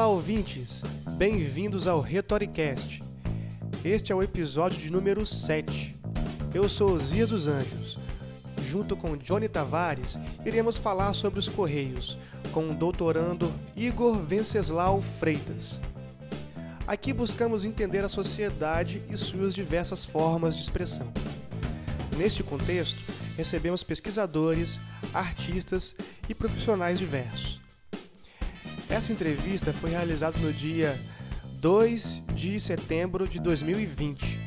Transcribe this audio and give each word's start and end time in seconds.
Olá, 0.00 0.08
ouvintes! 0.08 0.82
Bem-vindos 1.18 1.86
ao 1.86 2.00
Retoricast. 2.00 3.02
Este 3.84 4.10
é 4.10 4.14
o 4.14 4.22
episódio 4.22 4.80
de 4.80 4.90
número 4.90 5.26
7. 5.26 5.94
Eu 6.54 6.70
sou 6.70 6.98
Zia 6.98 7.26
dos 7.26 7.46
Anjos. 7.46 7.98
Junto 8.62 8.96
com 8.96 9.14
Johnny 9.14 9.46
Tavares, 9.46 10.18
iremos 10.42 10.78
falar 10.78 11.12
sobre 11.12 11.38
os 11.38 11.50
Correios, 11.50 12.18
com 12.50 12.70
o 12.70 12.74
doutorando 12.74 13.52
Igor 13.76 14.16
Venceslau 14.16 15.02
Freitas. 15.02 15.82
Aqui 16.86 17.12
buscamos 17.12 17.66
entender 17.66 18.02
a 18.02 18.08
sociedade 18.08 19.02
e 19.10 19.18
suas 19.18 19.52
diversas 19.52 20.06
formas 20.06 20.56
de 20.56 20.62
expressão. 20.62 21.12
Neste 22.16 22.42
contexto, 22.42 23.04
recebemos 23.36 23.82
pesquisadores, 23.82 24.80
artistas 25.12 25.94
e 26.26 26.34
profissionais 26.34 26.98
diversos. 26.98 27.60
Essa 28.90 29.12
entrevista 29.12 29.72
foi 29.72 29.90
realizada 29.90 30.36
no 30.40 30.52
dia 30.52 30.98
2 31.60 32.24
de 32.34 32.58
setembro 32.58 33.28
de 33.28 33.38
2020. 33.38 34.40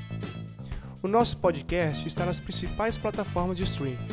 O 1.02 1.08
nosso 1.08 1.38
podcast 1.38 2.06
está 2.06 2.26
nas 2.26 2.42
principais 2.42 2.98
plataformas 2.98 3.56
de 3.56 3.64
streaming. 3.64 4.06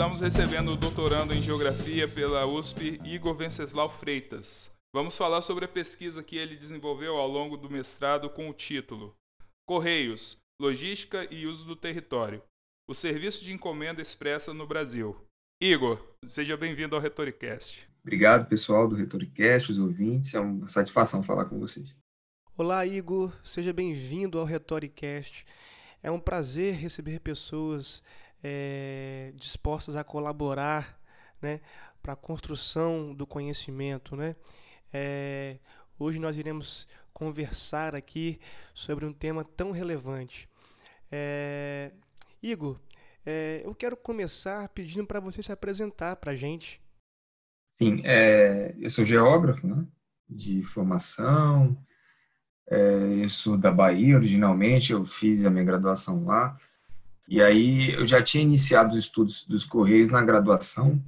Estamos 0.00 0.22
recebendo 0.22 0.72
o 0.72 0.76
doutorando 0.76 1.34
em 1.34 1.42
Geografia 1.42 2.08
pela 2.08 2.46
USP, 2.46 2.98
Igor 3.04 3.34
Venceslau 3.34 3.90
Freitas. 3.90 4.70
Vamos 4.94 5.14
falar 5.14 5.42
sobre 5.42 5.66
a 5.66 5.68
pesquisa 5.68 6.22
que 6.22 6.38
ele 6.38 6.56
desenvolveu 6.56 7.18
ao 7.18 7.28
longo 7.28 7.54
do 7.54 7.68
mestrado 7.68 8.30
com 8.30 8.48
o 8.48 8.54
título 8.54 9.14
Correios, 9.68 10.38
Logística 10.58 11.28
e 11.30 11.46
Uso 11.46 11.66
do 11.66 11.76
Território. 11.76 12.42
O 12.88 12.94
Serviço 12.94 13.44
de 13.44 13.52
Encomenda 13.52 14.00
Expressa 14.00 14.54
no 14.54 14.66
Brasil. 14.66 15.14
Igor, 15.60 16.02
seja 16.24 16.56
bem-vindo 16.56 16.96
ao 16.96 17.02
Retoricast. 17.02 17.86
Obrigado, 18.02 18.48
pessoal 18.48 18.88
do 18.88 18.96
Retoricast, 18.96 19.70
os 19.70 19.78
ouvintes. 19.78 20.32
É 20.32 20.40
uma 20.40 20.66
satisfação 20.66 21.22
falar 21.22 21.44
com 21.44 21.60
vocês. 21.60 21.94
Olá, 22.56 22.86
Igor. 22.86 23.30
Seja 23.44 23.70
bem-vindo 23.70 24.38
ao 24.38 24.46
Retoricast. 24.46 25.44
É 26.02 26.10
um 26.10 26.18
prazer 26.18 26.72
receber 26.76 27.20
pessoas 27.20 28.02
é, 28.42 29.32
dispostas 29.36 29.96
a 29.96 30.04
colaborar 30.04 31.00
né, 31.40 31.60
para 32.02 32.14
a 32.14 32.16
construção 32.16 33.14
do 33.14 33.26
conhecimento. 33.26 34.16
Né? 34.16 34.36
É, 34.92 35.58
hoje 35.98 36.18
nós 36.18 36.36
iremos 36.36 36.86
conversar 37.12 37.94
aqui 37.94 38.40
sobre 38.74 39.04
um 39.04 39.12
tema 39.12 39.44
tão 39.44 39.70
relevante. 39.70 40.48
É, 41.10 41.92
Igor, 42.42 42.80
é, 43.26 43.62
eu 43.64 43.74
quero 43.74 43.96
começar 43.96 44.68
pedindo 44.70 45.06
para 45.06 45.20
você 45.20 45.42
se 45.42 45.52
apresentar 45.52 46.16
para 46.16 46.32
a 46.32 46.36
gente. 46.36 46.80
Sim, 47.74 48.02
é, 48.04 48.74
eu 48.78 48.90
sou 48.90 49.04
geógrafo 49.04 49.66
né, 49.66 49.86
de 50.28 50.62
formação, 50.62 51.76
é, 52.68 52.76
eu 53.22 53.28
sou 53.28 53.56
da 53.56 53.70
Bahia 53.70 54.16
originalmente, 54.16 54.92
eu 54.92 55.04
fiz 55.04 55.44
a 55.44 55.50
minha 55.50 55.64
graduação 55.64 56.24
lá. 56.24 56.56
E 57.30 57.40
aí 57.40 57.92
eu 57.92 58.04
já 58.04 58.20
tinha 58.20 58.42
iniciado 58.42 58.92
os 58.92 58.98
estudos 58.98 59.46
dos 59.46 59.64
Correios 59.64 60.10
na 60.10 60.20
graduação, 60.20 61.00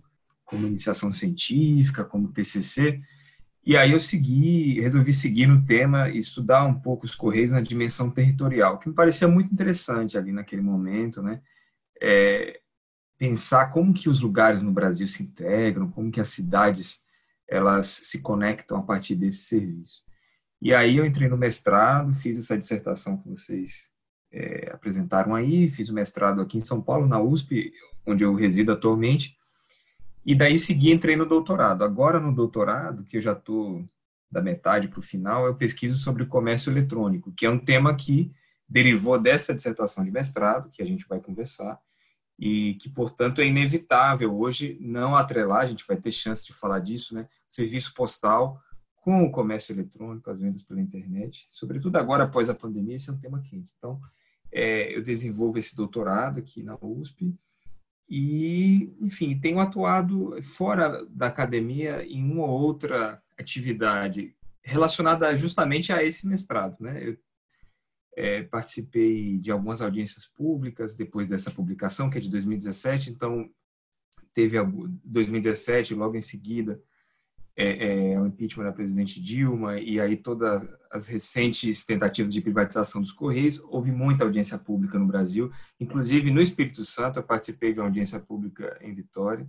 como 0.45 0.69
iniciação 0.69 1.13
científica, 1.13 2.05
como 2.05 2.33
TCC, 2.33 3.03
e 3.65 3.77
aí 3.77 3.93
eu 3.93 3.99
segui, 3.99 4.81
resolvi 4.81 5.13
seguir 5.13 5.47
no 5.47 5.65
tema 5.65 6.09
e 6.09 6.19
estudar 6.19 6.65
um 6.65 6.75
pouco 6.75 7.07
os 7.07 7.15
Correios 7.15 7.51
na 7.51 7.61
dimensão 7.61 8.09
territorial, 8.09 8.79
que 8.79 8.89
me 8.89 8.95
parecia 8.95 9.27
muito 9.27 9.53
interessante 9.53 10.17
ali 10.17 10.31
naquele 10.31 10.63
momento, 10.63 11.21
né? 11.23 11.41
É, 12.01 12.61
pensar 13.19 13.67
como 13.67 13.93
que 13.93 14.09
os 14.09 14.21
lugares 14.21 14.63
no 14.63 14.73
Brasil 14.73 15.09
se 15.09 15.25
integram, 15.25 15.91
como 15.91 16.11
que 16.11 16.21
as 16.21 16.29
cidades 16.29 17.03
elas 17.49 17.87
se 17.87 18.23
conectam 18.23 18.79
a 18.79 18.83
partir 18.83 19.17
desse 19.17 19.45
serviço. 19.45 20.03
E 20.61 20.73
aí 20.73 20.97
eu 20.97 21.05
entrei 21.07 21.29
no 21.29 21.37
mestrado, 21.37 22.15
fiz 22.15 22.39
essa 22.39 22.57
dissertação 22.57 23.17
que 23.19 23.29
vocês 23.29 23.92
é, 24.33 24.71
apresentaram 24.73 25.35
aí, 25.35 25.69
fiz 25.69 25.89
o 25.89 25.95
mestrado 25.95 26.41
aqui 26.41 26.57
em 26.57 26.65
São 26.65 26.81
Paulo, 26.81 27.07
na 27.07 27.21
USP, 27.21 27.73
onde 28.07 28.25
eu 28.25 28.35
resido 28.35 28.73
atualmente, 28.73 29.37
e 30.25 30.35
daí 30.35 30.57
segui 30.57 30.93
entrei 30.93 31.17
no 31.17 31.27
doutorado. 31.27 31.85
Agora 31.85 32.19
no 32.19 32.35
doutorado, 32.35 33.05
que 33.05 33.17
eu 33.17 33.21
já 33.21 33.33
estou 33.33 33.85
da 34.31 34.41
metade 34.41 34.89
para 34.89 35.01
o 35.01 35.03
final, 35.03 35.47
eu 35.47 35.55
pesquiso 35.55 35.97
sobre 35.97 36.23
o 36.23 36.27
comércio 36.27 36.73
eletrônico, 36.73 37.33
que 37.33 37.45
é 37.45 37.51
um 37.51 37.59
tema 37.59 37.95
que 37.95 38.33
derivou 38.67 39.21
dessa 39.21 39.55
dissertação 39.55 40.03
de 40.03 40.11
mestrado, 40.11 40.71
que 40.71 40.83
a 40.83 40.87
gente 40.87 41.07
vai 41.07 41.21
conversar, 41.21 41.79
e 42.39 42.75
que, 42.75 42.89
portanto, 42.89 43.41
é 43.41 43.47
inevitável 43.47 44.35
hoje 44.35 44.79
não 44.81 45.15
atrelar, 45.15 45.61
a 45.61 45.67
gente 45.67 45.85
vai 45.87 45.97
ter 45.97 46.11
chance 46.11 46.45
de 46.45 46.55
falar 46.55 46.81
disso, 46.81 47.15
né? 47.15 47.29
Serviço 47.49 47.93
postal 47.95 48.59
com 48.97 49.25
o 49.25 49.31
comércio 49.31 49.73
eletrônico, 49.73 50.31
as 50.31 50.41
vendas 50.41 50.63
pela 50.63 50.81
internet, 50.81 51.45
sobretudo 51.49 51.97
agora 51.97 52.25
após 52.25 52.49
a 52.49 52.55
pandemia, 52.55 52.97
esse 52.97 53.11
é 53.11 53.13
um 53.13 53.19
tema 53.19 53.43
quente. 53.43 53.75
Então, 53.77 54.01
é, 54.53 54.95
eu 54.95 55.03
desenvolvo 55.03 55.59
esse 55.59 55.75
doutorado 55.75 56.39
aqui 56.39 56.63
na 56.63 56.77
USP 56.81 57.35
e, 58.09 58.95
enfim, 59.01 59.39
tenho 59.39 59.59
atuado 59.59 60.41
fora 60.43 61.05
da 61.07 61.29
academia 61.29 62.05
em 62.05 62.23
uma 62.23 62.45
ou 62.45 62.61
outra 62.61 63.23
atividade 63.39 64.37
relacionada 64.63 65.35
justamente 65.37 65.93
a 65.93 66.05
esse 66.05 66.27
mestrado, 66.27 66.77
né? 66.79 67.09
Eu 67.09 67.17
é, 68.15 68.43
participei 68.43 69.39
de 69.39 69.51
algumas 69.51 69.81
audiências 69.81 70.27
públicas 70.27 70.95
depois 70.95 71.27
dessa 71.27 71.51
publicação, 71.51 72.11
que 72.11 72.19
é 72.19 72.21
de 72.21 72.29
2017, 72.29 73.11
então 73.11 73.51
teve 74.35 74.59
2017, 75.05 75.95
logo 75.95 76.15
em 76.15 76.21
seguida, 76.21 76.81
é, 77.57 78.13
é, 78.13 78.21
o 78.21 78.27
impeachment 78.27 78.65
da 78.65 78.73
presidente 78.73 79.21
Dilma 79.21 79.79
e 79.79 80.01
aí 80.01 80.17
todas 80.17 80.63
as 80.91 81.07
recentes 81.07 81.85
tentativas 81.85 82.33
de 82.33 82.41
privatização 82.41 83.01
dos 83.01 83.13
Correios, 83.13 83.61
houve 83.69 83.91
muita 83.91 84.25
audiência 84.25 84.59
pública 84.59 84.99
no 84.99 85.07
Brasil, 85.07 85.51
inclusive 85.81 86.31
no 86.31 86.41
Espírito 86.41 86.85
Santo, 86.85 87.19
eu 87.19 87.23
participei 87.23 87.73
de 87.73 87.81
uma 87.81 87.87
audiência 87.87 88.21
pública 88.21 88.79
em 88.81 88.95
Vitória, 88.95 89.49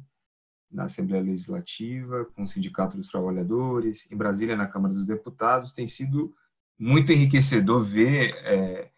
na 0.72 0.86
Assembleia 0.86 1.24
Legislativa, 1.24 2.26
com 2.34 2.44
o 2.44 2.48
Sindicato 2.48 2.98
dos 2.98 3.08
Trabalhadores, 3.08 4.10
em 4.12 4.18
Brasília, 4.18 4.56
na 4.56 4.68
Câmara 4.68 4.94
dos 4.94 5.06
Deputados, 5.06 5.72
tem 5.72 5.86
sido 5.86 6.34
muito 6.80 7.12
enriquecedor 7.12 7.84
ver 7.84 8.34
é, 8.44 8.90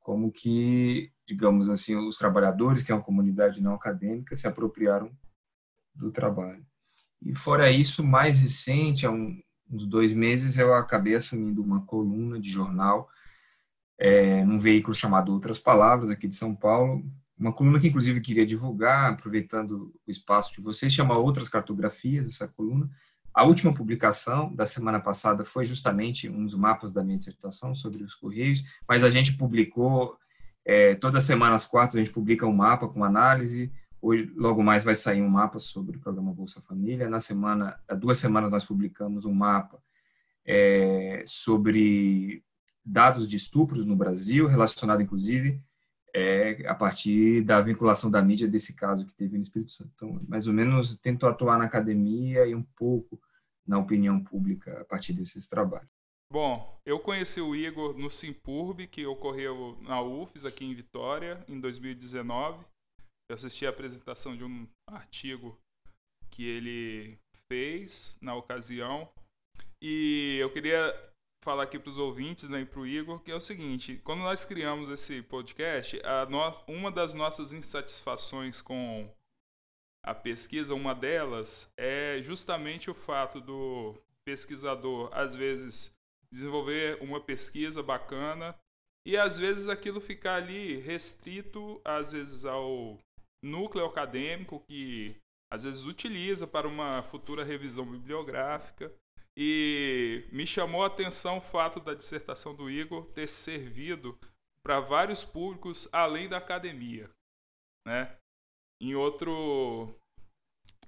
como 0.00 0.30
que, 0.30 1.10
digamos 1.26 1.68
assim, 1.68 1.96
os 1.96 2.16
trabalhadores, 2.16 2.82
que 2.82 2.92
é 2.92 2.94
uma 2.94 3.02
comunidade 3.02 3.60
não 3.60 3.74
acadêmica, 3.74 4.36
se 4.36 4.46
apropriaram 4.46 5.10
do 5.94 6.12
trabalho. 6.12 6.64
E 7.26 7.34
fora 7.34 7.70
isso, 7.72 8.04
mais 8.04 8.38
recente, 8.38 9.04
há 9.04 9.10
um, 9.10 9.36
uns 9.68 9.84
dois 9.84 10.12
meses, 10.12 10.56
eu 10.56 10.72
acabei 10.72 11.16
assumindo 11.16 11.60
uma 11.60 11.84
coluna 11.84 12.40
de 12.40 12.48
jornal 12.48 13.08
é, 13.98 14.44
num 14.44 14.60
veículo 14.60 14.94
chamado 14.94 15.32
Outras 15.32 15.58
Palavras, 15.58 16.08
aqui 16.08 16.28
de 16.28 16.36
São 16.36 16.54
Paulo. 16.54 17.04
Uma 17.36 17.52
coluna 17.52 17.80
que, 17.80 17.88
inclusive, 17.88 18.20
queria 18.20 18.46
divulgar, 18.46 19.12
aproveitando 19.12 19.92
o 20.06 20.10
espaço 20.10 20.54
de 20.54 20.60
vocês, 20.60 20.92
chama 20.92 21.18
Outras 21.18 21.48
Cartografias, 21.48 22.26
essa 22.26 22.46
coluna. 22.46 22.88
A 23.34 23.42
última 23.42 23.74
publicação 23.74 24.54
da 24.54 24.64
semana 24.64 25.00
passada 25.00 25.44
foi 25.44 25.64
justamente 25.64 26.28
um 26.28 26.44
dos 26.44 26.54
mapas 26.54 26.92
da 26.92 27.02
minha 27.02 27.18
dissertação 27.18 27.74
sobre 27.74 28.04
os 28.04 28.14
Correios, 28.14 28.62
mas 28.88 29.02
a 29.02 29.10
gente 29.10 29.36
publicou, 29.36 30.16
é, 30.64 30.94
toda 30.94 31.20
semana 31.20 31.56
às 31.56 31.64
quartas, 31.64 31.96
a 31.96 31.98
gente 31.98 32.12
publica 32.12 32.46
um 32.46 32.54
mapa 32.54 32.88
com 32.88 33.02
análise, 33.02 33.72
Hoje, 34.00 34.32
logo 34.36 34.62
mais 34.62 34.84
vai 34.84 34.94
sair 34.94 35.22
um 35.22 35.28
mapa 35.28 35.58
sobre 35.58 35.96
o 35.96 36.00
programa 36.00 36.32
Bolsa 36.32 36.60
Família. 36.60 37.08
Na 37.08 37.20
semana, 37.20 37.78
há 37.88 37.94
duas 37.94 38.18
semanas 38.18 38.50
nós 38.50 38.64
publicamos 38.64 39.24
um 39.24 39.32
mapa 39.32 39.82
é, 40.44 41.22
sobre 41.26 42.44
dados 42.84 43.26
de 43.26 43.36
estupros 43.36 43.84
no 43.84 43.96
Brasil, 43.96 44.46
relacionado 44.46 45.02
inclusive 45.02 45.60
é, 46.16 46.66
a 46.66 46.74
partir 46.74 47.42
da 47.42 47.60
vinculação 47.60 48.10
da 48.10 48.22
mídia 48.22 48.48
desse 48.48 48.74
caso 48.74 49.04
que 49.04 49.14
teve 49.14 49.36
no 49.36 49.42
Espírito 49.42 49.72
Santo. 49.72 49.90
Então, 49.94 50.20
mais 50.26 50.46
ou 50.46 50.54
menos, 50.54 50.98
tento 50.98 51.26
atuar 51.26 51.58
na 51.58 51.66
academia 51.66 52.46
e 52.46 52.54
um 52.54 52.62
pouco 52.62 53.20
na 53.66 53.78
opinião 53.78 54.22
pública 54.24 54.80
a 54.80 54.84
partir 54.84 55.12
desses 55.12 55.46
trabalhos. 55.46 55.90
Bom, 56.32 56.80
eu 56.86 56.98
conheci 56.98 57.40
o 57.40 57.54
Igor 57.54 57.96
no 57.98 58.08
Simpurb, 58.08 58.86
que 58.86 59.04
ocorreu 59.04 59.76
na 59.82 60.00
UFES, 60.00 60.46
aqui 60.46 60.64
em 60.64 60.74
Vitória, 60.74 61.44
em 61.46 61.60
2019. 61.60 62.64
Eu 63.28 63.34
assisti 63.34 63.66
a 63.66 63.70
apresentação 63.70 64.36
de 64.36 64.44
um 64.44 64.68
artigo 64.86 65.58
que 66.30 66.46
ele 66.46 67.18
fez 67.48 68.16
na 68.20 68.34
ocasião. 68.34 69.08
E 69.82 70.38
eu 70.40 70.50
queria 70.52 70.94
falar 71.42 71.64
aqui 71.64 71.78
para 71.78 71.88
os 71.88 71.98
ouvintes 71.98 72.48
né, 72.48 72.62
e 72.62 72.66
para 72.66 72.80
o 72.80 72.86
Igor 72.86 73.20
que 73.20 73.30
é 73.30 73.34
o 73.34 73.40
seguinte: 73.40 74.00
quando 74.04 74.20
nós 74.20 74.44
criamos 74.44 74.90
esse 74.90 75.22
podcast, 75.22 76.00
no... 76.28 76.40
uma 76.72 76.90
das 76.90 77.14
nossas 77.14 77.52
insatisfações 77.52 78.60
com 78.60 79.08
a 80.04 80.14
pesquisa, 80.14 80.74
uma 80.74 80.94
delas 80.94 81.72
é 81.76 82.20
justamente 82.22 82.90
o 82.90 82.94
fato 82.94 83.40
do 83.40 83.94
pesquisador, 84.24 85.08
às 85.12 85.34
vezes, 85.34 85.94
desenvolver 86.32 86.98
uma 87.00 87.20
pesquisa 87.20 87.82
bacana 87.82 88.56
e 89.06 89.16
às 89.16 89.38
vezes 89.38 89.68
aquilo 89.68 90.00
ficar 90.00 90.36
ali 90.36 90.78
restrito, 90.78 91.80
às 91.84 92.12
vezes 92.12 92.44
ao 92.44 92.98
núcleo 93.46 93.86
acadêmico 93.86 94.60
que 94.60 95.16
às 95.50 95.64
vezes 95.64 95.86
utiliza 95.86 96.46
para 96.46 96.66
uma 96.66 97.02
futura 97.02 97.44
revisão 97.44 97.86
bibliográfica. 97.86 98.92
E 99.36 100.24
me 100.32 100.46
chamou 100.46 100.82
a 100.82 100.86
atenção 100.86 101.38
o 101.38 101.42
fato 101.42 101.78
da 101.78 101.92
dissertação 101.92 102.54
do 102.54 102.70
Igor 102.70 103.06
ter 103.06 103.28
servido 103.28 104.18
para 104.62 104.80
vários 104.80 105.22
públicos 105.22 105.88
além 105.92 106.28
da 106.28 106.38
academia, 106.38 107.10
né? 107.86 108.16
Em 108.80 108.94
outro 108.94 109.94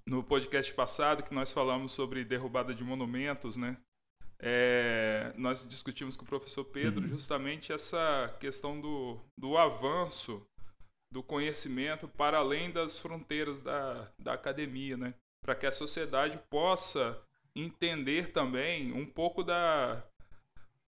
no 0.07 0.25
podcast 0.25 0.73
passado 0.73 1.23
que 1.23 1.35
nós 1.35 1.53
falamos 1.53 1.93
sobre 1.93 2.25
derrubada 2.25 2.75
de 2.75 2.83
monumentos, 2.83 3.59
né? 3.59 3.77
É, 4.41 5.35
nós 5.37 5.67
discutimos 5.67 6.17
com 6.17 6.25
o 6.25 6.29
professor 6.29 6.65
Pedro 6.65 7.03
uhum. 7.03 7.09
justamente 7.09 7.73
essa 7.73 8.35
questão 8.41 8.81
do, 8.81 9.21
do 9.37 9.59
avanço 9.59 10.47
do 11.11 11.23
conhecimento 11.23 12.07
para 12.07 12.39
além 12.39 12.71
das 12.71 12.99
fronteiras 12.99 13.63
da, 13.63 14.11
da 14.19 14.35
academia, 14.35 14.97
né? 14.97 15.15
Para 15.41 15.55
que 15.55 15.67
a 15.67 15.73
sociedade 15.73 16.39
possa 16.51 17.19
entender 17.55 18.33
também 18.33 18.93
um 18.93 19.07
pouco 19.07 19.43
da, 19.43 20.03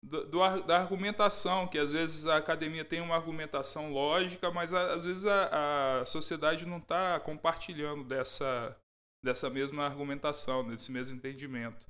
do, 0.03 0.25
da 0.63 0.79
argumentação, 0.79 1.67
que 1.67 1.79
às 1.79 1.93
vezes 1.93 2.27
a 2.27 2.37
academia 2.37 2.85
tem 2.85 3.01
uma 3.01 3.17
argumentação 3.17 3.93
lógica, 3.93 4.51
mas 4.51 4.73
às 4.73 5.05
vezes 5.05 5.27
a, 5.27 6.01
a 6.01 6.05
sociedade 6.07 6.67
não 6.67 6.79
está 6.79 7.19
compartilhando 7.21 8.05
dessa, 8.05 8.77
dessa 9.23 9.51
mesma 9.51 9.85
argumentação, 9.85 10.67
desse 10.67 10.91
mesmo 10.93 11.17
entendimento. 11.17 11.87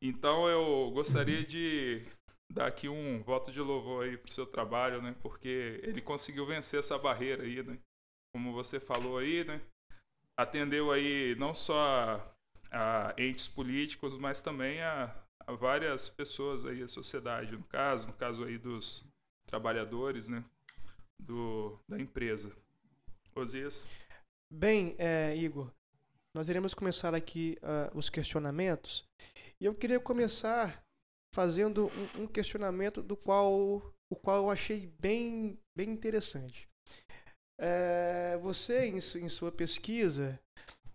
Então 0.00 0.48
eu 0.48 0.90
gostaria 0.92 1.44
de 1.44 2.02
dar 2.52 2.66
aqui 2.66 2.88
um 2.88 3.22
voto 3.22 3.50
de 3.50 3.60
louvor 3.60 4.04
aí 4.04 4.16
pro 4.16 4.32
seu 4.32 4.46
trabalho, 4.46 5.00
né? 5.00 5.14
Porque 5.22 5.80
ele 5.82 6.00
conseguiu 6.00 6.46
vencer 6.46 6.78
essa 6.78 6.98
barreira 6.98 7.42
aí, 7.44 7.62
né? 7.62 7.78
Como 8.34 8.52
você 8.52 8.78
falou 8.78 9.18
aí, 9.18 9.44
né? 9.44 9.60
Atendeu 10.36 10.92
aí 10.92 11.34
não 11.36 11.54
só 11.54 12.34
a, 12.70 13.14
entes 13.16 13.48
políticos, 13.48 14.16
mas 14.18 14.40
também 14.40 14.82
a, 14.82 15.14
a 15.40 15.52
várias 15.52 16.08
pessoas 16.08 16.64
aí, 16.64 16.82
a 16.82 16.88
sociedade, 16.88 17.52
no 17.52 17.64
caso, 17.64 18.08
no 18.08 18.14
caso 18.14 18.44
aí 18.44 18.58
dos 18.58 19.04
trabalhadores, 19.46 20.28
né, 20.28 20.42
do, 21.18 21.78
da 21.88 21.98
empresa. 21.98 22.52
Osias? 23.34 23.86
Bem, 24.50 24.94
é, 24.98 25.34
Igor, 25.36 25.70
nós 26.34 26.48
iremos 26.48 26.74
começar 26.74 27.14
aqui 27.14 27.58
uh, 27.62 27.96
os 27.96 28.10
questionamentos 28.10 29.08
e 29.58 29.64
eu 29.64 29.74
queria 29.74 29.98
começar 29.98 30.84
fazendo 31.34 31.90
um, 32.16 32.22
um, 32.22 32.26
questionamento 32.26 33.02
do 33.02 33.16
qual 33.16 33.52
o 34.10 34.16
qual 34.16 34.44
eu 34.44 34.50
achei 34.50 34.92
bem 35.00 35.58
bem 35.76 35.90
interessante. 35.90 36.68
É, 37.60 38.38
você 38.42 38.86
em, 38.86 38.96
em, 38.96 39.28
sua 39.28 39.52
pesquisa 39.52 40.38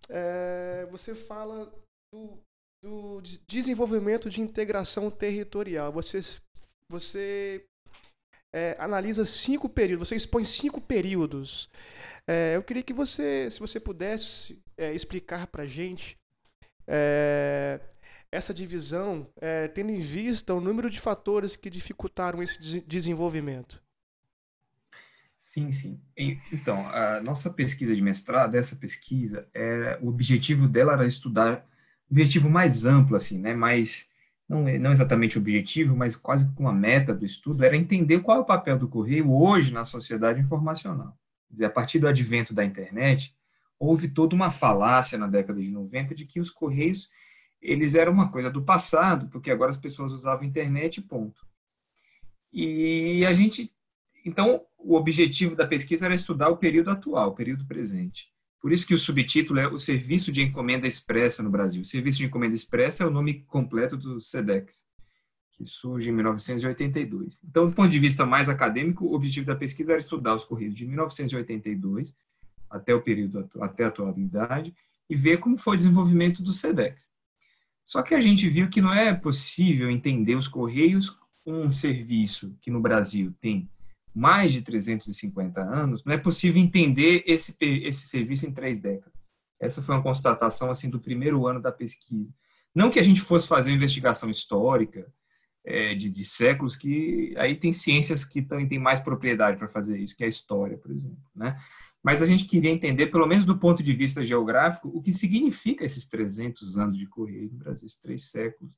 é, 0.09 0.85
você 0.89 1.15
fala 1.15 1.71
do, 2.13 2.37
do 2.83 3.21
desenvolvimento 3.47 4.29
de 4.29 4.41
integração 4.41 5.09
territorial. 5.09 5.91
Você, 5.91 6.19
você 6.91 7.65
é, 8.53 8.75
analisa 8.79 9.25
cinco 9.25 9.67
períodos, 9.67 10.07
você 10.07 10.15
expõe 10.15 10.43
cinco 10.43 10.79
períodos. 10.79 11.69
É, 12.27 12.55
eu 12.55 12.63
queria 12.63 12.83
que 12.83 12.93
você, 12.93 13.49
se 13.49 13.59
você 13.59 13.79
pudesse 13.79 14.61
é, 14.77 14.93
explicar 14.93 15.47
para 15.47 15.63
a 15.63 15.67
gente 15.67 16.17
é, 16.87 17.79
essa 18.31 18.53
divisão, 18.53 19.29
é, 19.39 19.67
tendo 19.67 19.91
em 19.91 19.99
vista 19.99 20.53
o 20.53 20.61
número 20.61 20.89
de 20.89 20.99
fatores 20.99 21.55
que 21.55 21.69
dificultaram 21.69 22.43
esse 22.43 22.81
desenvolvimento. 22.81 23.81
Sim, 25.37 25.71
sim. 25.71 26.01
Então, 26.51 26.87
a 26.89 27.21
nossa 27.21 27.49
pesquisa 27.49 27.95
de 27.95 28.01
mestrado, 28.01 28.55
essa 28.55 28.75
pesquisa, 28.75 29.47
é, 29.53 29.97
o 30.01 30.09
objetivo 30.09 30.67
dela 30.67 30.93
era 30.93 31.05
estudar 31.05 31.65
objetivo 32.09 32.49
mais 32.49 32.85
amplo, 32.85 33.15
assim, 33.15 33.37
né? 33.39 33.53
Mais, 33.53 34.09
não, 34.49 34.63
não 34.63 34.91
exatamente 34.91 35.37
objetivo, 35.37 35.95
mas 35.95 36.15
quase 36.15 36.49
com 36.53 36.63
uma 36.63 36.73
meta 36.73 37.13
do 37.13 37.25
estudo, 37.25 37.63
era 37.63 37.77
entender 37.77 38.19
qual 38.19 38.37
é 38.37 38.41
o 38.41 38.45
papel 38.45 38.77
do 38.77 38.87
correio 38.87 39.31
hoje 39.31 39.71
na 39.71 39.83
sociedade 39.83 40.41
informacional. 40.41 41.17
Quer 41.47 41.53
dizer, 41.53 41.65
a 41.65 41.69
partir 41.69 41.99
do 41.99 42.07
advento 42.07 42.53
da 42.53 42.65
internet, 42.65 43.35
houve 43.79 44.07
toda 44.07 44.35
uma 44.35 44.49
falácia 44.49 45.17
na 45.17 45.27
década 45.27 45.61
de 45.61 45.69
90 45.69 46.15
de 46.15 46.25
que 46.25 46.39
os 46.39 46.49
correios 46.49 47.09
eles 47.67 47.95
eram 47.95 48.13
uma 48.13 48.31
coisa 48.31 48.49
do 48.49 48.63
passado, 48.63 49.27
porque 49.27 49.51
agora 49.51 49.69
as 49.69 49.77
pessoas 49.77 50.13
usavam 50.13 50.47
internet 50.47 51.01
ponto. 51.01 51.45
E 52.51 53.25
a 53.25 53.33
gente, 53.33 53.69
então, 54.25 54.65
o 54.77 54.95
objetivo 54.95 55.53
da 55.53 55.67
pesquisa 55.67 56.05
era 56.05 56.15
estudar 56.15 56.47
o 56.47 56.55
período 56.55 56.89
atual, 56.89 57.31
o 57.31 57.35
período 57.35 57.67
presente. 57.67 58.29
Por 58.61 58.71
isso 58.71 58.87
que 58.87 58.93
o 58.93 58.97
subtítulo 58.97 59.59
é 59.59 59.67
o 59.67 59.77
Serviço 59.77 60.31
de 60.31 60.41
Encomenda 60.41 60.87
Expressa 60.87 61.43
no 61.43 61.49
Brasil. 61.49 61.81
O 61.81 61.85
Serviço 61.85 62.19
de 62.19 62.25
Encomenda 62.25 62.55
Expressa 62.55 63.03
é 63.03 63.07
o 63.07 63.11
nome 63.11 63.41
completo 63.41 63.97
do 63.97 64.21
SEDEX, 64.21 64.85
que 65.51 65.65
surge 65.65 66.09
em 66.09 66.13
1982. 66.13 67.37
Então, 67.43 67.67
do 67.67 67.75
ponto 67.75 67.89
de 67.89 67.99
vista 67.99 68.25
mais 68.25 68.47
acadêmico, 68.47 69.05
o 69.05 69.13
objetivo 69.13 69.45
da 69.45 69.55
pesquisa 69.57 69.91
era 69.91 69.99
estudar 69.99 70.35
os 70.35 70.45
correios 70.45 70.73
de 70.73 70.85
1982 70.85 72.15
até 72.69 72.95
o 72.95 73.01
período 73.01 73.49
até 73.59 73.83
a 73.83 73.87
atualidade 73.89 74.73
e 75.09 75.15
ver 75.17 75.37
como 75.39 75.57
foi 75.57 75.73
o 75.73 75.77
desenvolvimento 75.77 76.41
do 76.41 76.53
SEDEX. 76.53 77.16
Só 77.87 78.01
que 78.01 78.13
a 78.13 78.19
gente 78.19 78.49
viu 78.49 78.69
que 78.69 78.81
não 78.81 78.93
é 78.93 79.13
possível 79.13 79.89
entender 79.89 80.35
os 80.35 80.45
correios 80.45 81.17
um 81.45 81.71
serviço 81.71 82.53
que 82.59 82.69
no 82.69 82.81
Brasil 82.81 83.33
tem 83.39 83.69
mais 84.13 84.51
de 84.51 84.61
350 84.61 85.61
anos, 85.61 86.03
não 86.03 86.11
é 86.11 86.17
possível 86.17 86.61
entender 86.61 87.23
esse, 87.25 87.55
esse 87.61 88.07
serviço 88.07 88.45
em 88.45 88.53
três 88.53 88.81
décadas. 88.81 89.31
Essa 89.57 89.81
foi 89.81 89.95
uma 89.95 90.03
constatação 90.03 90.69
assim 90.69 90.89
do 90.89 90.99
primeiro 90.99 91.47
ano 91.47 91.61
da 91.61 91.71
pesquisa. 91.71 92.29
Não 92.75 92.89
que 92.89 92.99
a 92.99 93.03
gente 93.03 93.21
fosse 93.21 93.47
fazer 93.47 93.69
uma 93.69 93.77
investigação 93.77 94.29
histórica 94.29 95.09
é, 95.63 95.95
de, 95.95 96.11
de, 96.11 96.25
séculos, 96.25 96.75
que 96.75 97.33
aí 97.37 97.55
tem 97.55 97.71
ciências 97.71 98.25
que 98.25 98.41
também 98.41 98.67
têm 98.67 98.79
mais 98.79 98.99
propriedade 98.99 99.55
para 99.55 99.67
fazer 99.69 99.97
isso, 99.97 100.15
que 100.15 100.23
é 100.23 100.25
a 100.25 100.29
história, 100.29 100.77
por 100.77 100.91
exemplo. 100.91 101.23
Né? 101.33 101.57
Mas 102.07 102.21
a 102.21 102.25
gente 102.25 102.45
queria 102.45 102.71
entender, 102.71 103.07
pelo 103.07 103.27
menos 103.27 103.43
do 103.43 103.57
ponto 103.57 103.83
de 103.83 103.91
vista 103.91 104.23
geográfico, 104.23 104.87
o 104.87 105.01
que 105.01 105.11
significa 105.11 105.83
esses 105.83 106.07
300 106.07 106.79
anos 106.79 106.97
de 106.97 107.05
correio 107.05 107.51
no 107.51 107.57
Brasil, 107.57 107.85
esses 107.85 107.99
três 107.99 108.29
séculos 108.29 108.77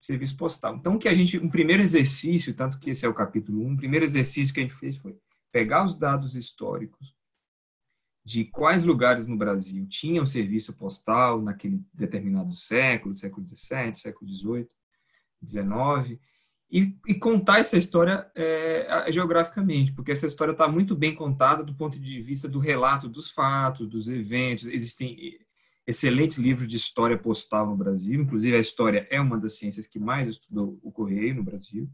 serviço 0.00 0.34
postal. 0.34 0.74
Então, 0.74 0.96
que 0.96 1.06
a 1.06 1.12
gente, 1.12 1.38
um 1.38 1.50
primeiro 1.50 1.82
exercício, 1.82 2.54
tanto 2.54 2.78
que 2.78 2.88
esse 2.88 3.04
é 3.04 3.08
o 3.08 3.12
capítulo 3.12 3.62
1, 3.66 3.68
um 3.68 3.76
primeiro 3.76 4.06
exercício 4.06 4.54
que 4.54 4.60
a 4.60 4.62
gente 4.62 4.76
fez 4.76 4.96
foi 4.96 5.14
pegar 5.52 5.84
os 5.84 5.94
dados 5.94 6.34
históricos 6.34 7.14
de 8.24 8.46
quais 8.46 8.82
lugares 8.82 9.26
no 9.26 9.36
Brasil 9.36 9.86
tinham 9.86 10.24
serviço 10.24 10.72
postal 10.72 11.42
naquele 11.42 11.84
determinado 11.92 12.54
século, 12.54 13.14
século 13.14 13.46
XVII, 13.46 13.94
século 13.94 14.34
XVIII, 14.34 14.68
XIX, 15.44 16.18
e, 16.74 16.92
e 17.06 17.14
contar 17.14 17.60
essa 17.60 17.76
história 17.76 18.28
é, 18.34 19.06
geograficamente, 19.12 19.92
porque 19.92 20.10
essa 20.10 20.26
história 20.26 20.50
está 20.50 20.66
muito 20.66 20.96
bem 20.96 21.14
contada 21.14 21.62
do 21.62 21.72
ponto 21.72 22.00
de 22.00 22.20
vista 22.20 22.48
do 22.48 22.58
relato 22.58 23.08
dos 23.08 23.30
fatos, 23.30 23.86
dos 23.86 24.08
eventos. 24.08 24.66
Existem 24.66 25.38
excelentes 25.86 26.36
livros 26.36 26.66
de 26.66 26.76
história 26.76 27.16
postal 27.16 27.68
no 27.68 27.76
Brasil. 27.76 28.20
Inclusive, 28.20 28.56
a 28.56 28.60
história 28.60 29.06
é 29.08 29.20
uma 29.20 29.38
das 29.38 29.56
ciências 29.56 29.86
que 29.86 30.00
mais 30.00 30.26
estudou 30.26 30.76
o 30.82 30.90
correio 30.90 31.36
no 31.36 31.44
Brasil. 31.44 31.88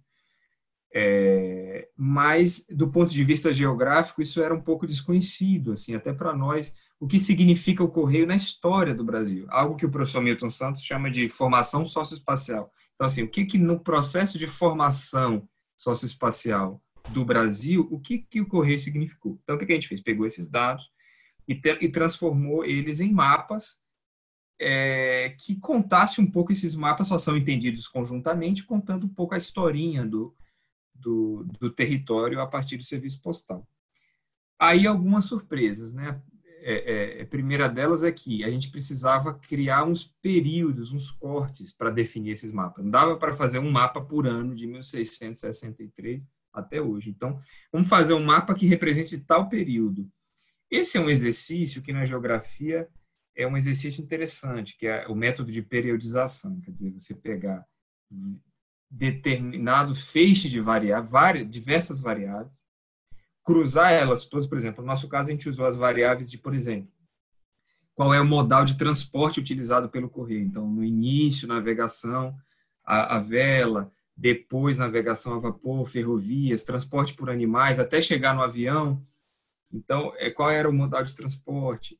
É, 0.94 1.86
mas, 1.94 2.66
do 2.70 2.88
ponto 2.88 3.12
de 3.12 3.22
vista 3.22 3.52
geográfico, 3.52 4.22
isso 4.22 4.40
era 4.40 4.54
um 4.54 4.62
pouco 4.62 4.86
desconhecido, 4.86 5.72
assim, 5.72 5.94
até 5.94 6.10
para 6.10 6.34
nós, 6.34 6.74
o 6.98 7.06
que 7.06 7.20
significa 7.20 7.84
o 7.84 7.90
correio 7.90 8.26
na 8.26 8.34
história 8.34 8.94
do 8.94 9.04
Brasil. 9.04 9.44
Algo 9.50 9.76
que 9.76 9.84
o 9.84 9.90
professor 9.90 10.22
Milton 10.22 10.48
Santos 10.48 10.82
chama 10.82 11.10
de 11.10 11.28
formação 11.28 11.84
socioespacial. 11.84 12.72
Então, 13.00 13.06
assim, 13.06 13.22
o 13.22 13.28
que, 13.30 13.46
que 13.46 13.56
no 13.56 13.80
processo 13.80 14.38
de 14.38 14.46
formação 14.46 15.48
socioespacial 15.74 16.82
do 17.14 17.24
Brasil, 17.24 17.88
o 17.90 17.98
que, 17.98 18.18
que 18.18 18.42
o 18.42 18.46
correio 18.46 18.78
significou? 18.78 19.40
Então, 19.42 19.56
o 19.56 19.58
que, 19.58 19.64
que 19.64 19.72
a 19.72 19.74
gente 19.74 19.88
fez? 19.88 20.02
Pegou 20.02 20.26
esses 20.26 20.46
dados, 20.46 20.92
e, 21.48 21.58
e 21.80 21.88
transformou 21.88 22.62
eles 22.62 23.00
em 23.00 23.10
mapas 23.10 23.80
é, 24.60 25.34
que 25.38 25.56
contasse 25.56 26.20
um 26.20 26.30
pouco 26.30 26.52
esses 26.52 26.74
mapas, 26.74 27.08
só 27.08 27.16
são 27.16 27.38
entendidos 27.38 27.88
conjuntamente, 27.88 28.64
contando 28.64 29.06
um 29.06 29.14
pouco 29.14 29.32
a 29.34 29.38
historinha 29.38 30.04
do, 30.04 30.36
do, 30.94 31.44
do 31.58 31.70
território 31.70 32.38
a 32.38 32.46
partir 32.46 32.76
do 32.76 32.82
serviço 32.82 33.22
postal. 33.22 33.66
Aí 34.58 34.86
algumas 34.86 35.24
surpresas, 35.24 35.94
né? 35.94 36.20
É, 36.62 37.18
é, 37.18 37.22
a 37.22 37.26
primeira 37.26 37.68
delas 37.68 38.04
é 38.04 38.12
que 38.12 38.44
a 38.44 38.50
gente 38.50 38.70
precisava 38.70 39.34
criar 39.34 39.84
uns 39.84 40.04
períodos, 40.20 40.92
uns 40.92 41.10
cortes 41.10 41.72
para 41.72 41.90
definir 41.90 42.32
esses 42.32 42.52
mapas. 42.52 42.84
Não 42.84 42.90
dava 42.90 43.16
para 43.16 43.32
fazer 43.32 43.58
um 43.58 43.70
mapa 43.70 44.00
por 44.00 44.26
ano 44.26 44.54
de 44.54 44.66
1663 44.66 46.26
até 46.52 46.80
hoje. 46.80 47.10
Então, 47.10 47.38
vamos 47.72 47.88
fazer 47.88 48.12
um 48.12 48.22
mapa 48.22 48.54
que 48.54 48.66
represente 48.66 49.18
tal 49.20 49.48
período. 49.48 50.10
Esse 50.70 50.98
é 50.98 51.00
um 51.00 51.10
exercício 51.10 51.82
que 51.82 51.92
na 51.92 52.04
geografia 52.04 52.88
é 53.34 53.46
um 53.46 53.56
exercício 53.56 54.02
interessante, 54.02 54.76
que 54.76 54.86
é 54.86 55.06
o 55.08 55.14
método 55.14 55.50
de 55.50 55.62
periodização, 55.62 56.60
quer 56.60 56.72
dizer, 56.72 56.90
você 56.92 57.14
pegar 57.14 57.64
determinado 58.90 59.94
feixe 59.94 60.48
de 60.48 60.60
variáveis, 60.60 61.48
diversas 61.48 62.00
variáveis, 62.00 62.58
cruzar 63.44 63.92
elas 63.92 64.26
todas, 64.26 64.46
por 64.46 64.56
exemplo, 64.56 64.82
no 64.82 64.88
nosso 64.88 65.08
caso 65.08 65.28
a 65.28 65.32
gente 65.32 65.48
usou 65.48 65.66
as 65.66 65.76
variáveis 65.76 66.30
de, 66.30 66.38
por 66.38 66.54
exemplo, 66.54 66.90
qual 67.94 68.14
é 68.14 68.20
o 68.20 68.24
modal 68.24 68.64
de 68.64 68.76
transporte 68.76 69.40
utilizado 69.40 69.88
pelo 69.88 70.08
correio. 70.08 70.42
Então, 70.42 70.66
no 70.66 70.82
início, 70.82 71.48
navegação 71.48 72.34
a, 72.84 73.16
a 73.16 73.18
vela, 73.18 73.92
depois 74.16 74.78
navegação 74.78 75.34
a 75.34 75.38
vapor, 75.38 75.86
ferrovias, 75.86 76.64
transporte 76.64 77.14
por 77.14 77.30
animais, 77.30 77.78
até 77.78 78.00
chegar 78.00 78.34
no 78.34 78.42
avião. 78.42 79.02
Então, 79.72 80.12
é, 80.16 80.30
qual 80.30 80.50
era 80.50 80.68
o 80.68 80.72
modal 80.72 81.04
de 81.04 81.14
transporte? 81.14 81.98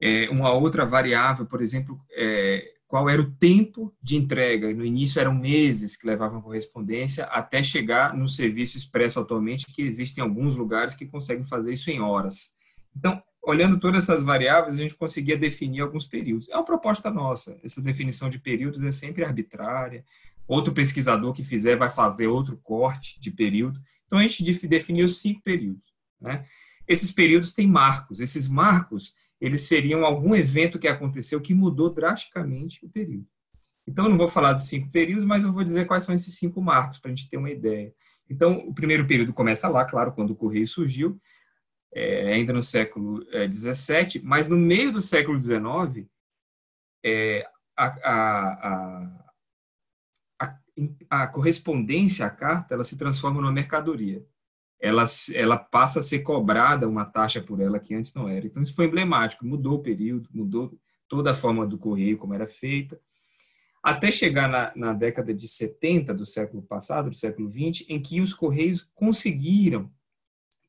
É, 0.00 0.28
uma 0.30 0.52
outra 0.52 0.84
variável, 0.84 1.46
por 1.46 1.60
exemplo, 1.60 2.00
é, 2.10 2.77
qual 2.88 3.08
era 3.08 3.20
o 3.20 3.30
tempo 3.30 3.94
de 4.02 4.16
entrega. 4.16 4.74
No 4.74 4.84
início 4.84 5.20
eram 5.20 5.34
meses 5.34 5.94
que 5.94 6.06
levavam 6.06 6.40
correspondência 6.40 7.26
até 7.26 7.62
chegar 7.62 8.16
no 8.16 8.26
serviço 8.26 8.78
expresso 8.78 9.20
atualmente, 9.20 9.66
que 9.66 9.82
existem 9.82 10.24
alguns 10.24 10.56
lugares 10.56 10.94
que 10.94 11.04
conseguem 11.04 11.44
fazer 11.44 11.74
isso 11.74 11.90
em 11.90 12.00
horas. 12.00 12.54
Então, 12.96 13.22
olhando 13.42 13.78
todas 13.78 14.04
essas 14.04 14.22
variáveis, 14.22 14.74
a 14.74 14.78
gente 14.78 14.94
conseguia 14.94 15.36
definir 15.36 15.82
alguns 15.82 16.06
períodos. 16.06 16.48
É 16.48 16.56
uma 16.56 16.64
proposta 16.64 17.10
nossa. 17.10 17.58
Essa 17.62 17.82
definição 17.82 18.30
de 18.30 18.38
períodos 18.38 18.82
é 18.82 18.90
sempre 18.90 19.22
arbitrária. 19.22 20.02
Outro 20.46 20.72
pesquisador 20.72 21.34
que 21.34 21.44
fizer 21.44 21.76
vai 21.76 21.90
fazer 21.90 22.26
outro 22.26 22.56
corte 22.56 23.20
de 23.20 23.30
período. 23.30 23.78
Então, 24.06 24.18
a 24.18 24.22
gente 24.22 24.42
definiu 24.66 25.10
cinco 25.10 25.42
períodos. 25.42 25.92
Né? 26.18 26.42
Esses 26.86 27.12
períodos 27.12 27.52
têm 27.52 27.66
marcos. 27.66 28.18
Esses 28.18 28.48
marcos 28.48 29.12
eles 29.40 29.62
seriam 29.62 30.04
algum 30.04 30.34
evento 30.34 30.78
que 30.78 30.88
aconteceu 30.88 31.40
que 31.40 31.54
mudou 31.54 31.90
drasticamente 31.90 32.84
o 32.84 32.88
período. 32.88 33.26
Então, 33.86 34.04
eu 34.04 34.10
não 34.10 34.18
vou 34.18 34.28
falar 34.28 34.52
dos 34.52 34.64
cinco 34.64 34.90
períodos, 34.90 35.24
mas 35.24 35.42
eu 35.42 35.52
vou 35.52 35.64
dizer 35.64 35.86
quais 35.86 36.04
são 36.04 36.14
esses 36.14 36.34
cinco 36.34 36.60
marcos, 36.60 36.98
para 36.98 37.10
a 37.10 37.14
gente 37.14 37.28
ter 37.28 37.36
uma 37.36 37.50
ideia. 37.50 37.94
Então, 38.28 38.58
o 38.58 38.74
primeiro 38.74 39.06
período 39.06 39.32
começa 39.32 39.68
lá, 39.68 39.84
claro, 39.84 40.12
quando 40.12 40.30
o 40.30 40.36
Correio 40.36 40.66
surgiu, 40.66 41.18
é, 41.94 42.34
ainda 42.34 42.52
no 42.52 42.62
século 42.62 43.24
XVII, 43.50 44.18
é, 44.18 44.22
mas 44.22 44.48
no 44.48 44.56
meio 44.58 44.92
do 44.92 45.00
século 45.00 45.40
XIX, 45.40 46.06
é, 47.02 47.48
a, 47.74 47.86
a, 47.86 49.18
a, 50.38 50.58
a, 51.08 51.26
correspondência, 51.28 52.26
a 52.26 52.30
carta, 52.30 52.74
ela 52.74 52.84
se 52.84 52.98
transforma 52.98 53.40
numa 53.40 53.52
mercadoria 53.52 54.22
ela, 54.80 55.04
ela 55.34 55.56
passa 55.56 55.98
a 55.98 56.02
ser 56.02 56.20
cobrada 56.20 56.88
uma 56.88 57.04
taxa 57.04 57.40
por 57.40 57.60
ela 57.60 57.80
que 57.80 57.94
antes 57.94 58.14
não 58.14 58.28
era. 58.28 58.46
Então, 58.46 58.62
isso 58.62 58.74
foi 58.74 58.86
emblemático, 58.86 59.44
mudou 59.44 59.74
o 59.74 59.82
período, 59.82 60.28
mudou 60.32 60.78
toda 61.08 61.32
a 61.32 61.34
forma 61.34 61.66
do 61.66 61.78
correio, 61.78 62.18
como 62.18 62.34
era 62.34 62.46
feita, 62.46 63.00
até 63.82 64.12
chegar 64.12 64.48
na, 64.48 64.72
na 64.76 64.92
década 64.92 65.32
de 65.32 65.48
70 65.48 66.12
do 66.14 66.26
século 66.26 66.62
passado, 66.62 67.10
do 67.10 67.16
século 67.16 67.48
20, 67.48 67.86
em 67.88 68.00
que 68.00 68.20
os 68.20 68.34
correios 68.34 68.88
conseguiram 68.94 69.90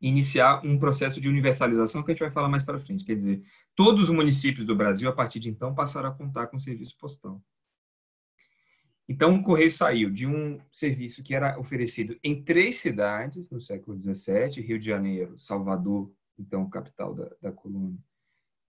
iniciar 0.01 0.65
um 0.65 0.79
processo 0.79 1.19
de 1.19 1.27
universalização 1.27 2.01
que 2.01 2.11
a 2.11 2.13
gente 2.13 2.21
vai 2.21 2.31
falar 2.31 2.47
mais 2.47 2.63
para 2.63 2.79
frente. 2.79 3.03
Quer 3.03 3.15
dizer, 3.15 3.43
todos 3.75 4.03
os 4.03 4.09
municípios 4.09 4.65
do 4.65 4.75
Brasil, 4.75 5.09
a 5.09 5.13
partir 5.13 5.39
de 5.39 5.49
então, 5.49 5.75
passaram 5.75 6.09
a 6.09 6.13
contar 6.13 6.47
com 6.47 6.59
serviço 6.59 6.97
postal. 6.97 7.41
Então, 9.09 9.35
o 9.35 9.41
Correio 9.41 9.71
saiu 9.71 10.11
de 10.11 10.27
um 10.27 10.59
serviço 10.71 11.23
que 11.23 11.33
era 11.33 11.59
oferecido 11.59 12.15
em 12.23 12.43
três 12.43 12.75
cidades 12.77 13.49
no 13.49 13.59
século 13.59 13.99
XVII, 13.99 14.61
Rio 14.61 14.77
de 14.77 14.85
Janeiro, 14.85 15.33
Salvador, 15.35 16.11
então 16.37 16.69
capital 16.69 17.15
da, 17.15 17.27
da 17.41 17.51
colônia, 17.51 17.97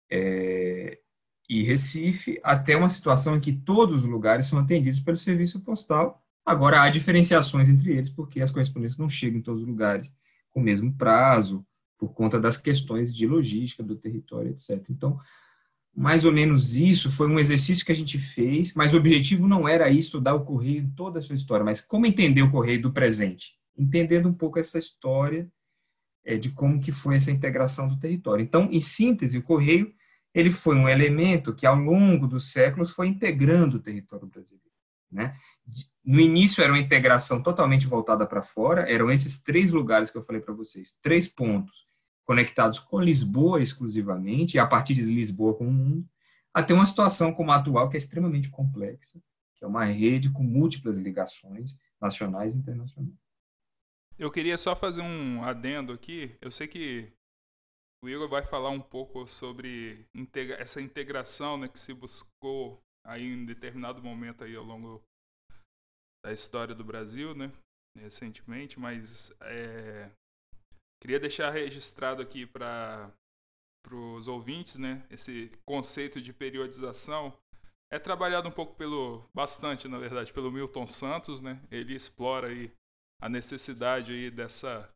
é, 0.08 1.00
e 1.50 1.64
Recife, 1.64 2.38
até 2.40 2.76
uma 2.76 2.88
situação 2.88 3.36
em 3.36 3.40
que 3.40 3.52
todos 3.52 4.04
os 4.04 4.04
lugares 4.04 4.46
são 4.46 4.60
atendidos 4.60 5.00
pelo 5.00 5.16
serviço 5.16 5.60
postal. 5.60 6.22
Agora, 6.46 6.82
há 6.82 6.88
diferenciações 6.88 7.68
entre 7.68 7.90
eles, 7.90 8.08
porque 8.08 8.40
as 8.40 8.52
correspondências 8.52 8.98
não 8.98 9.08
chegam 9.08 9.40
em 9.40 9.42
todos 9.42 9.62
os 9.62 9.68
lugares 9.68 10.12
com 10.50 10.60
o 10.60 10.62
mesmo 10.62 10.94
prazo, 10.94 11.66
por 11.98 12.12
conta 12.12 12.38
das 12.38 12.56
questões 12.56 13.12
de 13.12 13.26
logística 13.26 13.82
do 13.82 13.96
território, 13.96 14.52
etc. 14.52 14.84
Então, 14.88 15.18
mais 15.98 16.24
ou 16.24 16.30
menos 16.30 16.76
isso, 16.76 17.10
foi 17.10 17.26
um 17.26 17.40
exercício 17.40 17.84
que 17.84 17.90
a 17.90 17.94
gente 17.94 18.20
fez, 18.20 18.72
mas 18.72 18.94
o 18.94 18.96
objetivo 18.98 19.48
não 19.48 19.66
era 19.66 19.90
estudar 19.90 20.32
o 20.32 20.44
Correio 20.44 20.82
em 20.82 20.90
toda 20.90 21.18
a 21.18 21.22
sua 21.22 21.34
história, 21.34 21.64
mas 21.64 21.80
como 21.80 22.06
entender 22.06 22.40
o 22.40 22.52
Correio 22.52 22.80
do 22.80 22.92
presente, 22.92 23.58
entendendo 23.76 24.28
um 24.28 24.32
pouco 24.32 24.60
essa 24.60 24.78
história 24.78 25.50
é, 26.24 26.36
de 26.36 26.50
como 26.50 26.78
que 26.78 26.92
foi 26.92 27.16
essa 27.16 27.32
integração 27.32 27.88
do 27.88 27.98
território. 27.98 28.44
Então, 28.44 28.68
em 28.70 28.80
síntese, 28.80 29.38
o 29.38 29.42
Correio 29.42 29.92
ele 30.32 30.50
foi 30.50 30.76
um 30.76 30.88
elemento 30.88 31.52
que, 31.52 31.66
ao 31.66 31.74
longo 31.74 32.28
dos 32.28 32.52
séculos, 32.52 32.92
foi 32.92 33.08
integrando 33.08 33.78
o 33.78 33.80
território 33.80 34.28
brasileiro. 34.28 34.70
Né? 35.10 35.34
No 36.04 36.20
início 36.20 36.62
era 36.62 36.72
uma 36.72 36.78
integração 36.78 37.42
totalmente 37.42 37.88
voltada 37.88 38.24
para 38.24 38.40
fora, 38.40 38.88
eram 38.88 39.10
esses 39.10 39.42
três 39.42 39.72
lugares 39.72 40.12
que 40.12 40.18
eu 40.18 40.22
falei 40.22 40.40
para 40.40 40.54
vocês, 40.54 40.96
três 41.02 41.26
pontos 41.26 41.87
conectados 42.28 42.78
com 42.78 43.00
Lisboa 43.00 43.62
exclusivamente, 43.62 44.58
e 44.58 44.60
a 44.60 44.66
partir 44.66 44.94
de 44.94 45.00
Lisboa 45.00 45.56
com 45.56 45.66
o 45.66 45.72
mundo, 45.72 46.06
até 46.52 46.74
uma 46.74 46.84
situação 46.84 47.32
como 47.32 47.50
a 47.50 47.56
atual, 47.56 47.88
que 47.88 47.96
é 47.96 47.98
extremamente 47.98 48.50
complexa, 48.50 49.18
que 49.56 49.64
é 49.64 49.66
uma 49.66 49.86
rede 49.86 50.30
com 50.30 50.42
múltiplas 50.42 50.98
ligações 50.98 51.78
nacionais 51.98 52.54
e 52.54 52.58
internacionais. 52.58 53.16
Eu 54.18 54.30
queria 54.30 54.58
só 54.58 54.76
fazer 54.76 55.00
um 55.00 55.42
adendo 55.42 55.90
aqui. 55.90 56.36
Eu 56.42 56.50
sei 56.50 56.68
que 56.68 57.10
o 58.04 58.08
Igor 58.10 58.28
vai 58.28 58.44
falar 58.44 58.70
um 58.70 58.80
pouco 58.80 59.26
sobre 59.26 60.04
essa 60.58 60.82
integração 60.82 61.56
né, 61.56 61.66
que 61.66 61.80
se 61.80 61.94
buscou 61.94 62.78
aí 63.06 63.24
em 63.24 63.46
determinado 63.46 64.02
momento 64.02 64.44
aí 64.44 64.54
ao 64.54 64.64
longo 64.64 65.02
da 66.22 66.30
história 66.30 66.74
do 66.74 66.84
Brasil, 66.84 67.34
né, 67.34 67.50
recentemente, 67.96 68.78
mas 68.78 69.32
é, 69.40 70.10
Queria 71.00 71.20
deixar 71.20 71.50
registrado 71.50 72.20
aqui 72.20 72.46
para 72.46 73.12
os 73.90 74.28
ouvintes, 74.28 74.76
né? 74.76 75.06
Esse 75.10 75.50
conceito 75.64 76.20
de 76.20 76.32
periodização 76.32 77.36
é 77.90 77.98
trabalhado 77.98 78.48
um 78.48 78.52
pouco 78.52 78.74
pelo, 78.74 79.28
bastante, 79.34 79.88
na 79.88 79.98
verdade, 79.98 80.32
pelo 80.32 80.50
Milton 80.50 80.86
Santos, 80.86 81.40
né? 81.40 81.62
Ele 81.70 81.94
explora 81.94 82.48
aí 82.48 82.72
a 83.20 83.28
necessidade 83.28 84.12
aí 84.12 84.30
dessa 84.30 84.92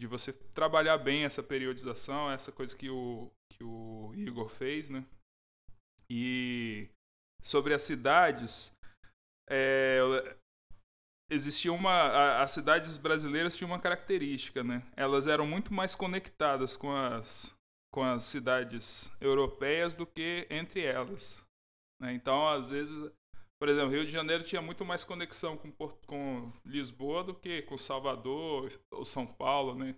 de 0.00 0.06
você 0.06 0.32
trabalhar 0.32 0.98
bem 0.98 1.24
essa 1.24 1.42
periodização, 1.42 2.30
essa 2.30 2.52
coisa 2.52 2.76
que 2.76 2.90
o 2.90 3.30
que 3.50 3.64
o 3.64 4.12
Igor 4.14 4.48
fez, 4.50 4.90
né? 4.90 5.04
E 6.08 6.88
sobre 7.42 7.72
as 7.72 7.82
cidades, 7.82 8.76
é, 9.48 9.98
existia 11.30 11.72
uma 11.72 12.40
as 12.40 12.50
cidades 12.52 12.98
brasileiras 12.98 13.56
tinham 13.56 13.70
uma 13.70 13.78
característica 13.78 14.62
né 14.62 14.82
elas 14.96 15.26
eram 15.26 15.46
muito 15.46 15.72
mais 15.74 15.94
conectadas 15.94 16.76
com 16.76 16.94
as 16.94 17.56
com 17.92 18.02
as 18.02 18.24
cidades 18.24 19.10
europeias 19.20 19.94
do 19.94 20.06
que 20.06 20.46
entre 20.50 20.84
elas 20.84 21.44
né? 22.00 22.12
então 22.12 22.46
às 22.48 22.70
vezes 22.70 23.10
por 23.58 23.68
exemplo 23.68 23.90
Rio 23.90 24.06
de 24.06 24.12
Janeiro 24.12 24.44
tinha 24.44 24.62
muito 24.62 24.84
mais 24.84 25.04
conexão 25.04 25.56
com 25.56 25.72
com 26.06 26.52
Lisboa 26.64 27.24
do 27.24 27.34
que 27.34 27.62
com 27.62 27.76
Salvador 27.76 28.72
ou 28.92 29.04
São 29.04 29.26
Paulo 29.26 29.74
né 29.74 29.96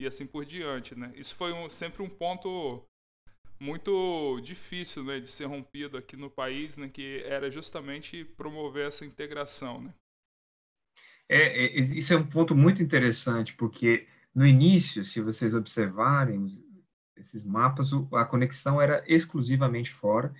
e 0.00 0.06
assim 0.06 0.26
por 0.26 0.44
diante 0.44 0.94
né 0.94 1.12
isso 1.16 1.34
foi 1.34 1.52
um, 1.52 1.70
sempre 1.70 2.02
um 2.02 2.10
ponto 2.10 2.84
muito 3.58 4.40
difícil 4.40 5.04
né, 5.04 5.18
de 5.18 5.28
ser 5.30 5.46
rompido 5.46 5.96
aqui 5.96 6.16
no 6.16 6.30
país, 6.30 6.76
né, 6.76 6.88
que 6.88 7.22
era 7.24 7.50
justamente 7.50 8.24
promover 8.24 8.86
essa 8.86 9.04
integração. 9.04 9.80
Né? 9.80 9.94
É, 11.28 11.66
é, 11.66 11.80
isso 11.80 12.14
é 12.14 12.16
um 12.16 12.26
ponto 12.26 12.54
muito 12.54 12.82
interessante, 12.82 13.54
porque 13.54 14.06
no 14.34 14.46
início, 14.46 15.04
se 15.04 15.20
vocês 15.20 15.54
observarem 15.54 16.46
esses 17.16 17.42
mapas, 17.44 17.90
a 18.12 18.24
conexão 18.24 18.80
era 18.80 19.02
exclusivamente 19.06 19.90
fora. 19.90 20.32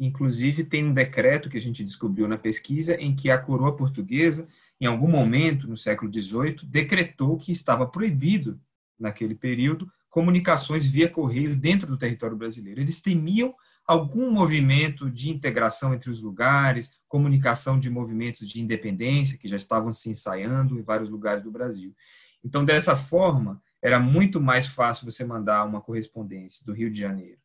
Inclusive, 0.00 0.64
tem 0.64 0.84
um 0.84 0.94
decreto 0.94 1.50
que 1.50 1.58
a 1.58 1.60
gente 1.60 1.84
descobriu 1.84 2.26
na 2.26 2.38
pesquisa 2.38 2.94
em 2.94 3.14
que 3.14 3.30
a 3.30 3.38
coroa 3.38 3.76
portuguesa, 3.76 4.48
em 4.80 4.86
algum 4.86 5.08
momento 5.08 5.68
no 5.68 5.76
século 5.76 6.12
XVIII, 6.12 6.64
decretou 6.64 7.36
que 7.36 7.52
estava 7.52 7.86
proibido, 7.86 8.58
naquele 8.98 9.34
período, 9.34 9.90
comunicações 10.08 10.86
via 10.86 11.08
correio 11.08 11.56
dentro 11.56 11.86
do 11.86 11.96
território 11.96 12.36
brasileiro. 12.36 12.80
Eles 12.80 13.00
temiam 13.00 13.54
algum 13.86 14.30
movimento 14.30 15.10
de 15.10 15.30
integração 15.30 15.92
entre 15.92 16.10
os 16.10 16.20
lugares, 16.20 16.94
comunicação 17.12 17.78
de 17.78 17.90
movimentos 17.90 18.48
de 18.48 18.58
independência 18.58 19.36
que 19.36 19.46
já 19.46 19.56
estavam 19.56 19.92
se 19.92 20.08
ensaiando 20.08 20.78
em 20.78 20.82
vários 20.82 21.10
lugares 21.10 21.44
do 21.44 21.50
Brasil. 21.50 21.94
Então, 22.42 22.64
dessa 22.64 22.96
forma, 22.96 23.62
era 23.82 24.00
muito 24.00 24.40
mais 24.40 24.66
fácil 24.66 25.04
você 25.04 25.22
mandar 25.22 25.62
uma 25.66 25.82
correspondência 25.82 26.64
do 26.64 26.72
Rio 26.72 26.90
de 26.90 26.98
Janeiro 26.98 27.38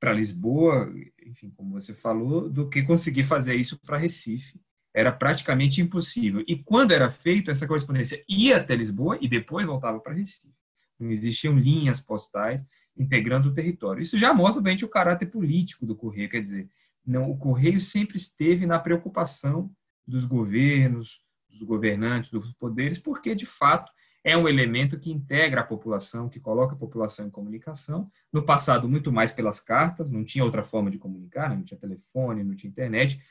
para 0.00 0.14
Lisboa, 0.14 0.90
enfim, 1.22 1.50
como 1.50 1.78
você 1.78 1.92
falou, 1.92 2.48
do 2.48 2.66
que 2.66 2.82
conseguir 2.82 3.24
fazer 3.24 3.54
isso 3.56 3.78
para 3.78 3.98
Recife. 3.98 4.58
Era 4.94 5.12
praticamente 5.12 5.82
impossível. 5.82 6.42
E 6.48 6.56
quando 6.56 6.92
era 6.92 7.10
feito, 7.10 7.50
essa 7.50 7.66
correspondência 7.66 8.24
ia 8.26 8.56
até 8.56 8.74
Lisboa 8.74 9.18
e 9.20 9.28
depois 9.28 9.66
voltava 9.66 10.00
para 10.00 10.14
Recife. 10.14 10.54
Não 10.98 11.10
existiam 11.10 11.58
linhas 11.58 12.00
postais 12.00 12.64
integrando 12.96 13.50
o 13.50 13.54
território. 13.54 14.00
Isso 14.00 14.16
já 14.16 14.32
mostra 14.32 14.62
bem 14.62 14.76
o 14.82 14.88
caráter 14.88 15.26
político 15.26 15.84
do 15.84 15.94
Correio, 15.94 16.30
quer 16.30 16.40
dizer, 16.40 16.70
não, 17.06 17.30
o 17.30 17.36
Correio 17.36 17.80
sempre 17.80 18.16
esteve 18.16 18.66
na 18.66 18.78
preocupação 18.78 19.70
dos 20.06 20.24
governos, 20.24 21.22
dos 21.48 21.62
governantes, 21.62 22.30
dos 22.30 22.52
poderes, 22.54 22.98
porque, 22.98 23.34
de 23.34 23.46
fato, 23.46 23.92
é 24.22 24.36
um 24.36 24.48
elemento 24.48 24.98
que 24.98 25.10
integra 25.10 25.60
a 25.60 25.64
população, 25.64 26.30
que 26.30 26.40
coloca 26.40 26.74
a 26.74 26.78
população 26.78 27.26
em 27.26 27.30
comunicação. 27.30 28.06
No 28.32 28.44
passado, 28.44 28.88
muito 28.88 29.12
mais 29.12 29.30
pelas 29.30 29.60
cartas, 29.60 30.10
não 30.10 30.24
tinha 30.24 30.44
outra 30.44 30.64
forma 30.64 30.90
de 30.90 30.98
comunicar, 30.98 31.54
não 31.54 31.62
tinha 31.62 31.78
telefone, 31.78 32.42
não 32.42 32.56
tinha 32.56 32.70
internet. 32.70 33.22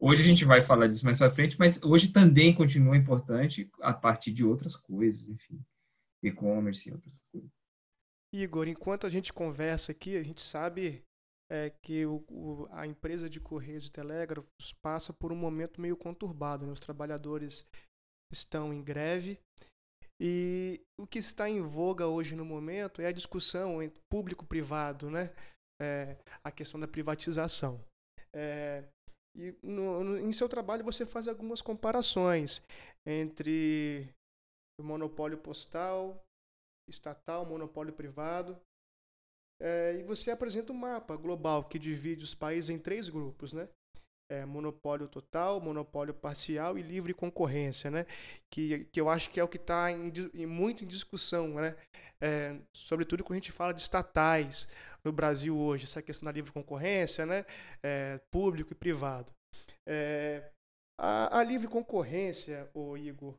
Hoje 0.00 0.22
a 0.22 0.26
gente 0.26 0.44
vai 0.44 0.60
falar 0.60 0.88
disso 0.88 1.04
mais 1.04 1.18
para 1.18 1.30
frente, 1.30 1.56
mas 1.58 1.82
hoje 1.84 2.08
também 2.08 2.52
continua 2.52 2.96
importante 2.96 3.70
a 3.80 3.92
partir 3.92 4.32
de 4.32 4.44
outras 4.44 4.74
coisas, 4.74 5.28
enfim, 5.28 5.60
e-commerce 6.22 6.88
e 6.88 6.92
outras 6.92 7.20
coisas. 7.32 7.50
Igor, 8.32 8.68
enquanto 8.68 9.06
a 9.06 9.10
gente 9.10 9.32
conversa 9.32 9.92
aqui, 9.92 10.16
a 10.16 10.22
gente 10.22 10.42
sabe 10.42 11.02
é, 11.50 11.70
que 11.82 12.04
o, 12.04 12.24
o, 12.30 12.68
a 12.70 12.86
empresa 12.86 13.28
de 13.28 13.40
Correios 13.40 13.86
e 13.86 13.90
Telégrafos 13.90 14.72
passa 14.82 15.12
por 15.12 15.32
um 15.32 15.36
momento 15.36 15.80
meio 15.80 15.96
conturbado. 15.96 16.66
Né? 16.66 16.72
Os 16.72 16.80
trabalhadores 16.80 17.66
estão 18.32 18.72
em 18.72 18.82
greve 18.82 19.40
e 20.20 20.80
o 20.98 21.06
que 21.06 21.18
está 21.18 21.48
em 21.48 21.60
voga 21.60 22.06
hoje 22.06 22.34
no 22.34 22.44
momento 22.44 23.00
é 23.00 23.06
a 23.06 23.12
discussão 23.12 23.82
entre 23.82 24.00
público-privado, 24.10 25.10
né? 25.10 25.32
É, 25.80 26.16
a 26.42 26.50
questão 26.50 26.80
da 26.80 26.88
privatização. 26.88 27.80
É, 28.34 28.84
e 29.36 29.56
no, 29.62 30.02
no, 30.02 30.18
em 30.18 30.32
seu 30.32 30.48
trabalho 30.48 30.84
você 30.84 31.06
faz 31.06 31.28
algumas 31.28 31.62
comparações 31.62 32.60
entre 33.06 34.12
o 34.80 34.82
monopólio 34.82 35.38
postal, 35.38 36.20
estatal, 36.88 37.46
monopólio 37.46 37.92
privado. 37.92 38.60
É, 39.60 39.96
e 39.98 40.02
você 40.02 40.30
apresenta 40.30 40.72
um 40.72 40.76
mapa 40.76 41.16
global 41.16 41.64
que 41.64 41.78
divide 41.78 42.24
os 42.24 42.34
países 42.34 42.70
em 42.70 42.78
três 42.78 43.08
grupos, 43.08 43.52
né? 43.52 43.68
é, 44.30 44.44
monopólio 44.44 45.08
total, 45.08 45.60
monopólio 45.60 46.12
parcial 46.12 46.78
e 46.78 46.82
livre 46.82 47.14
concorrência, 47.14 47.90
né? 47.90 48.06
Que, 48.52 48.84
que 48.92 49.00
eu 49.00 49.08
acho 49.08 49.30
que 49.30 49.40
é 49.40 49.44
o 49.44 49.48
que 49.48 49.56
está 49.56 49.86
muito 50.46 50.84
em 50.84 50.86
discussão, 50.86 51.54
né? 51.54 51.76
É, 52.20 52.58
sobretudo 52.76 53.24
quando 53.24 53.38
a 53.38 53.40
gente 53.40 53.52
fala 53.52 53.72
de 53.72 53.80
estatais 53.80 54.68
no 55.04 55.12
Brasil 55.12 55.56
hoje, 55.56 55.84
essa 55.84 56.02
questão 56.02 56.26
da 56.26 56.32
livre 56.32 56.52
concorrência, 56.52 57.24
né? 57.24 57.46
É, 57.82 58.20
público 58.30 58.72
e 58.72 58.76
privado. 58.76 59.32
É, 59.88 60.50
a, 61.00 61.38
a, 61.38 61.42
livre 61.42 61.66
concorrência, 61.66 62.68
o 62.74 62.96
Igor, 62.96 63.34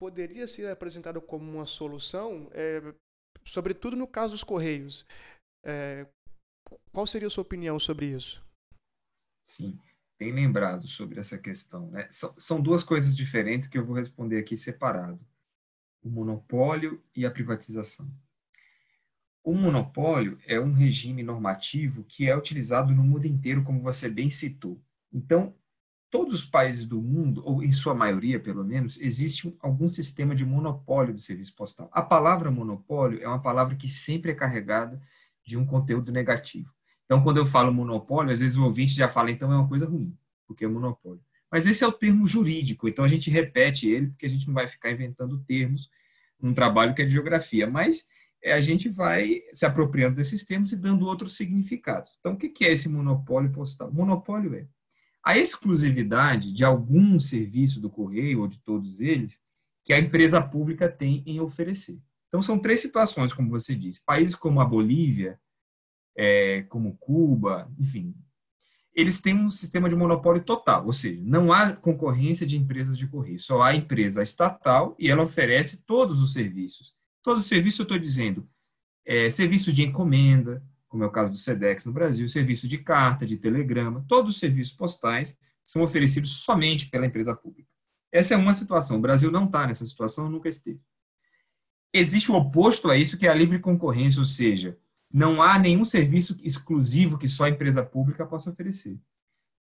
poderia 0.00 0.46
ser 0.46 0.68
apresentada 0.68 1.20
como 1.20 1.50
uma 1.50 1.66
solução, 1.66 2.48
é, 2.52 2.80
sobretudo 3.44 3.94
no 3.94 4.06
caso 4.06 4.32
dos 4.32 4.44
correios. 4.44 5.04
É, 5.64 6.06
qual 6.92 7.06
seria 7.06 7.28
a 7.28 7.30
sua 7.30 7.42
opinião 7.42 7.78
sobre 7.78 8.06
isso? 8.06 8.44
Sim 9.46 9.78
bem 10.18 10.32
lembrado 10.32 10.86
sobre 10.86 11.20
essa 11.20 11.38
questão. 11.38 11.90
Né? 11.90 12.06
São, 12.10 12.34
são 12.38 12.60
duas 12.60 12.82
coisas 12.82 13.14
diferentes 13.14 13.68
que 13.68 13.76
eu 13.76 13.84
vou 13.84 13.96
responder 13.96 14.38
aqui 14.38 14.56
separado: 14.56 15.20
o 16.02 16.08
monopólio 16.08 17.02
e 17.14 17.26
a 17.26 17.30
privatização. 17.30 18.10
O 19.42 19.54
monopólio 19.54 20.38
é 20.46 20.58
um 20.58 20.72
regime 20.72 21.22
normativo 21.22 22.02
que 22.04 22.26
é 22.26 22.36
utilizado 22.36 22.94
no 22.94 23.04
mundo 23.04 23.26
inteiro, 23.26 23.62
como 23.62 23.82
você 23.82 24.08
bem 24.08 24.30
citou. 24.30 24.80
Então, 25.12 25.54
todos 26.10 26.32
os 26.34 26.44
países 26.46 26.86
do 26.86 27.02
mundo, 27.02 27.42
ou 27.44 27.62
em 27.62 27.70
sua 27.70 27.94
maioria 27.94 28.40
pelo 28.40 28.64
menos, 28.64 28.98
existe 28.98 29.54
algum 29.60 29.90
sistema 29.90 30.34
de 30.34 30.46
monopólio 30.46 31.12
do 31.12 31.20
serviço 31.20 31.54
postal. 31.54 31.90
A 31.92 32.00
palavra 32.00 32.50
monopólio 32.50 33.22
é 33.22 33.28
uma 33.28 33.42
palavra 33.42 33.76
que 33.76 33.86
sempre 33.86 34.30
é 34.30 34.34
carregada 34.34 34.98
de 35.44 35.56
um 35.56 35.66
conteúdo 35.66 36.10
negativo. 36.10 36.72
Então, 37.04 37.22
quando 37.22 37.36
eu 37.36 37.46
falo 37.46 37.72
monopólio, 37.72 38.32
às 38.32 38.40
vezes 38.40 38.56
o 38.56 38.64
ouvinte 38.64 38.94
já 38.94 39.08
fala, 39.08 39.30
então 39.30 39.52
é 39.52 39.56
uma 39.56 39.68
coisa 39.68 39.86
ruim, 39.86 40.16
porque 40.46 40.64
é 40.64 40.68
monopólio. 40.68 41.22
Mas 41.50 41.66
esse 41.66 41.84
é 41.84 41.86
o 41.86 41.92
termo 41.92 42.26
jurídico, 42.26 42.88
então 42.88 43.04
a 43.04 43.08
gente 43.08 43.30
repete 43.30 43.88
ele, 43.88 44.08
porque 44.08 44.26
a 44.26 44.30
gente 44.30 44.46
não 44.46 44.54
vai 44.54 44.66
ficar 44.66 44.90
inventando 44.90 45.38
termos 45.46 45.90
num 46.40 46.54
trabalho 46.54 46.94
que 46.94 47.02
é 47.02 47.04
de 47.04 47.12
geografia, 47.12 47.66
mas 47.66 48.06
é, 48.42 48.52
a 48.52 48.60
gente 48.60 48.88
vai 48.88 49.42
se 49.52 49.64
apropriando 49.64 50.16
desses 50.16 50.44
termos 50.44 50.72
e 50.72 50.76
dando 50.76 51.06
outros 51.06 51.36
significados. 51.36 52.10
Então, 52.18 52.32
o 52.32 52.36
que 52.36 52.64
é 52.64 52.72
esse 52.72 52.88
monopólio 52.88 53.52
postal? 53.52 53.92
Monopólio 53.92 54.54
é 54.54 54.66
a 55.24 55.38
exclusividade 55.38 56.52
de 56.52 56.62
algum 56.64 57.18
serviço 57.18 57.80
do 57.80 57.88
correio 57.88 58.40
ou 58.40 58.46
de 58.46 58.58
todos 58.58 59.00
eles 59.00 59.40
que 59.82 59.92
a 59.94 59.98
empresa 59.98 60.40
pública 60.42 60.86
tem 60.88 61.22
em 61.26 61.40
oferecer. 61.40 61.98
Então, 62.34 62.42
são 62.42 62.58
três 62.58 62.80
situações, 62.80 63.32
como 63.32 63.48
você 63.48 63.76
disse. 63.76 64.04
Países 64.04 64.34
como 64.34 64.60
a 64.60 64.64
Bolívia 64.64 65.38
é, 66.18 66.62
como 66.62 66.96
Cuba, 66.96 67.72
enfim, 67.78 68.12
eles 68.92 69.20
têm 69.20 69.36
um 69.36 69.48
sistema 69.48 69.88
de 69.88 69.94
monopólio 69.94 70.42
total, 70.42 70.84
ou 70.84 70.92
seja, 70.92 71.22
não 71.24 71.52
há 71.52 71.76
concorrência 71.76 72.44
de 72.44 72.56
empresas 72.56 72.98
de 72.98 73.06
correio, 73.06 73.38
só 73.38 73.62
há 73.62 73.76
empresa 73.76 74.20
estatal 74.20 74.96
e 74.98 75.08
ela 75.08 75.22
oferece 75.22 75.84
todos 75.86 76.20
os 76.20 76.32
serviços. 76.32 76.96
Todos 77.22 77.44
os 77.44 77.48
serviços, 77.48 77.78
eu 77.78 77.84
estou 77.84 77.98
dizendo, 78.00 78.48
é, 79.06 79.30
serviço 79.30 79.72
de 79.72 79.84
encomenda, 79.84 80.60
como 80.88 81.04
é 81.04 81.06
o 81.06 81.12
caso 81.12 81.30
do 81.30 81.38
SEDEX 81.38 81.84
no 81.84 81.92
Brasil, 81.92 82.28
serviço 82.28 82.66
de 82.66 82.78
carta, 82.78 83.24
de 83.24 83.36
telegrama, 83.36 84.04
todos 84.08 84.34
os 84.34 84.40
serviços 84.40 84.74
postais 84.74 85.38
são 85.62 85.84
oferecidos 85.84 86.42
somente 86.42 86.90
pela 86.90 87.06
empresa 87.06 87.32
pública. 87.32 87.70
Essa 88.10 88.34
é 88.34 88.36
uma 88.36 88.54
situação. 88.54 88.96
O 88.96 89.00
Brasil 89.00 89.30
não 89.30 89.44
está 89.44 89.68
nessa 89.68 89.86
situação, 89.86 90.28
nunca 90.28 90.48
esteve. 90.48 90.80
Existe 91.96 92.32
o 92.32 92.34
oposto 92.34 92.90
a 92.90 92.96
isso, 92.96 93.16
que 93.16 93.24
é 93.24 93.30
a 93.30 93.34
livre 93.34 93.60
concorrência, 93.60 94.18
ou 94.18 94.24
seja, 94.24 94.76
não 95.12 95.40
há 95.40 95.56
nenhum 95.60 95.84
serviço 95.84 96.36
exclusivo 96.42 97.16
que 97.16 97.28
só 97.28 97.44
a 97.44 97.50
empresa 97.50 97.84
pública 97.84 98.26
possa 98.26 98.50
oferecer. 98.50 98.98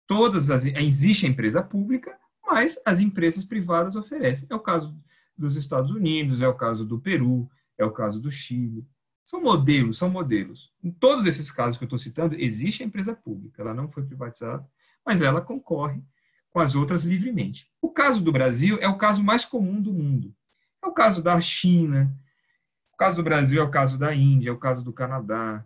Todas 0.07 0.49
as 0.49 0.63
existe 0.63 1.25
a 1.25 1.29
empresa 1.29 1.61
pública, 1.61 2.17
mas 2.47 2.79
as 2.85 3.01
empresas 3.01 3.43
privadas 3.43 3.97
oferecem. 3.97 4.47
É 4.49 4.55
o 4.55 4.61
caso 4.61 4.97
dos 5.37 5.57
Estados 5.57 5.91
Unidos, 5.91 6.41
é 6.41 6.47
o 6.47 6.55
caso 6.55 6.85
do 6.85 6.97
Peru, 6.97 7.49
é 7.77 7.83
o 7.83 7.91
caso 7.91 8.21
do 8.21 8.31
Chile. 8.31 8.87
São 9.25 9.41
modelos, 9.41 9.97
são 9.97 10.09
modelos. 10.09 10.71
Em 10.81 10.89
todos 10.89 11.25
esses 11.25 11.51
casos 11.51 11.77
que 11.77 11.83
eu 11.83 11.87
estou 11.87 11.99
citando, 11.99 12.35
existe 12.39 12.81
a 12.81 12.85
empresa 12.85 13.13
pública, 13.13 13.61
ela 13.61 13.73
não 13.73 13.89
foi 13.89 14.03
privatizada, 14.03 14.65
mas 15.05 15.21
ela 15.21 15.41
concorre 15.41 16.01
com 16.49 16.61
as 16.61 16.75
outras 16.75 17.03
livremente. 17.03 17.69
O 17.81 17.89
caso 17.89 18.21
do 18.21 18.31
Brasil 18.31 18.77
é 18.79 18.87
o 18.87 18.97
caso 18.97 19.21
mais 19.21 19.43
comum 19.43 19.81
do 19.81 19.91
mundo. 19.91 20.33
É 20.83 20.87
o 20.87 20.93
caso 20.93 21.21
da 21.21 21.39
China, 21.39 22.15
caso 23.01 23.15
do 23.15 23.23
Brasil 23.23 23.59
é 23.59 23.65
o 23.65 23.71
caso 23.71 23.97
da 23.97 24.13
Índia, 24.13 24.51
é 24.51 24.53
o 24.53 24.59
caso 24.59 24.83
do 24.83 24.93
Canadá, 24.93 25.65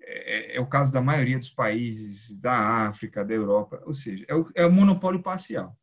é, 0.00 0.56
é, 0.56 0.60
o 0.60 0.66
caso 0.66 0.92
da 0.92 1.02
maioria 1.02 1.36
dos 1.36 1.50
países 1.50 2.38
da 2.38 2.86
África, 2.86 3.24
da 3.24 3.34
Europa, 3.34 3.82
ou 3.84 3.92
seja, 3.92 4.24
é 4.28 4.34
o, 4.36 4.48
é 4.54 4.64
o 4.64 4.70
monopólio 4.70 5.20
parcial. 5.20 5.76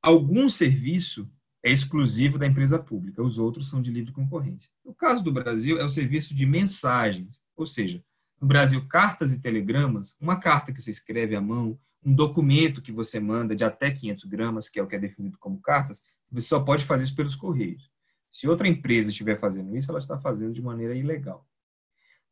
Algum 0.00 0.48
serviço 0.48 1.28
é 1.60 1.72
exclusivo 1.72 2.38
da 2.38 2.46
empresa 2.46 2.78
pública, 2.78 3.20
os 3.20 3.36
outros 3.36 3.68
são 3.68 3.82
de 3.82 3.90
livre 3.90 4.12
concorrência. 4.12 4.70
No 4.84 4.94
caso 4.94 5.24
do 5.24 5.32
Brasil, 5.32 5.76
é 5.76 5.84
o 5.84 5.90
serviço 5.90 6.36
de 6.36 6.46
mensagens, 6.46 7.40
ou 7.56 7.66
seja, 7.66 8.00
no 8.40 8.46
Brasil, 8.46 8.86
cartas 8.86 9.32
e 9.32 9.42
telegramas, 9.42 10.16
uma 10.20 10.38
carta 10.38 10.72
que 10.72 10.80
você 10.80 10.92
escreve 10.92 11.34
à 11.34 11.40
mão, 11.40 11.76
um 12.00 12.14
documento 12.14 12.80
que 12.80 12.92
você 12.92 13.18
manda 13.18 13.56
de 13.56 13.64
até 13.64 13.90
500 13.90 14.24
gramas, 14.26 14.68
que 14.68 14.78
é 14.78 14.82
o 14.84 14.86
que 14.86 14.94
é 14.94 15.00
definido 15.00 15.36
como 15.36 15.60
cartas, 15.60 16.04
você 16.30 16.48
só 16.48 16.60
pode 16.60 16.84
fazer 16.84 17.04
isso 17.04 17.16
pelos 17.16 17.34
correios. 17.34 17.90
Se 18.28 18.48
outra 18.48 18.68
empresa 18.68 19.10
estiver 19.10 19.38
fazendo 19.38 19.76
isso, 19.76 19.90
ela 19.90 20.00
está 20.00 20.18
fazendo 20.18 20.52
de 20.52 20.62
maneira 20.62 20.94
ilegal. 20.94 21.46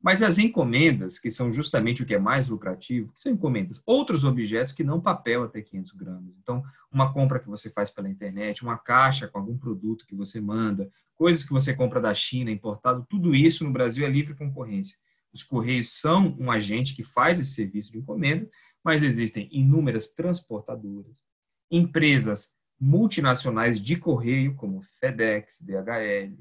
Mas 0.05 0.23
as 0.23 0.37
encomendas, 0.37 1.19
que 1.19 1.31
são 1.31 1.51
justamente 1.51 2.03
o 2.03 2.07
que 2.07 2.15
é 2.15 2.19
mais 2.19 2.47
lucrativo, 2.47 3.11
que 3.11 3.21
são 3.21 3.33
encomendas, 3.33 3.83
outros 3.87 4.23
objetos 4.23 4.75
que 4.75 4.85
não 4.85 5.01
papel 5.01 5.45
até 5.45 5.63
500 5.63 5.93
gramas. 5.93 6.35
Então, 6.43 6.63
uma 6.93 7.11
compra 7.11 7.41
que 7.41 7.49
você 7.49 7.71
faz 7.71 7.91
pela 7.91 8.11
internet, 8.11 8.63
uma 8.63 8.77
caixa 8.77 9.27
com 9.27 9.39
algum 9.39 9.57
produto 9.57 10.07
que 10.07 10.15
você 10.15 10.43
manda, 10.43 10.91
coisas 11.15 11.43
que 11.43 11.55
você 11.55 11.75
compra 11.75 12.03
da 12.03 12.15
China, 12.15 12.51
importado, 12.51 13.07
tudo 13.09 13.35
isso 13.35 13.65
no 13.65 13.73
Brasil 13.73 14.05
é 14.05 14.11
livre 14.11 14.35
concorrência. 14.35 14.99
Os 15.33 15.43
Correios 15.43 15.99
são 15.99 16.37
um 16.39 16.51
agente 16.51 16.95
que 16.95 17.03
faz 17.03 17.41
esse 17.41 17.55
serviço 17.55 17.91
de 17.91 17.99
encomenda, 17.99 18.47
mas 18.85 19.03
existem 19.03 19.49
inúmeras 19.51 20.11
transportadoras, 20.11 21.23
empresas 21.71 22.51
multinacionais 22.81 23.81
de 23.81 23.97
correio, 23.97 24.55
como 24.55 24.83
FedEx, 24.83 25.61
DHL, 25.61 26.37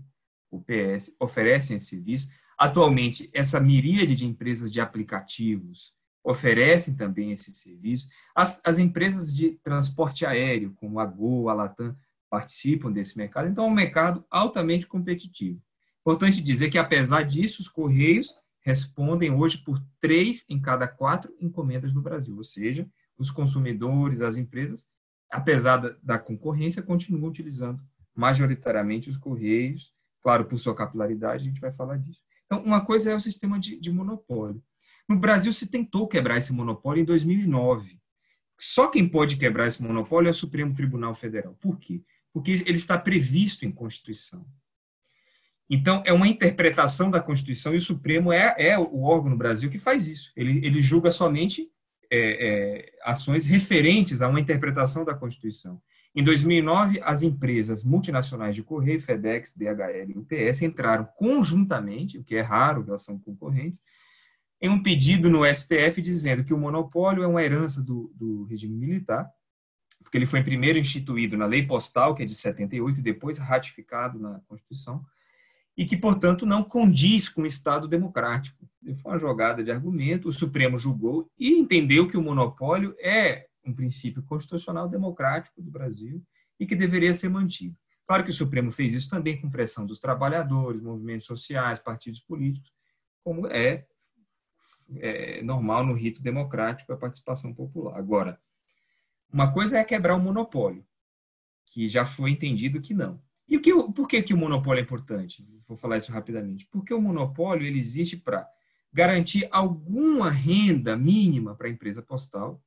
UPS, 0.51 1.15
oferecem 1.19 1.77
esse 1.77 1.87
serviço. 1.87 2.29
Atualmente, 2.57 3.29
essa 3.33 3.59
miríade 3.59 4.15
de 4.15 4.25
empresas 4.25 4.71
de 4.71 4.79
aplicativos 4.79 5.93
oferecem 6.23 6.95
também 6.95 7.31
esse 7.31 7.53
serviço. 7.53 8.07
As, 8.33 8.61
as 8.65 8.79
empresas 8.79 9.33
de 9.33 9.59
transporte 9.63 10.25
aéreo, 10.25 10.73
como 10.75 10.99
a 10.99 11.05
Gol, 11.05 11.49
a 11.49 11.53
Latam, 11.53 11.95
participam 12.29 12.91
desse 12.91 13.17
mercado. 13.17 13.49
Então, 13.49 13.65
é 13.65 13.67
um 13.67 13.73
mercado 13.73 14.25
altamente 14.29 14.87
competitivo. 14.87 15.61
Importante 16.01 16.41
dizer 16.41 16.69
que, 16.69 16.77
apesar 16.77 17.23
disso, 17.23 17.61
os 17.61 17.67
Correios 17.67 18.33
respondem 18.61 19.31
hoje 19.31 19.57
por 19.57 19.81
três 19.99 20.45
em 20.49 20.59
cada 20.59 20.87
quatro 20.87 21.33
encomendas 21.39 21.93
no 21.93 22.01
Brasil, 22.01 22.35
ou 22.35 22.43
seja, 22.43 22.87
os 23.17 23.29
consumidores, 23.29 24.21
as 24.21 24.37
empresas 24.37 24.87
apesar 25.33 25.77
da, 25.77 25.95
da 26.01 26.19
concorrência, 26.19 26.83
continuam 26.83 27.29
utilizando 27.29 27.81
majoritariamente 28.15 29.09
os 29.09 29.17
correios, 29.17 29.91
claro, 30.21 30.45
por 30.45 30.59
sua 30.59 30.75
capilaridade, 30.75 31.43
a 31.43 31.47
gente 31.47 31.59
vai 31.59 31.71
falar 31.71 31.97
disso. 31.97 32.21
Então, 32.45 32.63
uma 32.63 32.81
coisa 32.85 33.11
é 33.11 33.15
o 33.15 33.19
sistema 33.19 33.59
de, 33.59 33.79
de 33.79 33.91
monopólio. 33.91 34.63
No 35.09 35.17
Brasil, 35.17 35.51
se 35.51 35.67
tentou 35.69 36.07
quebrar 36.07 36.37
esse 36.37 36.53
monopólio 36.53 37.01
em 37.01 37.05
2009. 37.05 37.99
Só 38.59 38.87
quem 38.87 39.09
pode 39.09 39.35
quebrar 39.35 39.67
esse 39.67 39.81
monopólio 39.81 40.27
é 40.27 40.31
o 40.31 40.35
Supremo 40.35 40.73
Tribunal 40.75 41.15
Federal. 41.15 41.57
Por 41.59 41.79
quê? 41.79 42.03
Porque 42.31 42.51
ele 42.51 42.77
está 42.77 42.97
previsto 42.97 43.65
em 43.65 43.71
Constituição. 43.71 44.45
Então, 45.67 46.03
é 46.05 46.13
uma 46.13 46.27
interpretação 46.27 47.09
da 47.09 47.19
Constituição 47.19 47.73
e 47.73 47.77
o 47.77 47.81
Supremo 47.81 48.31
é, 48.31 48.53
é 48.57 48.77
o 48.77 49.03
órgão 49.03 49.31
no 49.31 49.37
Brasil 49.37 49.69
que 49.71 49.79
faz 49.79 50.07
isso. 50.07 50.31
Ele, 50.35 50.63
ele 50.63 50.81
julga 50.81 51.09
somente 51.09 51.72
é, 52.15 52.47
é, 52.47 52.91
ações 53.03 53.43
referentes 53.43 54.21
a 54.21 54.27
uma 54.27 54.39
interpretação 54.39 55.03
da 55.03 55.15
Constituição. 55.15 55.81
Em 56.15 56.23
2009, 56.23 57.01
as 57.03 57.23
empresas 57.23 57.83
multinacionais 57.83 58.55
de 58.55 58.61
Correio, 58.61 59.01
FedEx, 59.01 59.55
DHL 59.57 60.11
e 60.11 60.17
UPS 60.19 60.61
entraram 60.61 61.05
conjuntamente, 61.17 62.19
o 62.19 62.23
que 62.23 62.35
é 62.35 62.41
raro, 62.41 62.85
elas 62.87 63.03
são 63.03 63.17
concorrentes, 63.17 63.81
em 64.61 64.69
um 64.69 64.81
pedido 64.81 65.27
no 65.27 65.43
STF 65.43 65.99
dizendo 66.03 66.43
que 66.43 66.53
o 66.53 66.57
monopólio 66.57 67.23
é 67.23 67.27
uma 67.27 67.43
herança 67.43 67.81
do, 67.81 68.13
do 68.15 68.43
regime 68.43 68.77
militar, 68.77 69.27
porque 70.03 70.15
ele 70.15 70.27
foi 70.27 70.43
primeiro 70.43 70.77
instituído 70.77 71.35
na 71.35 71.47
lei 71.47 71.65
postal, 71.65 72.13
que 72.13 72.21
é 72.21 72.25
de 72.27 72.35
78, 72.35 72.99
e 72.99 73.01
depois 73.01 73.39
ratificado 73.39 74.19
na 74.19 74.39
Constituição, 74.47 75.03
e 75.75 75.85
que, 75.85 75.97
portanto, 75.97 76.45
não 76.45 76.63
condiz 76.63 77.27
com 77.27 77.41
o 77.41 77.45
Estado 77.45 77.87
democrático. 77.87 78.67
Foi 79.01 79.11
uma 79.11 79.17
jogada 79.17 79.63
de 79.63 79.71
argumento, 79.71 80.27
o 80.27 80.33
Supremo 80.33 80.77
julgou 80.77 81.29
e 81.37 81.51
entendeu 81.51 82.07
que 82.07 82.17
o 82.17 82.21
monopólio 82.21 82.95
é 82.99 83.47
um 83.65 83.73
princípio 83.73 84.21
constitucional 84.23 84.87
democrático 84.89 85.61
do 85.61 85.71
Brasil 85.71 86.21
e 86.59 86.65
que 86.65 86.75
deveria 86.75 87.13
ser 87.13 87.29
mantido. 87.29 87.75
Claro 88.05 88.23
que 88.23 88.29
o 88.29 88.33
Supremo 88.33 88.71
fez 88.71 88.93
isso 88.93 89.09
também 89.09 89.39
com 89.39 89.49
pressão 89.49 89.85
dos 89.85 89.99
trabalhadores, 89.99 90.81
movimentos 90.81 91.25
sociais, 91.25 91.79
partidos 91.79 92.19
políticos, 92.19 92.71
como 93.23 93.47
é, 93.47 93.85
é 94.97 95.41
normal 95.41 95.85
no 95.85 95.93
rito 95.93 96.21
democrático 96.21 96.91
a 96.91 96.97
participação 96.97 97.53
popular. 97.53 97.97
Agora, 97.97 98.39
uma 99.31 99.51
coisa 99.51 99.77
é 99.77 99.83
quebrar 99.83 100.15
o 100.15 100.19
monopólio, 100.19 100.85
que 101.65 101.87
já 101.87 102.05
foi 102.05 102.31
entendido 102.31 102.81
que 102.81 102.93
não. 102.93 103.21
E 103.47 103.57
o 103.57 103.61
que, 103.61 103.73
por 103.93 104.07
que, 104.07 104.21
que 104.21 104.33
o 104.33 104.37
monopólio 104.37 104.79
é 104.79 104.83
importante? 104.83 105.43
Vou 105.67 105.77
falar 105.77 105.97
isso 105.97 106.11
rapidamente. 106.11 106.67
Porque 106.71 106.93
o 106.93 107.01
monopólio 107.01 107.65
ele 107.65 107.79
existe 107.79 108.17
para 108.17 108.47
garantir 108.91 109.47
alguma 109.51 110.29
renda 110.29 110.95
mínima 110.95 111.55
para 111.55 111.67
a 111.67 111.71
empresa 111.71 112.01
postal. 112.01 112.63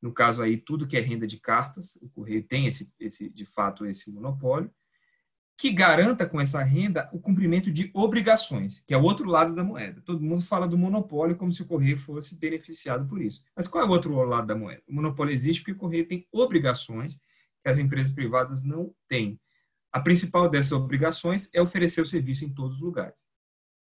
No 0.00 0.12
caso 0.12 0.42
aí, 0.42 0.56
tudo 0.56 0.86
que 0.86 0.96
é 0.96 1.00
renda 1.00 1.26
de 1.26 1.40
cartas, 1.40 1.96
o 2.02 2.08
Correio 2.10 2.42
tem 2.42 2.66
esse, 2.66 2.92
esse, 3.00 3.30
de 3.30 3.44
fato 3.44 3.86
esse 3.86 4.12
monopólio, 4.12 4.70
que 5.58 5.70
garanta 5.70 6.28
com 6.28 6.38
essa 6.38 6.62
renda 6.62 7.08
o 7.12 7.18
cumprimento 7.18 7.72
de 7.72 7.90
obrigações, 7.94 8.80
que 8.86 8.92
é 8.92 8.96
o 8.96 9.02
outro 9.02 9.28
lado 9.28 9.54
da 9.54 9.64
moeda. 9.64 10.02
Todo 10.02 10.22
mundo 10.22 10.42
fala 10.42 10.68
do 10.68 10.76
monopólio 10.76 11.34
como 11.34 11.52
se 11.52 11.62
o 11.62 11.66
Correio 11.66 11.96
fosse 11.96 12.36
beneficiado 12.36 13.08
por 13.08 13.22
isso. 13.22 13.42
Mas 13.56 13.66
qual 13.66 13.82
é 13.82 13.86
o 13.86 13.90
outro 13.90 14.14
lado 14.24 14.46
da 14.46 14.54
moeda? 14.54 14.82
O 14.86 14.94
monopólio 14.94 15.32
existe 15.32 15.62
porque 15.62 15.72
o 15.72 15.76
Correio 15.76 16.06
tem 16.06 16.28
obrigações 16.30 17.16
que 17.62 17.70
as 17.70 17.78
empresas 17.78 18.12
privadas 18.12 18.62
não 18.62 18.94
têm. 19.08 19.40
A 19.96 20.00
principal 20.00 20.46
dessas 20.50 20.72
obrigações 20.72 21.48
é 21.54 21.62
oferecer 21.62 22.02
o 22.02 22.06
serviço 22.06 22.44
em 22.44 22.52
todos 22.52 22.76
os 22.76 22.82
lugares. 22.82 23.18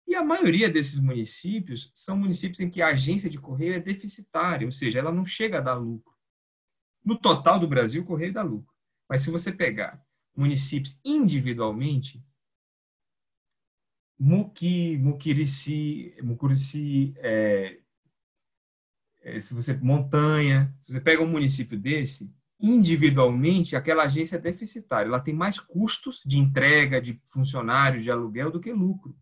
E 0.07 0.15
a 0.15 0.23
maioria 0.23 0.71
desses 0.71 1.01
municípios 1.01 1.91
são 1.93 2.17
municípios 2.17 2.61
em 2.61 2.71
que 2.71 2.81
a 2.81 2.91
agência 2.91 3.29
de 3.29 3.37
correio 3.37 3.75
é 3.75 3.81
deficitária, 3.81 4.65
ou 4.65 4.71
seja, 4.71 5.01
ela 5.01 5.11
não 5.11 5.27
chega 5.27 5.59
a 5.59 5.61
dar 5.61 5.75
lucro. 5.75 6.15
No 7.05 7.19
total 7.19 7.59
do 7.59 7.67
Brasil, 7.67 8.01
o 8.01 8.07
correio 8.07 8.33
dá 8.33 8.45
lucro. 8.45 8.73
Mas 9.09 9.23
se 9.23 9.31
você 9.33 9.51
pegar 9.51 10.07
municípios 10.37 10.97
individualmente, 11.05 12.25
Muqui, 14.17 14.97
Muquirici, 14.99 16.15
Mucurici, 16.23 17.13
é, 17.17 17.81
é, 19.21 19.41
se 19.41 19.53
você 19.53 19.77
montanha, 19.79 20.73
se 20.87 20.93
você 20.93 21.01
pega 21.01 21.25
um 21.25 21.29
município 21.29 21.77
desse, 21.77 22.33
individualmente, 22.65 23.77
aquela 23.77 24.05
agência 24.05 24.37
é 24.37 24.41
deficitária. 24.41 25.07
Ela 25.07 25.21
tem 25.21 25.35
mais 25.35 25.61
custos 25.61 26.23
de 26.25 26.39
entrega, 26.39 27.01
de 27.01 27.21
funcionários, 27.27 28.03
de 28.03 28.11
aluguel 28.11 28.51
do 28.51 28.61
que 28.61 28.73
lucro. 28.73 29.15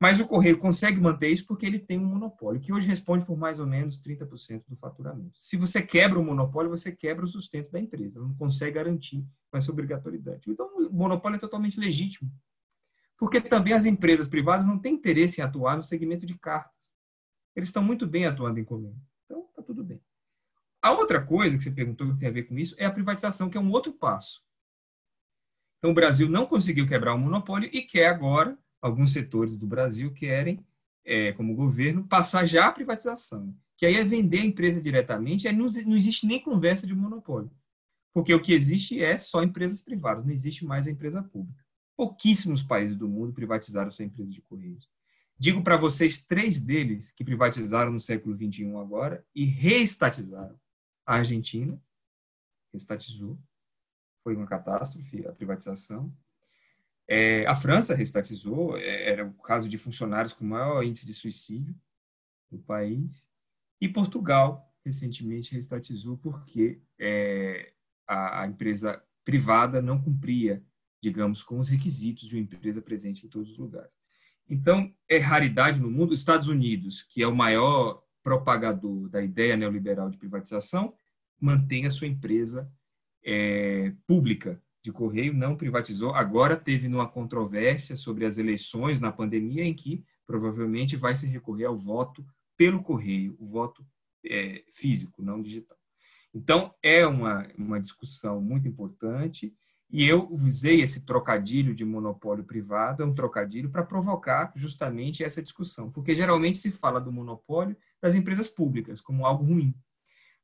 Mas 0.00 0.18
o 0.18 0.26
Correio 0.26 0.58
consegue 0.58 1.00
manter 1.00 1.28
isso 1.28 1.46
porque 1.46 1.64
ele 1.64 1.78
tem 1.78 1.96
um 2.00 2.04
monopólio, 2.04 2.60
que 2.60 2.72
hoje 2.72 2.88
responde 2.88 3.24
por 3.24 3.38
mais 3.38 3.60
ou 3.60 3.66
menos 3.68 4.02
30% 4.02 4.64
do 4.68 4.74
faturamento. 4.74 5.30
Se 5.36 5.56
você 5.56 5.80
quebra 5.80 6.18
o 6.18 6.24
monopólio, 6.24 6.68
você 6.68 6.90
quebra 6.90 7.24
o 7.24 7.28
sustento 7.28 7.70
da 7.70 7.78
empresa. 7.78 8.18
Ela 8.18 8.26
não 8.26 8.34
consegue 8.34 8.72
garantir 8.72 9.24
com 9.48 9.56
essa 9.56 9.70
obrigatoriedade. 9.70 10.50
Então, 10.50 10.66
o 10.78 10.92
monopólio 10.92 11.36
é 11.36 11.38
totalmente 11.38 11.78
legítimo. 11.78 12.28
Porque 13.16 13.40
também 13.40 13.72
as 13.72 13.84
empresas 13.84 14.26
privadas 14.26 14.66
não 14.66 14.80
têm 14.80 14.94
interesse 14.94 15.40
em 15.40 15.44
atuar 15.44 15.76
no 15.76 15.84
segmento 15.84 16.26
de 16.26 16.36
cartas. 16.36 16.92
Eles 17.54 17.68
estão 17.68 17.84
muito 17.84 18.04
bem 18.04 18.26
atuando 18.26 18.58
em 18.58 18.64
comum. 18.64 18.96
Então, 19.26 19.46
está 19.48 19.62
tudo 19.62 19.84
bem. 19.84 20.02
A 20.82 20.90
outra 20.90 21.24
coisa 21.24 21.56
que 21.56 21.62
você 21.62 21.70
perguntou 21.70 22.12
que 22.12 22.18
tem 22.18 22.28
a 22.28 22.32
ver 22.32 22.42
com 22.42 22.58
isso 22.58 22.74
é 22.76 22.84
a 22.84 22.90
privatização, 22.90 23.48
que 23.48 23.56
é 23.56 23.60
um 23.60 23.70
outro 23.70 23.92
passo. 23.92 24.42
Então, 25.78 25.92
o 25.92 25.94
Brasil 25.94 26.28
não 26.28 26.44
conseguiu 26.44 26.88
quebrar 26.88 27.14
o 27.14 27.18
monopólio 27.18 27.70
e 27.72 27.82
quer 27.82 28.08
agora, 28.08 28.58
alguns 28.80 29.12
setores 29.12 29.56
do 29.56 29.66
Brasil 29.66 30.12
querem, 30.12 30.64
é, 31.04 31.32
como 31.34 31.54
governo, 31.54 32.06
passar 32.08 32.46
já 32.46 32.66
a 32.66 32.72
privatização. 32.72 33.56
Que 33.76 33.86
aí 33.86 33.94
é 33.94 34.04
vender 34.04 34.40
a 34.40 34.44
empresa 34.44 34.82
diretamente, 34.82 35.46
aí 35.46 35.54
não, 35.54 35.68
não 35.86 35.96
existe 35.96 36.26
nem 36.26 36.40
conversa 36.40 36.84
de 36.84 36.94
monopólio. 36.94 37.50
Porque 38.12 38.34
o 38.34 38.42
que 38.42 38.52
existe 38.52 39.00
é 39.00 39.16
só 39.16 39.42
empresas 39.42 39.82
privadas, 39.82 40.24
não 40.24 40.32
existe 40.32 40.64
mais 40.64 40.88
a 40.88 40.90
empresa 40.90 41.22
pública. 41.22 41.64
Pouquíssimos 41.96 42.62
países 42.62 42.96
do 42.96 43.08
mundo 43.08 43.32
privatizaram 43.32 43.92
sua 43.92 44.04
empresa 44.04 44.32
de 44.32 44.40
correios. 44.42 44.88
Digo 45.38 45.62
para 45.62 45.76
vocês 45.76 46.24
três 46.24 46.60
deles 46.60 47.12
que 47.12 47.24
privatizaram 47.24 47.92
no 47.92 48.00
século 48.00 48.36
XXI 48.36 48.76
agora 48.76 49.24
e 49.34 49.44
reestatizaram 49.44 50.56
a 51.06 51.16
Argentina 51.16 51.80
restatizou, 52.72 53.38
foi 54.22 54.36
uma 54.36 54.46
catástrofe 54.46 55.26
a 55.26 55.32
privatização. 55.32 56.14
É, 57.08 57.44
a 57.46 57.54
França 57.54 57.94
restatizou, 57.94 58.76
é, 58.76 59.10
era 59.10 59.26
o 59.26 59.34
caso 59.34 59.68
de 59.68 59.76
funcionários 59.76 60.32
com 60.32 60.44
maior 60.44 60.82
índice 60.82 61.04
de 61.04 61.12
suicídio 61.12 61.74
no 62.50 62.58
país. 62.58 63.26
E 63.80 63.88
Portugal, 63.88 64.72
recentemente, 64.84 65.52
restatizou 65.52 66.16
porque 66.16 66.80
é, 66.98 67.72
a, 68.06 68.42
a, 68.42 68.46
empresa 68.46 69.02
privada 69.24 69.82
não 69.82 70.00
cumpria, 70.00 70.64
digamos, 71.02 71.42
com 71.42 71.58
os 71.58 71.68
requisitos 71.68 72.28
de 72.28 72.36
uma 72.36 72.42
empresa 72.42 72.80
presente 72.80 73.26
em 73.26 73.28
todos 73.28 73.50
os 73.52 73.58
lugares. 73.58 73.90
Então, 74.48 74.94
é 75.08 75.18
raridade 75.18 75.80
no 75.80 75.90
mundo. 75.90 76.12
Os 76.12 76.20
Estados 76.20 76.46
Unidos, 76.46 77.02
que 77.02 77.22
é 77.22 77.26
o 77.26 77.34
maior 77.34 78.01
propagador 78.22 79.08
da 79.08 79.22
ideia 79.22 79.56
neoliberal 79.56 80.10
de 80.10 80.16
privatização, 80.16 80.94
mantém 81.40 81.86
a 81.86 81.90
sua 81.90 82.06
empresa 82.06 82.70
é, 83.24 83.92
pública 84.06 84.60
de 84.82 84.92
correio, 84.92 85.32
não 85.32 85.56
privatizou. 85.56 86.14
Agora 86.14 86.56
teve 86.56 86.88
uma 86.88 87.08
controvérsia 87.08 87.96
sobre 87.96 88.24
as 88.24 88.38
eleições 88.38 89.00
na 89.00 89.12
pandemia, 89.12 89.64
em 89.64 89.74
que 89.74 90.04
provavelmente 90.26 90.96
vai 90.96 91.14
se 91.14 91.26
recorrer 91.26 91.66
ao 91.66 91.76
voto 91.76 92.24
pelo 92.56 92.82
correio, 92.82 93.36
o 93.38 93.46
voto 93.46 93.84
é, 94.24 94.64
físico, 94.70 95.22
não 95.22 95.40
digital. 95.40 95.76
Então, 96.34 96.74
é 96.82 97.06
uma, 97.06 97.46
uma 97.58 97.80
discussão 97.80 98.40
muito 98.40 98.66
importante 98.66 99.54
e 99.90 100.08
eu 100.08 100.26
usei 100.30 100.80
esse 100.80 101.04
trocadilho 101.04 101.74
de 101.74 101.84
monopólio 101.84 102.44
privado, 102.44 103.02
é 103.02 103.06
um 103.06 103.14
trocadilho 103.14 103.68
para 103.68 103.84
provocar 103.84 104.50
justamente 104.56 105.22
essa 105.22 105.42
discussão, 105.42 105.90
porque 105.90 106.14
geralmente 106.14 106.56
se 106.56 106.70
fala 106.70 106.98
do 106.98 107.12
monopólio 107.12 107.76
das 108.02 108.16
empresas 108.16 108.48
públicas 108.48 109.00
como 109.00 109.24
algo 109.24 109.44
ruim. 109.44 109.74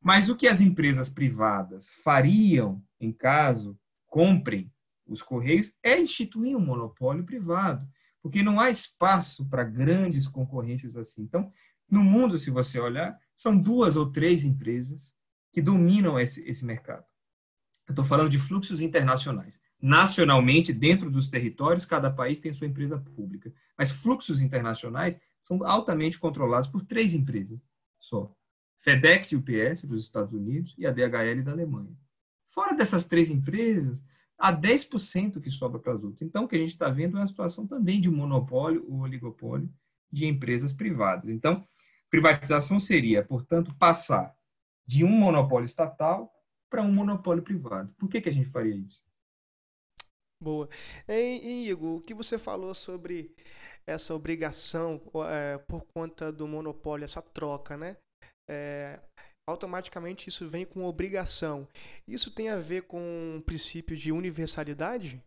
Mas 0.01 0.29
o 0.29 0.37
que 0.37 0.47
as 0.47 0.61
empresas 0.61 1.11
privadas 1.11 1.89
fariam 2.05 2.81
em 3.01 3.13
caso 3.13 3.77
comprem 4.07 4.73
os 5.07 5.23
Correios 5.23 5.73
é 5.83 5.99
instituir 5.99 6.57
um 6.57 6.65
monopólio 6.65 7.25
privado, 7.25 7.89
porque 8.23 8.43
não 8.43 8.61
há 8.61 8.71
espaço 8.71 9.49
para 9.49 9.65
grandes 9.65 10.27
concorrências 10.29 10.97
assim. 10.97 11.23
Então, 11.23 11.51
no 11.91 12.05
mundo, 12.05 12.39
se 12.39 12.51
você 12.51 12.79
olhar, 12.79 13.19
são 13.35 13.57
duas 13.57 13.97
ou 13.97 14.13
três 14.13 14.45
empresas 14.45 15.13
que 15.53 15.63
dominam 15.63 16.19
esse, 16.19 16.47
esse 16.49 16.65
mercado. 16.65 17.05
Eu 17.87 17.93
estou 17.93 18.05
falando 18.05 18.29
de 18.29 18.39
fluxos 18.39 18.83
internacionais. 18.83 19.59
Nacionalmente, 19.81 20.73
dentro 20.73 21.11
dos 21.11 21.29
territórios, 21.29 21.87
cada 21.87 22.11
país 22.11 22.39
tem 22.39 22.53
sua 22.53 22.67
empresa 22.67 22.99
pública. 22.99 23.51
Mas 23.79 23.91
fluxos 23.91 24.43
internacionais 24.43 25.19
são 25.41 25.65
altamente 25.65 26.19
controlados 26.19 26.69
por 26.69 26.85
três 26.85 27.15
empresas 27.15 27.63
só. 27.99 28.35
FedEx 28.79 29.33
e 29.33 29.37
UPS 29.37 29.85
dos 29.85 30.03
Estados 30.03 30.33
Unidos 30.33 30.75
e 30.79 30.87
a 30.87 30.91
DHL 30.91 31.43
da 31.43 31.53
Alemanha. 31.53 31.97
Fora 32.49 32.75
dessas 32.75 33.07
três 33.07 33.29
empresas, 33.29 34.05
há 34.39 34.53
10% 34.53 35.41
que 35.41 35.51
sobra 35.51 35.81
para 35.81 35.95
as 35.95 36.03
outras. 36.03 36.23
Então, 36.23 36.45
o 36.45 36.49
que 36.49 36.57
a 36.57 36.59
gente 36.59 36.71
está 36.71 36.89
vendo 36.89 37.17
é 37.17 37.21
uma 37.21 37.27
situação 37.27 37.67
também 37.67 38.01
de 38.01 38.09
monopólio 38.09 38.85
ou 38.89 39.01
oligopólio 39.01 39.69
de 40.11 40.27
empresas 40.27 40.73
privadas. 40.73 41.29
Então, 41.29 41.63
privatização 42.09 42.79
seria, 42.79 43.23
portanto, 43.25 43.75
passar 43.77 44.35
de 44.87 45.05
um 45.05 45.11
monopólio 45.11 45.67
estatal 45.67 46.33
para 46.71 46.83
um 46.83 46.93
monopólio 46.93 47.43
privado. 47.43 47.93
Por 47.99 48.09
que, 48.09 48.21
que 48.21 48.29
a 48.29 48.33
gente 48.33 48.49
faria 48.49 48.77
isso? 48.77 49.03
Boa. 50.41 50.69
E, 51.09 51.69
Igor, 51.69 51.97
o 51.97 52.01
que 52.01 52.15
você 52.15 52.39
falou 52.39 52.75
sobre 52.75 53.35
essa 53.89 54.15
obrigação 54.15 55.01
é, 55.31 55.57
por 55.57 55.83
conta 55.87 56.31
do 56.31 56.47
monopólio, 56.47 57.05
essa 57.05 57.23
troca, 57.23 57.75
né? 57.75 57.97
É, 58.47 59.01
automaticamente 59.47 60.29
isso 60.29 60.47
vem 60.47 60.67
com 60.67 60.85
obrigação. 60.85 61.67
Isso 62.07 62.31
tem 62.31 62.51
a 62.51 62.59
ver 62.59 62.83
com 62.83 63.37
o 63.39 63.43
princípio 63.43 63.97
de 63.97 64.13
universalidade? 64.13 65.23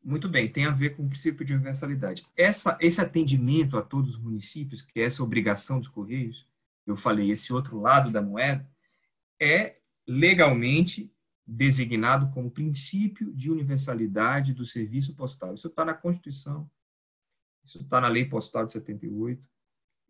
Muito 0.00 0.28
bem, 0.28 0.48
tem 0.48 0.64
a 0.64 0.70
ver 0.70 0.90
com 0.90 1.04
o 1.04 1.08
princípio 1.08 1.44
de 1.44 1.52
universalidade. 1.52 2.24
Essa, 2.36 2.78
esse 2.80 3.00
atendimento 3.00 3.76
a 3.76 3.82
todos 3.82 4.10
os 4.10 4.18
municípios, 4.18 4.80
que 4.80 5.00
é 5.00 5.04
essa 5.04 5.24
obrigação 5.24 5.80
dos 5.80 5.88
Correios, 5.88 6.46
eu 6.86 6.96
falei, 6.96 7.32
esse 7.32 7.52
outro 7.52 7.80
lado 7.80 8.12
da 8.12 8.22
moeda, 8.22 8.64
é 9.40 9.76
legalmente 10.06 11.12
designado 11.44 12.30
como 12.32 12.50
princípio 12.50 13.32
de 13.34 13.50
universalidade 13.50 14.54
do 14.54 14.64
serviço 14.64 15.16
postal. 15.16 15.54
Isso 15.54 15.66
está 15.66 15.84
na 15.84 15.94
Constituição, 15.94 16.70
isso 17.68 17.82
está 17.82 18.00
na 18.00 18.08
Lei 18.08 18.24
Postal 18.24 18.64
de 18.64 18.72
78. 18.72 19.46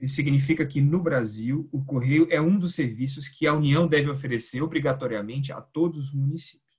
Isso 0.00 0.14
significa 0.14 0.64
que, 0.64 0.80
no 0.80 1.02
Brasil, 1.02 1.68
o 1.72 1.84
correio 1.84 2.28
é 2.30 2.40
um 2.40 2.56
dos 2.56 2.74
serviços 2.74 3.28
que 3.28 3.46
a 3.48 3.52
União 3.52 3.88
deve 3.88 4.08
oferecer 4.08 4.62
obrigatoriamente 4.62 5.52
a 5.52 5.60
todos 5.60 6.04
os 6.04 6.12
municípios. 6.12 6.78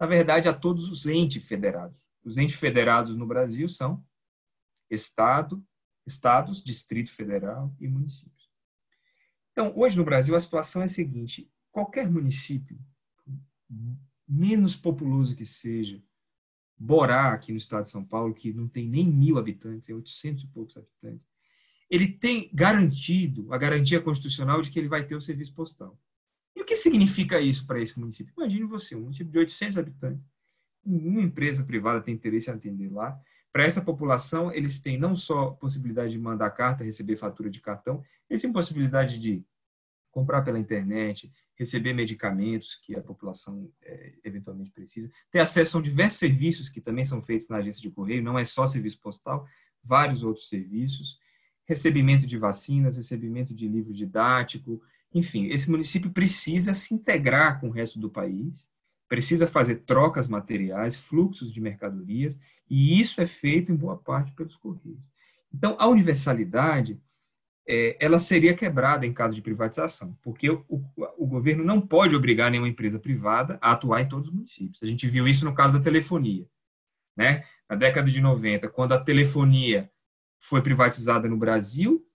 Na 0.00 0.06
verdade, 0.06 0.48
a 0.48 0.52
todos 0.52 0.90
os 0.90 1.06
entes 1.06 1.46
federados. 1.46 2.08
Os 2.24 2.36
entes 2.36 2.56
federados 2.56 3.14
no 3.14 3.26
Brasil 3.26 3.68
são 3.68 4.04
Estado, 4.90 5.64
estados, 6.04 6.62
Distrito 6.62 7.10
Federal 7.12 7.74
e 7.80 7.86
municípios. 7.86 8.50
Então, 9.52 9.72
hoje 9.76 9.96
no 9.96 10.04
Brasil, 10.04 10.34
a 10.34 10.40
situação 10.40 10.82
é 10.82 10.86
a 10.86 10.88
seguinte: 10.88 11.48
qualquer 11.70 12.10
município 12.10 12.78
menos 14.26 14.74
populoso 14.74 15.36
que 15.36 15.46
seja, 15.46 16.02
Borá, 16.76 17.32
aqui 17.32 17.52
no 17.52 17.58
estado 17.58 17.84
de 17.84 17.90
São 17.90 18.04
Paulo, 18.04 18.34
que 18.34 18.52
não 18.52 18.68
tem 18.68 18.88
nem 18.88 19.06
mil 19.06 19.38
habitantes, 19.38 19.86
tem 19.86 19.96
800 19.96 20.44
e 20.44 20.46
poucos 20.48 20.76
habitantes, 20.76 21.26
ele 21.88 22.08
tem 22.08 22.50
garantido 22.52 23.52
a 23.52 23.58
garantia 23.58 24.00
constitucional 24.00 24.60
de 24.62 24.70
que 24.70 24.78
ele 24.78 24.88
vai 24.88 25.04
ter 25.04 25.14
o 25.14 25.20
serviço 25.20 25.54
postal. 25.54 25.98
E 26.56 26.62
o 26.62 26.64
que 26.64 26.76
significa 26.76 27.40
isso 27.40 27.66
para 27.66 27.80
esse 27.80 27.98
município? 27.98 28.32
Imagine 28.36 28.64
você, 28.64 28.94
um 28.94 29.02
município 29.02 29.32
de 29.32 29.38
800 29.38 29.78
habitantes, 29.78 30.26
uma 30.84 31.22
empresa 31.22 31.64
privada 31.64 32.00
tem 32.00 32.14
interesse 32.14 32.50
em 32.50 32.54
atender 32.54 32.92
lá. 32.92 33.18
Para 33.52 33.64
essa 33.64 33.82
população, 33.82 34.52
eles 34.52 34.80
têm 34.80 34.98
não 34.98 35.16
só 35.16 35.50
possibilidade 35.52 36.12
de 36.12 36.18
mandar 36.18 36.50
carta, 36.50 36.84
receber 36.84 37.16
fatura 37.16 37.48
de 37.48 37.60
cartão, 37.60 38.02
eles 38.28 38.42
têm 38.42 38.52
possibilidade 38.52 39.18
de 39.18 39.44
comprar 40.14 40.42
pela 40.42 40.60
internet, 40.60 41.30
receber 41.56 41.92
medicamentos 41.92 42.76
que 42.76 42.94
a 42.94 43.02
população 43.02 43.68
é, 43.82 44.12
eventualmente 44.24 44.70
precisa, 44.70 45.10
ter 45.28 45.40
acesso 45.40 45.76
a 45.76 45.82
diversos 45.82 46.20
serviços 46.20 46.68
que 46.68 46.80
também 46.80 47.04
são 47.04 47.20
feitos 47.20 47.48
na 47.48 47.56
agência 47.56 47.82
de 47.82 47.90
correio, 47.90 48.22
não 48.22 48.38
é 48.38 48.44
só 48.44 48.64
serviço 48.64 49.00
postal, 49.00 49.44
vários 49.82 50.22
outros 50.22 50.48
serviços, 50.48 51.18
recebimento 51.66 52.26
de 52.26 52.38
vacinas, 52.38 52.96
recebimento 52.96 53.52
de 53.52 53.66
livro 53.66 53.92
didático, 53.92 54.80
enfim, 55.12 55.46
esse 55.48 55.68
município 55.68 56.10
precisa 56.10 56.72
se 56.72 56.94
integrar 56.94 57.60
com 57.60 57.68
o 57.68 57.72
resto 57.72 57.98
do 57.98 58.08
país, 58.08 58.68
precisa 59.08 59.46
fazer 59.46 59.82
trocas 59.86 60.28
materiais, 60.28 60.96
fluxos 60.96 61.52
de 61.52 61.60
mercadorias, 61.60 62.38
e 62.70 63.00
isso 63.00 63.20
é 63.20 63.26
feito 63.26 63.72
em 63.72 63.76
boa 63.76 63.96
parte 63.96 64.32
pelos 64.32 64.56
correios. 64.56 65.02
Então, 65.52 65.76
a 65.78 65.88
universalidade 65.88 67.00
é, 67.66 67.96
ela 67.98 68.18
seria 68.18 68.54
quebrada 68.54 69.06
em 69.06 69.12
caso 69.12 69.34
de 69.34 69.40
privatização, 69.40 70.16
porque 70.22 70.50
o, 70.50 70.64
o, 70.68 70.84
o, 71.18 71.26
governo 71.26 71.64
não 71.64 71.80
pode 71.80 72.14
obrigar 72.14 72.50
nenhuma 72.50 72.68
empresa 72.68 72.98
privada 72.98 73.58
a 73.60 73.72
atuar 73.72 74.02
em 74.02 74.08
todos 74.08 74.28
os 74.28 74.34
municípios. 74.34 74.82
A 74.82 74.86
gente 74.86 75.08
viu 75.08 75.26
isso 75.26 75.44
no 75.44 75.54
caso 75.54 75.78
da 75.78 75.84
telefonia. 75.84 76.46
Né? 77.16 77.44
Na 77.68 77.76
década 77.76 78.10
de 78.10 78.20
90, 78.20 78.68
quando 78.68 78.92
a 78.92 79.00
telefonia 79.00 79.90
foi 80.38 80.60
privatizada 80.60 81.26
no 81.26 81.38
Brasil, 81.38 82.06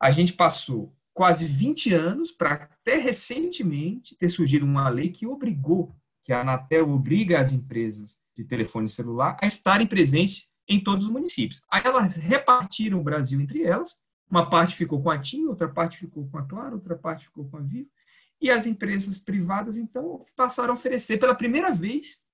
a 0.00 0.10
gente 0.10 0.32
passou 0.32 0.96
quase 1.12 1.44
20 1.44 1.92
anos 1.92 2.32
para 2.32 2.54
até 2.54 2.96
recentemente 2.96 4.16
ter 4.16 4.30
surgido 4.30 4.64
uma 4.64 4.88
lei 4.88 5.10
que 5.10 5.26
obrigou, 5.26 5.94
que 6.22 6.32
a 6.32 6.40
Anatel 6.40 6.88
obriga 6.88 7.38
as 7.38 7.52
empresas 7.52 8.16
de 8.34 8.44
telefone 8.44 8.88
celular 8.88 9.36
a 9.42 9.46
estarem 9.46 9.86
presentes 9.86 10.50
em 10.66 10.82
todos 10.82 11.06
os 11.06 11.10
municípios. 11.10 11.62
Aí 11.70 11.82
elas 11.84 12.16
repartiram 12.16 12.98
o 12.98 13.02
Brasil 13.04 13.38
entre 13.38 13.62
elas 13.62 14.01
uma 14.32 14.48
parte 14.48 14.74
ficou 14.74 15.02
com 15.02 15.10
a 15.10 15.18
TIM, 15.18 15.44
outra 15.44 15.68
parte 15.68 15.98
ficou 15.98 16.26
com 16.26 16.38
a 16.38 16.42
Claro, 16.42 16.76
outra 16.76 16.96
parte 16.96 17.26
ficou 17.26 17.46
com 17.50 17.58
a 17.58 17.60
Vivo. 17.60 17.90
E 18.40 18.50
as 18.50 18.64
empresas 18.64 19.18
privadas, 19.18 19.76
então, 19.76 20.24
passaram 20.34 20.70
a 20.70 20.74
oferecer 20.74 21.18
pela 21.18 21.34
primeira 21.34 21.70
vez, 21.70 22.24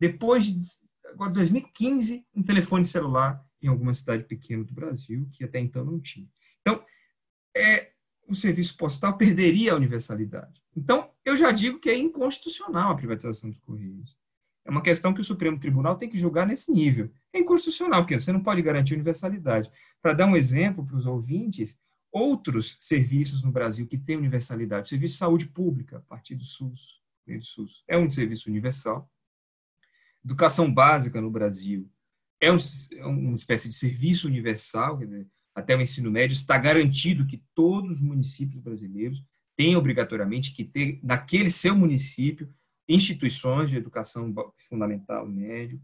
depois 0.00 0.46
de 0.46 0.60
agora 1.04 1.30
2015, 1.30 2.26
um 2.34 2.42
telefone 2.42 2.84
celular 2.84 3.40
em 3.62 3.68
alguma 3.68 3.92
cidade 3.92 4.24
pequena 4.24 4.64
do 4.64 4.74
Brasil, 4.74 5.28
que 5.30 5.44
até 5.44 5.60
então 5.60 5.84
não 5.84 6.00
tinha. 6.00 6.28
Então, 6.60 6.84
é, 7.56 7.92
o 8.26 8.34
serviço 8.34 8.76
postal 8.76 9.16
perderia 9.16 9.74
a 9.74 9.76
universalidade. 9.76 10.60
Então, 10.76 11.08
eu 11.24 11.36
já 11.36 11.52
digo 11.52 11.78
que 11.78 11.88
é 11.88 11.96
inconstitucional 11.96 12.90
a 12.90 12.96
privatização 12.96 13.48
dos 13.48 13.60
Correios. 13.60 14.18
É 14.64 14.70
uma 14.70 14.82
questão 14.82 15.12
que 15.12 15.20
o 15.20 15.24
Supremo 15.24 15.58
Tribunal 15.58 15.96
tem 15.96 16.08
que 16.08 16.18
julgar 16.18 16.46
nesse 16.46 16.72
nível. 16.72 17.10
É 17.32 17.40
inconstitucional, 17.40 18.02
porque 18.02 18.18
você 18.18 18.32
não 18.32 18.42
pode 18.42 18.62
garantir 18.62 18.94
universalidade. 18.94 19.70
Para 20.00 20.14
dar 20.14 20.26
um 20.26 20.36
exemplo 20.36 20.86
para 20.86 20.96
os 20.96 21.06
ouvintes, 21.06 21.80
outros 22.12 22.76
serviços 22.78 23.42
no 23.42 23.50
Brasil 23.50 23.86
que 23.86 23.98
têm 23.98 24.16
universalidade, 24.16 24.88
serviço 24.88 25.14
de 25.14 25.18
saúde 25.18 25.48
pública, 25.48 25.96
a 25.96 26.00
partir 26.00 26.34
do 26.34 26.44
SUS, 26.44 27.00
do 27.26 27.42
SUS 27.42 27.82
é 27.88 27.96
um 27.96 28.10
serviço 28.10 28.50
universal. 28.50 29.10
Educação 30.24 30.72
básica 30.72 31.20
no 31.20 31.30
Brasil 31.30 31.90
é, 32.40 32.52
um, 32.52 32.56
é 32.96 33.06
uma 33.06 33.34
espécie 33.34 33.68
de 33.68 33.74
serviço 33.74 34.26
universal, 34.26 34.98
dizer, 34.98 35.26
até 35.54 35.76
o 35.76 35.80
ensino 35.80 36.10
médio 36.10 36.34
está 36.34 36.58
garantido 36.58 37.26
que 37.26 37.42
todos 37.54 37.92
os 37.92 38.00
municípios 38.00 38.60
brasileiros 38.60 39.24
têm 39.56 39.76
obrigatoriamente 39.76 40.52
que 40.52 40.64
ter, 40.64 40.98
naquele 41.02 41.50
seu 41.50 41.76
município, 41.76 42.52
instituições 42.94 43.70
de 43.70 43.76
educação 43.76 44.34
fundamental 44.68 45.26
médio, 45.26 45.80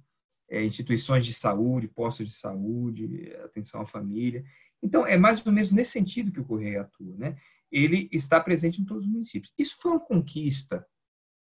é, 0.49 0.65
instituições 0.65 1.27
de 1.27 1.33
saúde, 1.33 1.89
postos 1.89 2.29
de 2.29 2.35
saúde, 2.35 3.33
atenção 3.45 3.83
à 3.83 3.87
família. 3.87 4.45
Então, 4.83 5.07
é 5.07 5.17
mais 5.17 5.45
ou 5.45 5.53
menos 5.53 5.73
nesse 5.73 5.93
sentido 5.93 6.33
que 6.33 6.41
o 6.41 6.45
Correio 6.45 6.81
atua. 6.81 7.17
Né? 7.17 7.37
Ele 7.71 8.09
está 8.13 8.41
presente 8.41 8.81
em 8.81 8.85
todos 8.85 9.05
os 9.05 9.09
municípios. 9.09 9.53
Isso 9.59 9.77
foi 9.81 9.93
uma 9.93 10.01
conquista 10.01 10.87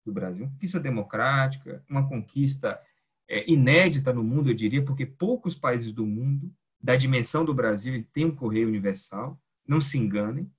do 0.06 0.12
Brasil, 0.12 0.44
uma 0.44 0.52
conquista 0.52 0.80
democrática, 0.80 1.84
uma 1.90 2.08
conquista 2.08 2.80
é, 3.28 3.50
inédita 3.50 4.12
no 4.12 4.24
mundo, 4.24 4.50
eu 4.50 4.56
diria, 4.56 4.84
porque 4.84 5.06
poucos 5.06 5.56
países 5.56 5.94
do 5.94 6.06
mundo, 6.06 6.54
da 6.82 6.96
dimensão 6.96 7.46
do 7.46 7.54
Brasil, 7.54 7.96
têm 8.12 8.26
um 8.26 8.36
Correio 8.36 8.68
universal. 8.68 9.40
Não 9.68 9.80
se 9.80 9.98
enganem. 9.98 10.52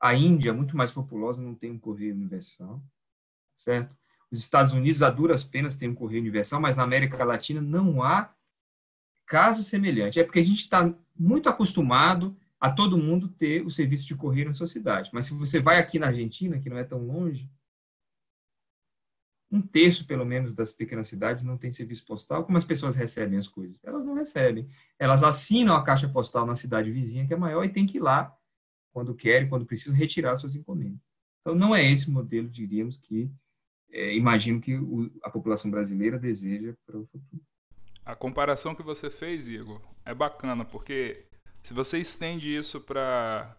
A 0.00 0.14
Índia, 0.14 0.52
muito 0.52 0.76
mais 0.76 0.92
populosa, 0.92 1.42
não 1.42 1.54
tem 1.54 1.70
um 1.70 1.78
Correio 1.78 2.14
universal, 2.14 2.82
certo? 3.54 3.96
Os 4.30 4.40
Estados 4.40 4.72
Unidos, 4.72 5.02
a 5.02 5.10
duras 5.10 5.44
penas, 5.44 5.76
têm 5.76 5.88
um 5.88 5.94
correio 5.94 6.20
universal, 6.20 6.60
mas 6.60 6.76
na 6.76 6.82
América 6.82 7.22
Latina 7.24 7.60
não 7.60 8.02
há 8.02 8.34
caso 9.26 9.62
semelhante. 9.62 10.18
É 10.18 10.24
porque 10.24 10.40
a 10.40 10.44
gente 10.44 10.60
está 10.60 10.92
muito 11.18 11.48
acostumado 11.48 12.36
a 12.58 12.70
todo 12.70 12.98
mundo 12.98 13.28
ter 13.28 13.64
o 13.64 13.70
serviço 13.70 14.06
de 14.06 14.16
correio 14.16 14.46
na 14.46 14.54
sua 14.54 14.66
cidade. 14.66 15.10
Mas 15.12 15.26
se 15.26 15.34
você 15.34 15.60
vai 15.60 15.78
aqui 15.78 15.98
na 15.98 16.08
Argentina, 16.08 16.58
que 16.58 16.70
não 16.70 16.78
é 16.78 16.84
tão 16.84 16.98
longe, 16.98 17.50
um 19.50 19.62
terço, 19.62 20.06
pelo 20.06 20.24
menos, 20.24 20.52
das 20.52 20.72
pequenas 20.72 21.06
cidades 21.06 21.44
não 21.44 21.56
tem 21.56 21.70
serviço 21.70 22.04
postal. 22.04 22.44
Como 22.44 22.58
as 22.58 22.64
pessoas 22.64 22.96
recebem 22.96 23.38
as 23.38 23.46
coisas? 23.46 23.82
Elas 23.84 24.04
não 24.04 24.14
recebem. 24.14 24.68
Elas 24.98 25.22
assinam 25.22 25.74
a 25.76 25.84
caixa 25.84 26.08
postal 26.08 26.44
na 26.44 26.56
cidade 26.56 26.90
vizinha, 26.90 27.26
que 27.26 27.32
é 27.32 27.36
maior, 27.36 27.64
e 27.64 27.72
tem 27.72 27.86
que 27.86 27.98
ir 27.98 28.00
lá, 28.00 28.36
quando 28.92 29.14
querem, 29.14 29.48
quando 29.48 29.64
precisam, 29.64 29.94
retirar 29.94 30.36
suas 30.36 30.54
encomendas. 30.56 31.00
Então, 31.40 31.54
não 31.54 31.74
é 31.74 31.84
esse 31.84 32.10
modelo, 32.10 32.48
diríamos, 32.48 32.96
que 32.96 33.30
é, 33.90 34.14
imagino 34.14 34.60
que 34.60 34.76
o, 34.76 35.10
a 35.22 35.30
população 35.30 35.70
brasileira 35.70 36.18
deseja 36.18 36.74
para 36.86 36.98
o 36.98 37.06
futuro. 37.06 37.42
A 38.04 38.14
comparação 38.14 38.74
que 38.74 38.82
você 38.82 39.10
fez, 39.10 39.48
Igor, 39.48 39.80
é 40.04 40.14
bacana, 40.14 40.64
porque 40.64 41.24
se 41.62 41.74
você 41.74 41.98
estende 41.98 42.56
isso 42.56 42.80
para 42.80 43.56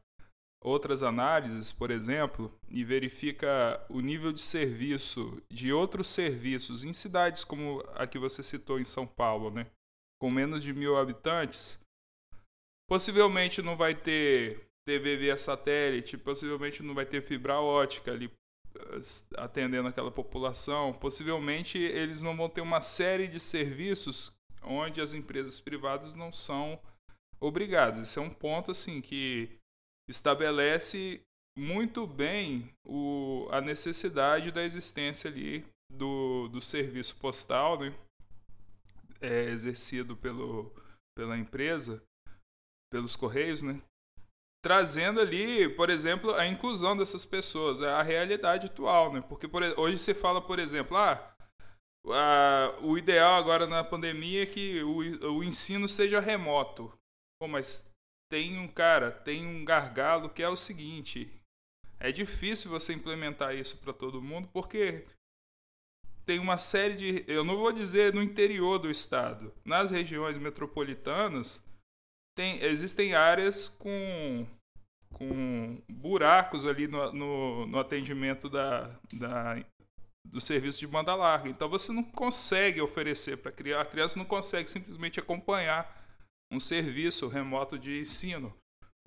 outras 0.61 1.03
análises, 1.03 1.71
por 1.71 1.91
exemplo, 1.91 2.53
e 2.69 2.83
verifica 2.83 3.85
o 3.89 3.99
nível 3.99 4.31
de 4.31 4.41
serviço 4.41 5.41
de 5.51 5.71
outros 5.71 6.07
serviços 6.07 6.83
em 6.83 6.93
cidades 6.93 7.43
como 7.43 7.83
a 7.95 8.07
que 8.07 8.17
você 8.17 8.41
citou 8.41 8.79
em 8.79 8.85
São 8.85 9.05
Paulo, 9.05 9.51
né? 9.51 9.67
com 10.19 10.31
menos 10.31 10.63
de 10.63 10.73
mil 10.73 10.97
habitantes, 10.97 11.79
possivelmente 12.89 13.61
não 13.61 13.75
vai 13.77 13.93
ter 13.93 14.67
TV 14.85 15.17
via 15.17 15.37
satélite, 15.37 16.17
possivelmente 16.17 16.81
não 16.81 16.95
vai 16.95 17.05
ter 17.05 17.21
fibra 17.21 17.59
ótica 17.59 18.11
ali 18.11 18.31
atendendo 19.37 19.87
aquela 19.87 20.11
população, 20.11 20.93
possivelmente 20.93 21.77
eles 21.77 22.21
não 22.21 22.35
vão 22.35 22.49
ter 22.49 22.61
uma 22.61 22.81
série 22.81 23.27
de 23.27 23.39
serviços 23.39 24.35
onde 24.63 25.01
as 25.01 25.13
empresas 25.13 25.59
privadas 25.59 26.15
não 26.15 26.31
são 26.31 26.79
obrigadas. 27.39 27.99
Esse 27.99 28.19
é 28.19 28.21
um 28.21 28.29
ponto 28.29 28.71
assim 28.71 29.01
que 29.01 29.49
estabelece 30.09 31.21
muito 31.57 32.05
bem 32.05 32.71
o, 32.85 33.47
a 33.51 33.59
necessidade 33.59 34.51
da 34.51 34.63
existência 34.63 35.29
ali 35.29 35.65
do, 35.91 36.47
do 36.49 36.61
serviço 36.61 37.15
postal, 37.17 37.79
né? 37.79 37.93
É, 39.19 39.45
exercido 39.45 40.15
pelo, 40.15 40.71
pela 41.17 41.37
empresa, 41.37 42.03
pelos 42.91 43.15
correios, 43.15 43.63
né? 43.63 43.81
Trazendo 44.63 45.21
ali, 45.21 45.69
por 45.69 45.89
exemplo, 45.89 46.33
a 46.35 46.45
inclusão 46.47 46.97
dessas 46.97 47.25
pessoas, 47.25 47.81
a 47.81 48.01
realidade 48.01 48.67
atual, 48.67 49.13
né? 49.13 49.21
Porque 49.21 49.47
por, 49.47 49.63
hoje 49.77 49.97
se 49.99 50.13
fala, 50.13 50.41
por 50.41 50.59
exemplo, 50.59 50.97
ah, 50.97 51.35
a, 52.07 52.77
o 52.81 52.97
ideal 52.97 53.35
agora 53.35 53.67
na 53.67 53.83
pandemia 53.83 54.43
é 54.43 54.45
que 54.45 54.81
o, 54.83 55.35
o 55.35 55.43
ensino 55.43 55.87
seja 55.87 56.19
remoto. 56.19 56.91
Pô, 57.39 57.47
mas 57.47 57.93
tem 58.29 58.57
um 58.57 58.67
cara, 58.67 59.11
tem 59.11 59.45
um 59.45 59.63
gargalo 59.63 60.29
que 60.29 60.43
é 60.43 60.49
o 60.49 60.57
seguinte: 60.57 61.31
é 61.99 62.11
difícil 62.11 62.69
você 62.69 62.93
implementar 62.93 63.55
isso 63.55 63.77
para 63.77 63.93
todo 63.93 64.21
mundo 64.21 64.49
porque 64.51 65.05
tem 66.25 66.39
uma 66.39 66.57
série 66.57 66.95
de, 66.95 67.25
eu 67.25 67.43
não 67.43 67.55
vou 67.55 67.71
dizer 67.71 68.13
no 68.13 68.21
interior 68.21 68.77
do 68.79 68.91
estado, 68.91 69.53
nas 69.63 69.91
regiões 69.91 70.37
metropolitanas 70.37 71.65
tem, 72.37 72.63
existem 72.63 73.15
áreas 73.15 73.67
com, 73.67 74.45
com 75.11 75.81
buracos 75.89 76.67
ali 76.67 76.87
no, 76.87 77.11
no, 77.11 77.65
no 77.65 77.79
atendimento 77.79 78.47
da, 78.47 78.95
da, 79.11 79.55
do 80.23 80.39
serviço 80.39 80.79
de 80.79 80.85
banda 80.85 81.15
larga. 81.15 81.49
Então 81.49 81.67
você 81.67 81.91
não 81.91 82.03
consegue 82.03 82.79
oferecer 82.79 83.37
para 83.37 83.49
a 83.49 83.53
criança, 83.53 83.81
a 83.81 83.85
criança 83.85 84.19
não 84.19 84.25
consegue 84.25 84.69
simplesmente 84.69 85.19
acompanhar 85.19 86.05
um 86.53 86.59
serviço 86.59 87.27
remoto 87.27 87.77
de 87.77 87.99
ensino, 87.99 88.55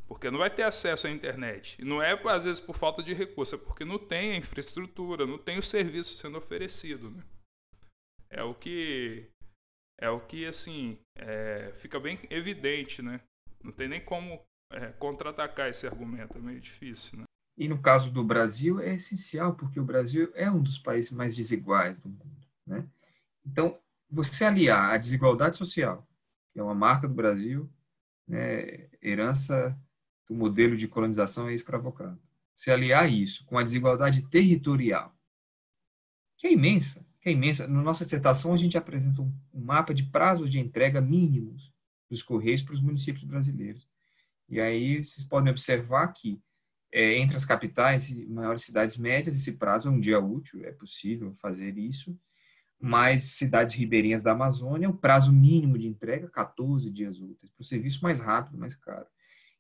porque 0.08 0.28
não 0.28 0.40
vai 0.40 0.50
ter 0.50 0.64
acesso 0.64 1.06
à 1.06 1.10
internet. 1.10 1.80
E 1.80 1.84
não 1.84 2.02
é 2.02 2.20
às 2.28 2.44
vezes 2.44 2.60
por 2.60 2.76
falta 2.76 3.00
de 3.00 3.14
recurso, 3.14 3.54
é 3.54 3.58
porque 3.58 3.84
não 3.84 3.96
tem 3.98 4.32
a 4.32 4.36
infraestrutura, 4.36 5.24
não 5.24 5.38
tem 5.38 5.56
o 5.56 5.62
serviço 5.62 6.16
sendo 6.16 6.36
oferecido. 6.36 7.10
Né? 7.10 7.22
É 8.28 8.42
o 8.42 8.54
que 8.54 9.30
é 10.00 10.08
o 10.08 10.20
que 10.20 10.46
assim 10.46 10.98
é, 11.14 11.72
fica 11.74 12.00
bem 12.00 12.18
evidente, 12.30 13.02
né? 13.02 13.20
Não 13.62 13.70
tem 13.70 13.88
nem 13.88 14.00
como 14.00 14.40
é, 14.72 14.86
contra-atacar 14.92 15.68
esse 15.68 15.86
argumento, 15.86 16.38
é 16.38 16.40
meio 16.40 16.60
difícil, 16.60 17.18
né? 17.18 17.24
E 17.56 17.68
no 17.68 17.80
caso 17.80 18.10
do 18.10 18.24
Brasil 18.24 18.80
é 18.80 18.94
essencial, 18.94 19.54
porque 19.54 19.78
o 19.78 19.84
Brasil 19.84 20.32
é 20.34 20.50
um 20.50 20.62
dos 20.62 20.78
países 20.78 21.10
mais 21.10 21.36
desiguais 21.36 21.98
do 21.98 22.08
mundo, 22.08 22.48
né? 22.66 22.88
Então, 23.44 23.78
você 24.08 24.44
aliar 24.44 24.94
a 24.94 24.96
desigualdade 24.96 25.58
social, 25.58 26.08
que 26.52 26.58
é 26.58 26.62
uma 26.62 26.74
marca 26.74 27.06
do 27.06 27.14
Brasil, 27.14 27.70
né, 28.26 28.88
herança 29.02 29.78
do 30.28 30.34
modelo 30.34 30.76
de 30.76 30.88
colonização 30.88 31.50
escravocrata, 31.50 32.18
se 32.54 32.70
aliar 32.70 33.10
isso 33.10 33.44
com 33.44 33.58
a 33.58 33.62
desigualdade 33.62 34.26
territorial, 34.28 35.14
que 36.38 36.46
é 36.46 36.52
imensa, 36.52 37.06
é 37.24 37.32
imensa. 37.32 37.66
Na 37.66 37.82
nossa 37.82 38.04
dissertação, 38.04 38.54
a 38.54 38.56
gente 38.56 38.78
apresenta 38.78 39.20
um, 39.20 39.32
mapa 39.52 39.92
de 39.92 40.04
prazos 40.04 40.50
de 40.50 40.58
entrega 40.58 41.00
mínimos 41.00 41.72
dos 42.08 42.22
Correios 42.22 42.62
para 42.62 42.74
os 42.74 42.80
municípios 42.80 43.24
brasileiros. 43.24 43.88
E 44.48 44.60
aí 44.60 45.02
vocês 45.02 45.26
podem 45.26 45.50
observar 45.50 46.08
que 46.08 46.40
é, 46.92 47.18
entre 47.18 47.36
as 47.36 47.44
capitais 47.44 48.10
e 48.10 48.26
maiores 48.26 48.62
cidades 48.62 48.96
médias, 48.96 49.36
esse 49.36 49.58
prazo 49.58 49.88
é 49.88 49.90
um 49.92 50.00
dia 50.00 50.18
útil, 50.18 50.64
é 50.64 50.72
possível 50.72 51.32
fazer 51.32 51.78
isso, 51.78 52.18
mas 52.80 53.22
cidades 53.22 53.74
ribeirinhas 53.74 54.22
da 54.22 54.32
Amazônia, 54.32 54.88
o 54.88 54.96
prazo 54.96 55.32
mínimo 55.32 55.78
de 55.78 55.86
entrega, 55.86 56.28
14 56.28 56.90
dias 56.90 57.20
úteis, 57.20 57.52
para 57.52 57.62
o 57.62 57.64
serviço 57.64 58.02
mais 58.02 58.18
rápido, 58.18 58.58
mais 58.58 58.74
caro. 58.74 59.06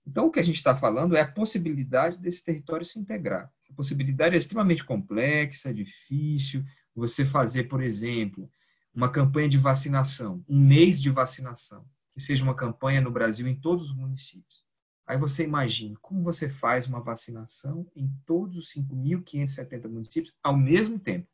Então, 0.06 0.26
o 0.26 0.30
que 0.30 0.40
a 0.40 0.42
gente 0.42 0.56
está 0.56 0.74
falando 0.74 1.16
é 1.16 1.20
a 1.20 1.30
possibilidade 1.30 2.18
desse 2.18 2.42
território 2.42 2.84
se 2.84 2.98
integrar. 2.98 3.52
Essa 3.62 3.72
possibilidade 3.74 4.34
é 4.34 4.38
extremamente 4.38 4.82
complexa, 4.82 5.72
difícil, 5.72 6.64
você 7.00 7.24
fazer, 7.24 7.64
por 7.64 7.82
exemplo, 7.82 8.50
uma 8.94 9.10
campanha 9.10 9.48
de 9.48 9.58
vacinação, 9.58 10.44
um 10.48 10.58
mês 10.58 11.00
de 11.00 11.10
vacinação, 11.10 11.84
que 12.12 12.20
seja 12.20 12.44
uma 12.44 12.54
campanha 12.54 13.00
no 13.00 13.10
Brasil 13.10 13.48
em 13.48 13.54
todos 13.54 13.86
os 13.86 13.96
municípios. 13.96 14.66
Aí 15.06 15.18
você 15.18 15.42
imagina 15.44 15.96
como 16.00 16.22
você 16.22 16.48
faz 16.48 16.86
uma 16.86 17.00
vacinação 17.00 17.90
em 17.96 18.08
todos 18.24 18.56
os 18.56 18.72
5.570 18.72 19.88
municípios 19.88 20.34
ao 20.42 20.56
mesmo 20.56 20.98
tempo. 20.98 21.26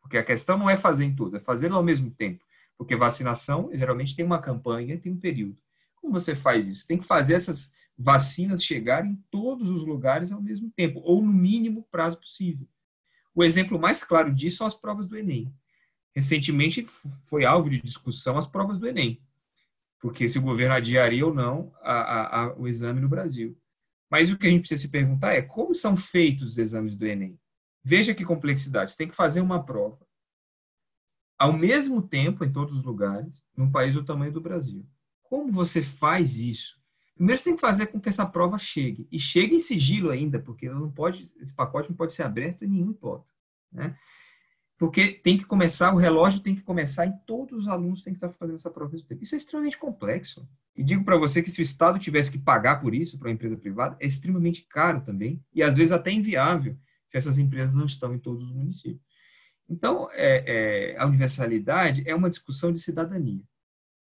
Porque 0.00 0.16
a 0.16 0.24
questão 0.24 0.56
não 0.56 0.70
é 0.70 0.76
fazer 0.76 1.04
em 1.04 1.14
todos, 1.14 1.34
é 1.34 1.40
fazê-lo 1.40 1.76
ao 1.76 1.82
mesmo 1.82 2.10
tempo. 2.10 2.44
Porque 2.78 2.96
vacinação 2.96 3.70
geralmente 3.74 4.16
tem 4.16 4.24
uma 4.24 4.40
campanha, 4.40 4.98
tem 4.98 5.12
um 5.12 5.18
período. 5.18 5.58
Como 5.96 6.12
você 6.12 6.34
faz 6.34 6.68
isso? 6.68 6.86
Tem 6.86 6.98
que 6.98 7.04
fazer 7.04 7.34
essas 7.34 7.72
vacinas 7.96 8.64
chegarem 8.64 9.12
em 9.12 9.24
todos 9.30 9.68
os 9.68 9.82
lugares 9.82 10.32
ao 10.32 10.40
mesmo 10.40 10.70
tempo, 10.70 11.00
ou 11.04 11.22
no 11.22 11.32
mínimo 11.32 11.86
prazo 11.90 12.18
possível. 12.18 12.66
O 13.34 13.42
exemplo 13.42 13.78
mais 13.78 14.04
claro 14.04 14.32
disso 14.32 14.58
são 14.58 14.66
as 14.66 14.76
provas 14.76 15.06
do 15.06 15.16
Enem. 15.16 15.52
Recentemente 16.14 16.84
foi 17.24 17.44
alvo 17.44 17.68
de 17.68 17.80
discussão 17.82 18.38
as 18.38 18.46
provas 18.46 18.78
do 18.78 18.86
Enem, 18.86 19.20
porque 20.00 20.28
se 20.28 20.38
o 20.38 20.42
governo 20.42 20.74
adiaria 20.74 21.26
ou 21.26 21.34
não 21.34 21.72
a, 21.82 21.92
a, 21.92 22.44
a, 22.44 22.54
o 22.56 22.68
exame 22.68 23.00
no 23.00 23.08
Brasil. 23.08 23.58
Mas 24.10 24.30
o 24.30 24.38
que 24.38 24.46
a 24.46 24.50
gente 24.50 24.60
precisa 24.60 24.82
se 24.82 24.90
perguntar 24.90 25.34
é 25.34 25.42
como 25.42 25.74
são 25.74 25.96
feitos 25.96 26.50
os 26.50 26.58
exames 26.58 26.94
do 26.94 27.06
Enem. 27.06 27.38
Veja 27.82 28.14
que 28.14 28.24
complexidade. 28.24 28.92
Você 28.92 28.96
tem 28.96 29.08
que 29.08 29.16
fazer 29.16 29.40
uma 29.40 29.64
prova 29.64 30.04
ao 31.38 31.52
mesmo 31.52 32.00
tempo 32.00 32.44
em 32.44 32.52
todos 32.52 32.76
os 32.76 32.84
lugares, 32.84 33.42
num 33.56 33.70
país 33.70 33.94
do 33.94 34.04
tamanho 34.04 34.32
do 34.32 34.40
Brasil. 34.40 34.86
Como 35.22 35.50
você 35.50 35.82
faz 35.82 36.38
isso? 36.38 36.80
Primeiro 37.14 37.38
você 37.38 37.44
tem 37.44 37.54
que 37.54 37.60
fazer 37.60 37.86
com 37.86 38.00
que 38.00 38.08
essa 38.08 38.26
prova 38.26 38.58
chegue. 38.58 39.06
E 39.10 39.18
chegue 39.18 39.54
em 39.54 39.60
sigilo 39.60 40.10
ainda, 40.10 40.40
porque 40.40 40.68
não 40.68 40.90
pode, 40.90 41.24
esse 41.40 41.54
pacote 41.54 41.88
não 41.88 41.96
pode 41.96 42.12
ser 42.12 42.24
aberto 42.24 42.64
em 42.64 42.68
nenhuma 42.68 42.92
hipótese. 42.92 43.32
Né? 43.72 43.96
Porque 44.76 45.12
tem 45.12 45.38
que 45.38 45.44
começar, 45.44 45.94
o 45.94 45.98
relógio 45.98 46.40
tem 46.40 46.54
que 46.54 46.62
começar 46.62 47.06
e 47.06 47.14
todos 47.24 47.60
os 47.60 47.68
alunos 47.68 48.02
têm 48.02 48.12
que 48.12 48.16
estar 48.16 48.30
fazendo 48.32 48.56
essa 48.56 48.70
prova 48.70 48.88
ao 48.88 48.92
mesmo 48.92 49.06
tempo. 49.06 49.22
Isso 49.22 49.34
é 49.34 49.38
extremamente 49.38 49.78
complexo. 49.78 50.46
E 50.76 50.82
digo 50.82 51.04
para 51.04 51.16
você 51.16 51.40
que 51.40 51.50
se 51.50 51.60
o 51.60 51.62
Estado 51.62 51.98
tivesse 51.98 52.32
que 52.32 52.38
pagar 52.38 52.80
por 52.80 52.92
isso 52.94 53.16
para 53.16 53.28
uma 53.28 53.34
empresa 53.34 53.56
privada, 53.56 53.96
é 54.00 54.06
extremamente 54.06 54.66
caro 54.68 55.00
também, 55.00 55.40
e 55.52 55.62
às 55.62 55.76
vezes 55.76 55.92
até 55.92 56.10
inviável, 56.10 56.76
se 57.06 57.16
essas 57.16 57.38
empresas 57.38 57.74
não 57.74 57.86
estão 57.86 58.12
em 58.12 58.18
todos 58.18 58.42
os 58.42 58.52
municípios. 58.52 59.00
Então, 59.68 60.08
é, 60.12 60.92
é, 60.92 60.98
a 60.98 61.06
universalidade 61.06 62.02
é 62.06 62.14
uma 62.14 62.28
discussão 62.28 62.72
de 62.72 62.80
cidadania. 62.80 63.42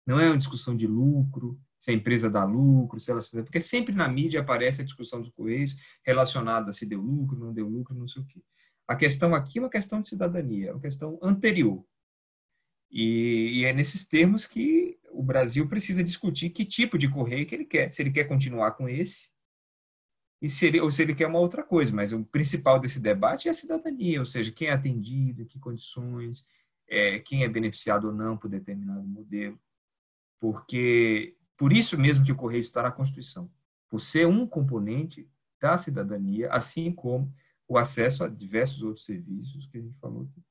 Não 0.07 0.19
é 0.19 0.27
uma 0.29 0.39
discussão 0.39 0.75
de 0.75 0.87
lucro, 0.87 1.61
se 1.83 1.91
a 1.91 1.95
empresa 1.95 2.31
dá 2.31 2.45
lucro, 2.45 3.01
se 3.01 3.11
ela 3.11 3.19
porque 3.45 3.59
sempre 3.59 3.93
na 3.93 4.09
mídia 4.09 4.41
aparece 4.41 4.83
a 4.83 4.85
discussão 4.85 5.21
dos 5.21 5.31
correios 5.31 5.75
relacionada 6.05 6.71
a 6.71 6.73
se 6.73 6.87
deu 6.87 7.01
lucro, 7.01 7.37
não 7.37 7.53
deu 7.53 7.69
lucro, 7.69 7.93
não 7.93 8.07
sei 8.07 8.23
o 8.23 8.25
quê. 8.25 8.41
A 8.87 8.95
questão 8.95 9.35
aqui 9.35 9.59
é 9.59 9.63
uma 9.63 9.69
questão 9.69 10.01
de 10.01 10.09
cidadania, 10.09 10.69
é 10.69 10.73
uma 10.73 10.81
questão 10.81 11.19
anterior. 11.21 11.85
E, 12.89 13.59
e, 13.59 13.65
é 13.65 13.73
nesses 13.73 14.05
termos 14.05 14.47
que 14.47 14.97
o 15.11 15.25
Brasil 15.25 15.69
precisa 15.69 16.05
discutir 16.05 16.51
que 16.51 16.65
tipo 16.65 16.97
de 16.97 17.09
correio 17.09 17.47
que 17.47 17.55
ele 17.57 17.65
quer. 17.65 17.91
Se 17.91 18.01
ele 18.01 18.13
quer 18.13 18.29
continuar 18.29 18.73
com 18.73 18.89
esse, 18.89 19.31
e 20.41 20.49
se 20.49 20.69
ele, 20.69 20.81
ou 20.81 20.89
se 20.89 21.03
ele 21.03 21.17
quer 21.17 21.27
uma 21.27 21.41
outra 21.41 21.65
coisa. 21.65 21.93
Mas 21.93 22.13
o 22.13 22.25
principal 22.25 22.79
desse 22.79 23.01
debate 23.01 23.49
é 23.49 23.51
a 23.51 23.55
cidadania, 23.55 24.21
ou 24.21 24.27
seja, 24.27 24.53
quem 24.53 24.69
é 24.69 24.73
atendido, 24.73 25.43
em 25.43 25.47
que 25.47 25.59
condições, 25.59 26.47
é, 26.89 27.19
quem 27.19 27.43
é 27.43 27.49
beneficiado 27.49 28.07
ou 28.07 28.15
não 28.15 28.37
por 28.37 28.49
determinado 28.49 29.03
modelo. 29.05 29.59
Porque 30.39 31.37
por 31.57 31.73
isso 31.73 31.99
mesmo 31.99 32.25
que 32.25 32.33
o 32.33 32.37
Correio 32.37 32.61
está 32.61 32.83
na 32.83 32.93
Constituição, 32.93 33.51
por 33.89 34.01
ser 34.01 34.27
um 34.27 34.47
componente 34.47 35.29
da 35.61 35.79
cidadania, 35.79 36.51
assim 36.51 36.93
como 36.93 37.33
o 37.69 37.79
acesso 37.79 38.25
a 38.25 38.29
diversos 38.29 38.83
outros 38.83 39.05
serviços 39.05 39.67
que 39.67 39.79
a 39.79 39.81
gente 39.81 39.99
falou 39.99 40.23
aqui. 40.23 40.43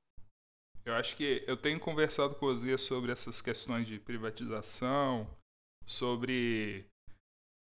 Eu 0.84 0.96
acho 0.96 1.16
que 1.16 1.44
eu 1.46 1.56
tenho 1.56 1.80
conversado 1.80 2.36
com 2.36 2.48
você 2.48 2.78
sobre 2.78 3.12
essas 3.12 3.42
questões 3.42 3.88
de 3.88 4.00
privatização, 4.00 5.28
sobre 5.86 6.88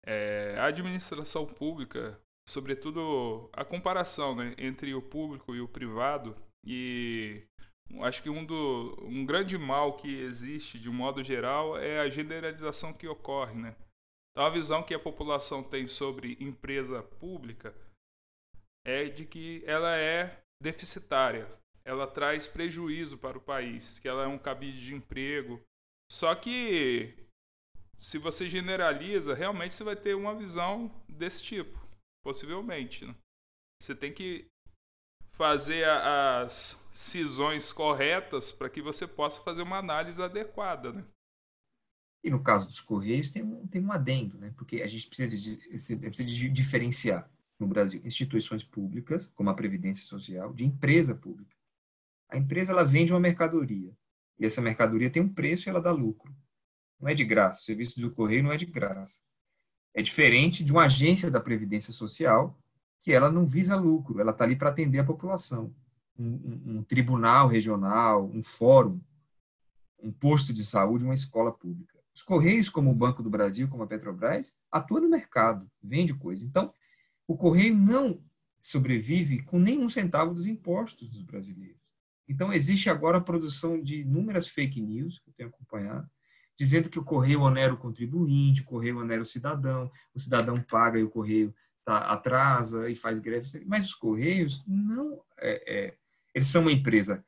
é, 0.05 0.57
a 0.59 0.67
administração 0.67 1.47
pública, 1.47 2.19
sobretudo 2.49 3.51
a 3.53 3.65
comparação 3.65 4.35
né, 4.35 4.55
entre 4.57 4.95
o 4.95 5.03
público 5.03 5.55
e 5.55 5.61
o 5.61 5.69
privado. 5.69 6.35
E 6.65 7.47
acho 8.01 8.23
que 8.23 8.31
um, 8.31 8.45
do, 8.45 8.97
um 9.03 9.27
grande 9.27 9.59
mal 9.59 9.97
que 9.97 10.21
existe, 10.21 10.79
de 10.79 10.89
um 10.89 10.95
modo 10.95 11.23
geral, 11.23 11.79
é 11.79 12.01
a 12.01 12.09
generalização 12.09 12.93
que 12.93 13.07
ocorre. 13.07 13.55
Né? 13.55 13.77
Então, 14.31 14.47
a 14.47 14.51
visão 14.51 14.83
que 14.83 14.95
a 14.95 14.99
população 14.99 15.63
tem 15.63 15.87
sobre 15.87 16.37
empresa 16.41 17.03
pública 17.03 17.75
é 18.85 19.05
de 19.05 19.27
que 19.27 19.63
ela 19.67 19.97
é 19.97 20.43
deficitária, 20.61 21.49
ela 21.85 22.07
traz 22.07 22.49
prejuízo 22.49 23.19
para 23.19 23.37
o 23.37 23.43
país, 23.43 23.99
que 23.99 24.09
ela 24.09 24.25
é 24.25 24.27
um 24.27 24.39
cabide 24.39 24.81
de 24.81 24.95
emprego. 24.95 25.61
Só 26.11 26.35
que, 26.35 27.15
se 27.97 28.19
você 28.19 28.49
generaliza, 28.49 29.35
realmente 29.35 29.75
você 29.75 29.85
vai 29.85 29.97
ter 29.97 30.15
uma 30.15 30.35
visão 30.35 30.91
desse 31.09 31.43
tipo, 31.43 31.79
possivelmente. 32.25 33.05
Né? 33.05 33.15
Você 33.81 33.95
tem 33.95 34.13
que 34.13 34.52
fazer 35.33 35.85
as 35.89 36.87
cisões 36.93 37.73
corretas 37.73 38.53
para 38.53 38.69
que 38.69 38.83
você 38.83 39.07
possa 39.07 39.41
fazer 39.41 39.63
uma 39.63 39.79
análise 39.79 40.23
adequada, 40.23 40.93
né? 40.93 41.05
E 42.25 42.31
no 42.31 42.43
caso 42.43 42.67
dos 42.69 42.81
Correios 42.81 43.31
tem 43.31 43.43
um, 43.43 43.67
tem 43.67 43.85
um 43.85 43.91
adendo, 43.91 44.39
né? 44.39 44.53
Porque 44.57 44.83
a 44.83 44.87
gente 44.87 45.09
precisa 45.09 45.29
de, 45.29 45.99
precisa 45.99 46.25
de 46.25 46.49
diferenciar 46.49 47.29
no 47.59 47.67
Brasil 47.67 48.01
instituições 48.05 48.63
públicas, 48.63 49.27
como 49.35 49.51
a 49.51 49.55
Previdência 49.55 50.07
Social, 50.07 50.53
de 50.53 50.65
empresa 50.65 51.15
pública. 51.15 51.57
A 52.29 52.37
empresa 52.37 52.73
ela 52.73 52.85
vende 52.85 53.13
uma 53.13 53.21
mercadoria 53.21 53.93
e 54.39 54.47
essa 54.47 54.61
mercadoria 54.61 55.11
tem 55.11 55.23
um 55.23 55.33
preço 55.33 55.69
e 55.69 55.71
ela 55.71 55.81
dá 55.81 55.91
lucro. 55.91 56.35
não 57.01 57.09
é 57.09 57.15
de 57.15 57.25
graça. 57.25 57.61
O 57.61 57.65
serviço 57.65 58.01
do 58.01 58.13
correio 58.13 58.43
não 58.43 58.53
é 58.53 58.57
de 58.57 58.67
graça. 58.67 59.21
É 59.95 60.01
diferente 60.01 60.65
de 60.65 60.73
uma 60.73 60.85
agência 60.85 61.31
da 61.31 61.41
Previdência 61.41 61.93
Social, 61.93 62.57
que 63.03 63.13
ela 63.13 63.31
não 63.31 63.45
visa 63.45 63.75
lucro, 63.75 64.21
ela 64.21 64.31
está 64.31 64.45
ali 64.45 64.55
para 64.55 64.71
atender 64.71 65.01
a 65.01 65.05
população. 65.05 65.75
Um, 66.17 66.25
um, 66.25 66.63
um, 66.67 66.83
tribunal 66.85 67.49
regional, 67.49 68.31
um 68.33 68.45
fórum, 68.45 69.01
um 70.01 70.13
posto 70.13 70.53
de 70.53 70.65
saúde, 70.65 71.05
uma 71.05 71.13
escola 71.13 71.51
pública. 71.51 71.99
Os 72.15 72.23
Correios, 72.23 72.69
como 72.69 72.93
o 72.93 72.95
Banco 72.95 73.21
do 73.21 73.29
Brasil, 73.29 73.69
como 73.69 73.83
a 73.83 73.89
Petrobras, 73.89 74.55
atuam 74.71 75.03
no 75.03 75.09
mercado, 75.09 75.69
vende 75.83 76.15
coisa. 76.15 76.47
Então, 76.47 76.73
o 77.27 77.37
Correio 77.37 77.75
não 77.75 78.23
sobrevive 78.61 79.43
com 79.43 79.59
nenhum 79.59 79.89
centavo 79.89 80.33
dos 80.33 80.47
impostos 80.47 81.11
dos 81.11 81.23
brasileiros. 81.23 81.83
Então, 82.29 82.53
existe 82.53 82.89
agora 82.89 83.19
a 83.19 83.23
produção 83.23 83.83
de 83.83 84.03
inúmeras 84.03 84.47
fake 84.47 84.81
news, 84.81 85.19
que 85.19 85.29
eu 85.29 85.35
tenho 85.35 85.49
acompanhado, 85.49 86.09
dizendo 86.57 86.89
que 86.89 87.01
o 87.01 87.05
correio 87.05 87.41
onera 87.41 87.75
o 87.75 87.79
contribuinte, 87.79 88.63
o 88.63 88.65
correio 88.65 88.99
onera 88.99 89.23
o 89.23 89.27
cidadão, 89.27 89.91
o 90.15 90.21
cidadão 90.21 90.63
paga 90.63 91.01
e 91.01 91.03
o 91.03 91.11
correio 91.11 91.53
tá, 91.85 91.99
atrasa 91.99 92.91
e 92.91 92.95
faz 92.95 93.21
greve. 93.21 93.47
Mas 93.67 93.87
os 93.87 93.95
correios 93.95 94.63
não. 94.67 95.21
É, 95.39 95.63
é, 95.67 95.95
eles 96.35 96.49
são 96.49 96.63
uma 96.63 96.73
empresa 96.73 97.25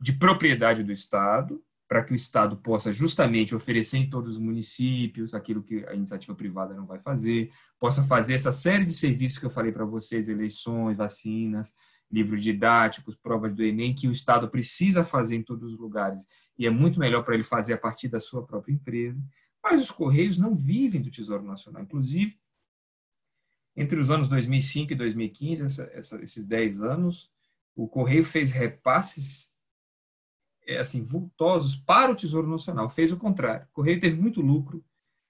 de 0.00 0.12
propriedade 0.12 0.82
do 0.82 0.92
Estado, 0.92 1.62
para 1.88 2.02
que 2.02 2.12
o 2.12 2.16
Estado 2.16 2.56
possa 2.56 2.92
justamente 2.92 3.54
oferecer 3.54 3.98
em 3.98 4.10
todos 4.10 4.34
os 4.34 4.38
municípios 4.38 5.32
aquilo 5.32 5.62
que 5.62 5.84
a 5.86 5.94
iniciativa 5.94 6.34
privada 6.34 6.74
não 6.74 6.84
vai 6.84 6.98
fazer, 6.98 7.52
possa 7.78 8.02
fazer 8.04 8.34
essa 8.34 8.50
série 8.50 8.84
de 8.84 8.92
serviços 8.92 9.38
que 9.38 9.46
eu 9.46 9.50
falei 9.50 9.70
para 9.70 9.84
vocês, 9.84 10.28
eleições, 10.28 10.96
vacinas, 10.96 11.74
livros 12.10 12.42
didáticos, 12.42 13.16
provas 13.16 13.54
do 13.54 13.62
Enem, 13.62 13.94
que 13.94 14.08
o 14.08 14.12
Estado 14.12 14.48
precisa 14.48 15.04
fazer 15.04 15.36
em 15.36 15.42
todos 15.42 15.72
os 15.72 15.78
lugares, 15.78 16.26
e 16.58 16.66
é 16.66 16.70
muito 16.70 16.98
melhor 16.98 17.22
para 17.22 17.34
ele 17.34 17.44
fazer 17.44 17.74
a 17.74 17.78
partir 17.78 18.08
da 18.08 18.20
sua 18.20 18.44
própria 18.44 18.72
empresa. 18.72 19.22
Mas 19.62 19.82
os 19.82 19.90
Correios 19.90 20.38
não 20.38 20.54
vivem 20.54 21.02
do 21.02 21.10
Tesouro 21.10 21.42
Nacional. 21.42 21.82
Inclusive, 21.82 22.36
entre 23.76 24.00
os 24.00 24.10
anos 24.10 24.28
2005 24.28 24.92
e 24.92 24.96
2015, 24.96 25.62
essa, 25.62 25.90
essa, 25.92 26.22
esses 26.22 26.46
10 26.46 26.82
anos, 26.82 27.30
o 27.74 27.86
Correio 27.86 28.24
fez 28.24 28.50
repasses 28.50 29.54
é, 30.66 30.78
assim 30.78 31.02
vultosos 31.02 31.76
para 31.76 32.12
o 32.12 32.16
Tesouro 32.16 32.48
Nacional. 32.48 32.88
Fez 32.88 33.12
o 33.12 33.16
contrário. 33.16 33.66
O 33.70 33.74
Correio 33.74 34.00
teve 34.00 34.20
muito 34.20 34.40
lucro 34.40 34.84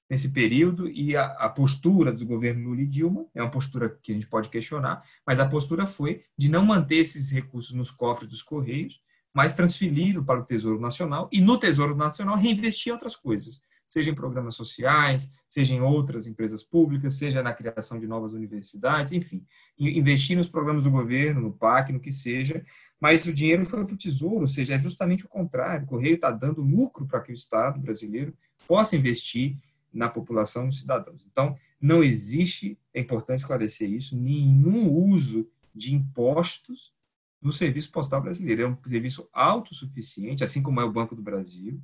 nesse 0.08 0.32
período 0.32 0.88
e 0.88 1.16
a, 1.16 1.24
a, 1.24 1.48
postura 1.48 2.12
dos 2.12 2.22
governos 2.22 2.64
Lula 2.64 2.80
e 2.80 2.86
Dilma 2.86 3.26
é 3.34 3.42
uma 3.42 3.50
postura 3.50 3.98
que 4.02 4.12
a 4.12 4.14
gente 4.14 4.28
pode 4.28 4.48
questionar, 4.48 5.04
mas 5.26 5.40
a 5.40 5.48
postura 5.48 5.84
foi 5.84 6.22
de 6.38 6.48
não 6.48 6.64
manter 6.64 6.98
esses 6.98 7.32
recursos 7.32 7.72
nos 7.72 7.90
cofres 7.90 8.30
dos 8.30 8.42
Correios, 8.42 9.00
mas 9.34 9.54
transferi-lo 9.54 10.24
para 10.24 10.40
o 10.40 10.44
Tesouro 10.44 10.80
Nacional 10.80 11.28
e 11.32 11.40
no 11.40 11.58
Tesouro 11.58 11.96
Nacional 11.96 12.36
reinvestir 12.36 12.90
em 12.90 12.92
outras 12.92 13.16
coisas, 13.16 13.60
seja 13.86 14.10
em 14.10 14.14
programas 14.14 14.54
sociais, 14.54 15.32
seja 15.48 15.74
em 15.74 15.80
outras 15.80 16.26
empresas 16.26 16.62
públicas, 16.62 17.14
seja 17.14 17.42
na 17.42 17.54
criação 17.54 18.00
de 18.00 18.06
novas 18.06 18.32
universidades, 18.32 19.12
enfim, 19.12 19.46
investir 19.78 20.36
nos 20.36 20.48
programas 20.48 20.84
do 20.84 20.90
governo, 20.90 21.40
no 21.40 21.52
PAC, 21.52 21.92
no 21.92 22.00
que 22.00 22.10
seja, 22.10 22.64
mas 23.00 23.24
o 23.26 23.32
dinheiro 23.32 23.64
foi 23.64 23.84
para 23.84 23.94
o 23.94 23.98
Tesouro, 23.98 24.40
ou 24.40 24.48
seja, 24.48 24.74
é 24.74 24.78
justamente 24.78 25.24
o 25.24 25.28
contrário, 25.28 25.84
o 25.84 25.88
Correio 25.88 26.14
está 26.14 26.30
dando 26.30 26.62
lucro 26.62 27.06
para 27.06 27.20
que 27.20 27.30
o 27.30 27.34
Estado 27.34 27.78
brasileiro 27.78 28.34
possa 28.66 28.96
investir 28.96 29.56
na 29.92 30.08
população 30.08 30.66
dos 30.66 30.78
cidadãos. 30.78 31.26
Então, 31.30 31.56
não 31.80 32.02
existe, 32.02 32.78
é 32.92 33.00
importante 33.00 33.40
esclarecer 33.40 33.90
isso, 33.90 34.16
nenhum 34.16 34.90
uso 34.90 35.48
de 35.74 35.94
impostos 35.94 36.92
no 37.40 37.52
serviço 37.52 37.92
postal 37.92 38.20
brasileiro. 38.20 38.62
É 38.62 38.68
um 38.68 38.76
serviço 38.86 39.28
autossuficiente, 39.32 40.42
assim 40.42 40.62
como 40.62 40.80
é 40.80 40.84
o 40.84 40.92
Banco 40.92 41.14
do 41.14 41.22
Brasil, 41.22 41.80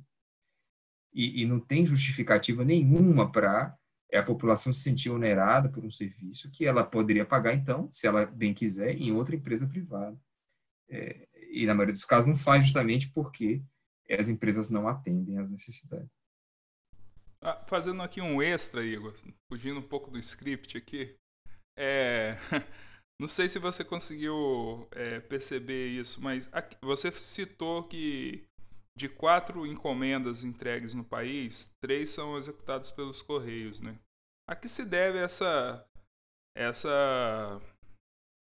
e, 1.13 1.41
e 1.41 1.45
não 1.45 1.59
tem 1.59 1.85
justificativa 1.85 2.65
nenhuma 2.65 3.31
para 3.31 3.77
é 4.13 4.19
a 4.19 4.23
população 4.23 4.71
se 4.71 4.81
sentir 4.81 5.09
onerada 5.09 5.67
por 5.69 5.83
um 5.83 5.89
serviço 5.89 6.51
que 6.51 6.67
ela 6.67 6.83
poderia 6.83 7.25
pagar, 7.25 7.55
então, 7.55 7.89
se 7.91 8.05
ela 8.05 8.27
bem 8.27 8.53
quiser, 8.53 8.95
em 8.95 9.11
outra 9.11 9.35
empresa 9.35 9.67
privada. 9.67 10.15
É, 10.87 11.27
e, 11.49 11.65
na 11.65 11.73
maioria 11.73 11.93
dos 11.93 12.05
casos, 12.05 12.27
não 12.27 12.35
faz 12.35 12.63
justamente 12.63 13.09
porque 13.09 13.63
as 14.07 14.29
empresas 14.29 14.69
não 14.69 14.87
atendem 14.87 15.39
às 15.39 15.49
necessidades. 15.49 16.11
Ah, 17.41 17.65
fazendo 17.67 18.03
aqui 18.03 18.21
um 18.21 18.39
extra, 18.39 18.85
Igor, 18.85 19.13
fugindo 19.49 19.79
um 19.79 19.87
pouco 19.87 20.11
do 20.11 20.19
script 20.19 20.77
aqui. 20.77 21.15
É, 21.75 22.37
não 23.19 23.27
sei 23.27 23.49
se 23.49 23.57
você 23.57 23.83
conseguiu 23.83 24.87
é, 24.91 25.19
perceber 25.21 25.87
isso, 25.87 26.21
mas 26.21 26.47
aqui, 26.53 26.77
você 26.83 27.11
citou 27.13 27.83
que 27.83 28.45
de 28.95 29.09
quatro 29.09 29.65
encomendas 29.65 30.43
entregues 30.43 30.93
no 30.93 31.03
país, 31.03 31.73
três 31.81 32.11
são 32.11 32.37
executadas 32.37 32.91
pelos 32.91 33.21
Correios, 33.21 33.81
né? 33.81 33.97
A 34.47 34.55
que 34.55 34.69
se 34.69 34.85
deve 34.85 35.17
essa, 35.17 35.85
essa, 36.55 37.61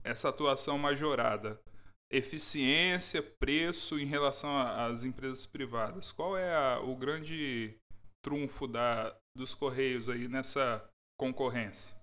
essa 0.05 0.29
atuação 0.29 0.79
majorada? 0.79 1.61
Eficiência, 2.11 3.23
preço 3.23 3.99
em 3.99 4.07
relação 4.07 4.57
às 4.57 5.05
empresas 5.05 5.47
privadas. 5.47 6.13
Qual 6.13 6.37
é 6.37 6.55
a, 6.55 6.81
o 6.81 6.97
grande 6.97 7.79
trunfo 8.25 8.67
da, 8.67 9.15
dos 9.37 9.55
Correios 9.55 10.09
aí 10.09 10.29
nessa 10.29 10.89
concorrência? 11.19 11.97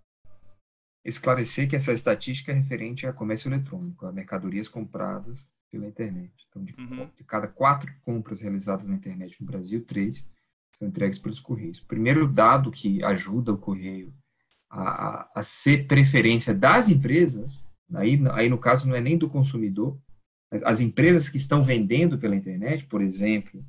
Esclarecer 1.03 1.69
que 1.69 1.75
essa 1.75 1.93
estatística 1.93 2.51
é 2.51 2.55
referente 2.55 3.07
a 3.07 3.13
comércio 3.13 3.47
eletrônico, 3.47 4.05
a 4.05 4.11
mercadorias 4.11 4.67
compradas 4.67 5.54
pela 5.75 5.87
internet. 5.87 6.31
Então, 6.49 6.63
de, 6.63 6.73
uhum. 6.73 7.09
de, 7.17 7.23
cada 7.25 7.47
quatro 7.47 7.93
compras 8.01 8.41
realizadas 8.41 8.87
na 8.87 8.95
internet 8.95 9.39
no 9.41 9.45
Brasil, 9.45 9.83
três 9.83 10.29
são 10.73 10.87
entregues 10.87 11.19
pelos 11.19 11.39
Correios. 11.39 11.79
O 11.79 11.85
primeiro 11.85 12.27
dado 12.27 12.71
que 12.71 13.03
ajuda 13.03 13.51
o 13.51 13.57
Correio 13.57 14.13
a, 14.69 14.81
a, 14.81 15.31
a 15.35 15.43
ser 15.43 15.85
preferência 15.85 16.53
das 16.53 16.87
empresas, 16.87 17.67
aí, 17.93 18.19
aí 18.31 18.49
no 18.49 18.57
caso 18.57 18.87
não 18.87 18.95
é 18.95 19.01
nem 19.01 19.17
do 19.17 19.29
consumidor, 19.29 19.99
mas 20.49 20.63
as 20.63 20.79
empresas 20.79 21.27
que 21.27 21.37
estão 21.37 21.61
vendendo 21.61 22.17
pela 22.17 22.35
internet, 22.35 22.85
por 22.85 23.01
exemplo, 23.01 23.63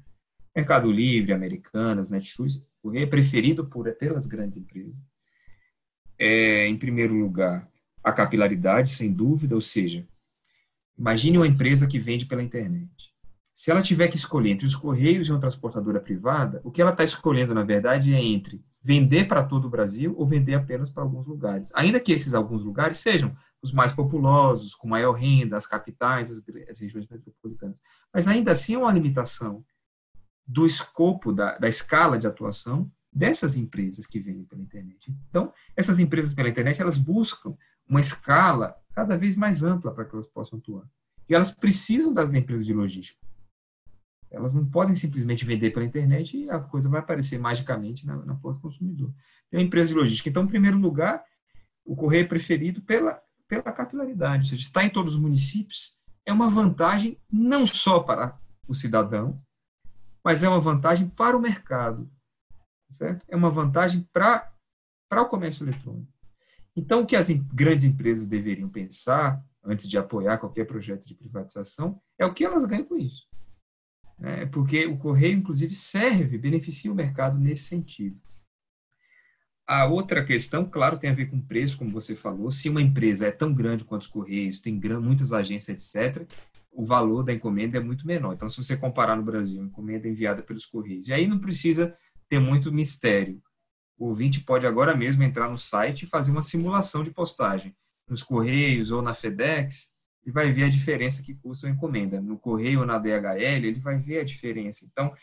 Mercado 0.55 0.91
Livre, 0.91 1.33
Americanas, 1.33 2.09
Netshoes, 2.09 2.57
o 2.57 2.69
Correio 2.83 3.05
é 3.05 3.09
preferido 3.09 3.67
por, 3.67 3.93
pelas 3.95 4.27
grandes 4.27 4.59
empresas. 4.59 4.95
É, 6.19 6.67
em 6.67 6.79
primeiro 6.79 7.15
lugar, 7.15 7.69
a 8.03 8.13
capilaridade, 8.13 8.91
sem 8.91 9.13
dúvida, 9.13 9.55
ou 9.55 9.61
seja, 9.61 10.07
imagine 10.99 11.39
uma 11.39 11.47
empresa 11.47 11.87
que 11.87 11.99
vende 11.99 12.27
pela 12.27 12.43
internet. 12.43 12.91
Se 13.53 13.71
ela 13.71 13.81
tiver 13.81 14.09
que 14.09 14.17
escolher 14.17 14.51
entre 14.51 14.67
os 14.67 14.77
Correios 14.77 15.29
e 15.29 15.33
uma 15.33 15.41
transportadora 15.41 15.99
privada, 15.99 16.61
o 16.63 16.71
que 16.71 16.83
ela 16.83 16.91
está 16.91 17.03
escolhendo, 17.03 17.55
na 17.55 17.65
verdade, 17.65 18.13
é 18.13 18.23
entre 18.23 18.63
vender 18.83 19.27
para 19.27 19.43
todo 19.43 19.65
o 19.65 19.71
Brasil 19.71 20.15
ou 20.17 20.27
vender 20.27 20.55
apenas 20.55 20.91
para 20.91 21.03
alguns 21.03 21.27
lugares. 21.27 21.73
Ainda 21.75 21.99
que 21.99 22.13
esses 22.13 22.35
alguns 22.35 22.63
lugares 22.63 22.99
sejam 22.99 23.35
os 23.63 23.73
mais 23.73 23.93
populosos, 23.93 24.75
com 24.75 24.87
maior 24.87 25.13
renda, 25.13 25.57
as 25.57 25.67
capitais, 25.67 26.31
as, 26.31 26.45
as 26.69 26.81
regiões 26.81 27.09
metropolitanas. 27.09 27.77
Mas 28.13 28.29
ainda 28.29 28.53
assim 28.53 28.75
é 28.75 28.79
uma 28.79 28.93
limitação 28.93 29.65
do 30.47 30.67
escopo, 30.67 31.33
da, 31.33 31.59
da 31.59 31.69
escala 31.69 32.19
de 32.19 32.27
atuação 32.27 32.91
dessas 33.13 33.57
empresas 33.57 34.07
que 34.07 34.21
vendem 34.21 34.45
pela 34.45 34.63
internet. 34.63 35.13
Então, 35.31 35.53
essas 35.75 35.99
empresas 35.99 36.35
pela 36.35 36.49
internet, 36.49 36.81
elas 36.81 36.99
buscam 36.99 37.57
uma 37.89 38.01
escala 38.01 38.77
cada 38.97 39.19
vez 39.19 39.37
mais 39.37 39.63
ampla 39.63 39.93
para 39.93 40.07
que 40.07 40.15
elas 40.15 40.27
possam 40.27 40.59
atuar. 40.59 40.89
E 41.29 41.35
elas 41.35 41.55
precisam 41.55 42.15
das 42.15 42.33
empresas 42.33 42.65
de 42.65 42.73
logística. 42.73 43.21
Elas 44.31 44.55
não 44.55 44.65
podem 44.65 44.97
simplesmente 44.97 45.45
vender 45.45 45.71
pela 45.71 45.85
internet 45.85 46.35
e 46.35 46.49
a 46.49 46.59
coisa 46.59 46.89
vai 46.89 47.01
aparecer 47.01 47.39
magicamente 47.39 48.07
na, 48.07 48.17
na 48.25 48.35
porta 48.35 48.59
do 48.59 48.63
consumidor. 48.63 49.13
Tem 49.51 49.61
uma 49.61 49.67
empresa 49.67 49.93
de 49.93 49.99
logística. 49.99 50.31
Então, 50.31 50.45
em 50.45 50.49
primeiro 50.49 50.79
lugar, 50.79 51.23
o 51.85 51.95
correio 51.95 52.25
é 52.25 52.29
preferido 52.29 52.81
pela, 52.81 53.23
pela 53.47 53.71
capilaridade, 53.71 54.45
ou 54.45 54.49
seja, 54.49 54.63
está 54.63 54.83
em 54.83 54.91
todos 54.91 55.15
os 55.15 55.21
municípios, 55.21 55.97
é 56.25 56.33
uma 56.33 56.49
vantagem 56.49 57.21
não 57.31 57.67
só 57.67 58.01
para 58.01 58.41
o 58.67 58.75
cidadão, 58.75 59.41
mas 60.25 60.43
é 60.43 60.49
uma 60.49 60.59
vantagem 60.59 61.09
para 61.09 61.37
o 61.37 61.41
mercado, 61.41 62.11
certo? 62.91 63.25
É 63.29 63.37
uma 63.37 63.51
vantagem 63.51 64.09
para, 64.13 64.53
para 65.09 65.23
o 65.23 65.29
comércio 65.29 65.65
eletrônico. 65.65 66.16
Então, 66.77 67.01
o 67.01 67.07
que 67.07 67.17
as 67.17 67.31
grandes 67.31 67.85
empresas 67.85 68.29
deveriam 68.29 68.69
pensar, 68.69 69.43
antes 69.65 69.89
de 69.89 69.97
apoiar 69.97 70.37
qualquer 70.37 70.67
projeto 70.67 71.07
de 71.07 71.15
privatização, 71.15 72.01
é 72.19 72.27
o 72.27 72.35
que 72.35 72.45
elas 72.45 72.65
ganham 72.65 72.85
com 72.85 72.97
isso. 72.97 73.27
É, 74.21 74.47
porque 74.47 74.87
o 74.87 74.99
correio, 74.99 75.39
inclusive, 75.39 75.75
serve, 75.75 76.39
beneficia 76.39 76.93
o 76.93 76.95
mercado 76.95 77.39
nesse 77.39 77.65
sentido. 77.65 78.21
A 79.67 79.87
outra 79.87 80.25
questão, 80.25 80.65
claro, 80.65 80.99
tem 80.99 81.11
a 81.11 81.15
ver 81.15 81.27
com 81.27 81.41
preço, 81.41 81.77
como 81.77 81.91
você 81.91 82.15
falou. 82.15 82.51
Se 82.51 82.69
uma 82.69 82.81
empresa 82.81 83.27
é 83.27 83.33
tão 83.33 83.53
grande 83.53 83.85
quanto 83.85 84.03
os 84.03 84.09
Correios, 84.09 84.61
tem 84.61 84.81
muitas 85.03 85.33
agências, 85.33 85.95
etc., 85.95 86.27
o 86.71 86.85
valor 86.85 87.23
da 87.25 87.33
encomenda 87.33 87.79
é 87.79 87.81
muito 87.81 88.07
menor. 88.07 88.35
Então, 88.35 88.49
se 88.49 88.59
você 88.59 88.77
comparar 88.77 89.17
no 89.17 89.23
Brasil, 89.23 89.65
encomenda 89.65 90.07
enviada 90.07 90.43
pelos 90.43 90.67
Correios, 90.67 91.09
e 91.09 91.13
aí 91.13 91.27
não 91.27 91.39
precisa 91.39 91.97
ter 92.29 92.39
muito 92.39 92.71
mistério. 92.71 93.43
O 93.99 94.09
ouvinte 94.09 94.41
pode 94.41 94.67
agora 94.67 94.95
mesmo 94.95 95.23
entrar 95.23 95.49
no 95.49 95.59
site 95.59 96.03
e 96.03 96.07
fazer 96.07 96.31
uma 96.31 96.43
simulação 96.43 97.03
de 97.03 97.11
postagem 97.11 97.75
nos 98.09 98.23
Correios 98.23 98.91
ou 98.91 99.03
na 99.03 99.15
FedEx 99.15 99.95
e 100.25 100.31
vai 100.31 100.53
ver 100.53 100.65
a 100.65 100.69
diferença 100.69 101.23
que 101.23 101.35
custa 101.35 101.67
a 101.67 101.71
encomenda. 101.71 102.21
No 102.21 102.39
Correio 102.39 102.81
ou 102.81 102.87
na 102.87 102.99
DHL, 102.99 103.65
ele 103.65 103.81
vai 103.81 103.99
ver 103.99 104.21
a 104.21 104.25
diferença. 104.25 104.85
Então, 104.85 105.15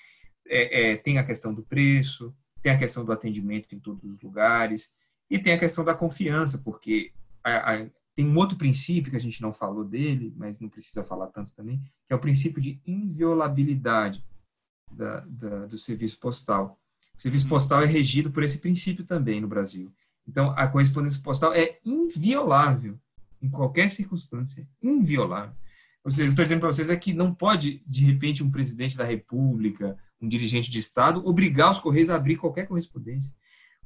é, 0.48 0.92
é, 0.92 0.96
tem 0.96 1.18
a 1.18 1.24
questão 1.24 1.54
do 1.54 1.64
preço, 1.64 2.34
tem 2.62 2.72
a 2.72 2.78
questão 2.78 3.04
do 3.04 3.12
atendimento 3.12 3.76
em 3.76 3.80
todos 3.80 4.04
os 4.04 4.22
lugares, 4.22 4.96
e 5.30 5.38
tem 5.38 5.54
a 5.54 5.60
questão 5.60 5.84
da 5.84 5.94
confiança, 5.94 6.60
porque 6.60 7.12
a, 7.44 7.74
a, 7.74 7.86
tem 8.16 8.26
um 8.26 8.38
outro 8.38 8.58
princípio 8.58 9.12
que 9.12 9.18
a 9.18 9.22
gente 9.22 9.42
não 9.42 9.52
falou 9.52 9.84
dele, 9.84 10.34
mas 10.38 10.60
não 10.60 10.70
precisa 10.70 11.04
falar 11.04 11.28
tanto 11.28 11.54
também, 11.54 11.80
que 11.80 12.14
é 12.14 12.16
o 12.16 12.20
princípio 12.20 12.62
de 12.62 12.82
inviolabilidade 12.86 14.26
da, 14.92 15.22
da, 15.22 15.66
do 15.66 15.78
serviço 15.78 16.20
postal. 16.20 16.80
O 17.18 17.22
serviço 17.22 17.48
postal 17.48 17.82
é 17.82 17.86
regido 17.86 18.32
por 18.32 18.44
esse 18.44 18.60
princípio 18.60 19.06
também 19.06 19.40
no 19.40 19.48
Brasil. 19.48 19.94
Então, 20.28 20.54
a 20.58 20.68
correspondência 20.68 21.22
postal 21.22 21.54
é 21.54 21.80
inviolável 21.86 23.00
em 23.42 23.50
qualquer 23.50 23.90
circunstância, 23.90 24.68
inviolável. 24.82 25.56
Ou 26.04 26.12
seja, 26.12 26.28
eu 26.28 26.30
estou 26.32 26.44
dizendo 26.44 26.60
para 26.60 26.70
vocês 26.70 26.90
é 26.90 26.96
que 26.96 27.14
não 27.14 27.34
pode, 27.34 27.84
de 27.88 28.04
repente, 28.06 28.44
um 28.44 28.52
presidente 28.52 28.98
da 28.98 29.06
República, 29.06 29.98
um 30.22 30.28
dirigente 30.28 30.72
de 30.72 30.80
Estado, 30.80 31.26
obrigar 31.26 31.72
os 31.72 31.80
Correios 31.80 32.10
a 32.10 32.16
abrir 32.16 32.38
qualquer 32.38 32.68
correspondência. 32.68 33.34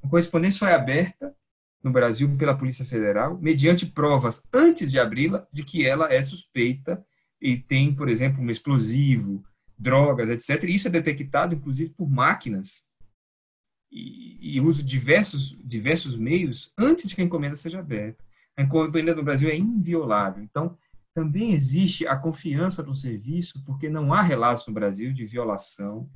A 0.02 0.08
correspondência 0.08 0.60
só 0.60 0.68
é 0.68 0.74
aberta 0.74 1.36
no 1.84 1.92
Brasil 1.92 2.36
pela 2.38 2.58
Polícia 2.58 2.86
Federal, 2.86 3.40
mediante 3.40 3.86
provas 3.86 4.48
antes 4.54 4.92
de 4.92 5.00
abri-la 5.00 5.48
de 5.52 5.64
que 5.64 5.86
ela 5.86 6.12
é 6.12 6.22
suspeita 6.22 7.04
e 7.42 7.58
tem, 7.58 7.94
por 7.94 8.10
exemplo, 8.10 8.42
um 8.42 8.50
explosivo, 8.50 9.44
drogas, 9.78 10.30
etc. 10.30 10.64
Isso 10.70 10.88
é 10.88 10.92
detectado, 10.92 11.54
inclusive, 11.56 11.92
por 11.92 12.10
máquinas 12.10 12.87
e, 13.92 14.58
e 14.58 14.62
uso 14.62 14.84
diversos, 14.84 15.58
diversos 15.64 16.16
meios 16.16 16.72
antes 16.78 17.10
de 17.10 17.16
que 17.16 17.22
a 17.22 17.24
encomenda 17.24 17.56
seja 17.56 17.80
aberta. 17.80 18.24
A 18.56 18.64
encomenda 18.64 19.16
no 19.16 19.24
Brasil 19.24 19.50
é 19.50 19.56
inviolável. 19.56 20.44
Então, 20.44 20.78
também 21.14 21.52
existe 21.52 22.08
a 22.08 22.16
confiança 22.16 22.84
no 22.84 22.96
serviço, 22.96 23.64
porque 23.66 23.90
não 23.90 24.14
há 24.14 24.22
relatos 24.22 24.68
no 24.68 24.74
Brasil 24.74 25.14
de 25.14 25.26
violação, 25.26 26.10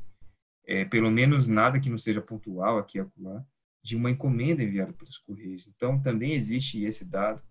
é, 0.66 0.86
pelo 0.86 1.10
menos 1.10 1.48
nada 1.48 1.80
que 1.80 1.90
não 1.90 1.98
seja 1.98 2.22
pontual 2.22 2.78
aqui 2.78 2.98
e 2.98 3.02
acolá, 3.02 3.44
de 3.84 3.96
uma 3.96 4.12
encomenda 4.12 4.62
enviada 4.62 4.94
pelos 4.94 5.18
Correios. 5.18 5.68
Então, 5.68 6.00
também 6.00 6.34
existe 6.34 6.84
esse 6.84 7.06
dado 7.06 7.42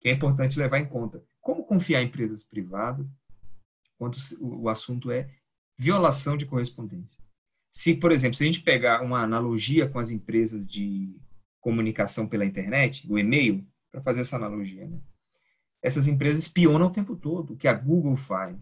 que 0.00 0.08
é 0.08 0.12
importante 0.12 0.58
levar 0.58 0.78
em 0.78 0.86
conta. 0.86 1.22
Como 1.40 1.64
confiar 1.64 2.02
em 2.02 2.06
empresas 2.06 2.44
privadas 2.44 3.06
quando 3.98 4.16
o 4.40 4.68
assunto 4.68 5.10
é 5.10 5.30
violação 5.78 6.36
de 6.36 6.46
correspondência? 6.46 7.18
Se, 7.74 7.96
por 7.96 8.12
exemplo, 8.12 8.36
se 8.36 8.44
a 8.44 8.46
gente 8.46 8.62
pegar 8.62 9.02
uma 9.02 9.20
analogia 9.20 9.88
com 9.88 9.98
as 9.98 10.12
empresas 10.12 10.64
de 10.64 11.20
comunicação 11.60 12.28
pela 12.28 12.44
internet, 12.44 13.04
o 13.10 13.18
e-mail, 13.18 13.66
para 13.90 14.00
fazer 14.00 14.20
essa 14.20 14.36
analogia, 14.36 14.86
né? 14.86 15.00
essas 15.82 16.06
empresas 16.06 16.38
espionam 16.38 16.86
o 16.86 16.92
tempo 16.92 17.16
todo, 17.16 17.52
o 17.52 17.56
que 17.56 17.66
a 17.66 17.74
Google 17.74 18.16
faz 18.16 18.56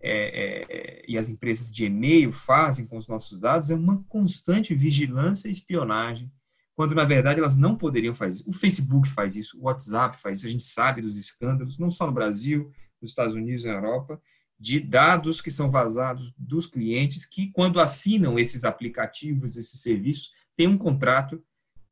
é, 0.00 0.12
é, 0.12 1.04
e 1.08 1.18
as 1.18 1.28
empresas 1.28 1.72
de 1.72 1.86
e-mail 1.86 2.30
fazem 2.30 2.86
com 2.86 2.96
os 2.96 3.08
nossos 3.08 3.40
dados 3.40 3.70
é 3.70 3.74
uma 3.74 4.04
constante 4.04 4.72
vigilância 4.72 5.48
e 5.48 5.52
espionagem 5.52 6.30
quando 6.76 6.94
na 6.94 7.04
verdade 7.04 7.40
elas 7.40 7.56
não 7.56 7.76
poderiam 7.76 8.14
fazer 8.14 8.34
isso. 8.34 8.48
O 8.48 8.52
Facebook 8.52 9.08
faz 9.08 9.34
isso, 9.34 9.58
o 9.58 9.64
WhatsApp 9.64 10.16
faz 10.16 10.38
isso, 10.38 10.46
a 10.46 10.50
gente 10.50 10.62
sabe 10.62 11.02
dos 11.02 11.18
escândalos, 11.18 11.76
não 11.76 11.90
só 11.90 12.06
no 12.06 12.12
Brasil, 12.12 12.70
nos 13.02 13.10
Estados 13.10 13.34
Unidos 13.34 13.64
na 13.64 13.72
Europa, 13.72 14.22
de 14.58 14.80
dados 14.80 15.40
que 15.40 15.50
são 15.50 15.70
vazados 15.70 16.32
dos 16.36 16.66
clientes 16.66 17.24
que, 17.24 17.50
quando 17.52 17.80
assinam 17.80 18.38
esses 18.38 18.64
aplicativos, 18.64 19.56
esses 19.56 19.80
serviços, 19.80 20.32
têm 20.56 20.66
um 20.66 20.78
contrato 20.78 21.42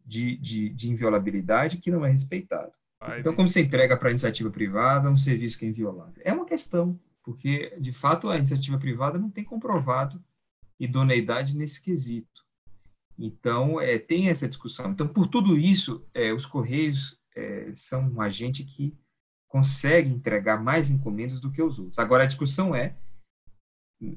de, 0.04 0.36
de, 0.38 0.68
de 0.70 0.90
inviolabilidade 0.90 1.78
que 1.78 1.90
não 1.90 2.04
é 2.04 2.10
respeitado. 2.10 2.72
Então, 3.18 3.34
como 3.34 3.48
você 3.48 3.60
entrega 3.60 3.96
para 3.96 4.08
a 4.08 4.10
iniciativa 4.10 4.50
privada 4.50 5.10
um 5.10 5.16
serviço 5.16 5.58
que 5.58 5.64
é 5.64 5.68
inviolável? 5.68 6.20
É 6.24 6.32
uma 6.32 6.46
questão, 6.46 6.98
porque, 7.22 7.76
de 7.78 7.92
fato, 7.92 8.28
a 8.28 8.36
iniciativa 8.36 8.78
privada 8.78 9.18
não 9.18 9.30
tem 9.30 9.44
comprovado 9.44 10.22
idoneidade 10.80 11.56
nesse 11.56 11.82
quesito. 11.82 12.44
Então, 13.18 13.80
é, 13.80 13.98
tem 13.98 14.28
essa 14.28 14.48
discussão. 14.48 14.90
Então, 14.90 15.06
por 15.06 15.26
tudo 15.26 15.56
isso, 15.56 16.04
é, 16.12 16.32
os 16.32 16.46
Correios 16.46 17.18
é, 17.34 17.70
são 17.74 18.08
um 18.08 18.20
agente 18.20 18.64
que 18.64 18.96
consegue 19.56 20.10
entregar 20.10 20.62
mais 20.62 20.90
encomendas 20.90 21.40
do 21.40 21.50
que 21.50 21.62
os 21.62 21.78
outros. 21.78 21.98
Agora, 21.98 22.24
a 22.24 22.26
discussão 22.26 22.74
é, 22.74 22.94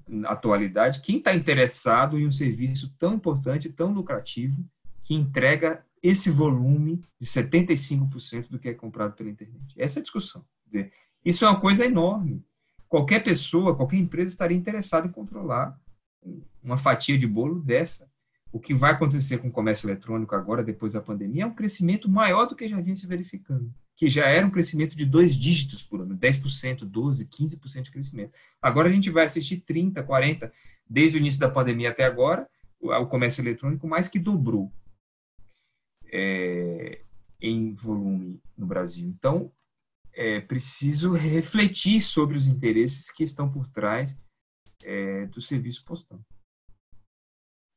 na 0.05 0.31
atualidade, 0.31 0.99
quem 0.99 1.19
está 1.19 1.33
interessado 1.33 2.19
em 2.19 2.27
um 2.27 2.31
serviço 2.31 2.93
tão 2.99 3.13
importante, 3.13 3.69
tão 3.69 3.93
lucrativo, 3.93 4.61
que 5.01 5.15
entrega 5.15 5.85
esse 6.03 6.29
volume 6.29 7.01
de 7.17 7.25
75% 7.25 8.49
do 8.49 8.59
que 8.59 8.67
é 8.67 8.73
comprado 8.73 9.13
pela 9.13 9.29
internet. 9.29 9.73
Essa 9.77 9.99
é 9.99 10.01
a 10.01 10.03
discussão. 10.03 10.43
Dizer, 10.67 10.91
isso 11.23 11.45
é 11.45 11.47
uma 11.49 11.61
coisa 11.61 11.85
enorme. 11.85 12.43
Qualquer 12.89 13.23
pessoa, 13.23 13.73
qualquer 13.73 13.95
empresa 13.95 14.29
estaria 14.29 14.57
interessada 14.57 15.07
em 15.07 15.11
controlar 15.11 15.79
uma 16.61 16.75
fatia 16.75 17.17
de 17.17 17.25
bolo 17.25 17.61
dessa 17.61 18.08
o 18.51 18.59
que 18.59 18.73
vai 18.73 18.91
acontecer 18.91 19.37
com 19.37 19.47
o 19.47 19.51
comércio 19.51 19.87
eletrônico 19.87 20.33
agora, 20.35 20.63
depois 20.63 20.93
da 20.93 21.01
pandemia, 21.01 21.43
é 21.43 21.45
um 21.45 21.53
crescimento 21.53 22.09
maior 22.09 22.45
do 22.45 22.55
que 22.55 22.67
já 22.67 22.79
vinha 22.81 22.95
se 22.95 23.05
verificando, 23.05 23.71
que 23.95 24.09
já 24.09 24.25
era 24.25 24.45
um 24.45 24.49
crescimento 24.49 24.95
de 24.95 25.05
dois 25.05 25.35
dígitos 25.35 25.83
por 25.83 26.01
ano, 26.01 26.17
10%, 26.17 26.89
12%, 26.89 27.27
15% 27.29 27.81
de 27.83 27.91
crescimento. 27.91 28.33
Agora 28.61 28.89
a 28.89 28.91
gente 28.91 29.09
vai 29.09 29.25
assistir 29.25 29.63
30%, 29.67 30.03
40%, 30.03 30.51
desde 30.89 31.17
o 31.17 31.19
início 31.19 31.39
da 31.39 31.49
pandemia 31.49 31.91
até 31.91 32.05
agora, 32.05 32.49
o 32.81 33.05
comércio 33.05 33.41
eletrônico 33.41 33.87
mais 33.87 34.07
que 34.07 34.17
dobrou 34.17 34.71
é, 36.11 37.01
em 37.41 37.73
volume 37.73 38.41
no 38.57 38.65
Brasil. 38.65 39.07
Então, 39.07 39.51
é 40.13 40.39
preciso 40.41 41.13
refletir 41.13 42.01
sobre 42.01 42.35
os 42.35 42.47
interesses 42.47 43.11
que 43.11 43.23
estão 43.23 43.51
por 43.51 43.67
trás 43.67 44.17
é, 44.83 45.25
do 45.27 45.41
serviço 45.41 45.83
postal. 45.85 46.19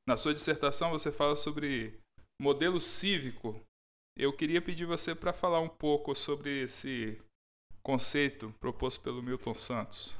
Na 0.07 0.17
sua 0.17 0.35
dissertação 0.35 0.91
você 0.91 1.13
fala 1.13 1.37
sobre 1.37 1.99
modelo 2.41 2.81
cívico. 2.81 3.61
Eu 4.17 4.33
queria 4.33 4.61
pedir 4.61 4.85
você 4.85 5.15
para 5.15 5.33
falar 5.33 5.61
um 5.61 5.69
pouco 5.69 6.15
sobre 6.15 6.65
esse 6.65 7.21
conceito 7.83 8.53
proposto 8.59 9.01
pelo 9.01 9.23
Milton 9.23 9.55
Santos. 9.55 10.19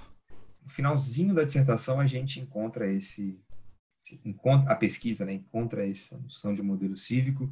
No 0.63 0.69
finalzinho 0.69 1.35
da 1.35 1.43
dissertação 1.43 1.99
a 1.99 2.07
gente 2.07 2.39
encontra 2.39 2.87
esse, 2.93 3.41
encontra, 4.25 4.73
a 4.73 4.77
pesquisa 4.77 5.25
né, 5.25 5.33
encontra 5.33 5.87
essa 5.87 6.17
noção 6.19 6.55
de 6.55 6.63
modelo 6.63 6.97
cívico 6.97 7.51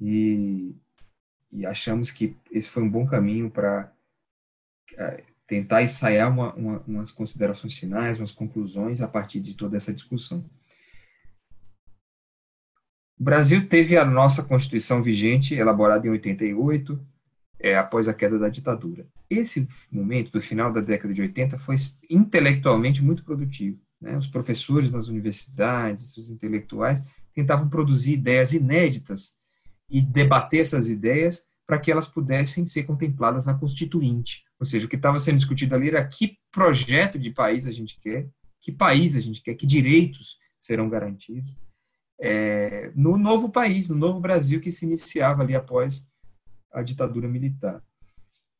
e, 0.00 0.74
e 1.50 1.64
achamos 1.64 2.10
que 2.10 2.36
esse 2.50 2.68
foi 2.68 2.82
um 2.82 2.90
bom 2.90 3.06
caminho 3.06 3.50
para 3.50 3.90
é, 4.94 5.24
tentar 5.46 5.82
ensaiar 5.82 6.30
uma, 6.30 6.52
uma, 6.54 6.78
umas 6.80 7.10
considerações 7.10 7.74
finais, 7.78 8.18
umas 8.18 8.32
conclusões 8.32 9.00
a 9.00 9.08
partir 9.08 9.40
de 9.40 9.54
toda 9.54 9.76
essa 9.76 9.92
discussão. 9.92 10.44
O 13.22 13.24
Brasil 13.24 13.68
teve 13.68 13.96
a 13.96 14.04
nossa 14.04 14.42
Constituição 14.42 15.00
vigente, 15.00 15.54
elaborada 15.54 16.04
em 16.04 16.10
88, 16.10 17.00
é, 17.60 17.76
após 17.76 18.08
a 18.08 18.12
queda 18.12 18.36
da 18.36 18.48
ditadura. 18.48 19.06
Esse 19.30 19.64
momento, 19.92 20.32
do 20.32 20.42
final 20.42 20.72
da 20.72 20.80
década 20.80 21.14
de 21.14 21.22
80, 21.22 21.56
foi 21.56 21.76
intelectualmente 22.10 23.00
muito 23.00 23.22
produtivo. 23.22 23.78
Né? 24.00 24.16
Os 24.16 24.26
professores 24.26 24.90
nas 24.90 25.06
universidades, 25.06 26.16
os 26.16 26.30
intelectuais, 26.30 27.00
tentavam 27.32 27.68
produzir 27.68 28.14
ideias 28.14 28.54
inéditas 28.54 29.36
e 29.88 30.02
debater 30.02 30.62
essas 30.62 30.88
ideias 30.88 31.46
para 31.64 31.78
que 31.78 31.92
elas 31.92 32.08
pudessem 32.08 32.66
ser 32.66 32.82
contempladas 32.82 33.46
na 33.46 33.54
Constituinte. 33.54 34.42
Ou 34.58 34.66
seja, 34.66 34.86
o 34.86 34.88
que 34.88 34.96
estava 34.96 35.20
sendo 35.20 35.36
discutido 35.36 35.76
ali 35.76 35.90
era 35.90 36.04
que 36.04 36.38
projeto 36.50 37.20
de 37.20 37.30
país 37.30 37.68
a 37.68 37.72
gente 37.72 38.00
quer, 38.00 38.26
que 38.60 38.72
país 38.72 39.14
a 39.14 39.20
gente 39.20 39.40
quer, 39.40 39.54
que 39.54 39.64
direitos 39.64 40.38
serão 40.58 40.88
garantidos 40.88 41.54
é, 42.24 42.92
no 42.94 43.18
novo 43.18 43.50
país, 43.50 43.88
no 43.88 43.96
novo 43.96 44.20
Brasil 44.20 44.60
que 44.60 44.70
se 44.70 44.86
iniciava 44.86 45.42
ali 45.42 45.56
após 45.56 46.08
a 46.72 46.80
ditadura 46.80 47.28
militar. 47.28 47.82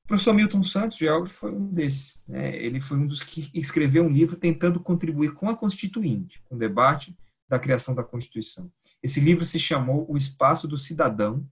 O 0.05 0.09
professor 0.09 0.35
Milton 0.35 0.65
Santos, 0.65 0.99
geógrafo, 0.99 1.37
foi 1.37 1.53
um 1.53 1.73
desses. 1.73 2.25
Né? 2.27 2.57
Ele 2.57 2.81
foi 2.81 2.99
um 2.99 3.07
dos 3.07 3.23
que 3.23 3.49
escreveu 3.55 4.03
um 4.03 4.11
livro 4.11 4.37
tentando 4.37 4.81
contribuir 4.81 5.33
com 5.35 5.49
a 5.49 5.57
Constituinte, 5.57 6.43
com 6.45 6.57
o 6.57 6.59
debate 6.59 7.17
da 7.49 7.57
criação 7.57 7.95
da 7.95 8.03
Constituição. 8.03 8.69
Esse 9.01 9.21
livro 9.21 9.45
se 9.45 9.61
chamou 9.61 10.11
O 10.11 10.17
Espaço 10.17 10.67
do 10.67 10.77
Cidadão, 10.77 11.47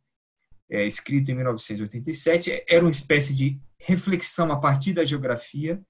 é, 0.68 0.84
escrito 0.84 1.30
em 1.30 1.34
1987. 1.36 2.64
Era 2.68 2.84
uma 2.84 2.90
espécie 2.90 3.32
de 3.32 3.60
reflexão 3.78 4.50
a 4.50 4.58
partir 4.58 4.92
da 4.92 5.04
geografia 5.04 5.80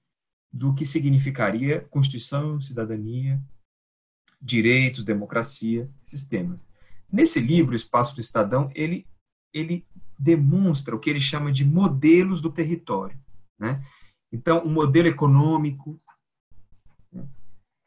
do 0.53 0.73
que 0.75 0.85
significaria 0.85 1.81
Constituição, 1.89 2.61
cidadania, 2.61 3.41
direitos, 4.41 5.05
democracia, 5.05 5.89
esses 6.03 6.23
temas. 6.25 6.65
Nesse 7.11 7.39
livro, 7.39 7.75
Espaço 7.75 8.15
do 8.15 8.23
Cidadão, 8.23 8.71
ele, 8.73 9.05
ele 9.53 9.85
demonstra 10.17 10.95
o 10.95 10.99
que 10.99 11.09
ele 11.09 11.19
chama 11.19 11.51
de 11.51 11.65
modelos 11.65 12.41
do 12.41 12.51
território. 12.51 13.19
Né? 13.59 13.83
Então, 14.31 14.63
um 14.65 14.71
modelo 14.71 15.07
econômico, 15.07 15.97
né? 17.11 17.27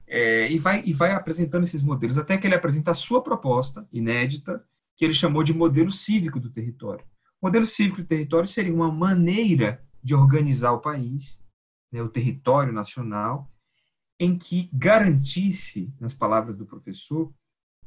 é, 0.06 0.50
e, 0.50 0.58
vai, 0.58 0.82
e 0.84 0.92
vai 0.92 1.12
apresentando 1.12 1.64
esses 1.64 1.82
modelos, 1.82 2.18
até 2.18 2.36
que 2.36 2.46
ele 2.46 2.54
apresenta 2.54 2.90
a 2.90 2.94
sua 2.94 3.22
proposta, 3.22 3.88
inédita, 3.92 4.64
que 4.96 5.04
ele 5.04 5.14
chamou 5.14 5.42
de 5.42 5.54
modelo 5.54 5.90
cívico 5.90 6.38
do 6.38 6.50
território. 6.50 7.04
O 7.40 7.46
modelo 7.46 7.66
cívico 7.66 8.02
do 8.02 8.06
território 8.06 8.46
seria 8.46 8.74
uma 8.74 8.92
maneira 8.92 9.82
de 10.02 10.14
organizar 10.14 10.72
o 10.72 10.80
país, 10.80 11.42
né, 11.90 12.02
o 12.02 12.08
território 12.08 12.72
nacional, 12.72 13.50
em 14.18 14.38
que 14.38 14.68
garantisse, 14.72 15.92
nas 16.00 16.14
palavras 16.14 16.56
do 16.56 16.66
professor, 16.66 17.32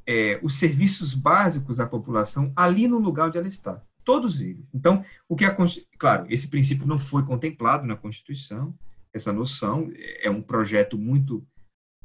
é, 0.06 0.40
os 0.42 0.58
serviços 0.58 1.14
básicos 1.14 1.80
à 1.80 1.86
população 1.86 2.52
ali 2.56 2.88
no 2.88 2.98
lugar 2.98 3.28
onde 3.28 3.38
ela 3.38 3.48
está. 3.48 3.82
Todos 4.04 4.42
eles. 4.42 4.66
Então, 4.74 5.04
o 5.28 5.36
que 5.36 5.44
a 5.44 5.56
claro, 6.00 6.26
esse 6.30 6.50
princípio 6.50 6.88
não 6.88 6.98
foi 6.98 7.26
contemplado 7.26 7.86
na 7.86 7.96
Constituição, 7.96 8.74
essa 9.14 9.34
noção 9.34 9.92
é 10.22 10.30
um 10.30 10.42
projeto 10.42 10.98
muito 10.98 11.46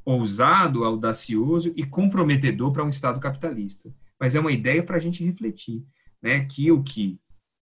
ousado, 0.05 0.85
audacioso 0.85 1.73
e 1.77 1.87
comprometedor 1.87 2.73
para 2.73 2.85
um 2.85 2.89
Estado 2.89 3.21
capitalista. 3.21 3.95
Mas 4.19 4.35
é 4.35 4.41
uma 4.41 4.51
ideia 4.51 4.83
para 4.83 4.97
a 4.97 5.01
gente 5.01 5.25
refletir, 5.25 5.85
né, 6.21 6.45
que 6.45 6.73
o 6.73 6.83
que 6.83 7.21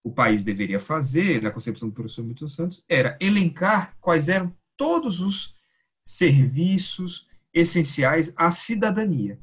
o 0.03 0.11
país 0.11 0.43
deveria 0.43 0.79
fazer, 0.79 1.41
na 1.41 1.51
concepção 1.51 1.87
do 1.87 1.95
professor 1.95 2.23
Milton 2.23 2.47
Santos, 2.47 2.83
era 2.87 3.17
elencar 3.19 3.95
quais 3.99 4.27
eram 4.27 4.53
todos 4.77 5.21
os 5.21 5.55
serviços 6.03 7.27
essenciais 7.53 8.33
à 8.35 8.51
cidadania. 8.51 9.39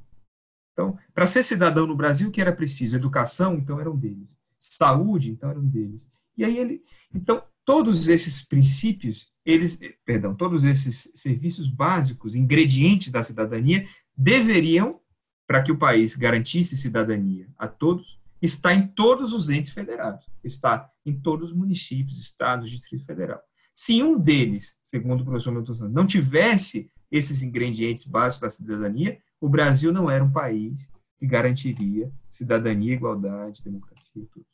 Então, 0.72 0.98
para 1.14 1.26
ser 1.26 1.42
cidadão 1.42 1.86
no 1.86 1.96
Brasil, 1.96 2.28
o 2.28 2.30
que 2.30 2.40
era 2.40 2.52
preciso? 2.52 2.96
Educação, 2.96 3.54
então, 3.54 3.80
eram 3.80 3.96
deles. 3.96 4.38
Saúde, 4.58 5.30
então, 5.30 5.50
eram 5.50 5.64
deles. 5.64 6.10
E 6.36 6.44
aí 6.44 6.58
ele... 6.58 6.82
Então, 7.14 7.42
todos 7.64 8.08
esses 8.08 8.42
princípios, 8.42 9.28
eles, 9.44 9.78
perdão, 10.04 10.34
todos 10.34 10.64
esses 10.64 11.12
serviços 11.14 11.68
básicos, 11.68 12.34
ingredientes 12.34 13.10
da 13.10 13.22
cidadania, 13.22 13.86
deveriam, 14.16 15.00
para 15.46 15.62
que 15.62 15.72
o 15.72 15.78
país 15.78 16.16
garantisse 16.16 16.76
cidadania 16.76 17.48
a 17.58 17.68
todos, 17.68 18.20
está 18.40 18.72
em 18.72 18.86
todos 18.86 19.32
os 19.32 19.50
entes 19.50 19.70
federados, 19.70 20.24
está 20.42 20.90
em 21.04 21.20
todos 21.20 21.50
os 21.50 21.56
municípios, 21.56 22.20
estados, 22.20 22.70
Distrito 22.70 23.04
Federal. 23.04 23.40
Se 23.80 24.02
um 24.02 24.18
deles, 24.20 24.78
segundo 24.84 25.22
o 25.22 25.24
professor 25.24 25.54
Milton 25.54 25.74
Santos, 25.74 25.94
não 25.94 26.06
tivesse 26.06 26.92
esses 27.10 27.42
ingredientes 27.42 28.06
básicos 28.06 28.42
da 28.42 28.50
cidadania, 28.50 29.18
o 29.40 29.48
Brasil 29.48 29.90
não 29.90 30.10
era 30.10 30.22
um 30.22 30.30
país 30.30 30.86
que 31.18 31.26
garantiria 31.26 32.12
cidadania, 32.28 32.92
igualdade, 32.92 33.64
democracia, 33.64 34.28
tudo. 34.30 34.44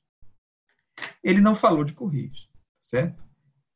Ele 1.25 1.41
não 1.41 1.57
falou 1.57 1.83
de 1.83 1.93
Correios, 1.93 2.49
certo? 2.79 3.21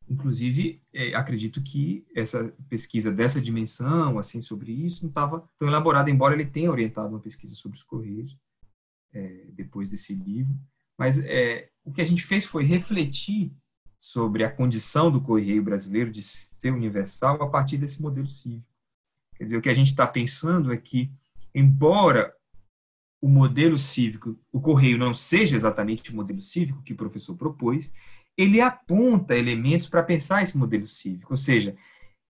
Inclusive, 0.08 0.80
é, 0.94 1.16
acredito 1.16 1.60
que 1.60 2.06
essa 2.14 2.54
pesquisa 2.68 3.10
dessa 3.10 3.40
dimensão, 3.40 4.20
assim, 4.20 4.40
sobre 4.40 4.70
isso, 4.70 5.02
não 5.02 5.08
estava 5.08 5.50
tão 5.58 5.66
elaborada, 5.66 6.08
embora 6.08 6.34
ele 6.34 6.46
tenha 6.46 6.70
orientado 6.70 7.08
uma 7.08 7.18
pesquisa 7.18 7.56
sobre 7.56 7.76
os 7.76 7.82
Correios, 7.82 8.38
é, 9.12 9.46
depois 9.50 9.90
desse 9.90 10.14
livro. 10.14 10.56
Mas 10.96 11.18
é, 11.18 11.70
o 11.84 11.90
que 11.92 12.00
a 12.00 12.06
gente 12.06 12.22
fez 12.22 12.44
foi 12.44 12.62
refletir 12.62 13.52
sobre 14.00 14.42
a 14.42 14.50
condição 14.50 15.10
do 15.10 15.20
Correio 15.20 15.62
brasileiro 15.62 16.10
de 16.10 16.22
ser 16.22 16.72
universal 16.72 17.42
a 17.42 17.50
partir 17.50 17.76
desse 17.76 18.00
modelo 18.00 18.26
cívico. 18.26 18.66
Quer 19.36 19.44
dizer, 19.44 19.56
o 19.58 19.62
que 19.62 19.68
a 19.68 19.74
gente 19.74 19.88
está 19.88 20.06
pensando 20.06 20.72
é 20.72 20.76
que, 20.78 21.12
embora 21.54 22.34
o 23.20 23.28
modelo 23.28 23.76
cívico, 23.76 24.38
o 24.50 24.58
Correio 24.58 24.96
não 24.96 25.12
seja 25.12 25.54
exatamente 25.54 26.10
o 26.10 26.16
modelo 26.16 26.40
cívico 26.40 26.82
que 26.82 26.94
o 26.94 26.96
professor 26.96 27.36
propôs, 27.36 27.92
ele 28.36 28.62
aponta 28.62 29.36
elementos 29.36 29.86
para 29.86 30.02
pensar 30.02 30.42
esse 30.42 30.56
modelo 30.56 30.86
cívico, 30.86 31.34
ou 31.34 31.36
seja, 31.36 31.76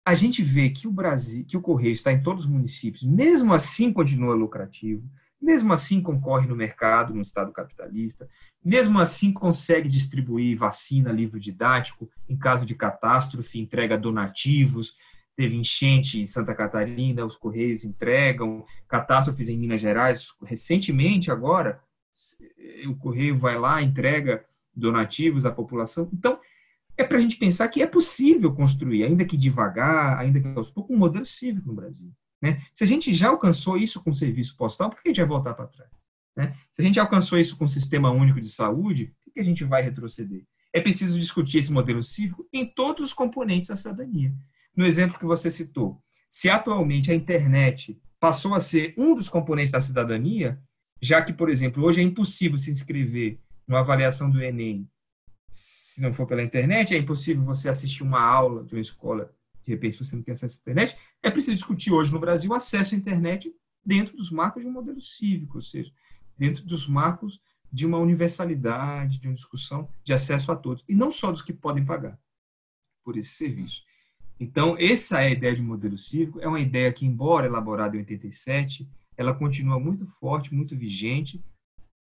a 0.04 0.16
gente 0.16 0.42
vê 0.42 0.72
que 0.72 0.88
o 0.88 0.92
Brasil, 0.92 1.46
que 1.46 1.56
o 1.56 1.62
Correio 1.62 1.94
está 1.94 2.12
em 2.12 2.24
todos 2.24 2.46
os 2.46 2.50
municípios, 2.50 3.04
mesmo 3.04 3.54
assim 3.54 3.94
continua 3.94 4.34
lucrativo, 4.34 5.08
mesmo 5.42 5.74
assim 5.74 6.02
concorre 6.02 6.48
no 6.48 6.56
mercado, 6.56 7.14
no 7.14 7.22
Estado 7.22 7.52
capitalista, 7.52 8.30
mesmo 8.64 9.00
assim 9.00 9.34
consegue 9.34 9.90
distribuir 9.90 10.58
vacina, 10.58 11.12
livro 11.12 11.40
didático, 11.40 12.10
em 12.30 12.38
caso 12.38 12.66
de 12.66 12.76
catástrofe, 12.76 13.60
entrega 13.60 13.98
donativos, 13.98 14.96
teve 15.36 15.56
enchente 15.56 16.20
em 16.20 16.26
Santa 16.26 16.54
Catarina, 16.54 17.26
os 17.26 17.36
Correios 17.36 17.84
entregam, 17.84 18.64
catástrofes 18.88 19.50
em 19.50 19.58
Minas 19.58 19.82
Gerais, 19.82 20.28
recentemente 20.44 21.32
agora, 21.32 21.82
o 22.88 22.96
Correio 22.96 23.38
vai 23.38 23.58
lá, 23.58 23.82
entrega 23.82 24.46
donativos 24.76 25.46
à 25.46 25.52
população. 25.52 26.10
Então, 26.14 26.40
é 26.96 27.04
para 27.04 27.18
a 27.18 27.22
gente 27.22 27.38
pensar 27.38 27.68
que 27.68 27.82
é 27.82 27.88
possível 27.88 28.54
construir, 28.54 29.04
ainda 29.04 29.26
que 29.26 29.36
devagar, 29.36 30.20
ainda 30.20 30.40
que 30.40 30.48
aos 30.50 30.70
poucos, 30.70 30.96
um 30.96 31.00
modelo 31.00 31.26
cívico 31.26 31.68
no 31.68 31.74
Brasil. 31.74 32.12
Né? 32.42 32.62
Se 32.74 32.84
a 32.84 32.88
gente 32.88 33.14
já 33.14 33.30
alcançou 33.30 33.78
isso 33.78 34.04
com 34.04 34.10
o 34.10 34.16
serviço 34.16 34.56
postal, 34.58 34.90
por 34.90 35.02
que 35.02 35.10
a 35.10 35.12
gente 35.12 35.20
vai 35.20 35.28
voltar 35.28 35.54
para 35.54 35.68
trás? 35.68 35.92
Né? 36.36 36.56
Se 36.72 36.82
a 36.82 36.86
gente 36.86 37.00
alcançou 37.00 37.38
isso 37.38 37.58
com 37.58 37.66
o 37.66 37.70
Sistema 37.70 38.12
Único 38.12 38.42
de 38.42 38.50
Saúde, 38.50 39.14
por 39.24 39.34
que 39.34 39.40
a 39.40 39.44
gente 39.44 39.64
vai 39.64 39.82
retroceder? 39.82 40.44
É 40.74 40.80
preciso 40.80 41.20
discutir 41.20 41.60
esse 41.60 41.72
modelo 41.72 42.02
cívico 42.02 42.48
em 42.52 42.66
todos 42.66 43.04
os 43.06 43.14
componentes 43.14 43.70
da 43.70 43.76
cidadania. 43.76 44.34
No 44.76 44.86
exemplo 44.86 45.20
que 45.20 45.26
você 45.26 45.52
citou, 45.52 46.02
se 46.30 46.50
atualmente 46.50 47.12
a 47.12 47.16
internet 47.16 48.02
passou 48.20 48.54
a 48.54 48.60
ser 48.60 48.94
um 48.98 49.14
dos 49.14 49.28
componentes 49.28 49.72
da 49.72 49.82
cidadania, 49.82 50.60
já 51.02 51.22
que, 51.22 51.34
por 51.34 51.50
exemplo, 51.50 51.84
hoje 51.84 52.00
é 52.00 52.04
impossível 52.04 52.58
se 52.58 52.72
inscrever 52.72 53.40
numa 53.68 53.80
avaliação 53.80 54.30
do 54.30 54.42
Enem 54.42 54.90
se 55.52 56.02
não 56.02 56.14
for 56.14 56.26
pela 56.26 56.42
internet, 56.42 56.96
é 56.96 56.98
impossível 56.98 57.44
você 57.44 57.68
assistir 57.68 58.04
uma 58.04 58.22
aula 58.22 58.64
de 58.64 58.74
uma 58.74 58.82
escola 58.82 59.30
de 59.66 59.72
repente 59.72 59.98
você 59.98 60.16
não 60.16 60.24
tem 60.24 60.34
acesso 60.34 60.58
à 60.58 60.62
internet, 60.62 60.98
é 61.22 61.30
preciso 61.30 61.56
discutir 61.56 61.92
hoje 61.92 62.12
no 62.12 62.20
Brasil 62.20 62.54
acesso 62.54 62.96
à 62.96 62.98
internet 62.98 63.54
dentro 63.84 64.16
dos 64.16 64.30
marcos 64.30 64.62
de 64.62 64.68
um 64.68 64.72
modelo 64.72 65.02
cívico, 65.02 65.58
ou 65.58 65.62
seja, 65.62 65.92
dentro 66.38 66.66
dos 66.66 66.88
marcos 66.88 67.42
de 67.72 67.86
uma 67.86 67.98
universalidade, 67.98 69.20
de 69.20 69.28
uma 69.28 69.34
discussão 69.34 69.90
de 70.04 70.14
acesso 70.14 70.52
a 70.52 70.56
todos, 70.56 70.84
e 70.88 70.96
não 70.96 71.12
só 71.12 71.32
dos 71.32 71.42
que 71.42 71.54
podem 71.54 71.86
pagar 71.86 72.20
por 73.04 73.18
esse 73.18 73.32
serviço. 73.32 73.84
Então, 74.40 74.76
essa 74.78 75.22
é 75.22 75.28
a 75.28 75.32
ideia 75.32 75.56
de 75.56 75.62
modelo 75.62 75.98
cívico, 75.98 76.42
é 76.42 76.48
uma 76.48 76.60
ideia 76.60 76.92
que, 76.92 77.06
embora 77.06 77.46
elaborada 77.46 77.96
em 77.96 78.00
87, 78.00 78.90
ela 79.16 79.34
continua 79.34 79.80
muito 79.80 80.06
forte, 80.06 80.54
muito 80.54 80.76
vigente, 80.76 81.44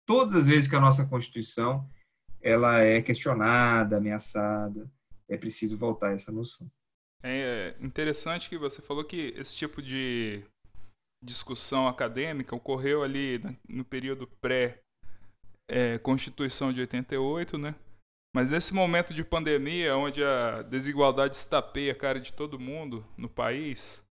todas 0.05 0.35
as 0.35 0.47
vezes 0.47 0.69
que 0.69 0.75
a 0.75 0.79
nossa 0.79 1.05
Constituição 1.05 1.89
ela 2.39 2.79
é 2.79 3.01
questionada, 3.01 3.97
ameaçada, 3.97 4.89
é 5.27 5.35
preciso 5.35 5.77
voltar 5.77 6.09
a 6.09 6.13
essa 6.13 6.31
noção. 6.31 6.69
É 7.23 7.75
interessante 7.79 8.49
que 8.49 8.57
você 8.57 8.81
falou 8.81 9.03
que 9.03 9.33
esse 9.35 9.55
tipo 9.55 9.79
de 9.81 10.43
discussão 11.23 11.87
acadêmica 11.87 12.55
ocorreu 12.55 13.03
ali 13.03 13.41
no 13.67 13.83
período 13.83 14.27
pré-Constituição 14.39 16.71
de 16.71 16.81
88, 16.81 17.57
né? 17.57 17.73
Mas 18.35 18.51
nesse 18.51 18.71
momento 18.73 19.13
de 19.13 19.23
pandemia, 19.23 19.95
onde 19.97 20.21
a 20.23 20.61
desigualdade 20.61 21.35
estapeia 21.35 21.91
a 21.91 21.95
cara 21.95 22.19
de 22.19 22.31
todo 22.31 22.59
mundo 22.59 23.03
no 23.17 23.27
país, 23.27 24.05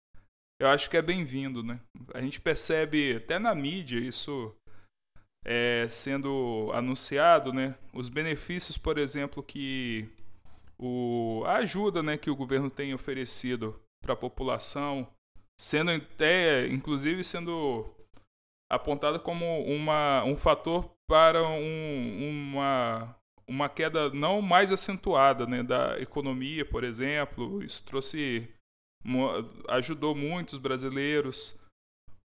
eu 0.58 0.68
acho 0.68 0.88
que 0.88 0.96
é 0.96 1.02
bem-vindo, 1.02 1.62
né? 1.62 1.78
A 2.14 2.22
gente 2.22 2.40
percebe 2.40 3.16
até 3.16 3.38
na 3.38 3.54
mídia 3.54 3.98
isso 3.98 4.56
é, 5.44 5.86
sendo 5.88 6.70
anunciado, 6.72 7.52
né? 7.52 7.76
Os 7.92 8.08
benefícios, 8.08 8.78
por 8.78 8.96
exemplo, 8.96 9.42
que 9.42 10.08
o, 10.84 11.44
a 11.46 11.56
ajuda 11.56 12.02
né, 12.02 12.18
que 12.18 12.30
o 12.30 12.36
governo 12.36 12.70
tem 12.70 12.92
oferecido 12.92 13.80
para 14.02 14.12
a 14.12 14.16
população, 14.16 15.08
sendo 15.58 15.90
até, 15.90 16.66
inclusive, 16.66 17.24
sendo 17.24 17.90
apontada 18.70 19.18
como 19.18 19.62
uma, 19.64 20.22
um 20.24 20.36
fator 20.36 20.90
para 21.08 21.42
um, 21.42 22.28
uma, 22.28 23.16
uma 23.48 23.68
queda 23.68 24.10
não 24.10 24.42
mais 24.42 24.70
acentuada 24.70 25.46
né, 25.46 25.62
da 25.62 25.98
economia, 26.00 26.64
por 26.64 26.84
exemplo. 26.84 27.62
Isso 27.62 27.82
trouxe 27.84 28.52
ajudou 29.68 30.14
muitos 30.14 30.58
brasileiros. 30.58 31.58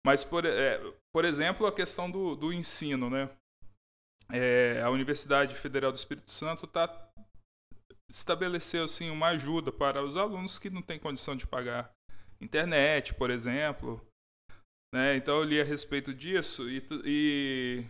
Mas, 0.04 0.24
por, 0.24 0.44
é, 0.44 0.80
por 1.12 1.24
exemplo, 1.24 1.66
a 1.66 1.72
questão 1.72 2.11
do, 2.11 2.36
do 2.36 2.52
ensino. 2.52 3.11
Né? 3.11 3.28
É, 4.32 4.80
a 4.82 4.90
Universidade 4.90 5.54
Federal 5.54 5.92
do 5.92 5.96
Espírito 5.96 6.30
Santo 6.30 6.64
está 6.64 6.86
estabeleceu 8.11 8.84
assim 8.84 9.11
uma 9.11 9.28
ajuda 9.28 9.72
para 9.72 10.04
os 10.04 10.16
alunos 10.16 10.59
que 10.59 10.70
não 10.70 10.82
têm 10.82 10.98
condição 10.98 11.36
de 11.36 11.46
pagar 11.46 11.90
internet, 12.40 13.14
por 13.14 13.30
exemplo. 13.30 14.00
Né? 14.94 15.16
Então 15.16 15.38
eu 15.38 15.44
li 15.44 15.61
a 15.61 15.64
respeito 15.64 16.14
disso 16.14 16.70
e, 16.70 16.82
e... 17.04 17.84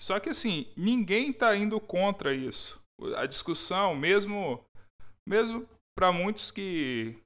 só 0.00 0.20
que 0.20 0.28
assim 0.28 0.70
ninguém 0.76 1.30
está 1.30 1.56
indo 1.56 1.80
contra 1.80 2.34
isso. 2.34 2.80
A 3.16 3.26
discussão, 3.26 3.94
mesmo 3.94 4.64
mesmo 5.26 5.68
para 5.96 6.12
muitos 6.12 6.50
que 6.50 7.18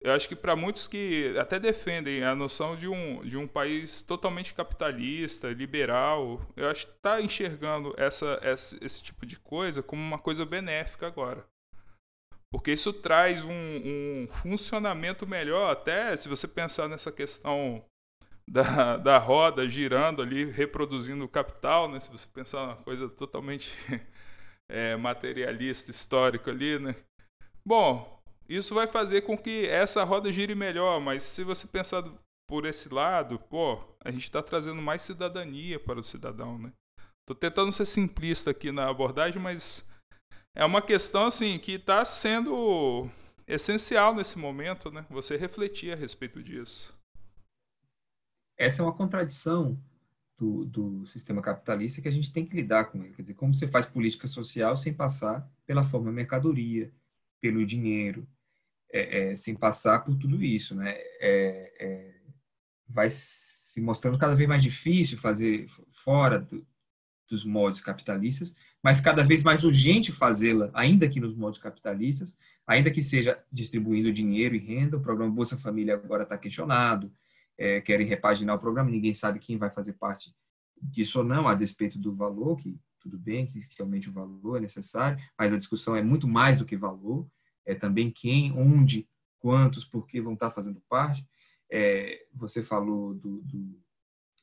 eu 0.00 0.12
acho 0.12 0.28
que 0.28 0.36
para 0.36 0.54
muitos 0.54 0.86
que 0.86 1.34
até 1.38 1.58
defendem 1.58 2.22
a 2.22 2.34
noção 2.34 2.76
de 2.76 2.86
um, 2.86 3.22
de 3.22 3.36
um 3.36 3.48
país 3.48 4.02
totalmente 4.02 4.54
capitalista, 4.54 5.48
liberal, 5.48 6.40
eu 6.56 6.68
acho 6.68 6.86
que 6.86 6.92
está 6.92 7.20
enxergando 7.20 7.92
essa, 7.96 8.38
essa, 8.40 8.78
esse 8.84 9.02
tipo 9.02 9.26
de 9.26 9.38
coisa 9.40 9.82
como 9.82 10.00
uma 10.00 10.18
coisa 10.18 10.46
benéfica 10.46 11.06
agora. 11.06 11.44
Porque 12.50 12.72
isso 12.72 12.92
traz 12.92 13.44
um, 13.44 13.50
um 13.50 14.28
funcionamento 14.30 15.26
melhor, 15.26 15.70
até 15.70 16.16
se 16.16 16.28
você 16.28 16.46
pensar 16.46 16.88
nessa 16.88 17.10
questão 17.10 17.84
da, 18.48 18.96
da 18.96 19.18
roda 19.18 19.68
girando 19.68 20.22
ali, 20.22 20.44
reproduzindo 20.44 21.24
o 21.24 21.28
capital, 21.28 21.88
né? 21.88 22.00
se 22.00 22.10
você 22.10 22.26
pensar 22.28 22.62
uma 22.62 22.76
coisa 22.76 23.08
totalmente 23.08 23.76
é, 24.70 24.96
materialista, 24.96 25.90
histórica 25.90 26.50
ali, 26.50 26.78
né? 26.78 26.94
Bom, 27.66 28.17
isso 28.48 28.74
vai 28.74 28.86
fazer 28.86 29.22
com 29.22 29.36
que 29.36 29.66
essa 29.66 30.02
roda 30.04 30.32
gire 30.32 30.54
melhor, 30.54 31.00
mas 31.00 31.22
se 31.22 31.44
você 31.44 31.66
pensar 31.66 32.02
por 32.48 32.64
esse 32.64 32.92
lado, 32.92 33.38
pô, 33.38 33.78
a 34.02 34.10
gente 34.10 34.24
está 34.24 34.42
trazendo 34.42 34.80
mais 34.80 35.02
cidadania 35.02 35.78
para 35.78 36.00
o 36.00 36.02
cidadão, 36.02 36.58
né? 36.58 36.72
Tô 37.26 37.34
tentando 37.34 37.70
ser 37.70 37.84
simplista 37.84 38.50
aqui 38.50 38.72
na 38.72 38.88
abordagem, 38.88 39.40
mas 39.40 39.86
é 40.56 40.64
uma 40.64 40.80
questão 40.80 41.26
assim 41.26 41.58
que 41.58 41.72
está 41.72 42.02
sendo 42.06 43.10
essencial 43.46 44.14
nesse 44.14 44.38
momento, 44.38 44.90
né? 44.90 45.04
Você 45.10 45.36
refletir 45.36 45.92
a 45.92 45.96
respeito 45.96 46.42
disso. 46.42 46.96
Essa 48.56 48.80
é 48.80 48.84
uma 48.84 48.94
contradição 48.94 49.78
do, 50.38 50.64
do 50.64 51.06
sistema 51.06 51.42
capitalista 51.42 52.00
que 52.00 52.08
a 52.08 52.12
gente 52.12 52.32
tem 52.32 52.46
que 52.46 52.56
lidar 52.56 52.86
com 52.86 53.04
ele. 53.04 53.12
Quer 53.12 53.22
dizer, 53.22 53.34
como 53.34 53.54
você 53.54 53.68
faz 53.68 53.84
política 53.84 54.26
social 54.26 54.76
sem 54.76 54.94
passar 54.94 55.46
pela 55.66 55.84
forma 55.84 56.10
mercadoria, 56.10 56.90
pelo 57.40 57.64
dinheiro, 57.66 58.26
é, 58.92 59.32
é, 59.32 59.36
sem 59.36 59.54
passar 59.54 60.00
por 60.00 60.16
tudo 60.16 60.42
isso, 60.42 60.74
né? 60.74 60.94
É, 61.20 61.72
é 61.80 62.18
vai 62.88 63.08
se 63.10 63.80
mostrando 63.82 64.18
cada 64.18 64.34
vez 64.34 64.48
mais 64.48 64.62
difícil 64.62 65.18
fazer 65.18 65.68
fora 65.92 66.38
do, 66.38 66.66
dos 67.28 67.44
modos 67.44 67.80
capitalistas, 67.80 68.56
mas 68.82 69.00
cada 69.00 69.22
vez 69.22 69.42
mais 69.42 69.62
urgente 69.62 70.10
fazê-la, 70.10 70.70
ainda 70.72 71.08
que 71.08 71.20
nos 71.20 71.36
modos 71.36 71.58
capitalistas, 71.58 72.38
ainda 72.66 72.90
que 72.90 73.02
seja 73.02 73.38
distribuindo 73.52 74.12
dinheiro 74.12 74.54
e 74.54 74.58
renda. 74.58 74.96
O 74.96 75.00
programa 75.00 75.32
Bolsa 75.32 75.58
Família 75.58 75.94
agora 75.94 76.22
está 76.22 76.38
questionado, 76.38 77.12
é, 77.56 77.80
querem 77.80 78.06
repaginar 78.06 78.56
o 78.56 78.58
programa, 78.58 78.90
ninguém 78.90 79.12
sabe 79.12 79.38
quem 79.38 79.58
vai 79.58 79.70
fazer 79.70 79.94
parte 79.94 80.32
disso 80.80 81.18
ou 81.18 81.24
não, 81.24 81.48
a 81.48 81.54
despeito 81.54 81.98
do 81.98 82.14
valor, 82.14 82.56
que 82.56 82.78
tudo 83.00 83.18
bem 83.18 83.46
que 83.46 83.58
inicialmente 83.58 84.08
o 84.08 84.12
valor 84.12 84.56
é 84.56 84.60
necessário, 84.60 85.18
mas 85.36 85.52
a 85.52 85.58
discussão 85.58 85.96
é 85.96 86.02
muito 86.02 86.28
mais 86.28 86.58
do 86.58 86.64
que 86.64 86.76
valor, 86.76 87.26
é 87.68 87.74
também 87.74 88.10
quem, 88.10 88.50
onde, 88.52 89.06
quantos, 89.38 89.84
por 89.84 90.06
que 90.06 90.20
vão 90.22 90.32
estar 90.32 90.50
fazendo 90.50 90.82
parte. 90.88 91.24
É, 91.70 92.26
você 92.32 92.62
falou 92.62 93.12
do, 93.14 93.42
do 93.42 93.78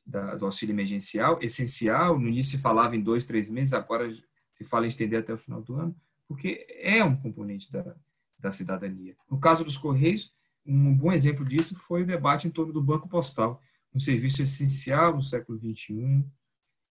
da, 0.06 0.36
do 0.36 0.46
auxílio 0.46 0.72
emergencial, 0.72 1.38
essencial. 1.42 2.20
No 2.20 2.28
início 2.28 2.56
se 2.56 2.62
falava 2.62 2.94
em 2.94 3.02
dois, 3.02 3.26
três 3.26 3.48
meses, 3.48 3.74
agora 3.74 4.08
se 4.52 4.64
fala 4.64 4.86
em 4.86 4.88
estender 4.88 5.18
até 5.18 5.34
o 5.34 5.38
final 5.38 5.60
do 5.60 5.74
ano, 5.74 5.94
porque 6.28 6.64
é 6.70 7.02
um 7.02 7.16
componente 7.16 7.70
da, 7.72 7.96
da 8.38 8.52
cidadania. 8.52 9.16
No 9.28 9.40
caso 9.40 9.64
dos 9.64 9.76
Correios, 9.76 10.32
um 10.64 10.94
bom 10.96 11.12
exemplo 11.12 11.44
disso 11.44 11.74
foi 11.74 12.04
o 12.04 12.06
debate 12.06 12.46
em 12.46 12.50
torno 12.50 12.72
do 12.72 12.82
Banco 12.82 13.08
Postal, 13.08 13.60
um 13.92 13.98
serviço 13.98 14.40
essencial 14.40 15.16
no 15.16 15.22
século 15.22 15.58
XXI 15.58 16.24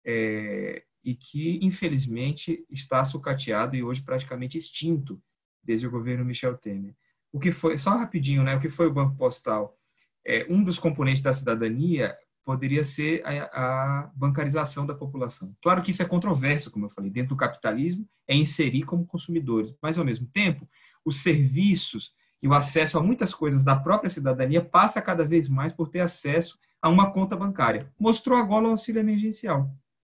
é, 0.03 0.83
e 1.01 1.15
que, 1.15 1.59
infelizmente, 1.61 2.65
está 2.69 3.05
sucateado 3.05 3.75
e 3.75 3.83
hoje 3.83 4.01
praticamente 4.01 4.57
extinto 4.57 5.21
desde 5.65 5.87
o 5.87 5.91
governo 5.91 6.23
Michel 6.23 6.57
Temer. 6.57 6.95
O 7.31 7.39
que 7.39 7.51
foi, 7.51 7.77
só 7.77 7.97
rapidinho, 7.97 8.43
né, 8.43 8.55
o 8.55 8.59
que 8.59 8.69
foi 8.69 8.87
o 8.87 8.93
Banco 8.93 9.15
Postal? 9.17 9.77
É, 10.25 10.45
um 10.49 10.63
dos 10.63 10.79
componentes 10.79 11.21
da 11.21 11.33
cidadania 11.33 12.15
poderia 12.45 12.83
ser 12.83 13.23
a, 13.25 14.03
a, 14.03 14.11
bancarização 14.15 14.85
da 14.85 14.93
população. 14.93 15.55
Claro 15.61 15.81
que 15.81 15.91
isso 15.91 16.03
é 16.03 16.05
controverso, 16.05 16.71
como 16.71 16.85
eu 16.85 16.89
falei, 16.89 17.09
dentro 17.09 17.29
do 17.29 17.37
capitalismo, 17.37 18.07
é 18.27 18.35
inserir 18.35 18.83
como 18.83 19.05
consumidores, 19.05 19.75
mas, 19.81 19.97
ao 19.97 20.05
mesmo 20.05 20.27
tempo, 20.27 20.69
os 21.03 21.21
serviços 21.21 22.13
e 22.41 22.47
o 22.47 22.53
acesso 22.53 22.99
a 22.99 23.03
muitas 23.03 23.33
coisas 23.33 23.63
da 23.63 23.75
própria 23.75 24.09
cidadania 24.09 24.63
passa 24.63 25.01
cada 25.01 25.25
vez 25.25 25.49
mais 25.49 25.73
por 25.73 25.89
ter 25.89 26.01
acesso 26.01 26.59
a 26.79 26.87
uma 26.87 27.11
conta 27.11 27.35
bancária. 27.35 27.91
Mostrou 27.99 28.37
agora 28.37 28.67
o 28.67 28.71
auxílio 28.71 28.99
emergencial. 28.99 29.75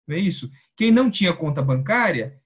Não 0.06 0.16
é 0.16 0.18
isso? 0.18 0.50
Quem 0.76 0.90
não 0.90 1.08
tinha 1.08 1.32
conta 1.32 1.62
bancária 1.62 2.40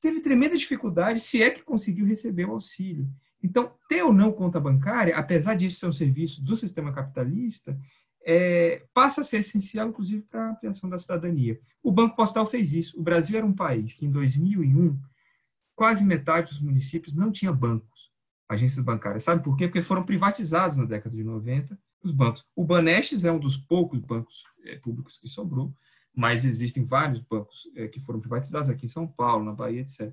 teve 0.00 0.20
tremenda 0.20 0.56
dificuldade, 0.56 1.20
se 1.20 1.42
é 1.42 1.50
que 1.50 1.62
conseguiu 1.62 2.06
receber 2.06 2.46
o 2.46 2.52
auxílio. 2.52 3.08
Então, 3.42 3.72
ter 3.88 4.02
ou 4.02 4.12
não 4.12 4.32
conta 4.32 4.58
bancária, 4.58 5.16
apesar 5.16 5.54
disso 5.54 5.78
ser 5.78 5.86
um 5.86 5.92
serviço 5.92 6.42
do 6.42 6.56
sistema 6.56 6.92
capitalista, 6.92 7.78
é, 8.24 8.84
passa 8.92 9.20
a 9.20 9.24
ser 9.24 9.38
essencial, 9.38 9.88
inclusive, 9.88 10.24
para 10.24 10.46
a 10.46 10.50
ampliação 10.50 10.90
da 10.90 10.98
cidadania. 10.98 11.58
O 11.82 11.92
Banco 11.92 12.16
Postal 12.16 12.44
fez 12.46 12.74
isso. 12.74 12.98
O 12.98 13.02
Brasil 13.02 13.38
era 13.38 13.46
um 13.46 13.54
país 13.54 13.94
que, 13.94 14.04
em 14.04 14.10
2001, 14.10 14.98
quase 15.74 16.04
metade 16.04 16.50
dos 16.50 16.60
municípios 16.60 17.14
não 17.14 17.30
tinha 17.30 17.52
bancos, 17.52 18.10
agências 18.48 18.84
bancárias. 18.84 19.22
Sabe 19.22 19.42
por 19.42 19.56
quê? 19.56 19.68
Porque 19.68 19.80
foram 19.80 20.04
privatizados 20.04 20.76
na 20.76 20.84
década 20.84 21.16
de 21.16 21.22
90 21.22 21.78
os 22.02 22.12
bancos. 22.12 22.44
O 22.54 22.64
Banestes 22.64 23.24
é 23.24 23.32
um 23.32 23.38
dos 23.38 23.56
poucos 23.56 24.00
bancos 24.00 24.44
é, 24.64 24.76
públicos 24.76 25.18
que 25.18 25.28
sobrou, 25.28 25.72
mas 26.18 26.44
existem 26.44 26.84
vários 26.84 27.20
bancos 27.20 27.70
é, 27.76 27.86
que 27.86 28.00
foram 28.00 28.18
privatizados 28.18 28.68
aqui 28.68 28.86
em 28.86 28.88
São 28.88 29.06
Paulo, 29.06 29.44
na 29.44 29.52
Bahia, 29.52 29.82
etc. 29.82 30.08
O 30.08 30.12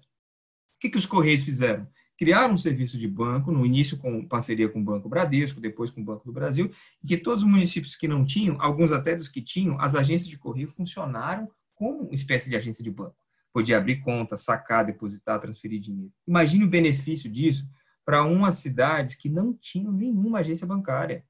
que, 0.79 0.89
que 0.91 0.99
os 0.99 1.05
Correios 1.07 1.41
fizeram? 1.41 1.87
criaram 2.15 2.53
um 2.53 2.57
serviço 2.57 2.97
de 2.97 3.07
banco, 3.07 3.51
no 3.51 3.65
início 3.65 3.97
com 3.97 4.25
parceria 4.25 4.69
com 4.69 4.79
o 4.79 4.83
Banco 4.83 5.09
Bradesco, 5.09 5.59
depois 5.59 5.89
com 5.89 5.99
o 5.99 6.03
Banco 6.03 6.23
do 6.23 6.31
Brasil, 6.31 6.71
e 7.03 7.07
que 7.07 7.17
todos 7.17 7.43
os 7.43 7.49
municípios 7.49 7.97
que 7.97 8.07
não 8.07 8.23
tinham, 8.23 8.61
alguns 8.61 8.91
até 8.93 9.15
dos 9.15 9.27
que 9.27 9.41
tinham, 9.41 9.81
as 9.81 9.95
agências 9.95 10.29
de 10.29 10.37
correio 10.37 10.69
funcionaram 10.69 11.49
como 11.73 12.03
uma 12.03 12.13
espécie 12.13 12.49
de 12.49 12.55
agência 12.55 12.83
de 12.83 12.91
banco. 12.91 13.17
Podia 13.51 13.77
abrir 13.77 13.99
conta, 13.99 14.37
sacar, 14.37 14.85
depositar, 14.85 15.41
transferir 15.41 15.81
dinheiro. 15.81 16.13
Imagine 16.25 16.63
o 16.63 16.69
benefício 16.69 17.29
disso 17.29 17.67
para 18.05 18.23
umas 18.23 18.55
cidades 18.55 19.15
que 19.15 19.27
não 19.27 19.53
tinham 19.53 19.91
nenhuma 19.91 20.39
agência 20.39 20.67
bancária 20.67 21.25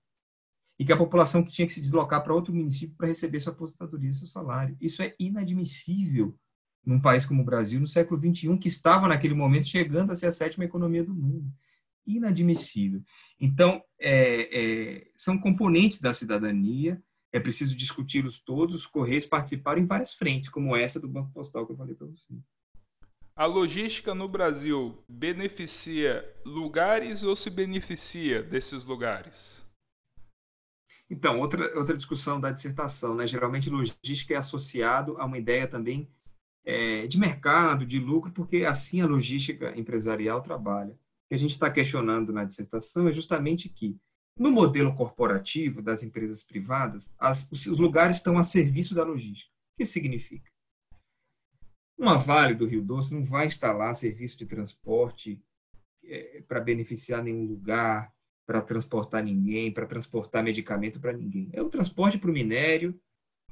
e 0.78 0.86
que 0.86 0.92
a 0.92 0.98
população 0.98 1.44
que 1.44 1.52
tinha 1.52 1.66
que 1.66 1.74
se 1.74 1.82
deslocar 1.82 2.24
para 2.24 2.34
outro 2.34 2.54
município 2.54 2.96
para 2.96 3.08
receber 3.08 3.40
sua 3.40 3.54
aposentadoria, 3.54 4.12
seu 4.14 4.28
salário. 4.28 4.78
Isso 4.82 5.02
é 5.02 5.16
inadmissível 5.20 6.38
num 6.86 7.00
país 7.00 7.26
como 7.26 7.42
o 7.42 7.46
Brasil, 7.46 7.80
no 7.80 7.88
século 7.88 8.20
XXI, 8.20 8.58
que 8.58 8.68
estava 8.68 9.08
naquele 9.08 9.34
momento 9.34 9.68
chegando 9.68 10.12
a 10.12 10.16
ser 10.16 10.28
a 10.28 10.32
sétima 10.32 10.66
economia 10.66 11.04
do 11.04 11.14
mundo. 11.14 11.52
Inadmissível. 12.06 13.02
Então, 13.40 13.82
é, 14.00 14.50
é, 14.52 15.12
são 15.16 15.38
componentes 15.38 16.00
da 16.00 16.14
cidadania, 16.14 17.02
é 17.34 17.40
preciso 17.40 17.76
discuti-los 17.76 18.40
todos, 18.40 18.76
os 18.76 18.86
Correios 18.86 19.26
participaram 19.26 19.82
em 19.82 19.86
várias 19.86 20.14
frentes, 20.14 20.50
como 20.50 20.76
essa 20.76 21.00
do 21.00 21.08
Banco 21.08 21.32
Postal 21.34 21.66
que 21.66 21.72
eu 21.74 21.78
falei 21.78 21.96
para 21.96 22.08
você. 22.08 22.34
A 23.36 23.46
logística 23.46 24.16
no 24.16 24.30
Brasil 24.30 25.04
beneficia 25.10 26.24
lugares 26.46 27.24
ou 27.24 27.36
se 27.36 27.50
beneficia 27.50 28.42
desses 28.42 28.86
lugares? 28.86 29.65
Então, 31.10 31.40
outra, 31.40 31.78
outra 31.78 31.96
discussão 31.96 32.40
da 32.40 32.52
dissertação, 32.52 33.16
né? 33.16 33.28
Geralmente, 33.28 33.70
logística 33.70 34.34
é 34.34 34.38
associado 34.38 35.18
a 35.20 35.26
uma 35.26 35.38
ideia 35.38 35.68
também 35.68 36.10
é, 36.66 37.06
de 37.06 37.20
mercado, 37.20 37.86
de 37.86 38.00
lucro, 38.00 38.32
porque 38.32 38.66
assim 38.66 39.02
a 39.02 39.06
logística 39.06 39.78
empresarial 39.80 40.42
trabalha. 40.42 40.94
O 40.94 41.30
que 41.30 41.36
a 41.36 41.40
gente 41.40 41.52
está 41.52 41.70
questionando 41.70 42.34
na 42.34 42.44
dissertação 42.44 43.08
é 43.08 43.14
justamente 43.14 43.70
que, 43.70 43.98
no 44.38 44.52
modelo 44.52 44.96
corporativo 44.96 45.82
das 45.82 46.04
empresas 46.04 46.44
privadas, 46.44 47.14
as, 47.18 47.50
os 47.52 47.78
lugares 47.78 48.18
estão 48.18 48.38
a 48.38 48.44
serviço 48.44 48.96
da 48.96 49.04
logística. 49.04 49.52
O 49.74 49.78
que 49.78 49.86
significa? 49.86 50.50
Uma 51.98 52.18
Vale 52.18 52.56
do 52.56 52.66
Rio 52.66 52.82
Doce 52.82 53.14
não 53.14 53.24
vai 53.24 53.48
instalar 53.48 53.96
serviço 53.96 54.38
de 54.38 54.46
transporte 54.46 55.42
é, 56.04 56.42
para 56.48 56.60
beneficiar 56.60 57.24
nenhum 57.24 57.46
lugar, 57.46 58.14
para 58.46 58.62
transportar 58.62 59.24
ninguém, 59.24 59.72
para 59.72 59.86
transportar 59.86 60.44
medicamento 60.44 61.00
para 61.00 61.14
ninguém. 61.14 61.50
É 61.52 61.62
o 61.62 61.70
transporte 61.70 62.18
para 62.18 62.30
o 62.30 62.34
minério 62.34 63.00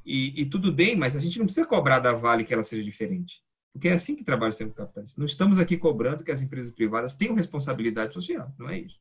e, 0.05 0.41
e, 0.41 0.45
tudo 0.45 0.71
bem, 0.71 0.95
mas 0.95 1.15
a 1.15 1.19
gente 1.19 1.39
não 1.39 1.45
precisa 1.45 1.65
cobrar 1.65 1.99
da 1.99 2.13
Vale 2.13 2.43
que 2.43 2.53
ela 2.53 2.63
seja 2.63 2.83
diferente. 2.83 3.41
Porque 3.71 3.87
é 3.87 3.93
assim 3.93 4.15
que 4.15 4.23
trabalha 4.23 4.49
o 4.49 4.53
centro 4.53 4.75
capitalista. 4.75 5.19
Não 5.19 5.25
estamos 5.25 5.57
aqui 5.57 5.77
cobrando 5.77 6.23
que 6.23 6.31
as 6.31 6.41
empresas 6.41 6.71
privadas 6.71 7.15
tenham 7.15 7.35
responsabilidade 7.35 8.13
social, 8.13 8.53
não 8.59 8.69
é 8.69 8.79
isso. 8.79 8.99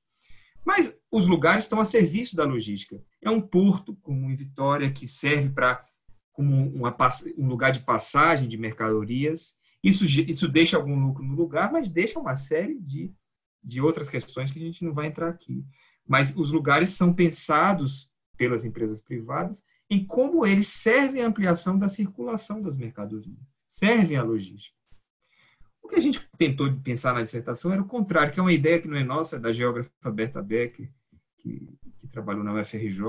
Mas 0.64 0.98
os 1.10 1.26
lugares 1.26 1.64
estão 1.64 1.80
a 1.80 1.84
serviço 1.84 2.36
da 2.36 2.44
logística. 2.44 3.02
É 3.20 3.28
um 3.28 3.40
porto, 3.40 3.96
como 3.96 4.30
em 4.30 4.36
Vitória, 4.36 4.90
que 4.90 5.06
serve 5.06 5.50
para 5.50 5.82
como 6.32 6.68
uma, 6.70 6.96
um 7.36 7.46
lugar 7.46 7.72
de 7.72 7.80
passagem 7.80 8.48
de 8.48 8.56
mercadorias. 8.56 9.56
Isso, 9.82 10.04
isso 10.04 10.48
deixa 10.48 10.76
algum 10.76 10.98
lucro 10.98 11.24
no 11.24 11.34
lugar, 11.34 11.70
mas 11.70 11.90
deixa 11.90 12.18
uma 12.18 12.36
série 12.36 12.78
de, 12.80 13.12
de 13.62 13.80
outras 13.80 14.08
questões 14.08 14.50
que 14.50 14.58
a 14.58 14.62
gente 14.62 14.84
não 14.84 14.92
vai 14.92 15.06
entrar 15.06 15.28
aqui. 15.28 15.64
Mas 16.06 16.36
os 16.36 16.50
lugares 16.50 16.90
são 16.90 17.12
pensados 17.12 18.10
pelas 18.36 18.64
empresas 18.64 19.00
privadas 19.00 19.64
em 19.92 20.06
como 20.06 20.46
eles 20.46 20.68
servem 20.68 21.22
à 21.22 21.26
ampliação 21.26 21.78
da 21.78 21.86
circulação 21.86 22.62
das 22.62 22.78
mercadorias, 22.78 23.36
servem 23.68 24.16
à 24.16 24.22
logística. 24.22 24.74
O 25.82 25.88
que 25.88 25.96
a 25.96 26.00
gente 26.00 26.26
tentou 26.38 26.72
pensar 26.80 27.12
na 27.12 27.20
dissertação 27.20 27.72
era 27.72 27.82
o 27.82 27.86
contrário, 27.86 28.32
que 28.32 28.40
é 28.40 28.42
uma 28.42 28.54
ideia 28.54 28.80
que 28.80 28.88
não 28.88 28.96
é 28.96 29.04
nossa, 29.04 29.36
é 29.36 29.38
da 29.38 29.52
geógrafa 29.52 29.90
Berta 30.10 30.40
Becker, 30.40 30.90
que, 31.36 31.68
que 31.98 32.08
trabalhou 32.08 32.42
na 32.42 32.54
UFRJ 32.54 33.02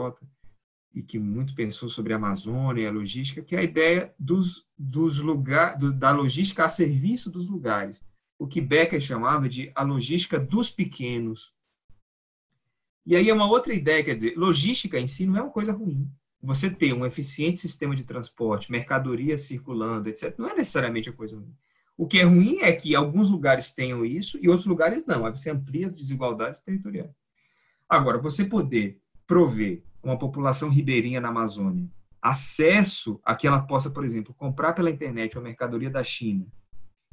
e 0.93 1.01
que 1.01 1.17
muito 1.17 1.55
pensou 1.55 1.87
sobre 1.87 2.11
a 2.11 2.17
Amazônia 2.17 2.83
e 2.83 2.87
a 2.87 2.91
logística, 2.91 3.41
que 3.41 3.55
é 3.55 3.59
a 3.59 3.63
ideia 3.63 4.13
dos, 4.19 4.67
dos 4.77 5.19
lugar, 5.19 5.77
do, 5.77 5.93
da 5.93 6.11
logística 6.11 6.65
a 6.65 6.69
serviço 6.69 7.31
dos 7.31 7.47
lugares. 7.47 8.03
O 8.43 8.47
que 8.47 8.59
Becker 8.59 9.01
chamava 9.01 9.47
de 9.47 9.71
a 9.73 9.83
logística 9.83 10.39
dos 10.39 10.69
pequenos. 10.69 11.53
E 13.05 13.15
aí 13.15 13.29
é 13.29 13.33
uma 13.33 13.47
outra 13.47 13.73
ideia, 13.73 14.03
quer 14.03 14.15
dizer, 14.15 14.35
logística 14.35 14.99
em 14.99 15.07
si 15.07 15.25
não 15.25 15.37
é 15.37 15.41
uma 15.41 15.51
coisa 15.51 15.71
ruim 15.71 16.11
você 16.43 16.69
ter 16.69 16.93
um 16.93 17.05
eficiente 17.05 17.57
sistema 17.57 17.95
de 17.95 18.03
transporte, 18.03 18.69
mercadorias 18.69 19.43
circulando, 19.43 20.09
etc., 20.09 20.37
não 20.37 20.49
é 20.49 20.55
necessariamente 20.55 21.09
a 21.09 21.13
coisa 21.13 21.37
ruim. 21.37 21.55
O 21.97 22.05
que 22.05 22.19
é 22.19 22.23
ruim 22.23 22.57
é 22.59 22.73
que 22.73 22.93
alguns 22.93 23.29
lugares 23.29 23.73
tenham 23.73 24.03
isso 24.03 24.37
e 24.41 24.49
outros 24.49 24.65
lugares 24.65 25.05
não. 25.05 25.25
Aí 25.25 25.31
você 25.31 25.51
amplia 25.51 25.87
as 25.87 25.95
desigualdades 25.95 26.59
territoriais. 26.59 27.11
Agora, 27.87 28.17
você 28.17 28.43
poder 28.43 28.99
prover 29.25 29.83
uma 30.01 30.19
população 30.19 30.69
ribeirinha 30.69 31.21
na 31.21 31.29
Amazônia 31.29 31.89
acesso 32.21 33.21
a 33.23 33.35
que 33.35 33.47
ela 33.47 33.61
possa, 33.61 33.89
por 33.89 34.03
exemplo, 34.03 34.33
comprar 34.33 34.73
pela 34.73 34.89
internet 34.89 35.37
uma 35.37 35.43
mercadoria 35.43 35.89
da 35.89 36.03
China. 36.03 36.45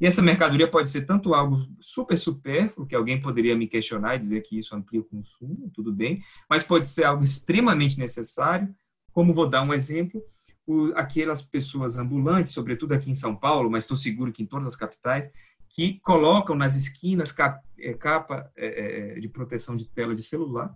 E 0.01 0.07
essa 0.07 0.23
mercadoria 0.23 0.67
pode 0.67 0.89
ser 0.89 1.03
tanto 1.03 1.35
algo 1.35 1.69
super 1.79 2.17
supérfluo, 2.17 2.87
que 2.87 2.95
alguém 2.95 3.21
poderia 3.21 3.55
me 3.55 3.69
questionar 3.69 4.17
e 4.17 4.19
dizer 4.19 4.41
que 4.41 4.59
isso 4.59 4.75
amplia 4.75 5.03
o 5.03 5.05
consumo, 5.05 5.71
tudo 5.75 5.93
bem, 5.93 6.25
mas 6.49 6.65
pode 6.65 6.89
ser 6.89 7.05
algo 7.05 7.23
extremamente 7.23 7.99
necessário, 7.99 8.75
como 9.13 9.35
vou 9.35 9.47
dar 9.47 9.63
um 9.63 9.75
exemplo, 9.75 10.25
o, 10.67 10.91
aquelas 10.95 11.43
pessoas 11.43 11.99
ambulantes, 11.99 12.55
sobretudo 12.55 12.93
aqui 12.93 13.11
em 13.11 13.15
São 13.15 13.37
Paulo, 13.37 13.71
mas 13.71 13.85
estou 13.85 13.97
seguro 13.97 14.33
que 14.33 14.43
em 14.43 14.47
todas 14.47 14.69
as 14.69 14.77
capitais, 14.77 15.31
que 15.69 16.01
colocam 16.01 16.57
nas 16.57 16.75
esquinas 16.75 17.35
é, 17.79 17.93
capa 17.93 18.51
é, 18.57 19.17
é, 19.17 19.21
de 19.21 19.29
proteção 19.29 19.77
de 19.77 19.85
tela 19.85 20.15
de 20.15 20.23
celular. 20.23 20.75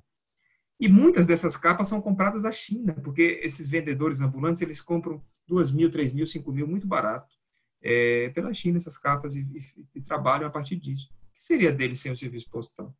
E 0.78 0.86
muitas 0.86 1.26
dessas 1.26 1.56
capas 1.56 1.88
são 1.88 2.00
compradas 2.00 2.42
da 2.42 2.52
China, 2.52 2.92
porque 2.92 3.40
esses 3.42 3.70
vendedores 3.70 4.20
ambulantes 4.20 4.60
eles 4.60 4.82
compram 4.82 5.24
duas 5.46 5.70
mil, 5.70 5.90
três 5.90 6.12
mil, 6.12 6.26
cinco 6.26 6.52
mil, 6.52 6.66
muito 6.66 6.86
barato 6.86 7.34
é, 7.84 8.30
pela 8.30 8.54
China 8.54 8.78
essas 8.78 8.96
capas 8.96 9.36
e, 9.36 9.42
e, 9.42 9.86
e, 9.96 10.00
trabalham 10.00 10.46
a 10.46 10.50
partir 10.50 10.76
disso. 10.76 11.10
O 11.30 11.34
que 11.34 11.42
seria 11.42 11.70
deles 11.70 12.00
sem 12.00 12.10
o 12.10 12.16
serviço 12.16 12.48
postal? 12.50 12.94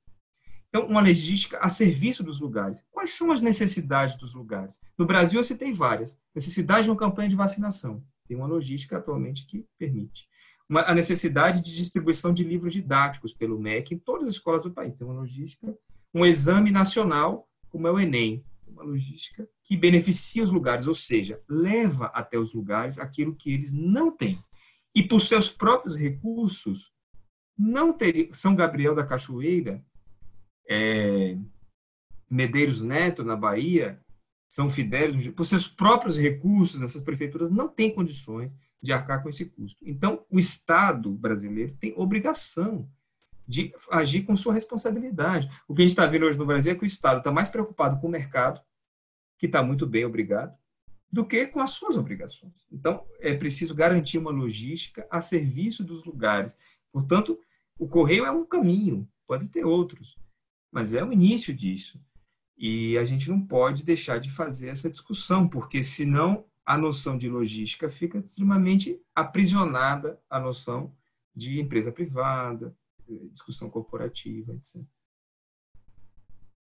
Então, 0.69 0.87
uma 0.87 1.01
logística 1.01 1.59
a 1.59 1.69
serviço 1.69 2.23
dos 2.23 2.41
lugares. 2.41 2.85
Quais 2.91 3.11
são 3.11 3.33
as 3.33 3.41
necessidades 3.41 4.17
dos 4.17 4.35
lugares? 4.35 4.81
No 4.99 5.07
Brasil, 5.07 5.41
eu 5.41 5.45
citei 5.45 5.73
várias. 5.73 6.19
Necessidade 6.35 6.85
de 6.85 6.91
uma 6.91 6.97
campanha 6.97 7.29
de 7.29 7.37
vacinação. 7.37 8.05
Tem 8.27 8.37
uma 8.37 8.47
logística 8.47 8.99
atualmente 8.99 9.47
que 9.47 9.67
permite 9.79 10.29
uma, 10.69 10.83
a 10.83 10.95
necessidade 10.95 11.63
de 11.63 11.75
distribuição 11.75 12.33
de 12.33 12.43
livros 12.43 12.73
didáticos 12.73 13.33
pelo 13.33 13.59
MEC 13.59 13.95
em 13.95 13.99
todas 13.99 14.29
as 14.29 14.35
escolas 14.35 14.63
do 14.63 14.71
país. 14.71 14.95
Tem 14.95 15.07
uma 15.07 15.21
logística, 15.21 15.77
um 16.13 16.25
exame 16.25 16.71
nacional, 16.71 17.49
como 17.71 17.87
é 17.87 17.93
o 17.93 17.99
Enem, 17.99 18.45
uma 18.67 18.83
logística 18.83 19.49
que 19.63 19.77
beneficia 19.77 20.43
os 20.43 20.51
lugares, 20.51 20.87
ou 20.87 20.95
seja, 20.95 21.41
leva 21.49 22.07
até 22.07 22.39
os 22.39 22.53
lugares 22.53 22.99
aquilo 22.99 23.35
que 23.35 23.53
eles 23.53 23.73
não 23.73 24.11
têm. 24.11 24.39
E 24.95 25.03
por 25.03 25.21
seus 25.21 25.51
próprios 25.51 25.97
recursos, 25.97 26.93
não 27.59 27.93
teria. 27.93 28.29
São 28.33 28.55
Gabriel 28.55 28.95
da 28.95 29.05
Cachoeira, 29.05 29.85
é, 30.69 31.37
Medeiros 32.31 32.83
Neto, 32.83 33.25
na 33.25 33.37
Bahia, 33.37 34.01
São 34.49 34.69
Fidélis, 34.69 35.29
por 35.29 35.45
seus 35.45 35.69
próprios 35.69 36.17
recursos, 36.17 36.83
essas 36.83 37.03
prefeituras 37.03 37.51
não 37.51 37.69
têm 37.69 37.95
condições 37.95 38.55
de 38.83 38.93
arcar 38.93 39.23
com 39.23 39.29
esse 39.29 39.47
custo. 39.47 39.79
Então, 39.87 40.25
o 40.31 40.39
Estado 40.39 41.11
brasileiro 41.13 41.77
tem 41.81 41.95
obrigação 41.97 42.89
de 43.47 43.75
agir 43.91 44.23
com 44.23 44.37
sua 44.37 44.55
responsabilidade. 44.55 45.49
O 45.69 45.75
que 45.75 45.83
a 45.83 45.85
gente 45.85 45.91
está 45.91 46.07
vendo 46.07 46.27
hoje 46.27 46.39
no 46.39 46.47
Brasil 46.47 46.73
é 46.73 46.75
que 46.75 46.85
o 46.85 46.87
Estado 46.87 47.19
está 47.19 47.31
mais 47.31 47.49
preocupado 47.49 48.01
com 48.01 48.07
o 48.07 48.11
mercado, 48.11 48.61
que 49.39 49.47
está 49.47 49.63
muito 49.63 49.87
bem, 49.87 50.05
obrigado, 50.05 50.57
do 51.15 51.25
que 51.25 51.47
com 51.47 51.61
as 51.61 51.71
suas 51.71 51.97
obrigações. 51.97 52.67
Então, 52.73 53.07
é 53.21 53.33
preciso 53.35 53.73
garantir 53.73 54.19
uma 54.19 54.33
logística 54.33 55.07
a 55.09 55.21
serviço 55.21 55.85
dos 55.85 56.05
lugares. 56.05 56.57
Portanto, 56.93 57.39
o 57.79 57.87
correio 57.87 58.25
é 58.25 58.33
um 58.33 58.45
caminho, 58.45 59.09
pode 59.25 59.49
ter 59.49 59.65
outros, 59.65 60.19
mas 60.73 60.93
é 60.93 61.05
o 61.05 61.13
início 61.13 61.55
disso. 61.55 62.05
E 62.59 62.99
a 62.99 63.05
gente 63.05 63.31
não 63.31 63.41
pode 63.41 63.85
deixar 63.85 64.19
de 64.19 64.29
fazer 64.29 64.71
essa 64.71 64.91
discussão, 64.91 65.49
porque 65.49 65.85
senão 65.85 66.45
a 66.67 66.77
noção 66.77 67.17
de 67.17 67.29
logística 67.29 67.89
fica 67.89 68.19
extremamente 68.19 69.01
aprisionada 69.15 70.21
à 70.29 70.41
noção 70.41 70.93
de 71.33 71.61
empresa 71.61 71.93
privada, 71.93 72.77
discussão 73.31 73.71
corporativa, 73.71 74.53
etc. 74.53 74.83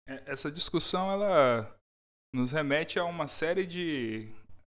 É, 0.07 0.31
essa 0.31 0.49
discussão 0.49 1.11
ela 1.11 1.78
nos 2.35 2.53
remete 2.53 2.99
a 2.99 3.05
uma 3.05 3.27
série 3.27 3.67
de 3.67 4.29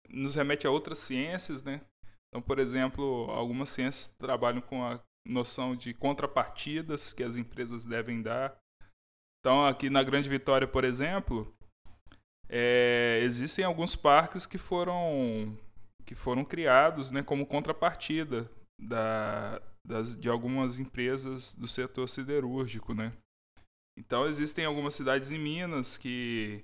nos 0.08 0.34
remete 0.34 0.66
a 0.66 0.70
outras 0.70 0.98
ciências, 0.98 1.62
né? 1.62 1.80
Então, 2.28 2.42
por 2.42 2.58
exemplo, 2.58 3.30
algumas 3.30 3.68
ciências 3.68 4.08
trabalham 4.08 4.60
com 4.60 4.84
a 4.84 5.00
noção 5.26 5.74
de 5.74 5.94
contrapartidas 5.94 7.12
que 7.12 7.22
as 7.22 7.36
empresas 7.36 7.84
devem 7.84 8.20
dar. 8.20 8.56
Então, 9.40 9.64
aqui 9.64 9.88
na 9.88 10.02
Grande 10.02 10.28
Vitória, 10.28 10.66
por 10.66 10.84
exemplo, 10.84 11.54
é, 12.48 13.20
existem 13.22 13.64
alguns 13.64 13.96
parques 13.96 14.46
que 14.46 14.58
foram 14.58 15.56
que 16.04 16.14
foram 16.14 16.44
criados 16.44 17.10
né, 17.10 17.22
como 17.22 17.46
contrapartida 17.46 18.50
da, 18.78 19.60
das, 19.86 20.14
de 20.16 20.28
algumas 20.28 20.78
empresas 20.78 21.54
do 21.54 21.66
setor 21.66 22.08
siderúrgico. 22.08 22.92
Né? 22.94 23.12
Então 23.98 24.26
existem 24.26 24.64
algumas 24.64 24.94
cidades 24.94 25.32
em 25.32 25.38
Minas 25.38 25.96
que 25.96 26.62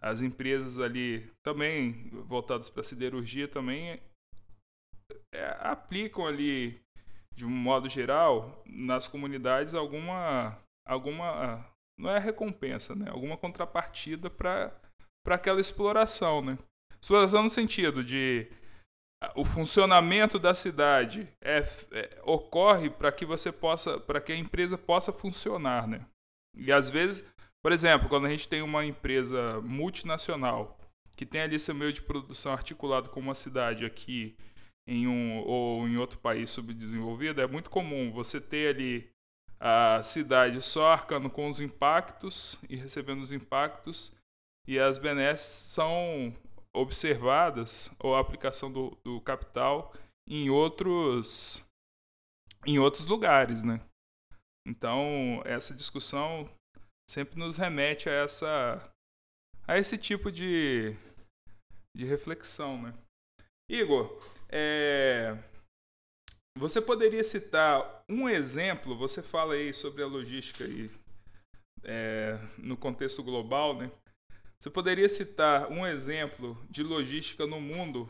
as 0.00 0.20
empresas 0.20 0.78
ali 0.78 1.30
também 1.42 2.08
voltadas 2.26 2.68
para 2.68 2.82
siderurgia 2.82 3.48
também 3.48 4.00
é, 5.32 5.56
aplicam 5.60 6.26
ali 6.26 6.80
de 7.34 7.44
um 7.44 7.50
modo 7.50 7.88
geral 7.88 8.62
nas 8.66 9.08
comunidades 9.08 9.74
alguma 9.74 10.58
alguma 10.86 11.64
não 11.98 12.10
é 12.10 12.18
recompensa 12.18 12.94
né 12.94 13.10
alguma 13.10 13.36
contrapartida 13.36 14.30
para 14.30 14.72
para 15.28 15.34
aquela 15.34 15.60
exploração, 15.60 16.40
né? 16.40 16.56
Exploração 16.98 17.42
no 17.42 17.50
sentido 17.50 18.02
de 18.02 18.50
o 19.34 19.44
funcionamento 19.44 20.38
da 20.38 20.54
cidade 20.54 21.28
é, 21.44 21.58
é 21.92 22.20
ocorre 22.24 22.88
para 22.88 23.12
que 23.12 23.26
você 23.26 23.52
possa, 23.52 24.00
para 24.00 24.22
que 24.22 24.32
a 24.32 24.36
empresa 24.36 24.78
possa 24.78 25.12
funcionar, 25.12 25.86
né? 25.86 26.06
E 26.56 26.72
às 26.72 26.88
vezes, 26.88 27.28
por 27.62 27.72
exemplo, 27.72 28.08
quando 28.08 28.26
a 28.26 28.30
gente 28.30 28.48
tem 28.48 28.62
uma 28.62 28.84
empresa 28.84 29.60
multinacional 29.62 30.78
que 31.16 31.26
tem 31.26 31.40
ali 31.40 31.58
seu 31.58 31.74
meio 31.74 31.92
de 31.92 32.02
produção 32.02 32.52
articulado 32.52 33.10
com 33.10 33.18
uma 33.18 33.34
cidade 33.34 33.84
aqui 33.84 34.36
em 34.86 35.06
um 35.06 35.38
ou 35.40 35.86
em 35.86 35.96
outro 35.96 36.18
país 36.18 36.50
subdesenvolvido, 36.50 37.40
é 37.40 37.46
muito 37.46 37.68
comum 37.68 38.12
você 38.12 38.40
ter 38.40 38.74
ali 38.74 39.10
a 39.60 40.02
cidade 40.02 40.62
só 40.62 40.92
arcando 40.92 41.28
com 41.28 41.48
os 41.48 41.60
impactos 41.60 42.58
e 42.68 42.76
recebendo 42.76 43.20
os 43.20 43.32
impactos 43.32 44.16
e 44.66 44.78
as 44.78 44.96
benesses 44.98 45.72
são 45.72 46.34
observadas 46.72 47.90
ou 47.98 48.14
a 48.14 48.20
aplicação 48.20 48.70
do, 48.70 48.96
do 49.02 49.20
capital 49.20 49.92
em 50.28 50.48
outros 50.48 51.64
em 52.66 52.78
outros 52.78 53.06
lugares, 53.06 53.64
né? 53.64 53.80
Então 54.66 55.42
essa 55.44 55.74
discussão 55.74 56.48
sempre 57.08 57.38
nos 57.38 57.56
remete 57.56 58.08
a 58.08 58.12
essa 58.12 58.92
a 59.66 59.78
esse 59.78 59.96
tipo 59.98 60.30
de 60.30 60.94
de 61.96 62.04
reflexão, 62.04 62.80
né? 62.80 62.94
Igor, 63.70 64.22
é, 64.48 65.36
você 66.56 66.80
poderia 66.80 67.24
citar 67.24 68.04
um 68.08 68.28
exemplo? 68.28 68.96
Você 68.96 69.22
fala 69.22 69.54
aí 69.54 69.74
sobre 69.74 70.02
a 70.02 70.06
logística 70.06 70.64
aí, 70.64 70.90
é, 71.82 72.38
no 72.56 72.76
contexto 72.76 73.22
global, 73.22 73.76
né? 73.76 73.90
Você 74.58 74.70
poderia 74.70 75.08
citar 75.08 75.70
um 75.70 75.86
exemplo 75.86 76.56
de 76.70 76.82
logística 76.82 77.46
no 77.46 77.60
mundo 77.60 78.08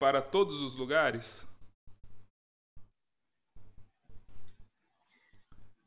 para 0.00 0.22
todos 0.22 0.62
os 0.62 0.76
lugares? 0.76 1.49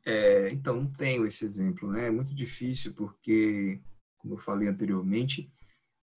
É, 0.06 0.48
então, 0.52 0.76
não 0.76 0.90
tenho 0.90 1.26
esse 1.26 1.44
exemplo, 1.44 1.90
né? 1.90 2.08
É 2.08 2.10
muito 2.10 2.34
difícil 2.34 2.92
porque, 2.92 3.80
como 4.18 4.34
eu 4.34 4.38
falei 4.38 4.68
anteriormente, 4.68 5.50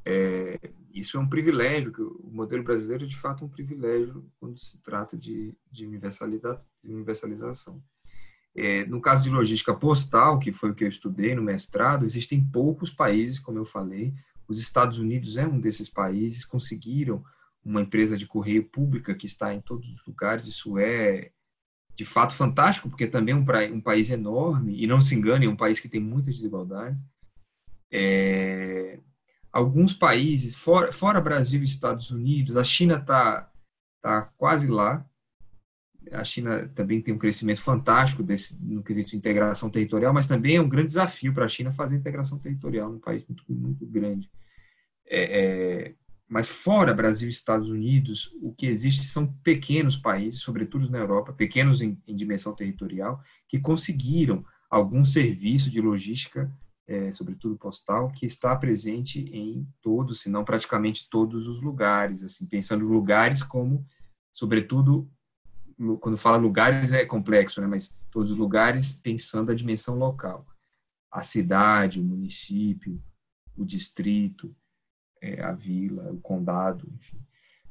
é, 0.06 0.58
isso 0.94 1.18
é 1.18 1.20
um 1.20 1.28
privilégio, 1.28 1.92
que 1.92 2.02
o 2.02 2.30
modelo 2.32 2.64
brasileiro 2.64 3.04
é 3.04 3.08
de 3.08 3.18
fato 3.18 3.46
um 3.46 3.50
privilégio 3.50 4.26
quando 4.40 4.58
se 4.60 4.82
trata 4.82 5.18
de, 5.18 5.54
de 5.72 5.86
universalização. 6.84 7.82
É, 8.56 8.86
no 8.86 9.00
caso 9.00 9.22
de 9.22 9.30
logística 9.30 9.74
postal, 9.74 10.40
que 10.40 10.52
foi 10.52 10.72
o 10.72 10.76
que 10.76 10.84
eu 10.84 10.90
estudei 10.90 11.36
no 11.36 11.44
mestrado, 11.44 12.06
existem 12.06 12.44
poucos 12.44 12.92
países, 12.92 13.40
como 13.40 13.60
eu 13.60 13.66
falei. 13.66 14.14
Os 14.48 14.60
Estados 14.60 14.98
Unidos 14.98 15.38
é 15.38 15.46
um 15.46 15.60
desses 15.60 15.90
países, 15.90 16.44
conseguiram 16.44 17.24
uma 17.64 17.82
empresa 17.82 18.18
de 18.18 18.26
correio 18.26 18.64
pública 18.64 19.14
que 19.14 19.26
está 19.26 19.54
em 19.54 19.62
todos 19.62 19.88
os 19.90 20.06
lugares. 20.08 20.48
Isso 20.48 20.80
é, 20.80 21.32
de 21.98 22.06
fato, 22.06 22.36
fantástico, 22.36 22.90
porque 22.90 23.08
também 23.08 23.34
é 23.34 23.36
um, 23.36 23.76
um 23.76 23.82
país 23.82 24.12
enorme, 24.12 24.76
e 24.80 24.86
não 24.86 25.02
se 25.02 25.16
engane, 25.16 25.48
é 25.48 25.50
um 25.50 25.56
país 25.56 25.80
que 25.80 25.90
tem 25.90 26.00
muitas 26.00 26.36
desigualdades. 26.36 27.04
É, 27.92 29.00
alguns 29.52 29.96
países, 29.96 30.56
fora, 30.56 30.92
fora 30.92 31.20
Brasil 31.20 31.60
e 31.62 31.66
Estados 31.66 32.12
Unidos, 32.12 32.56
a 32.56 32.64
China 32.64 32.98
está 32.98 33.52
tá 34.00 34.32
quase 34.38 34.68
lá, 34.68 35.04
a 36.12 36.24
China 36.24 36.70
também 36.76 37.02
tem 37.02 37.16
um 37.16 37.18
crescimento 37.18 37.62
fantástico 37.62 38.22
desse, 38.22 38.64
no 38.64 38.84
quesito 38.84 39.10
de 39.10 39.18
integração 39.18 39.68
territorial, 39.68 40.14
mas 40.14 40.28
também 40.28 40.58
é 40.58 40.62
um 40.62 40.70
grande 40.70 40.90
desafio 40.90 41.34
para 41.34 41.46
a 41.46 41.50
China 41.50 41.72
fazer 41.72 41.96
integração 41.96 42.38
territorial 42.38 42.92
num 42.92 43.00
país 43.00 43.26
muito, 43.28 43.44
muito 43.50 43.88
grande. 43.88 44.30
É, 45.04 45.24
é, 45.42 45.96
mas 46.28 46.50
fora 46.50 46.94
Brasil 46.94 47.28
e 47.28 47.32
Estados 47.32 47.70
Unidos, 47.70 48.32
o 48.42 48.54
que 48.54 48.66
existe 48.66 49.06
são 49.06 49.28
pequenos 49.44 49.98
países, 49.98 50.42
sobretudo 50.42 50.90
na 50.90 50.98
Europa, 50.98 51.32
pequenos 51.32 51.82
em, 51.82 51.98
em 52.08 52.16
dimensão 52.16 52.54
territorial, 52.54 53.22
que 53.48 53.60
conseguiram 53.60 54.46
algum 54.70 55.06
serviço 55.06 55.72
de 55.72 55.80
logística 55.80 56.52
é, 56.88 57.12
sobretudo 57.12 57.58
postal, 57.58 58.12
que 58.12 58.26
está 58.26 58.56
presente 58.56 59.20
em 59.34 59.68
todos, 59.82 60.22
se 60.22 60.30
não 60.30 60.46
praticamente 60.46 61.10
todos 61.10 61.48
os 61.48 61.62
lugares, 61.62 62.24
assim, 62.24 62.48
pensando 62.48 62.86
lugares 62.86 63.44
como, 63.44 63.86
sobretudo, 64.34 65.10
quando 66.00 66.18
fala 66.18 66.38
lugares 66.38 66.94
é 66.94 67.06
complexo, 67.06 67.60
né, 67.60 67.68
mas 67.68 68.00
todos 68.10 68.32
os 68.32 68.38
lugares 68.38 68.94
pensando 68.94 69.52
a 69.52 69.56
dimensão 69.56 69.96
local, 69.96 70.48
a 71.12 71.22
cidade, 71.22 72.00
o 72.00 72.04
município, 72.04 73.04
o 73.56 73.66
distrito, 73.66 74.56
é, 75.22 75.42
a 75.42 75.52
vila, 75.52 76.12
o 76.12 76.20
condado, 76.20 76.88
enfim. 76.96 77.18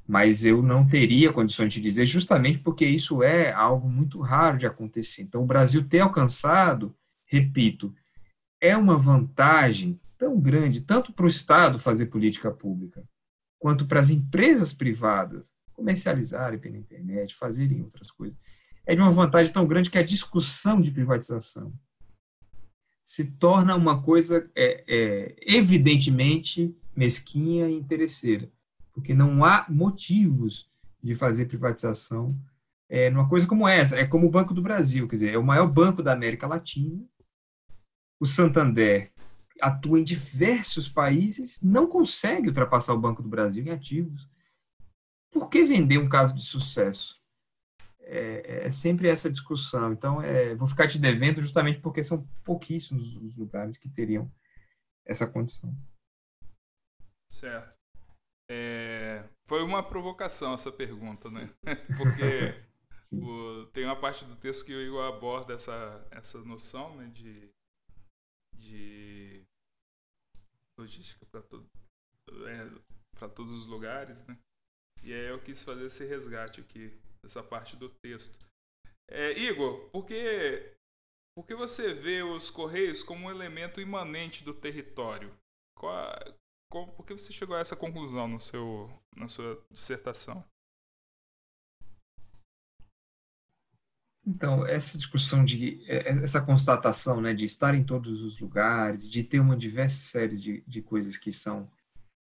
Mas 0.06 0.44
eu 0.44 0.62
não 0.62 0.86
teria 0.86 1.32
condições 1.32 1.72
de 1.72 1.80
dizer, 1.80 2.06
justamente 2.06 2.58
porque 2.58 2.86
isso 2.86 3.22
é 3.22 3.52
algo 3.52 3.88
muito 3.88 4.20
raro 4.20 4.58
de 4.58 4.66
acontecer. 4.66 5.22
Então, 5.22 5.42
o 5.42 5.46
Brasil 5.46 5.86
ter 5.88 6.00
alcançado, 6.00 6.94
repito, 7.24 7.92
é 8.60 8.76
uma 8.76 8.96
vantagem 8.96 10.00
tão 10.16 10.40
grande, 10.40 10.80
tanto 10.80 11.12
para 11.12 11.24
o 11.24 11.28
Estado 11.28 11.78
fazer 11.78 12.06
política 12.06 12.50
pública, 12.50 13.02
quanto 13.58 13.86
para 13.86 14.00
as 14.00 14.10
empresas 14.10 14.72
privadas 14.72 15.54
comercializarem 15.72 16.58
pela 16.58 16.76
internet, 16.76 17.34
fazerem 17.34 17.82
outras 17.82 18.10
coisas. 18.10 18.36
É 18.86 18.94
de 18.94 19.00
uma 19.00 19.10
vantagem 19.10 19.52
tão 19.52 19.66
grande 19.66 19.90
que 19.90 19.98
a 19.98 20.04
discussão 20.04 20.80
de 20.80 20.90
privatização 20.90 21.72
se 23.02 23.32
torna 23.32 23.76
uma 23.76 24.02
coisa 24.02 24.50
é, 24.56 24.84
é, 24.88 25.36
evidentemente 25.40 26.74
mesquinha 26.96 27.68
e 27.68 27.74
interesseira, 27.74 28.50
porque 28.92 29.12
não 29.12 29.44
há 29.44 29.66
motivos 29.68 30.68
de 31.02 31.14
fazer 31.14 31.46
privatização 31.46 32.36
é, 32.88 33.10
numa 33.10 33.28
coisa 33.28 33.46
como 33.46 33.68
essa. 33.68 33.98
É 33.98 34.06
como 34.06 34.26
o 34.26 34.30
Banco 34.30 34.54
do 34.54 34.62
Brasil, 34.62 35.06
quer 35.06 35.16
dizer, 35.16 35.34
é 35.34 35.38
o 35.38 35.44
maior 35.44 35.66
banco 35.66 36.02
da 36.02 36.12
América 36.12 36.46
Latina. 36.46 37.04
O 38.18 38.26
Santander 38.26 39.12
atua 39.60 40.00
em 40.00 40.04
diversos 40.04 40.88
países, 40.88 41.62
não 41.62 41.86
consegue 41.86 42.48
ultrapassar 42.48 42.94
o 42.94 43.00
Banco 43.00 43.22
do 43.22 43.28
Brasil 43.28 43.64
em 43.64 43.70
ativos. 43.70 44.28
Por 45.30 45.48
que 45.48 45.64
vender 45.64 45.98
um 45.98 46.08
caso 46.08 46.34
de 46.34 46.42
sucesso? 46.42 47.20
É, 48.00 48.66
é 48.66 48.72
sempre 48.72 49.08
essa 49.08 49.30
discussão. 49.30 49.92
Então, 49.92 50.22
é, 50.22 50.54
vou 50.54 50.68
ficar 50.68 50.88
te 50.88 50.98
devendo 50.98 51.40
justamente 51.40 51.80
porque 51.80 52.02
são 52.02 52.26
pouquíssimos 52.44 53.16
os 53.16 53.36
lugares 53.36 53.76
que 53.76 53.88
teriam 53.88 54.30
essa 55.04 55.26
condição. 55.26 55.74
Certo. 57.30 57.76
É, 58.48 59.28
foi 59.48 59.62
uma 59.62 59.82
provocação 59.82 60.54
essa 60.54 60.70
pergunta, 60.70 61.30
né? 61.30 61.52
Porque 61.96 62.64
o, 63.12 63.66
tem 63.66 63.84
uma 63.84 63.98
parte 63.98 64.24
do 64.24 64.36
texto 64.36 64.64
que 64.64 64.74
o 64.74 64.80
Igor 64.80 65.04
aborda 65.04 65.54
essa, 65.54 66.06
essa 66.10 66.38
noção 66.42 66.96
né, 66.96 67.08
de, 67.08 67.50
de 68.54 69.44
logística 70.78 71.24
para 71.26 71.42
todo, 71.42 71.68
é, 72.46 73.28
todos 73.34 73.52
os 73.52 73.66
lugares, 73.66 74.24
né? 74.26 74.38
E 75.02 75.12
aí 75.12 75.26
eu 75.26 75.40
quis 75.40 75.62
fazer 75.62 75.86
esse 75.86 76.04
resgate 76.04 76.60
aqui, 76.60 76.88
dessa 77.22 77.42
parte 77.42 77.76
do 77.76 77.88
texto. 77.88 78.46
É, 79.08 79.32
Igor, 79.38 79.88
por 79.90 80.04
que, 80.04 80.76
por 81.36 81.46
que 81.46 81.54
você 81.54 81.94
vê 81.94 82.22
os 82.22 82.50
Correios 82.50 83.04
como 83.04 83.26
um 83.26 83.30
elemento 83.30 83.80
imanente 83.80 84.42
do 84.42 84.52
território? 84.52 85.36
Qual, 85.76 86.12
como, 86.76 86.92
por 86.92 87.06
que 87.06 87.16
você 87.16 87.32
chegou 87.32 87.56
a 87.56 87.60
essa 87.60 87.74
conclusão 87.74 88.28
no 88.28 88.38
seu, 88.38 88.90
na 89.16 89.28
sua 89.28 89.64
dissertação? 89.70 90.44
Então, 94.26 94.66
essa 94.66 94.98
discussão 94.98 95.44
de 95.44 95.82
é, 95.88 96.10
é, 96.10 96.22
essa 96.22 96.44
constatação, 96.44 97.20
né, 97.20 97.32
de 97.32 97.44
estar 97.44 97.74
em 97.74 97.84
todos 97.84 98.20
os 98.20 98.38
lugares, 98.40 99.08
de 99.08 99.22
ter 99.22 99.40
uma 99.40 99.56
diversa 99.56 100.02
série 100.02 100.36
de, 100.36 100.64
de 100.66 100.82
coisas 100.82 101.16
que 101.16 101.32
são 101.32 101.70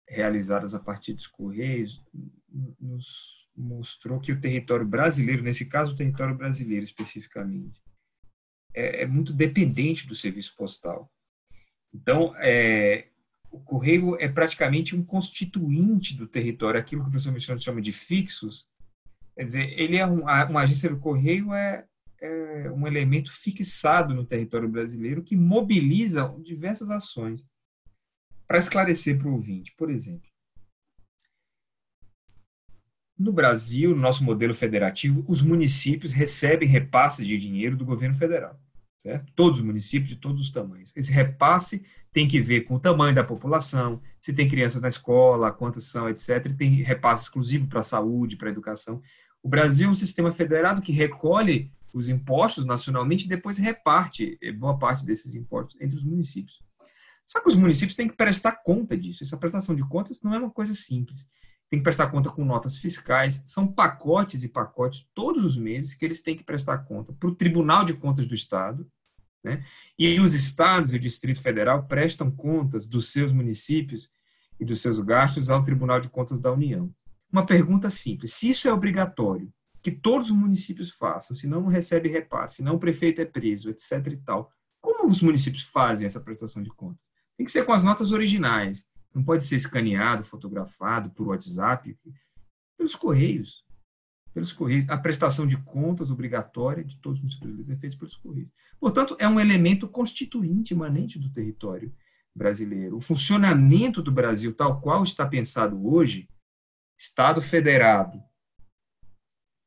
realizadas 0.07 0.73
a 0.73 0.79
partir 0.79 1.13
dos 1.13 1.27
correios, 1.27 2.01
nos 2.79 3.47
mostrou 3.55 4.19
que 4.19 4.31
o 4.31 4.41
território 4.41 4.87
brasileiro, 4.87 5.43
nesse 5.43 5.69
caso 5.69 5.93
o 5.93 5.95
território 5.95 6.35
brasileiro 6.35 6.85
especificamente, 6.85 7.79
é, 8.73 9.03
é 9.03 9.05
muito 9.05 9.33
dependente 9.33 10.07
do 10.07 10.15
serviço 10.15 10.55
postal. 10.55 11.11
Então, 11.93 12.33
é, 12.37 13.09
o 13.51 13.59
correio 13.59 14.15
é 14.19 14.27
praticamente 14.27 14.95
um 14.95 15.03
constituinte 15.03 16.15
do 16.15 16.27
território, 16.27 16.79
aquilo 16.79 17.01
que 17.01 17.07
o 17.07 17.11
professor 17.11 17.33
Michel 17.33 17.59
chama 17.59 17.81
de 17.81 17.91
fixos. 17.91 18.67
Quer 19.35 19.43
dizer, 19.43 19.79
ele 19.79 19.97
é 19.97 20.05
um, 20.05 20.21
uma 20.21 20.61
agência 20.61 20.89
do 20.89 20.99
correio 20.99 21.53
é, 21.53 21.85
é 22.21 22.71
um 22.71 22.85
elemento 22.85 23.31
fixado 23.31 24.13
no 24.13 24.25
território 24.25 24.67
brasileiro 24.67 25.23
que 25.23 25.35
mobiliza 25.35 26.35
diversas 26.43 26.89
ações. 26.89 27.45
Para 28.47 28.57
esclarecer 28.57 29.17
para 29.17 29.27
o 29.27 29.33
ouvinte, 29.33 29.73
por 29.77 29.91
exemplo, 29.91 30.27
no 33.17 33.33
Brasil, 33.33 33.91
no 33.91 34.01
nosso 34.01 34.23
modelo 34.23 34.53
federativo, 34.53 35.25
os 35.27 35.41
municípios 35.41 36.13
recebem 36.13 36.67
repasses 36.67 37.27
de 37.27 37.37
dinheiro 37.37 37.75
do 37.75 37.85
governo 37.85 38.15
federal, 38.15 38.59
certo? 38.97 39.31
Todos 39.35 39.59
os 39.59 39.65
municípios 39.65 40.09
de 40.09 40.15
todos 40.15 40.41
os 40.41 40.51
tamanhos. 40.51 40.91
Esse 40.95 41.11
repasse 41.11 41.85
tem 42.11 42.27
que 42.27 42.39
ver 42.39 42.61
com 42.61 42.75
o 42.75 42.79
tamanho 42.79 43.13
da 43.13 43.23
população, 43.23 44.01
se 44.19 44.33
tem 44.33 44.49
crianças 44.49 44.81
na 44.81 44.89
escola, 44.89 45.51
quantas 45.51 45.85
são, 45.85 46.09
etc. 46.09 46.45
E 46.45 46.53
tem 46.53 46.75
repasse 46.81 47.23
exclusivo 47.23 47.67
para 47.67 47.81
a 47.81 47.83
saúde, 47.83 48.35
para 48.35 48.49
a 48.49 48.51
educação. 48.51 49.01
O 49.41 49.47
Brasil 49.47 49.87
é 49.87 49.91
um 49.91 49.95
sistema 49.95 50.31
federado 50.31 50.81
que 50.81 50.91
recolhe 50.91 51.71
os 51.93 52.09
impostos 52.09 52.65
nacionalmente 52.65 53.25
e 53.25 53.29
depois 53.29 53.57
reparte 53.57 54.37
eh, 54.41 54.51
boa 54.51 54.77
parte 54.77 55.05
desses 55.05 55.33
impostos 55.33 55.79
entre 55.79 55.97
os 55.97 56.03
municípios. 56.03 56.59
Só 57.25 57.39
que 57.41 57.47
os 57.47 57.55
municípios 57.55 57.95
têm 57.95 58.07
que 58.07 58.15
prestar 58.15 58.53
conta 58.63 58.97
disso. 58.97 59.23
Essa 59.23 59.37
prestação 59.37 59.75
de 59.75 59.87
contas 59.87 60.21
não 60.21 60.33
é 60.33 60.39
uma 60.39 60.49
coisa 60.49 60.73
simples. 60.73 61.27
Tem 61.69 61.79
que 61.79 61.83
prestar 61.83 62.07
conta 62.07 62.29
com 62.31 62.43
notas 62.43 62.77
fiscais. 62.77 63.43
São 63.45 63.67
pacotes 63.67 64.43
e 64.43 64.49
pacotes 64.49 65.07
todos 65.13 65.45
os 65.45 65.55
meses 65.55 65.93
que 65.93 66.03
eles 66.03 66.23
têm 66.23 66.35
que 66.35 66.43
prestar 66.43 66.79
conta 66.79 67.13
para 67.13 67.29
o 67.29 67.35
Tribunal 67.35 67.85
de 67.85 67.93
Contas 67.93 68.25
do 68.25 68.33
Estado, 68.33 68.89
né? 69.43 69.65
E 69.97 70.19
os 70.19 70.33
estados 70.33 70.93
e 70.93 70.97
o 70.97 70.99
Distrito 70.99 71.41
Federal 71.41 71.85
prestam 71.85 72.29
contas 72.29 72.87
dos 72.87 73.11
seus 73.11 73.31
municípios 73.31 74.09
e 74.59 74.65
dos 74.65 74.81
seus 74.81 74.99
gastos 74.99 75.49
ao 75.49 75.63
Tribunal 75.63 75.99
de 75.99 76.09
Contas 76.09 76.39
da 76.39 76.51
União. 76.51 76.93
Uma 77.31 77.45
pergunta 77.45 77.89
simples: 77.89 78.33
se 78.33 78.49
isso 78.49 78.67
é 78.67 78.73
obrigatório, 78.73 79.51
que 79.81 79.91
todos 79.91 80.29
os 80.29 80.35
municípios 80.35 80.91
façam, 80.91 81.35
senão 81.35 81.61
não 81.61 81.69
recebe 81.69 82.09
repasse, 82.09 82.55
senão 82.55 82.75
o 82.75 82.79
prefeito 82.79 83.21
é 83.21 83.25
preso, 83.25 83.69
etc. 83.69 84.07
e 84.07 84.17
tal, 84.17 84.51
como 84.81 85.09
os 85.09 85.21
municípios 85.21 85.63
fazem 85.63 86.05
essa 86.05 86.19
prestação 86.19 86.61
de 86.61 86.69
contas? 86.69 87.09
Tem 87.37 87.45
que 87.45 87.51
ser 87.51 87.65
com 87.65 87.71
as 87.71 87.83
notas 87.83 88.11
originais. 88.11 88.85
Não 89.15 89.23
pode 89.23 89.43
ser 89.43 89.55
escaneado, 89.55 90.23
fotografado 90.23 91.09
por 91.11 91.27
WhatsApp, 91.27 91.97
pelos 92.77 92.95
correios 92.95 93.63
pelos 94.33 94.51
Correios. 94.51 94.89
A 94.89 94.97
prestação 94.97 95.45
de 95.45 95.57
contas 95.57 96.11
obrigatória 96.11 96.83
de 96.83 96.97
todos 96.97 97.19
os 97.19 97.23
municípios 97.23 97.69
é 97.69 97.75
feita 97.75 97.97
pelos 97.97 98.15
Correios. 98.15 98.49
Portanto, 98.79 99.15
é 99.19 99.27
um 99.27 99.39
elemento 99.39 99.87
constituinte, 99.87 100.73
imanente 100.73 101.19
do 101.19 101.31
território 101.31 101.93
brasileiro. 102.35 102.97
O 102.97 103.01
funcionamento 103.01 104.01
do 104.01 104.11
Brasil, 104.11 104.53
tal 104.53 104.79
qual 104.79 105.03
está 105.03 105.25
pensado 105.25 105.85
hoje, 105.87 106.29
Estado 106.97 107.41
federado, 107.41 108.21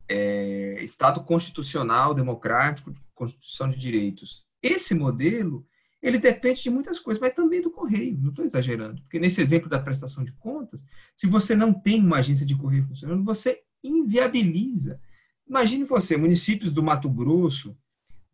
é, 0.09 0.83
Estado 0.83 1.23
constitucional, 1.23 2.15
democrático, 2.15 2.93
Constituição 3.15 3.69
de 3.69 3.77
direitos. 3.77 4.45
Esse 4.63 4.95
modelo, 4.95 5.67
ele 6.03 6.19
depende 6.19 6.63
de 6.63 6.71
muitas 6.71 6.99
coisas, 6.99 7.21
mas 7.21 7.35
também 7.35 7.61
do 7.61 7.71
correio, 7.71 8.19
não 8.19 8.31
estou 8.31 8.45
exagerando, 8.45 9.01
porque 9.03 9.21
nesse 9.21 9.41
exemplo 9.41 9.69
da 9.69 9.79
prestação 9.79 10.25
de 10.25 10.33
contas, 10.33 10.85
se 11.15 11.27
você 11.27 11.55
não 11.55 11.73
tem 11.73 12.01
uma 12.01 12.19
agência 12.19 12.45
de 12.45 12.57
correio 12.57 12.85
funcionando, 12.85 13.25
você 13.25 13.63
inviabiliza. 13.83 15.01
Imagine 15.47 15.85
você, 15.85 16.17
municípios 16.17 16.73
do 16.73 16.83
Mato 16.83 17.11
Grosso, 17.11 17.77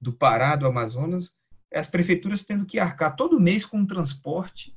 do 0.00 0.12
Pará, 0.12 0.56
do 0.56 0.66
Amazonas, 0.66 1.38
as 1.72 1.88
prefeituras 1.88 2.44
tendo 2.44 2.64
que 2.64 2.78
arcar 2.78 3.16
todo 3.16 3.40
mês 3.40 3.64
com 3.64 3.78
um 3.78 3.86
transporte 3.86 4.76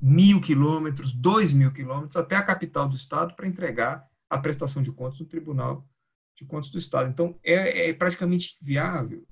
mil 0.00 0.40
quilômetros, 0.40 1.12
dois 1.12 1.52
mil 1.52 1.72
quilômetros, 1.72 2.16
até 2.16 2.36
a 2.36 2.42
capital 2.42 2.88
do 2.88 2.96
estado 2.96 3.34
para 3.34 3.46
entregar 3.46 4.06
a 4.28 4.38
prestação 4.38 4.82
de 4.82 4.92
contas 4.92 5.18
no 5.18 5.26
Tribunal 5.26 5.88
de 6.36 6.44
Contas 6.44 6.68
do 6.68 6.78
Estado. 6.78 7.08
Então, 7.08 7.38
é, 7.42 7.88
é 7.88 7.94
praticamente 7.94 8.58
viável. 8.60 9.26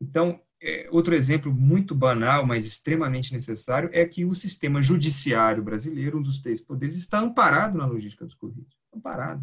Então, 0.00 0.40
é, 0.62 0.88
outro 0.90 1.14
exemplo 1.14 1.52
muito 1.52 1.94
banal, 1.94 2.46
mas 2.46 2.64
extremamente 2.64 3.32
necessário, 3.32 3.90
é 3.92 4.04
que 4.04 4.24
o 4.24 4.34
sistema 4.34 4.80
judiciário 4.82 5.62
brasileiro, 5.62 6.18
um 6.18 6.22
dos 6.22 6.40
três 6.40 6.60
poderes, 6.60 6.96
está 6.96 7.18
amparado 7.18 7.76
na 7.76 7.84
logística 7.84 8.24
dos 8.24 8.36
Correios. 8.36 8.78
Amparado. 8.94 9.42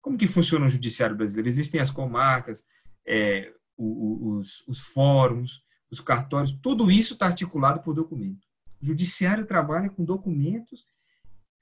Como 0.00 0.16
que 0.16 0.28
funciona 0.28 0.66
o 0.66 0.68
judiciário 0.68 1.16
brasileiro? 1.16 1.48
Existem 1.48 1.80
as 1.80 1.90
comarcas, 1.90 2.64
é, 3.06 3.52
os, 3.76 4.62
os 4.68 4.78
fóruns, 4.78 5.64
os 5.90 6.00
cartórios, 6.00 6.52
tudo 6.62 6.90
isso 6.90 7.14
está 7.14 7.26
articulado 7.26 7.82
por 7.82 7.94
documento. 7.94 8.46
O 8.80 8.86
judiciário 8.86 9.44
trabalha 9.44 9.90
com 9.90 10.04
documentos, 10.04 10.86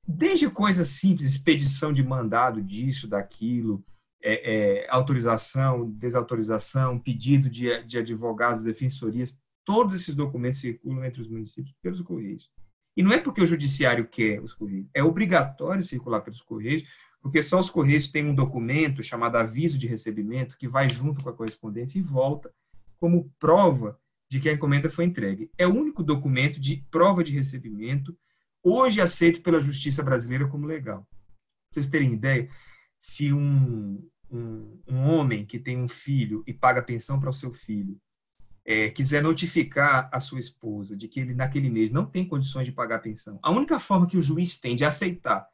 desde 0.06 0.48
coisas 0.50 0.88
simples, 0.88 1.32
expedição 1.32 1.92
de 1.92 2.02
mandado 2.02 2.62
disso, 2.62 3.08
daquilo, 3.08 3.82
é, 4.22 4.84
é, 4.84 4.90
autorização, 4.90 5.90
desautorização, 5.90 6.98
pedido 6.98 7.48
de, 7.48 7.82
de 7.84 7.98
advogados, 7.98 8.64
defensorias, 8.64 9.38
todos 9.64 9.94
esses 9.94 10.14
documentos 10.14 10.60
circulam 10.60 11.04
entre 11.04 11.20
os 11.20 11.28
municípios 11.28 11.74
pelos 11.82 12.00
Correios. 12.00 12.50
E 12.96 13.02
não 13.02 13.12
é 13.12 13.18
porque 13.18 13.42
o 13.42 13.46
judiciário 13.46 14.08
quer 14.08 14.42
os 14.42 14.52
Correios, 14.52 14.88
é 14.92 15.02
obrigatório 15.02 15.84
circular 15.84 16.20
pelos 16.20 16.40
Correios, 16.40 16.82
porque 17.20 17.42
só 17.42 17.58
os 17.58 17.70
Correios 17.70 18.08
têm 18.08 18.26
um 18.26 18.34
documento 18.34 19.02
chamado 19.02 19.36
aviso 19.36 19.78
de 19.78 19.86
recebimento 19.86 20.56
que 20.56 20.68
vai 20.68 20.88
junto 20.88 21.22
com 21.22 21.30
a 21.30 21.34
correspondência 21.34 21.98
e 21.98 22.02
volta 22.02 22.52
como 22.98 23.32
prova 23.38 23.98
de 24.30 24.40
que 24.40 24.48
a 24.48 24.52
encomenda 24.52 24.90
foi 24.90 25.04
entregue. 25.04 25.50
É 25.56 25.66
o 25.66 25.74
único 25.74 26.02
documento 26.02 26.60
de 26.60 26.84
prova 26.90 27.24
de 27.24 27.32
recebimento 27.32 28.16
hoje 28.62 29.00
aceito 29.00 29.40
pela 29.42 29.60
justiça 29.60 30.02
brasileira 30.02 30.48
como 30.48 30.66
legal. 30.66 31.00
Pra 31.00 31.74
vocês 31.74 31.88
terem 31.88 32.12
ideia, 32.12 32.48
se 32.98 33.32
um, 33.32 34.02
um, 34.30 34.80
um 34.88 35.00
homem 35.10 35.44
que 35.44 35.58
tem 35.58 35.80
um 35.80 35.88
filho 35.88 36.42
e 36.46 36.52
paga 36.52 36.82
pensão 36.82 37.18
para 37.20 37.30
o 37.30 37.34
seu 37.34 37.52
filho 37.52 38.00
é, 38.64 38.90
quiser 38.90 39.22
notificar 39.22 40.10
a 40.12 40.20
sua 40.20 40.38
esposa 40.38 40.96
de 40.96 41.08
que 41.08 41.20
ele 41.20 41.34
naquele 41.34 41.70
mês 41.70 41.90
não 41.90 42.04
tem 42.04 42.26
condições 42.26 42.66
de 42.66 42.72
pagar 42.72 42.96
a 42.96 43.00
pensão, 43.00 43.38
a 43.42 43.50
única 43.50 43.78
forma 43.78 44.06
que 44.06 44.18
o 44.18 44.22
juiz 44.22 44.58
tem 44.58 44.76
de 44.76 44.84
aceitar 44.84 45.48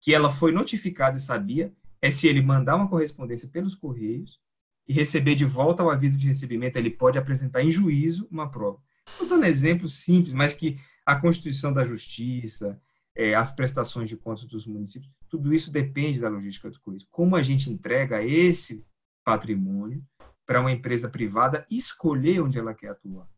que 0.00 0.14
ela 0.14 0.32
foi 0.32 0.52
notificada 0.52 1.16
e 1.16 1.20
sabia 1.20 1.72
é 2.00 2.10
se 2.10 2.28
ele 2.28 2.42
mandar 2.42 2.76
uma 2.76 2.88
correspondência 2.88 3.48
pelos 3.48 3.74
correios 3.74 4.40
e 4.86 4.92
receber 4.92 5.34
de 5.34 5.44
volta 5.44 5.84
o 5.84 5.90
aviso 5.90 6.16
de 6.16 6.26
recebimento, 6.26 6.78
ele 6.78 6.90
pode 6.90 7.18
apresentar 7.18 7.62
em 7.62 7.70
juízo 7.70 8.26
uma 8.30 8.50
prova. 8.50 8.78
Estou 9.06 9.28
dando 9.28 9.44
exemplos 9.44 9.94
simples, 9.94 10.32
mas 10.32 10.54
que 10.54 10.78
a 11.04 11.16
Constituição 11.16 11.72
da 11.72 11.84
Justiça, 11.84 12.80
é, 13.18 13.34
as 13.34 13.50
prestações 13.50 14.08
de 14.08 14.16
contas 14.16 14.44
dos 14.44 14.64
municípios, 14.64 15.12
tudo 15.28 15.52
isso 15.52 15.72
depende 15.72 16.20
da 16.20 16.28
logística 16.28 16.68
dos 16.68 16.78
Correios. 16.78 17.04
Como 17.10 17.34
a 17.34 17.42
gente 17.42 17.68
entrega 17.68 18.22
esse 18.22 18.86
patrimônio 19.26 20.06
para 20.46 20.60
uma 20.60 20.70
empresa 20.70 21.10
privada 21.10 21.66
escolher 21.68 22.40
onde 22.40 22.56
ela 22.56 22.72
quer 22.72 22.90
atuar? 22.90 23.28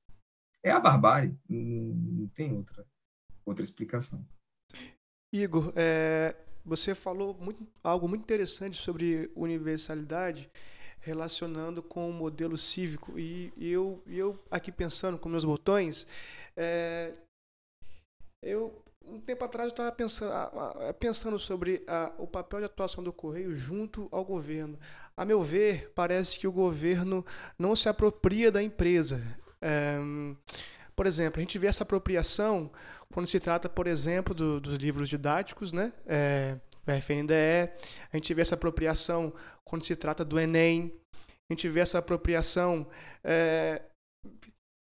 É 0.62 0.70
a 0.70 0.78
barbárie, 0.78 1.34
não, 1.48 2.28
tem 2.34 2.52
outra, 2.52 2.86
outra 3.46 3.64
explicação. 3.64 4.22
Igor, 5.32 5.72
é, 5.74 6.36
você 6.62 6.94
falou 6.94 7.32
muito, 7.40 7.66
algo 7.82 8.06
muito 8.06 8.22
interessante 8.22 8.76
sobre 8.76 9.32
universalidade 9.34 10.50
relacionando 11.00 11.82
com 11.82 12.10
o 12.10 12.12
modelo 12.12 12.58
cívico 12.58 13.18
e, 13.18 13.50
eu, 13.58 14.02
eu 14.06 14.38
aqui 14.50 14.70
pensando 14.70 15.16
com 15.16 15.30
meus 15.30 15.46
botões, 15.46 16.06
é, 16.54 17.14
tempo 19.30 19.44
atrás 19.44 19.68
eu 19.68 19.70
estava 19.70 19.92
pensando, 19.92 20.32
pensando 20.98 21.38
sobre 21.38 21.84
a, 21.86 22.12
o 22.18 22.26
papel 22.26 22.60
de 22.60 22.64
atuação 22.66 23.02
do 23.02 23.12
Correio 23.12 23.54
junto 23.54 24.08
ao 24.10 24.24
governo. 24.24 24.76
A 25.16 25.24
meu 25.24 25.40
ver, 25.42 25.92
parece 25.94 26.38
que 26.38 26.48
o 26.48 26.52
governo 26.52 27.24
não 27.56 27.76
se 27.76 27.88
apropria 27.88 28.50
da 28.50 28.60
empresa. 28.60 29.22
É, 29.62 29.98
por 30.96 31.06
exemplo, 31.06 31.38
a 31.38 31.42
gente 31.42 31.58
vê 31.58 31.68
essa 31.68 31.84
apropriação 31.84 32.72
quando 33.12 33.28
se 33.28 33.38
trata, 33.38 33.68
por 33.68 33.86
exemplo, 33.86 34.34
do, 34.34 34.60
dos 34.60 34.76
livros 34.76 35.08
didáticos, 35.08 35.72
né? 35.72 35.92
É, 36.06 36.56
do 36.84 36.92
FNDE. 36.92 37.70
A 38.12 38.16
gente 38.16 38.34
vê 38.34 38.42
essa 38.42 38.56
apropriação 38.56 39.32
quando 39.64 39.84
se 39.84 39.94
trata 39.94 40.24
do 40.24 40.40
Enem. 40.40 40.92
A 41.48 41.52
gente 41.52 41.68
vê 41.68 41.80
essa 41.80 41.98
apropriação 41.98 42.88
é, 43.22 43.82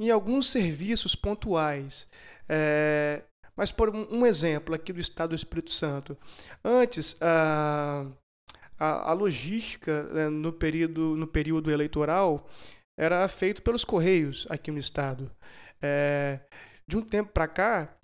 em 0.00 0.10
alguns 0.10 0.48
serviços 0.48 1.16
pontuais. 1.16 2.08
É, 2.48 3.22
mas, 3.58 3.72
por 3.72 3.90
um, 3.90 4.24
exemplo 4.24 4.72
aqui 4.72 4.92
do 4.92 5.00
Estado 5.00 5.30
do 5.30 5.34
Espírito 5.34 5.72
Santo. 5.72 6.16
Antes, 6.64 7.20
a, 7.20 8.06
a, 8.78 9.10
a 9.10 9.12
logística 9.12 10.04
né, 10.04 10.28
no, 10.28 10.52
período, 10.52 11.16
no 11.16 11.26
período 11.26 11.68
eleitoral 11.68 12.48
era 12.96 13.26
feita 13.26 13.60
pelos 13.60 13.84
Correios 13.84 14.46
aqui 14.48 14.70
no 14.70 14.78
Estado. 14.78 15.28
É, 15.82 16.38
de 16.86 16.96
um 16.96 17.02
tempo 17.02 17.32
para 17.32 17.48
cá, 17.48 17.96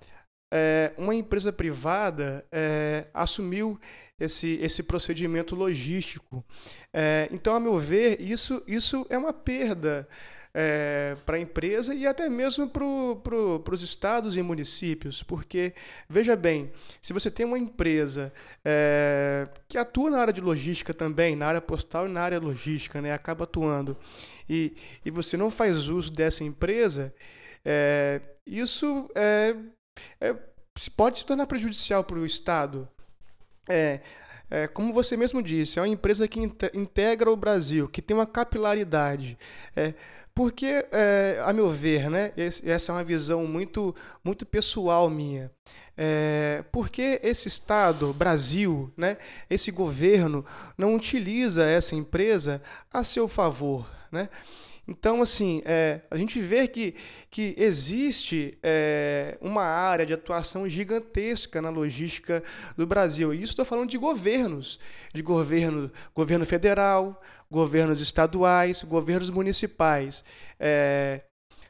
é, 0.52 0.92
uma 0.98 1.14
empresa 1.14 1.52
privada 1.52 2.44
é, 2.50 3.06
assumiu 3.14 3.78
esse, 4.18 4.58
esse 4.60 4.82
procedimento 4.82 5.54
logístico. 5.54 6.44
É, 6.92 7.28
então, 7.30 7.54
a 7.54 7.60
meu 7.60 7.78
ver, 7.78 8.20
isso, 8.20 8.60
isso 8.66 9.06
é 9.08 9.16
uma 9.16 9.32
perda 9.32 10.08
é, 10.54 11.16
para 11.26 11.36
a 11.36 11.40
empresa 11.40 11.92
e 11.92 12.06
até 12.06 12.28
mesmo 12.28 12.68
para 12.68 12.84
pro, 13.22 13.62
os 13.72 13.82
estados 13.82 14.36
e 14.36 14.42
municípios, 14.42 15.22
porque, 15.22 15.74
veja 16.08 16.36
bem, 16.36 16.72
se 17.02 17.12
você 17.12 17.28
tem 17.28 17.44
uma 17.44 17.58
empresa 17.58 18.32
é, 18.64 19.48
que 19.68 19.76
atua 19.76 20.10
na 20.10 20.18
área 20.18 20.32
de 20.32 20.40
logística 20.40 20.94
também, 20.94 21.34
na 21.34 21.46
área 21.46 21.60
postal 21.60 22.06
e 22.06 22.10
na 22.10 22.20
área 22.20 22.38
logística, 22.38 23.02
né, 23.02 23.12
acaba 23.12 23.42
atuando, 23.42 23.96
e, 24.48 24.76
e 25.04 25.10
você 25.10 25.36
não 25.36 25.50
faz 25.50 25.88
uso 25.88 26.12
dessa 26.12 26.44
empresa, 26.44 27.12
é, 27.64 28.20
isso 28.46 29.10
é, 29.16 29.56
é, 30.20 30.36
pode 30.96 31.18
se 31.18 31.26
tornar 31.26 31.46
prejudicial 31.46 32.04
para 32.04 32.18
o 32.18 32.26
Estado. 32.26 32.88
É, 33.68 34.00
é, 34.50 34.68
como 34.68 34.92
você 34.92 35.16
mesmo 35.16 35.42
disse, 35.42 35.78
é 35.78 35.82
uma 35.82 35.88
empresa 35.88 36.28
que 36.28 36.38
integra 36.74 37.30
o 37.30 37.36
Brasil, 37.36 37.88
que 37.88 38.02
tem 38.02 38.14
uma 38.14 38.26
capilaridade. 38.26 39.38
É, 39.74 39.94
porque, 40.34 40.84
é, 40.90 41.40
a 41.44 41.52
meu 41.52 41.70
ver, 41.70 42.10
né, 42.10 42.32
essa 42.36 42.90
é 42.90 42.94
uma 42.94 43.04
visão 43.04 43.46
muito, 43.46 43.94
muito 44.22 44.44
pessoal 44.44 45.08
minha. 45.08 45.50
É, 45.96 46.64
porque 46.72 47.20
esse 47.22 47.46
Estado, 47.46 48.12
Brasil, 48.12 48.92
né, 48.96 49.16
esse 49.48 49.70
governo, 49.70 50.44
não 50.76 50.94
utiliza 50.94 51.64
essa 51.64 51.94
empresa 51.94 52.60
a 52.92 53.04
seu 53.04 53.28
favor? 53.28 53.88
Né? 54.10 54.28
Então, 54.86 55.22
assim, 55.22 55.62
é, 55.64 56.00
a 56.10 56.16
gente 56.16 56.40
vê 56.40 56.68
que, 56.68 56.94
que 57.30 57.54
existe 57.56 58.58
é, 58.62 59.38
uma 59.40 59.62
área 59.62 60.04
de 60.04 60.12
atuação 60.12 60.68
gigantesca 60.68 61.62
na 61.62 61.70
logística 61.70 62.42
do 62.76 62.86
Brasil. 62.86 63.32
E 63.32 63.38
isso 63.38 63.52
estou 63.52 63.64
falando 63.64 63.88
de 63.88 63.96
governos, 63.96 64.78
de 65.14 65.22
governo, 65.22 65.90
governo 66.14 66.44
federal, 66.44 67.22
governos 67.54 68.00
estaduais, 68.00 68.82
governos 68.82 69.30
municipais. 69.30 70.24
É, 70.58 71.20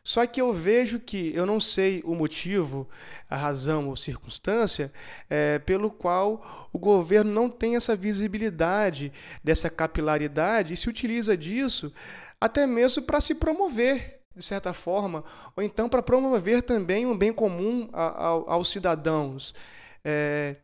só 0.02 0.27
que 0.27 0.40
eu 0.40 0.51
vejo 0.51 0.98
que 0.98 1.32
eu 1.35 1.44
não 1.44 1.61
sei 1.61 2.01
o 2.05 2.15
motivo, 2.15 2.89
a 3.28 3.36
razão 3.36 3.89
ou 3.89 3.97
circunstância 3.97 4.90
é, 5.28 5.59
pelo 5.59 5.90
qual 5.90 6.69
o 6.73 6.78
governo 6.78 7.31
não 7.31 7.51
tem 7.51 7.77
essa 7.77 7.94
visibilidade, 7.94 9.12
dessa 9.43 9.69
capilaridade 9.69 10.73
e 10.73 10.77
se 10.77 10.89
utiliza 10.89 11.36
disso 11.36 11.93
até 12.40 12.66
mesmo 12.66 13.02
para 13.02 13.20
se 13.20 13.35
promover, 13.35 14.20
de 14.35 14.43
certa 14.43 14.73
forma, 14.73 15.23
ou 15.55 15.62
então 15.62 15.89
para 15.89 16.02
promover 16.02 16.62
também 16.62 17.06
um 17.06 17.16
bem 17.16 17.32
comum 17.32 17.89
a, 17.93 18.06
a, 18.06 18.28
aos 18.55 18.69
cidadãos. 18.69 19.55
É, 20.02 20.56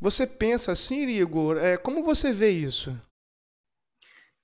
você 0.00 0.26
pensa 0.26 0.72
assim, 0.72 1.06
Igor? 1.08 1.56
É, 1.56 1.76
como 1.76 2.02
você 2.02 2.32
vê 2.32 2.50
isso? 2.50 2.96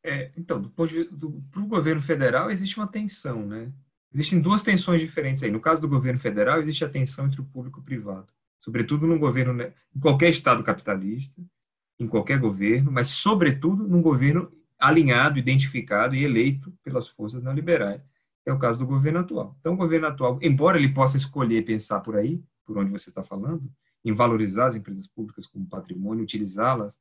É, 0.05 0.33
então, 0.37 0.63
para 0.63 1.63
o 1.63 1.67
governo 1.67 2.03
federal 2.03 2.51
existe 2.51 2.77
uma 2.77 2.87
tensão, 2.87 3.47
né? 3.47 3.73
Existem 4.13 4.41
duas 4.41 4.63
tensões 4.63 5.01
diferentes 5.01 5.43
aí. 5.43 5.51
No 5.51 5.61
caso 5.61 5.81
do 5.81 5.89
governo 5.89 6.19
federal, 6.19 6.61
existe 6.61 6.85
a 6.85 6.89
tensão 6.89 7.27
entre 7.27 7.41
o 7.41 7.45
público 7.45 7.79
e 7.79 7.83
o 7.83 7.85
privado, 7.85 8.27
sobretudo 8.61 9.07
no 9.07 9.19
governo, 9.19 9.55
né, 9.55 9.73
em 9.95 10.01
qualquer 10.01 10.29
estado 10.29 10.63
capitalista, 10.63 11.41
em 11.99 12.07
qualquer 12.07 12.39
governo, 12.39 12.91
mas 12.91 13.09
sobretudo 13.09 13.87
num 13.87 14.03
governo 14.03 14.51
alinhado, 14.79 15.39
identificado 15.39 16.15
e 16.15 16.25
eleito 16.25 16.73
pelas 16.83 17.09
forças 17.09 17.43
neoliberais. 17.43 18.03
É 18.45 18.53
o 18.53 18.59
caso 18.59 18.79
do 18.79 18.87
governo 18.87 19.21
atual. 19.21 19.57
Então, 19.61 19.75
o 19.75 19.77
governo 19.77 20.09
atual, 20.09 20.39
embora 20.43 20.77
ele 20.77 20.93
possa 20.93 21.17
escolher 21.17 21.65
pensar 21.65 22.01
por 22.01 22.17
aí, 22.17 22.43
por 22.65 22.77
onde 22.77 22.91
você 22.91 23.09
está 23.09 23.23
falando, 23.23 23.71
em 24.05 24.13
valorizar 24.13 24.67
as 24.67 24.75
empresas 24.75 25.07
públicas 25.07 25.47
como 25.47 25.69
patrimônio, 25.69 26.25
utilizá-las 26.25 27.01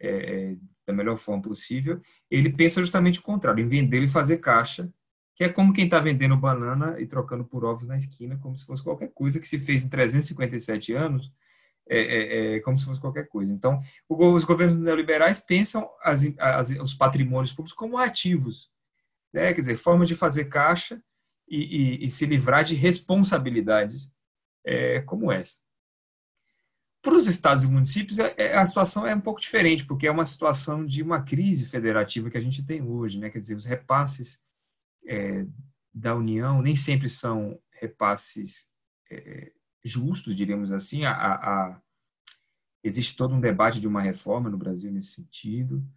é, 0.00 0.08
é, 0.08 0.56
da 0.86 0.92
melhor 0.92 1.16
forma 1.16 1.42
possível, 1.42 2.00
ele 2.30 2.50
pensa 2.50 2.80
justamente 2.80 3.18
o 3.18 3.22
contrário, 3.22 3.62
em 3.62 3.68
vender 3.68 4.02
e 4.02 4.08
fazer 4.08 4.38
caixa, 4.38 4.90
que 5.34 5.44
é 5.44 5.48
como 5.48 5.72
quem 5.72 5.84
está 5.84 6.00
vendendo 6.00 6.36
banana 6.36 6.98
e 6.98 7.06
trocando 7.06 7.44
por 7.44 7.64
ovos 7.64 7.86
na 7.86 7.96
esquina, 7.96 8.38
como 8.38 8.56
se 8.56 8.64
fosse 8.64 8.82
qualquer 8.82 9.10
coisa 9.12 9.38
que 9.38 9.46
se 9.46 9.58
fez 9.58 9.84
em 9.84 9.88
357 9.88 10.94
anos, 10.94 11.32
é, 11.88 12.00
é, 12.00 12.56
é, 12.56 12.60
como 12.60 12.78
se 12.78 12.84
fosse 12.84 13.00
qualquer 13.00 13.28
coisa. 13.28 13.52
Então, 13.52 13.78
o, 14.08 14.32
os 14.32 14.44
governos 14.44 14.78
neoliberais 14.78 15.38
pensam 15.38 15.88
as, 16.02 16.22
as, 16.38 16.70
os 16.70 16.94
patrimônios 16.94 17.52
públicos 17.52 17.76
como 17.76 17.98
ativos, 17.98 18.70
né? 19.32 19.52
quer 19.52 19.60
dizer, 19.60 19.76
forma 19.76 20.06
de 20.06 20.14
fazer 20.14 20.46
caixa 20.46 21.02
e, 21.48 22.00
e, 22.00 22.06
e 22.06 22.10
se 22.10 22.26
livrar 22.26 22.64
de 22.64 22.74
responsabilidades 22.74 24.10
é, 24.64 25.00
como 25.02 25.30
essa. 25.30 25.65
Para 27.06 27.14
os 27.14 27.28
estados 27.28 27.62
e 27.62 27.68
municípios, 27.68 28.18
é, 28.18 28.34
é, 28.36 28.56
a 28.56 28.66
situação 28.66 29.06
é 29.06 29.14
um 29.14 29.20
pouco 29.20 29.40
diferente, 29.40 29.86
porque 29.86 30.08
é 30.08 30.10
uma 30.10 30.26
situação 30.26 30.84
de 30.84 31.04
uma 31.04 31.22
crise 31.22 31.64
federativa 31.64 32.28
que 32.28 32.36
a 32.36 32.40
gente 32.40 32.66
tem 32.66 32.82
hoje, 32.82 33.16
né? 33.16 33.30
quer 33.30 33.38
dizer, 33.38 33.54
os 33.54 33.64
repasses 33.64 34.42
é, 35.06 35.46
da 35.94 36.16
União 36.16 36.60
nem 36.60 36.74
sempre 36.74 37.08
são 37.08 37.60
repasses 37.70 38.68
justos, 39.84 40.34
diríamos 40.34 40.72
assim. 40.72 41.04
A, 41.04 41.12
a, 41.12 41.80
existe 42.82 43.14
todo 43.14 43.36
um 43.36 43.40
debate 43.40 43.78
de 43.78 43.86
uma 43.86 44.02
reforma 44.02 44.50
no 44.50 44.58
Brasil 44.58 44.90
nesse 44.90 45.12
sentido, 45.12 45.88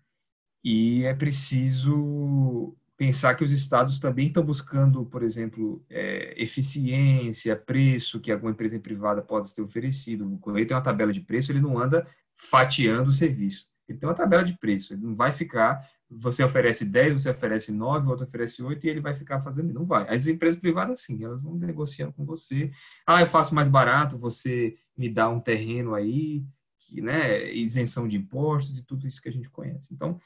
e 0.64 1.06
é 1.06 1.15
preciso 1.15 2.77
pensar 2.99 3.34
que 3.34 3.45
os 3.45 3.53
estados 3.53 3.97
também 3.97 4.27
estão 4.27 4.43
buscando, 4.43 5.05
por 5.05 5.23
exemplo, 5.23 5.81
é, 5.89 6.34
eficiência, 6.35 7.55
preço 7.55 8.19
que 8.19 8.30
alguma 8.30 8.51
empresa 8.51 8.77
privada 8.77 9.21
possa 9.21 9.55
ter 9.55 9.61
oferecido. 9.61 10.30
O 10.34 10.38
correio 10.38 10.67
tem 10.67 10.76
uma 10.76 10.84
tabela 10.84 11.13
de 11.13 11.21
preço, 11.21 11.49
ele 11.49 11.61
não 11.61 11.80
anda 11.80 12.05
fatiando 12.35 13.09
o 13.09 13.13
serviço. 13.13 13.69
Ele 13.88 13.97
tem 13.97 14.07
uma 14.07 14.13
tabela 14.13 14.43
de 14.43 14.57
preço, 14.57 14.93
ele 14.93 15.01
não 15.01 15.15
vai 15.15 15.31
ficar, 15.31 15.81
você 16.09 16.43
oferece 16.43 16.84
10, 16.84 17.13
você 17.23 17.30
oferece 17.30 17.71
9, 17.71 18.05
o 18.05 18.09
outro 18.09 18.26
oferece 18.26 18.61
8 18.61 18.85
e 18.85 18.89
ele 18.89 18.99
vai 18.99 19.15
ficar 19.15 19.39
fazendo, 19.39 19.73
não 19.73 19.85
vai. 19.85 20.05
As 20.13 20.27
empresas 20.27 20.59
privadas 20.59 20.99
sim, 20.99 21.23
elas 21.23 21.41
vão 21.41 21.55
negociando 21.55 22.11
com 22.11 22.26
você. 22.26 22.69
Ah, 23.07 23.21
eu 23.21 23.27
faço 23.27 23.55
mais 23.55 23.69
barato, 23.69 24.17
você 24.17 24.76
me 24.97 25.07
dá 25.07 25.30
um 25.30 25.39
terreno 25.39 25.95
aí, 25.95 26.43
que, 26.77 26.99
né, 26.99 27.49
isenção 27.53 28.09
de 28.09 28.17
impostos 28.17 28.77
e 28.77 28.85
tudo 28.85 29.07
isso 29.07 29.21
que 29.21 29.30
a 29.30 29.31
gente 29.31 29.49
conhece. 29.49 29.93
Então, 29.93 30.19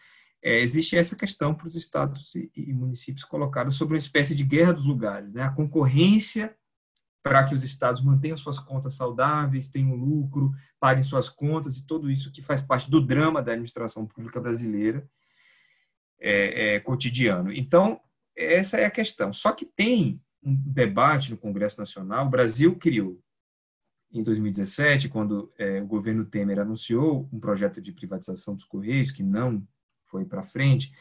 é, 0.44 0.60
existe 0.60 0.98
essa 0.98 1.15
questão 1.15 1.56
para 1.56 1.68
os 1.68 1.76
estados 1.76 2.36
e, 2.36 2.52
e, 2.53 2.74
municípios 2.74 3.24
colocados 3.24 3.78
sobre 3.78 3.94
uma 3.94 3.99
espécie 3.99 4.36
de 4.36 4.44
guerra 4.44 4.74
dos 4.74 4.84
lugares, 4.84 5.34
né? 5.34 5.44
A 5.44 5.49
concorrência 5.49 6.53
para 7.24 7.45
que 7.45 7.56
os 7.56 7.64
estados 7.64 8.03
mantenham 8.03 8.36
suas 8.36 8.60
contas 8.60 8.95
saudáveis, 8.95 9.70
tenham 9.70 9.95
lucro, 9.95 10.52
paguem 10.78 11.02
suas 11.02 11.30
contas 11.30 11.78
e 11.78 11.88
tudo 11.88 12.11
isso 12.11 12.30
que 12.30 12.41
faz 12.41 12.60
parte 12.60 12.91
do 12.91 12.99
drama 12.99 13.41
da 13.41 13.53
administração 13.53 14.06
pública 14.06 14.41
brasileira 14.41 15.10
é, 16.20 16.76
é, 16.76 16.80
cotidiano. 16.82 17.53
Então, 17.53 18.02
essa 18.36 18.78
é 18.78 18.84
a 18.84 18.91
questão. 18.91 19.32
Só 19.32 19.53
que 19.53 19.65
tem 19.65 20.22
um 20.44 20.53
debate 20.53 21.32
no 21.32 21.38
Congresso 21.38 21.80
Nacional. 21.80 22.26
O 22.26 22.30
Brasil 22.30 22.76
criou, 22.76 23.18
em 24.11 24.22
2017, 24.22 25.07
quando 25.07 25.49
é, 25.57 25.82
o 25.82 25.88
governo 25.88 26.26
Temer 26.26 26.60
anunciou 26.60 27.30
um 27.32 27.40
projeto 27.40 27.82
de 27.82 27.94
privatização 27.94 28.53
dos 28.53 28.65
Correios, 28.65 29.11
que 29.11 29.24
não 29.24 29.65
foi 30.14 30.26
para 30.26 30.44
frente, 30.44 30.94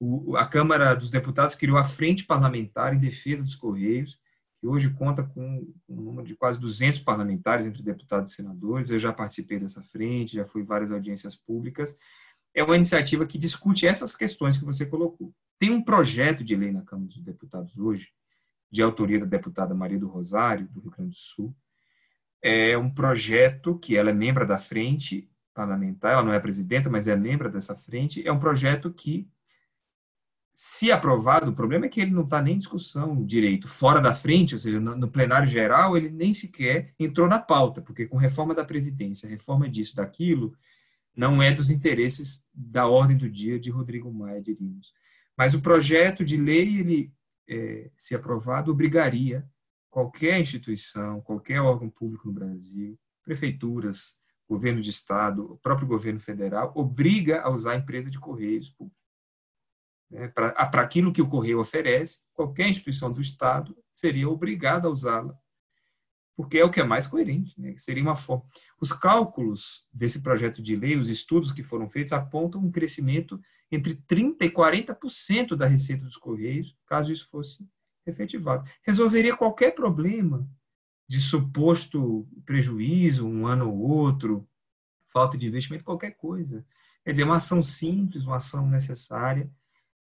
o, 0.00 0.36
a 0.36 0.44
Câmara 0.44 0.94
dos 0.94 1.10
Deputados 1.10 1.54
criou 1.54 1.78
a 1.78 1.84
Frente 1.84 2.24
Parlamentar 2.24 2.92
em 2.92 2.98
Defesa 2.98 3.44
dos 3.44 3.54
Correios, 3.54 4.18
que 4.60 4.66
hoje 4.66 4.90
conta 4.90 5.22
com 5.22 5.64
um 5.88 6.00
número 6.02 6.26
de 6.26 6.34
quase 6.34 6.58
200 6.58 6.98
parlamentares 7.00 7.66
entre 7.66 7.82
deputados 7.82 8.32
e 8.32 8.34
senadores. 8.34 8.90
Eu 8.90 8.98
já 8.98 9.12
participei 9.12 9.60
dessa 9.60 9.80
frente, 9.82 10.34
já 10.34 10.44
fui 10.44 10.62
em 10.62 10.64
várias 10.64 10.90
audiências 10.90 11.36
públicas. 11.36 11.96
É 12.52 12.64
uma 12.64 12.74
iniciativa 12.74 13.24
que 13.24 13.38
discute 13.38 13.86
essas 13.86 14.16
questões 14.16 14.58
que 14.58 14.64
você 14.64 14.84
colocou. 14.84 15.32
Tem 15.60 15.70
um 15.70 15.82
projeto 15.82 16.42
de 16.42 16.56
lei 16.56 16.72
na 16.72 16.82
Câmara 16.82 17.08
dos 17.08 17.22
Deputados 17.22 17.78
hoje, 17.78 18.08
de 18.70 18.82
autoria 18.82 19.20
da 19.20 19.26
deputada 19.26 19.74
Maria 19.74 19.98
do 19.98 20.08
Rosário, 20.08 20.66
do 20.68 20.80
Rio 20.80 20.90
Grande 20.90 21.10
do 21.10 21.16
Sul. 21.16 21.54
É 22.42 22.76
um 22.76 22.92
projeto 22.92 23.78
que 23.78 23.96
ela 23.96 24.10
é 24.10 24.12
membro 24.12 24.46
da 24.46 24.58
frente 24.58 25.30
parlamentar, 25.58 26.12
ela 26.12 26.22
não 26.22 26.32
é 26.32 26.38
presidenta, 26.38 26.88
mas 26.88 27.08
é 27.08 27.16
membro 27.16 27.50
dessa 27.50 27.74
frente, 27.74 28.24
é 28.24 28.30
um 28.30 28.38
projeto 28.38 28.92
que, 28.92 29.28
se 30.54 30.92
aprovado, 30.92 31.50
o 31.50 31.54
problema 31.54 31.86
é 31.86 31.88
que 31.88 32.00
ele 32.00 32.12
não 32.12 32.22
está 32.22 32.40
nem 32.40 32.54
em 32.54 32.58
discussão 32.58 33.24
direito 33.24 33.66
fora 33.66 34.00
da 34.00 34.14
frente, 34.14 34.54
ou 34.54 34.60
seja, 34.60 34.78
no 34.78 35.10
plenário 35.10 35.48
geral, 35.48 35.96
ele 35.96 36.10
nem 36.10 36.32
sequer 36.32 36.94
entrou 36.96 37.26
na 37.26 37.40
pauta, 37.40 37.82
porque 37.82 38.06
com 38.06 38.16
reforma 38.16 38.54
da 38.54 38.64
Previdência, 38.64 39.28
reforma 39.28 39.68
disso, 39.68 39.96
daquilo, 39.96 40.54
não 41.16 41.42
é 41.42 41.50
dos 41.50 41.70
interesses 41.70 42.46
da 42.54 42.86
ordem 42.86 43.16
do 43.16 43.28
dia 43.28 43.58
de 43.58 43.70
Rodrigo 43.70 44.12
Maia, 44.12 44.40
diríamos. 44.40 44.92
Mas 45.36 45.54
o 45.54 45.60
projeto 45.60 46.24
de 46.24 46.36
lei, 46.36 46.78
ele, 46.78 47.12
é, 47.48 47.90
se 47.96 48.14
aprovado, 48.14 48.70
obrigaria 48.70 49.44
qualquer 49.90 50.38
instituição, 50.38 51.20
qualquer 51.20 51.60
órgão 51.60 51.90
público 51.90 52.28
no 52.28 52.32
Brasil, 52.32 52.96
prefeituras, 53.24 54.20
governo 54.48 54.80
de 54.80 54.90
estado, 54.90 55.52
o 55.52 55.58
próprio 55.58 55.86
governo 55.86 56.20
federal, 56.20 56.72
obriga 56.74 57.42
a 57.42 57.50
usar 57.50 57.72
a 57.72 57.76
empresa 57.76 58.10
de 58.10 58.18
correios 58.18 58.74
né, 60.10 60.28
para 60.28 60.82
aquilo 60.82 61.12
que 61.12 61.20
o 61.20 61.28
correio 61.28 61.60
oferece, 61.60 62.20
qualquer 62.32 62.68
instituição 62.68 63.12
do 63.12 63.20
estado 63.20 63.76
seria 63.94 64.28
obrigada 64.28 64.88
a 64.88 64.90
usá-la, 64.90 65.36
porque 66.34 66.58
é 66.58 66.64
o 66.64 66.70
que 66.70 66.80
é 66.80 66.84
mais 66.84 67.06
coerente, 67.06 67.60
né, 67.60 67.74
seria 67.76 68.02
uma 68.02 68.14
forma. 68.14 68.44
Os 68.80 68.92
cálculos 68.92 69.86
desse 69.92 70.22
projeto 70.22 70.62
de 70.62 70.74
lei, 70.74 70.96
os 70.96 71.10
estudos 71.10 71.52
que 71.52 71.62
foram 71.62 71.90
feitos 71.90 72.12
apontam 72.12 72.60
um 72.60 72.70
crescimento 72.70 73.38
entre 73.70 73.94
30 73.94 74.46
e 74.46 74.50
40% 74.50 75.54
da 75.54 75.66
receita 75.66 76.04
dos 76.04 76.16
correios, 76.16 76.74
caso 76.86 77.12
isso 77.12 77.28
fosse 77.28 77.68
efetivado. 78.06 78.66
Resolveria 78.82 79.36
qualquer 79.36 79.74
problema 79.74 80.48
de 81.08 81.20
suposto 81.20 82.28
prejuízo 82.44 83.26
um 83.26 83.46
ano 83.46 83.70
ou 83.70 83.78
outro, 83.78 84.46
falta 85.08 85.38
de 85.38 85.46
investimento, 85.46 85.84
qualquer 85.84 86.12
coisa. 86.12 86.64
Quer 87.02 87.12
dizer, 87.12 87.24
uma 87.24 87.36
ação 87.36 87.62
simples, 87.62 88.24
uma 88.24 88.36
ação 88.36 88.68
necessária, 88.68 89.50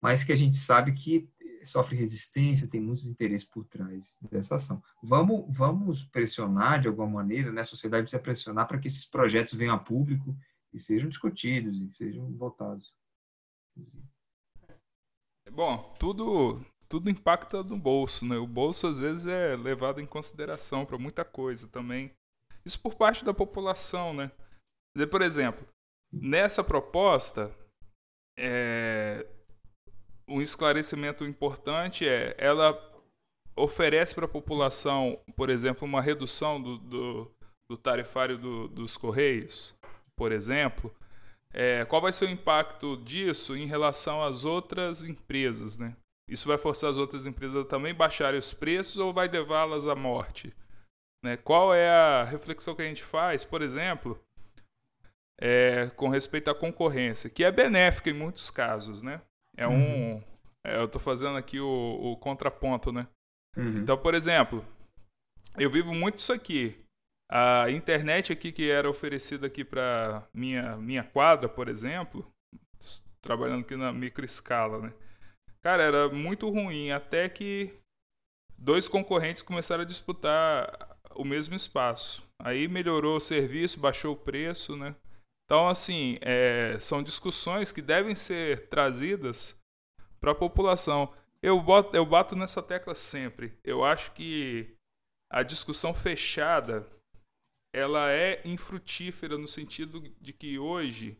mas 0.01 0.23
que 0.23 0.34
a 0.34 0.35
gente 0.35 0.57
sabe 0.57 0.93
que 0.93 1.30
sofre 1.65 1.95
resistência, 1.95 2.67
tem 2.67 2.81
muitos 2.81 3.05
interesses 3.05 3.47
por 3.47 3.65
trás 3.65 4.17
dessa 4.30 4.55
ação. 4.55 4.81
Vamos, 5.01 5.45
vamos 5.47 6.03
pressionar 6.03 6.81
de 6.81 6.88
alguma 6.88 7.07
maneira, 7.07 7.51
né? 7.51 7.61
a 7.61 7.65
sociedade 7.65 8.03
precisa 8.03 8.21
pressionar 8.21 8.67
para 8.67 8.77
que 8.77 8.88
esses 8.88 9.05
projetos 9.05 9.53
venham 9.53 9.76
a 9.76 9.80
público 9.80 10.35
e 10.73 10.80
sejam 10.80 11.09
discutidos 11.09 11.80
e 11.80 11.89
sejam 11.97 12.31
votados. 12.34 12.93
Bom, 15.51 15.93
tudo 15.99 16.63
tudo 16.90 17.10
impacta 17.10 17.64
no 17.64 17.78
bolso, 17.78 18.26
né? 18.26 18.36
O 18.38 18.48
bolso 18.48 18.88
às 18.88 18.99
vezes 18.99 19.28
é 19.28 19.56
levado 19.56 20.02
em 20.02 20.06
consideração 20.07 20.86
para 20.86 20.98
muita 20.98 21.24
coisa 21.24 21.68
também. 21.68 22.11
Isso 22.66 22.80
por 22.82 22.95
parte 22.95 23.24
da 23.24 23.34
população, 23.34 24.14
né? 24.14 24.32
Por 25.10 25.22
exemplo, 25.22 25.66
nessa 26.11 26.64
proposta, 26.64 27.56
é... 28.38 29.26
um 30.28 30.41
esclarecimento 30.41 31.24
importante 31.24 32.07
é 32.07 32.36
ela 32.38 32.74
oferece 33.56 34.16
para 34.16 34.26
a 34.26 34.30
população, 34.30 35.20
por 35.36 35.49
exemplo, 35.49 35.88
uma 35.88 36.02
redução 36.02 36.61
do, 36.61 36.78
do, 36.78 37.32
do 37.70 37.78
tarifário 37.78 38.38
do, 38.38 38.68
dos 38.68 38.98
correios, 38.98 39.76
por 40.16 40.32
exemplo. 40.32 40.94
É, 41.53 41.84
qual 41.86 42.02
vai 42.02 42.14
ser 42.14 42.26
o 42.26 42.30
impacto 42.30 42.98
disso 42.98 43.56
em 43.56 43.66
relação 43.66 44.24
às 44.24 44.45
outras 44.45 45.03
empresas, 45.03 45.78
né? 45.78 45.95
Isso 46.30 46.47
vai 46.47 46.57
forçar 46.57 46.89
as 46.89 46.97
outras 46.97 47.26
empresas 47.26 47.64
a 47.64 47.65
também 47.65 47.93
baixarem 47.93 48.39
os 48.39 48.53
preços 48.53 48.97
ou 48.97 49.11
vai 49.11 49.27
levá-las 49.27 49.88
à 49.88 49.95
morte? 49.95 50.53
Né? 51.23 51.35
Qual 51.35 51.73
é 51.73 51.89
a 51.89 52.23
reflexão 52.23 52.76
que 52.76 52.81
a 52.81 52.85
gente 52.85 53.03
faz, 53.03 53.43
por 53.43 53.61
exemplo, 53.61 54.19
é, 55.39 55.88
com 55.95 56.10
respeito 56.10 56.49
à 56.49 56.56
concorrência, 56.56 57.30
que 57.30 57.43
é 57.43 57.51
benéfica 57.51 58.10
em 58.10 58.14
muitos 58.14 58.51
casos, 58.51 59.01
né? 59.01 59.22
É 59.57 59.68
um, 59.68 60.14
uhum. 60.15 60.23
é, 60.65 60.77
eu 60.77 60.85
estou 60.85 61.01
fazendo 61.01 61.38
aqui 61.38 61.60
o, 61.60 61.68
o 61.68 62.18
contraponto, 62.18 62.91
né? 62.91 63.07
Uhum. 63.57 63.80
Então, 63.80 63.97
por 63.97 64.14
exemplo, 64.14 64.65
eu 65.57 65.69
vivo 65.69 65.93
muito 65.93 66.19
isso 66.19 66.31
aqui. 66.31 66.85
A 67.31 67.69
internet 67.69 68.34
aqui 68.34 68.51
que 68.51 68.69
era 68.69 68.89
oferecida 68.89 69.47
aqui 69.47 69.64
para 69.64 70.27
minha 70.34 70.76
minha 70.77 71.03
quadra, 71.03 71.47
por 71.47 71.68
exemplo, 71.68 72.26
trabalhando 73.22 73.61
aqui 73.61 73.76
na 73.76 73.93
microescala, 73.93 74.80
né? 74.80 74.93
Cara, 75.61 75.84
era 75.84 76.10
muito 76.10 76.49
ruim, 76.49 76.91
até 76.91 77.27
que 77.27 77.73
dois 78.57 78.88
concorrentes 78.88 79.41
começaram 79.41 79.84
a 79.84 79.88
disputar 79.88 80.98
o 81.15 81.26
mesmo 81.26 81.56
espaço. 81.56 82.23
Aí 82.40 82.68
melhorou 82.68 83.18
o 83.18 83.22
serviço, 83.22 83.80
baixou 83.80 84.14
o 84.14 84.18
preço, 84.18 84.77
né? 84.77 84.95
Então, 85.45 85.68
assim, 85.68 86.18
é, 86.22 86.77
são 86.80 87.03
discussões 87.03 87.72
que 87.72 87.81
devem 87.81 88.15
ser 88.15 88.68
trazidas 88.68 89.60
para 90.19 90.31
a 90.31 90.36
população. 90.36 91.14
Eu, 91.41 91.60
boto, 91.60 91.95
eu 91.95 92.06
bato 92.06 92.36
nessa 92.36 92.61
tecla 92.61 92.94
sempre. 92.94 93.57
Eu 93.64 93.84
acho 93.84 94.11
que 94.14 94.76
a 95.31 95.44
discussão 95.44 95.94
fechada 95.94 96.88
ela 97.73 98.11
é 98.11 98.41
infrutífera 98.45 99.38
no 99.38 99.48
sentido 99.48 100.02
de 100.22 100.34
que 100.34 100.57
hoje 100.57 101.18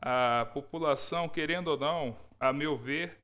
a 0.00 0.50
população, 0.52 1.28
querendo 1.28 1.68
ou 1.68 1.78
não, 1.78 2.16
a 2.38 2.52
meu 2.52 2.76
ver, 2.76 3.18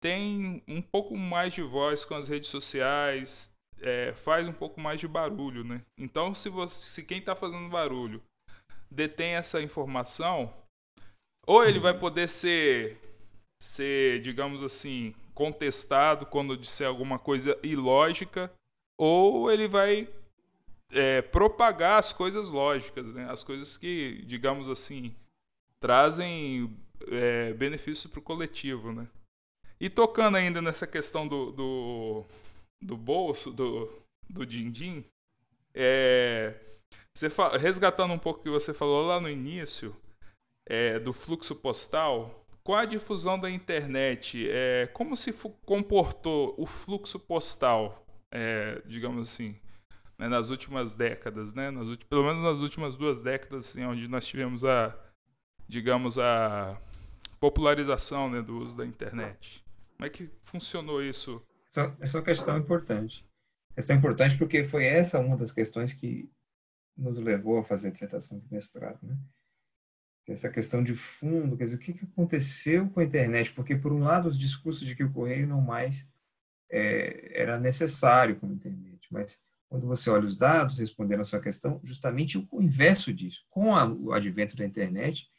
tem 0.00 0.62
um 0.66 0.80
pouco 0.80 1.16
mais 1.16 1.52
de 1.54 1.62
voz 1.62 2.04
com 2.04 2.14
as 2.14 2.28
redes 2.28 2.48
sociais, 2.48 3.54
é, 3.80 4.12
faz 4.14 4.48
um 4.48 4.52
pouco 4.52 4.80
mais 4.80 5.00
de 5.00 5.08
barulho, 5.08 5.64
né? 5.64 5.82
Então, 5.96 6.34
se, 6.34 6.48
você, 6.48 6.74
se 6.74 7.04
quem 7.04 7.18
está 7.18 7.34
fazendo 7.34 7.68
barulho 7.68 8.22
detém 8.90 9.34
essa 9.34 9.60
informação, 9.60 10.52
ou 11.46 11.64
ele 11.64 11.78
vai 11.78 11.98
poder 11.98 12.28
ser, 12.28 12.98
ser, 13.60 14.20
digamos 14.20 14.62
assim, 14.62 15.14
contestado 15.34 16.26
quando 16.26 16.56
disser 16.56 16.86
alguma 16.86 17.18
coisa 17.18 17.58
ilógica, 17.62 18.52
ou 18.98 19.50
ele 19.50 19.68
vai 19.68 20.08
é, 20.90 21.22
propagar 21.22 21.98
as 21.98 22.12
coisas 22.12 22.48
lógicas, 22.48 23.12
né? 23.12 23.30
As 23.30 23.44
coisas 23.44 23.78
que, 23.78 24.22
digamos 24.26 24.68
assim, 24.68 25.14
trazem 25.80 26.76
é, 27.06 27.52
benefício 27.52 28.08
para 28.08 28.18
o 28.18 28.22
coletivo, 28.22 28.92
né? 28.92 29.06
E 29.80 29.88
tocando 29.88 30.36
ainda 30.36 30.60
nessa 30.60 30.86
questão 30.86 31.26
do, 31.26 31.52
do, 31.52 32.24
do 32.82 32.96
bolso, 32.96 33.52
do, 33.52 33.88
do 34.28 34.44
din-din, 34.44 35.04
é, 35.74 36.54
você 37.14 37.28
resgatando 37.58 38.12
um 38.12 38.18
pouco 38.18 38.40
o 38.40 38.42
que 38.42 38.50
você 38.50 38.74
falou 38.74 39.06
lá 39.06 39.20
no 39.20 39.28
início, 39.28 39.94
é, 40.68 40.98
do 40.98 41.12
fluxo 41.12 41.54
postal, 41.54 42.44
com 42.62 42.74
a 42.74 42.84
difusão 42.84 43.38
da 43.38 43.50
internet, 43.50 44.46
é, 44.50 44.86
como 44.92 45.16
se 45.16 45.32
comportou 45.64 46.54
o 46.58 46.66
fluxo 46.66 47.18
postal, 47.18 48.04
é, 48.30 48.82
digamos 48.84 49.28
assim, 49.28 49.58
né, 50.18 50.28
nas 50.28 50.50
últimas 50.50 50.94
décadas, 50.94 51.54
né? 51.54 51.70
Nas 51.70 51.94
pelo 51.96 52.24
menos 52.24 52.42
nas 52.42 52.58
últimas 52.58 52.96
duas 52.96 53.22
décadas, 53.22 53.70
assim, 53.70 53.84
onde 53.84 54.08
nós 54.08 54.26
tivemos 54.26 54.64
a, 54.64 54.94
digamos, 55.66 56.18
a 56.18 56.78
popularização 57.40 58.28
né, 58.28 58.42
do 58.42 58.58
uso 58.58 58.76
da 58.76 58.84
internet. 58.84 59.64
Como 59.98 60.06
é 60.06 60.10
que 60.10 60.30
funcionou 60.44 61.02
isso? 61.02 61.44
Essa, 61.66 61.96
essa 62.00 62.18
é 62.18 62.22
questão 62.22 62.56
importante. 62.56 63.26
Questão 63.74 63.96
importante 63.96 64.38
porque 64.38 64.62
foi 64.62 64.84
essa 64.84 65.18
uma 65.18 65.36
das 65.36 65.50
questões 65.50 65.92
que 65.92 66.30
nos 66.96 67.18
levou 67.18 67.58
a 67.58 67.64
fazer 67.64 67.88
a 67.88 67.90
dissertação 67.90 68.38
de 68.38 68.46
mestrado, 68.50 68.98
né? 69.02 69.18
Essa 70.28 70.50
questão 70.50 70.84
de 70.84 70.94
fundo, 70.94 71.56
quer 71.56 71.64
dizer, 71.64 71.76
o 71.76 71.78
que 71.78 72.04
aconteceu 72.04 72.88
com 72.90 73.00
a 73.00 73.04
internet? 73.04 73.52
Porque, 73.54 73.74
por 73.74 73.92
um 73.92 74.00
lado, 74.00 74.28
os 74.28 74.38
discursos 74.38 74.86
de 74.86 74.94
que 74.94 75.02
o 75.02 75.10
correio 75.10 75.46
não 75.48 75.60
mais 75.60 76.06
é, 76.70 77.40
era 77.40 77.58
necessário 77.58 78.38
a 78.42 78.46
internet, 78.46 79.08
mas 79.10 79.42
quando 79.68 79.86
você 79.86 80.10
olha 80.10 80.26
os 80.26 80.36
dados, 80.36 80.78
respondendo 80.78 81.20
a 81.20 81.24
sua 81.24 81.40
questão, 81.40 81.80
justamente 81.82 82.46
o 82.50 82.62
inverso 82.62 83.12
disso. 83.12 83.46
Com 83.48 83.74
a, 83.74 83.86
o 83.86 84.12
advento 84.12 84.54
da 84.54 84.66
internet, 84.66 85.30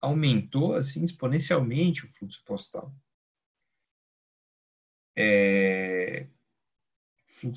aumentou 0.00 0.74
assim 0.74 1.04
exponencialmente 1.04 2.06
o 2.06 2.08
fluxo 2.08 2.42
postal. 2.44 2.94
É, 5.20 6.28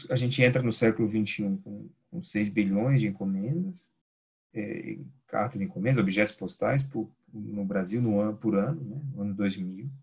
a 0.10 0.16
gente 0.16 0.42
entra 0.42 0.64
no 0.64 0.72
século 0.72 1.08
XXI 1.08 1.60
com, 1.64 1.88
com 2.10 2.24
6 2.24 2.50
bilhões 2.50 3.00
de 3.00 3.08
encomendas, 3.08 3.88
é, 4.52 4.98
cartas 5.28 5.62
encomendas, 5.62 6.02
objetos 6.02 6.34
postais 6.34 6.82
por, 6.82 7.08
no 7.32 7.64
Brasil 7.64 8.02
no 8.02 8.20
ano, 8.20 8.36
por 8.36 8.58
ano, 8.58 8.84
né, 8.84 9.00
no 9.14 9.22
ano 9.22 9.36
2000. 9.36 9.86
Isso 9.86 9.94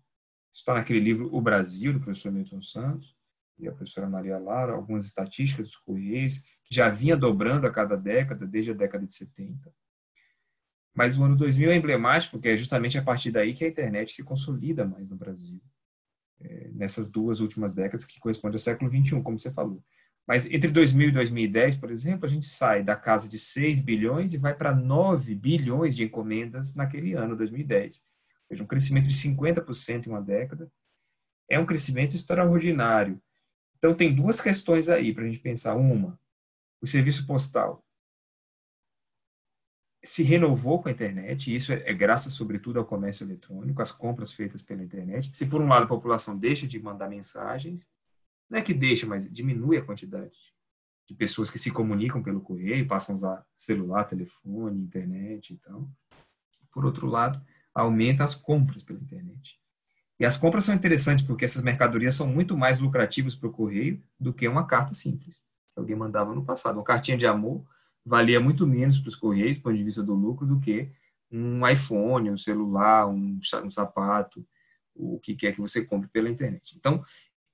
está 0.61 0.73
naquele 0.73 1.01
livro 1.01 1.29
O 1.35 1.41
Brasil, 1.41 1.91
do 1.91 1.99
professor 1.99 2.31
Milton 2.31 2.61
Santos 2.61 3.13
e 3.59 3.67
a 3.67 3.73
professora 3.73 4.07
Maria 4.07 4.37
Lara, 4.37 4.71
algumas 4.71 5.05
estatísticas 5.05 5.65
dos 5.65 5.75
Correios, 5.75 6.39
que 6.63 6.73
já 6.73 6.87
vinha 6.87 7.17
dobrando 7.17 7.67
a 7.67 7.71
cada 7.71 7.97
década, 7.97 8.47
desde 8.47 8.71
a 8.71 8.73
década 8.73 9.05
de 9.05 9.13
70. 9.13 9.69
Mas 10.93 11.19
o 11.19 11.25
ano 11.25 11.35
2000 11.35 11.71
é 11.71 11.75
emblemático, 11.75 12.31
porque 12.31 12.47
é 12.47 12.55
justamente 12.55 12.97
a 12.97 13.03
partir 13.03 13.31
daí 13.31 13.53
que 13.53 13.65
a 13.65 13.67
internet 13.67 14.13
se 14.13 14.23
consolida 14.23 14.85
mais 14.85 15.09
no 15.09 15.17
Brasil. 15.17 15.61
Nessas 16.73 17.09
duas 17.09 17.39
últimas 17.39 17.73
décadas, 17.73 18.05
que 18.05 18.19
correspondem 18.19 18.55
ao 18.55 18.59
século 18.59 18.89
21, 18.89 19.21
como 19.21 19.37
você 19.37 19.51
falou. 19.51 19.83
Mas 20.27 20.45
entre 20.51 20.69
2000 20.69 21.09
e 21.09 21.11
2010, 21.11 21.75
por 21.77 21.91
exemplo, 21.91 22.25
a 22.25 22.29
gente 22.29 22.45
sai 22.45 22.83
da 22.83 22.95
casa 22.95 23.27
de 23.27 23.39
6 23.39 23.79
bilhões 23.79 24.33
e 24.33 24.37
vai 24.37 24.53
para 24.53 24.73
9 24.75 25.33
bilhões 25.35 25.95
de 25.95 26.03
encomendas 26.03 26.75
naquele 26.75 27.13
ano, 27.13 27.35
2010. 27.35 27.97
Ou 27.97 28.47
seja, 28.47 28.63
um 28.63 28.67
crescimento 28.67 29.07
de 29.07 29.15
50% 29.15 30.05
em 30.05 30.09
uma 30.09 30.21
década. 30.21 30.71
É 31.49 31.59
um 31.59 31.65
crescimento 31.65 32.15
extraordinário. 32.15 33.19
Então, 33.77 33.95
tem 33.95 34.13
duas 34.13 34.39
questões 34.39 34.87
aí 34.87 35.13
para 35.13 35.23
a 35.23 35.27
gente 35.27 35.39
pensar. 35.39 35.75
Uma, 35.75 36.19
o 36.79 36.85
serviço 36.85 37.25
postal 37.25 37.83
se 40.03 40.23
renovou 40.23 40.81
com 40.81 40.89
a 40.89 40.91
internet, 40.91 41.51
e 41.51 41.55
isso 41.55 41.73
é, 41.73 41.83
é 41.85 41.93
graças, 41.93 42.33
sobretudo, 42.33 42.79
ao 42.79 42.85
comércio 42.85 43.25
eletrônico, 43.25 43.81
às 43.81 43.91
compras 43.91 44.31
feitas 44.31 44.61
pela 44.61 44.83
internet. 44.83 45.29
Se, 45.33 45.45
por 45.45 45.61
um 45.61 45.67
lado, 45.67 45.83
a 45.83 45.87
população 45.87 46.37
deixa 46.37 46.65
de 46.65 46.79
mandar 46.79 47.09
mensagens, 47.09 47.87
não 48.49 48.59
é 48.59 48.61
que 48.61 48.73
deixa, 48.73 49.05
mas 49.05 49.31
diminui 49.31 49.77
a 49.77 49.83
quantidade 49.83 50.37
de 51.07 51.13
pessoas 51.13 51.49
que 51.49 51.59
se 51.59 51.71
comunicam 51.71 52.21
pelo 52.21 52.41
correio, 52.41 52.87
passam 52.87 53.13
a 53.13 53.15
usar 53.15 53.45
celular, 53.55 54.03
telefone, 54.05 54.79
internet 54.81 55.53
e 55.53 55.57
tal. 55.57 55.89
Por 56.71 56.85
outro 56.85 57.07
lado, 57.07 57.41
aumenta 57.73 58.23
as 58.23 58.35
compras 58.35 58.83
pela 58.83 58.99
internet. 58.99 59.59
E 60.19 60.25
as 60.25 60.37
compras 60.37 60.65
são 60.65 60.75
interessantes 60.75 61.23
porque 61.23 61.45
essas 61.45 61.63
mercadorias 61.63 62.13
são 62.13 62.27
muito 62.27 62.55
mais 62.55 62.79
lucrativas 62.79 63.35
para 63.35 63.47
o 63.47 63.51
correio 63.51 64.03
do 64.19 64.33
que 64.33 64.47
uma 64.47 64.67
carta 64.67 64.93
simples 64.93 65.43
que 65.73 65.79
alguém 65.79 65.95
mandava 65.95 66.33
no 66.35 66.43
passado. 66.43 66.75
Uma 66.75 66.83
cartinha 66.83 67.17
de 67.17 67.25
amor 67.25 67.65
valia 68.09 68.39
muito 68.39 68.65
menos 68.65 68.99
para 68.99 69.09
os 69.09 69.15
correios, 69.15 69.57
do 69.57 69.63
ponto 69.63 69.77
de 69.77 69.83
vista 69.83 70.01
do 70.01 70.15
lucro, 70.15 70.47
do 70.47 70.59
que 70.59 70.91
um 71.31 71.65
iPhone, 71.67 72.31
um 72.31 72.37
celular, 72.37 73.07
um, 73.07 73.39
um 73.63 73.71
sapato, 73.71 74.43
o 74.95 75.19
que 75.19 75.35
quer 75.35 75.53
que 75.53 75.61
você 75.61 75.85
compre 75.85 76.09
pela 76.09 76.29
internet. 76.29 76.75
Então, 76.75 77.03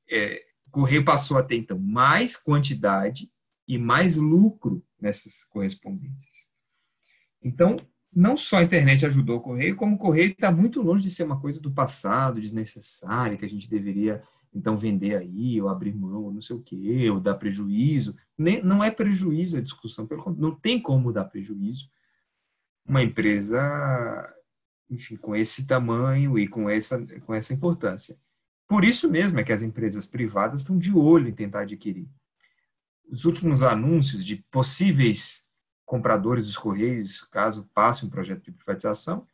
é, 0.10 0.42
o 0.66 0.72
correio 0.72 1.04
passou 1.04 1.38
a 1.38 1.44
ter 1.44 1.58
então 1.58 1.78
mais 1.78 2.38
quantidade 2.38 3.30
e 3.68 3.78
mais 3.78 4.16
lucro 4.16 4.82
nessas 5.00 5.44
correspondências. 5.44 6.50
Então, 7.44 7.76
não 8.14 8.38
só 8.38 8.58
a 8.58 8.64
internet 8.64 9.06
ajudou 9.06 9.38
o 9.38 9.42
correio, 9.42 9.76
como 9.76 9.96
o 9.96 10.00
correio 10.00 10.32
está 10.32 10.50
muito 10.54 10.82
longe 10.82 11.04
de 11.04 11.12
ser 11.12 11.24
uma 11.24 11.40
coisa 11.40 11.60
do 11.60 11.70
passado, 11.70 12.40
desnecessária, 12.40 13.36
que 13.36 13.44
a 13.44 13.50
gente 13.50 13.70
deveria 13.70 14.24
então 14.54 14.78
vender 14.78 15.18
aí, 15.18 15.62
ou 15.62 15.68
abrir 15.68 15.94
mão, 15.94 16.24
ou 16.24 16.34
não 16.34 16.42
sei 16.42 16.56
o 16.56 16.62
quê, 16.62 17.10
ou 17.12 17.20
dar 17.20 17.36
prejuízo. 17.36 18.16
Nem, 18.38 18.62
não 18.62 18.84
é 18.84 18.92
prejuízo 18.92 19.58
a 19.58 19.62
discussão, 19.62 20.08
não 20.38 20.54
tem 20.54 20.82
como 20.82 21.12
dar 21.12 21.26
prejuízo 21.26 21.90
uma 22.86 23.02
empresa, 23.02 24.34
enfim, 24.90 25.16
com 25.16 25.36
esse 25.36 25.66
tamanho 25.66 26.38
e 26.38 26.48
com 26.48 26.70
essa, 26.70 27.04
com 27.22 27.34
essa 27.34 27.54
importância. 27.54 28.18
Por 28.68 28.84
isso 28.84 29.10
mesmo 29.10 29.40
é 29.40 29.44
que 29.44 29.54
as 29.54 29.64
empresas 29.64 30.06
privadas 30.06 30.62
estão 30.62 30.78
de 30.78 30.94
olho 30.94 31.28
em 31.28 31.34
tentar 31.34 31.62
adquirir. 31.62 32.08
Os 33.10 33.26
últimos 33.26 33.64
anúncios 33.64 34.24
de 34.24 34.38
possíveis 34.52 35.46
compradores 35.86 36.46
dos 36.46 36.58
Correios, 36.58 37.22
caso 37.22 37.70
passe 37.74 38.06
um 38.06 38.10
projeto 38.10 38.44
de 38.44 38.52
privatização, 38.52 39.28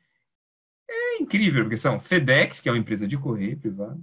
é 0.89 1.21
incrível, 1.21 1.63
porque 1.63 1.77
são 1.77 1.99
FedEx, 1.99 2.59
que 2.59 2.67
é 2.67 2.71
uma 2.71 2.77
empresa 2.77 3.07
de 3.07 3.17
correio 3.17 3.57
privada 3.57 3.99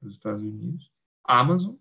dos 0.00 0.14
Estados 0.14 0.42
Unidos, 0.42 0.90
Amazon, 1.22 1.74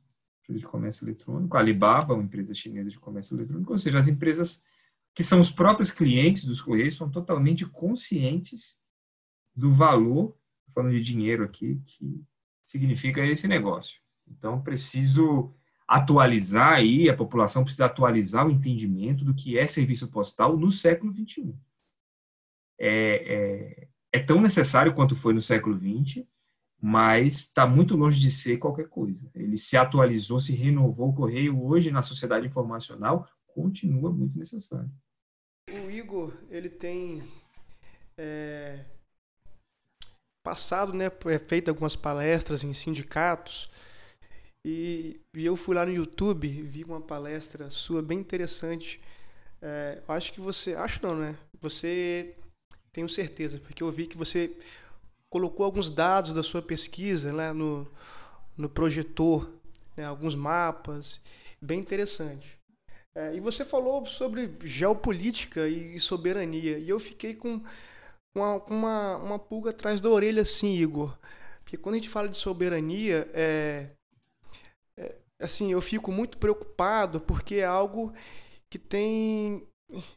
empresa 0.50 0.60
de 0.60 0.66
comércio 0.66 1.06
eletrônico, 1.06 1.56
Alibaba, 1.56 2.14
uma 2.14 2.24
empresa 2.24 2.54
chinesa 2.54 2.90
de 2.90 3.00
comércio 3.00 3.36
eletrônico, 3.36 3.72
ou 3.72 3.78
seja, 3.78 4.00
as 4.00 4.08
empresas 4.08 4.66
que 5.14 5.24
são 5.24 5.42
os 5.42 5.52
próprios 5.52 5.92
clientes 5.92 6.44
dos 6.44 6.62
Correios 6.62 6.96
são 6.96 7.10
totalmente 7.10 7.66
conscientes 7.66 8.80
do 9.56 9.72
valor, 9.72 10.36
falando 10.74 10.94
de 10.94 11.02
dinheiro 11.02 11.44
aqui, 11.44 11.82
que 11.86 12.24
significa 12.64 13.26
esse 13.26 13.48
negócio. 13.48 14.02
Então, 14.28 14.62
preciso 14.62 15.54
atualizar 15.88 16.74
aí, 16.74 17.10
a 17.10 17.18
população 17.18 17.64
precisa 17.64 17.86
atualizar 17.86 18.48
o 18.48 18.52
entendimento 18.52 19.26
do 19.26 19.34
que 19.34 19.58
é 19.58 19.66
serviço 19.66 20.08
postal 20.10 20.56
no 20.56 20.72
século 20.72 21.12
XXI. 21.12 21.56
É, 22.78 22.90
é, 22.92 23.88
é 24.14 24.20
tão 24.20 24.40
necessário 24.40 24.94
quanto 24.94 25.16
foi 25.16 25.34
no 25.34 25.42
século 25.42 25.78
XX, 25.78 26.24
mas 26.82 27.36
está 27.36 27.68
muito 27.68 27.96
longe 27.96 28.20
de 28.20 28.32
ser 28.32 28.58
qualquer 28.58 28.88
coisa. 28.88 29.30
Ele 29.36 29.58
se 29.58 29.76
atualizou, 29.76 30.40
se 30.40 30.56
renovou. 30.56 31.10
O 31.10 31.14
correio 31.14 31.62
hoje 31.64 31.92
na 31.92 32.02
sociedade 32.02 32.46
informacional 32.46 33.28
continua 33.48 34.12
muito 34.12 34.38
necessário. 34.38 34.90
O 35.70 35.90
Igor 35.90 36.34
ele 36.50 36.70
tem 36.70 37.22
é, 38.18 38.86
passado, 40.44 40.94
né, 40.94 41.12
é, 41.26 41.40
feito 41.40 41.70
algumas 41.70 41.96
palestras 41.96 42.64
em 42.64 42.74
sindicatos 42.74 43.70
e, 44.66 45.22
e, 45.34 45.46
eu 45.46 45.56
fui 45.56 45.74
lá 45.74 45.86
no 45.86 45.92
YouTube, 45.92 46.48
vi 46.48 46.84
uma 46.84 47.00
palestra 47.00 47.70
sua 47.70 48.02
bem 48.02 48.20
interessante. 48.20 49.00
É, 49.62 50.02
acho 50.08 50.34
que 50.34 50.42
você. 50.42 50.76
Acho 50.76 51.02
não, 51.04 51.16
né? 51.16 51.38
Você. 51.62 52.36
Tenho 52.92 53.08
certeza, 53.08 53.60
porque 53.60 53.84
eu 53.84 53.92
vi 53.92 54.08
que 54.08 54.18
você 54.18 54.58
colocou 55.30 55.66
alguns 55.66 55.90
dados 55.90 56.34
da 56.34 56.44
sua 56.44 56.62
pesquisa 56.62 57.32
né, 57.32 57.54
no, 57.54 57.88
no 58.58 58.70
projetor, 58.70 59.50
né, 59.96 60.06
alguns 60.06 60.36
mapas, 60.36 61.22
bem 61.62 61.80
interessante. 61.80 62.58
É, 63.16 63.36
e 63.36 63.40
você 63.40 63.66
falou 63.66 64.06
sobre 64.06 64.56
geopolítica 64.64 65.68
e, 65.68 65.96
e 65.96 66.00
soberania, 66.00 66.78
e 66.78 66.90
eu 66.90 67.00
fiquei 67.00 67.36
com 67.36 67.62
uma, 68.36 68.56
uma, 68.66 69.18
uma 69.18 69.40
pulga 69.40 69.72
atrás 69.72 70.00
da 70.00 70.10
orelha, 70.10 70.42
assim, 70.42 70.76
Igor. 70.76 71.18
Porque 71.60 71.78
quando 71.78 71.96
a 71.96 71.98
gente 71.98 72.10
fala 72.10 72.30
de 72.30 72.38
soberania, 72.38 73.30
é, 73.34 73.90
assim, 75.40 75.72
eu 75.72 75.82
fico 75.82 76.12
muito 76.12 76.38
preocupado 76.38 77.22
porque 77.22 77.56
é 77.56 77.66
algo 77.66 78.14
que 78.70 78.78
tem 78.78 79.66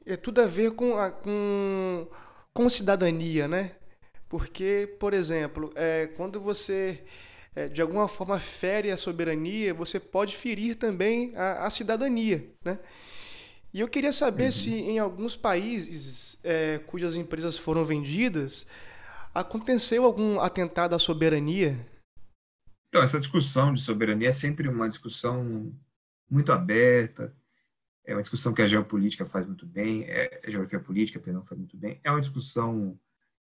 é 0.05 0.17
tudo 0.17 0.41
a 0.41 0.47
ver 0.47 0.73
com, 0.73 0.97
a, 0.97 1.11
com, 1.11 2.07
com 2.53 2.69
cidadania, 2.69 3.49
né? 3.49 3.77
Porque, 4.33 4.97
por 4.99 5.13
exemplo, 5.13 5.71
é, 5.75 6.07
quando 6.17 6.41
você 6.41 7.05
é, 7.55 7.69
de 7.69 7.83
alguma 7.83 8.09
forma 8.09 8.39
fere 8.39 8.91
a 8.91 8.97
soberania, 8.97 9.75
você 9.75 10.01
pode 10.01 10.35
ferir 10.35 10.75
também 10.75 11.37
a, 11.37 11.67
a 11.67 11.69
cidadania, 11.69 12.43
né? 12.65 12.79
E 13.75 13.81
eu 13.81 13.89
queria 13.89 14.11
saber 14.11 14.47
uhum. 14.47 14.53
se 14.53 14.75
em 14.75 14.99
alguns 14.99 15.37
países 15.37 16.39
é, 16.43 16.79
cujas 16.87 17.15
empresas 17.15 17.59
foram 17.59 17.85
vendidas 17.85 18.67
aconteceu 19.35 20.05
algum 20.07 20.41
atentado 20.41 20.95
à 20.95 20.99
soberania 20.99 21.79
então, 22.89 23.03
essa 23.03 23.19
discussão 23.19 23.73
de 23.73 23.81
soberania 23.81 24.29
é 24.29 24.33
sempre 24.33 24.69
uma 24.69 24.87
discussão 24.87 25.73
muito 26.29 26.53
aberta, 26.53 27.35
é 28.05 28.15
uma 28.15 28.21
discussão 28.21 28.53
que 28.53 28.61
a 28.61 28.67
geopolítica 28.67 29.25
faz 29.25 29.47
muito 29.47 29.65
bem, 29.65 30.05
é, 30.05 30.43
a 30.47 30.51
geografia 30.51 30.79
política, 30.79 31.19
perdão, 31.19 31.43
faz 31.47 31.59
muito 31.59 31.75
bem, 31.75 31.99
é 32.05 32.11
uma 32.11 32.21
discussão 32.21 32.99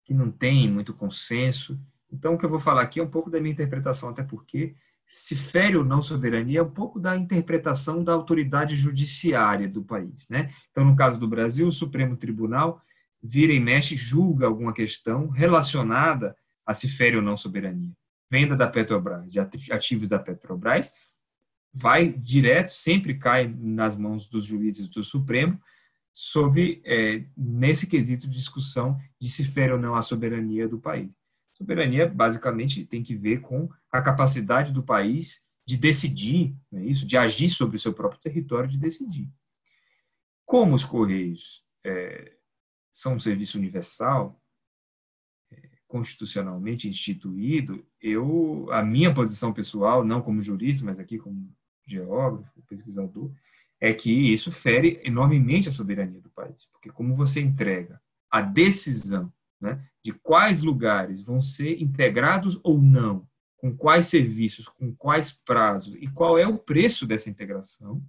que 0.10 0.14
não 0.16 0.32
tem 0.32 0.68
muito 0.68 0.92
consenso, 0.92 1.80
Então, 2.12 2.34
o 2.34 2.38
que 2.40 2.44
eu 2.44 2.50
vou 2.50 2.60
falar 2.60 2.82
aqui 2.82 3.00
é 3.00 3.04
um 3.04 3.10
pouco 3.10 3.30
da 3.30 3.40
minha 3.40 3.52
interpretação, 3.52 4.10
até 4.10 4.24
porque 4.24 4.74
se 5.08 5.36
fere 5.36 5.78
ou 5.78 5.86
não 5.86 6.02
soberania 6.02 6.58
é 6.58 6.64
um 6.64 6.72
pouco 6.72 7.00
da 7.00 7.16
interpretação 7.16 8.04
da 8.04 8.14
autoridade 8.14 8.76
judiciária 8.76 9.70
do 9.70 9.84
país. 9.84 10.28
Né? 10.28 10.52
Então, 10.72 10.84
no 10.84 10.96
caso 10.96 11.20
do 11.20 11.28
Brasil, 11.28 11.68
o 11.68 11.72
Supremo 11.72 12.18
Tribunal 12.18 12.82
vira 13.22 13.54
e 13.54 13.60
mexe, 13.60 13.96
julga 13.96 14.48
alguma 14.48 14.74
questão 14.74 15.30
relacionada 15.30 16.36
a 16.66 16.74
se 16.74 16.90
fere 16.90 17.18
ou 17.18 17.22
não 17.22 17.38
soberania. 17.38 17.92
Venda 18.32 18.56
da 18.56 18.68
Petrobras, 18.68 19.32
de 19.32 19.40
ativos 19.40 20.10
da 20.10 20.18
Petrobras, 20.18 20.92
vai 21.72 22.12
direto, 22.12 22.72
sempre 22.72 23.14
cai 23.14 23.48
nas 23.60 23.96
mãos 23.96 24.28
dos 24.28 24.46
juízes 24.46 24.90
do 24.90 25.04
Supremo, 25.04 25.62
sobre, 26.12 26.82
é, 26.86 27.26
nesse 27.38 27.88
quesito 27.88 28.28
de 28.28 28.36
discussão 28.36 29.00
de 29.20 29.30
se 29.30 29.44
fere 29.44 29.74
ou 29.74 29.80
não 29.80 29.96
a 29.96 30.02
soberania 30.02 30.68
do 30.68 30.80
país. 30.80 31.16
Soberania, 31.54 32.08
basicamente, 32.08 32.86
tem 32.86 33.04
que 33.04 33.16
ver 33.16 33.42
com 33.42 33.70
a 33.92 34.02
capacidade 34.02 34.72
do 34.72 34.82
país 34.82 35.50
de 35.66 35.78
decidir, 35.78 36.56
é 36.74 36.84
isso, 36.84 37.06
de 37.06 37.16
agir 37.18 37.50
sobre 37.50 37.76
o 37.76 37.80
seu 37.80 37.94
próprio 37.94 38.20
território, 38.20 38.70
de 38.70 38.78
decidir. 38.78 39.30
Como 40.46 40.74
os 40.74 40.84
Correios 40.84 41.64
é, 41.86 42.34
são 42.92 43.16
um 43.16 43.20
serviço 43.20 43.58
universal, 43.58 44.42
é, 45.52 45.70
constitucionalmente 45.88 46.88
instituído, 46.88 47.86
eu, 48.02 48.68
a 48.72 48.82
minha 48.82 49.14
posição 49.14 49.54
pessoal, 49.54 50.04
não 50.04 50.22
como 50.22 50.42
jurista, 50.42 50.86
mas 50.86 51.00
aqui 51.00 51.20
como 51.20 51.54
geógrafo, 51.86 52.62
pesquisador, 52.64 53.32
é 53.80 53.94
que 53.94 54.12
isso 54.12 54.52
fere 54.52 55.00
enormemente 55.04 55.70
a 55.70 55.72
soberania 55.72 56.22
do 56.22 56.30
país, 56.30 56.66
porque 56.66 56.90
como 56.90 57.14
você 57.14 57.40
entrega 57.40 58.02
a 58.30 58.42
decisão 58.42 59.32
né, 59.60 59.84
de 60.04 60.14
quais 60.14 60.62
lugares 60.62 61.22
vão 61.22 61.42
ser 61.42 61.82
integrados 61.82 62.60
ou 62.64 62.82
não, 62.82 63.28
com 63.58 63.76
quais 63.76 64.08
serviços, 64.08 64.68
com 64.68 64.94
quais 64.96 65.32
prazos 65.32 65.96
e 65.96 66.08
qual 66.08 66.38
é 66.38 66.48
o 66.48 66.58
preço 66.58 67.06
dessa 67.06 67.30
integração 67.30 68.02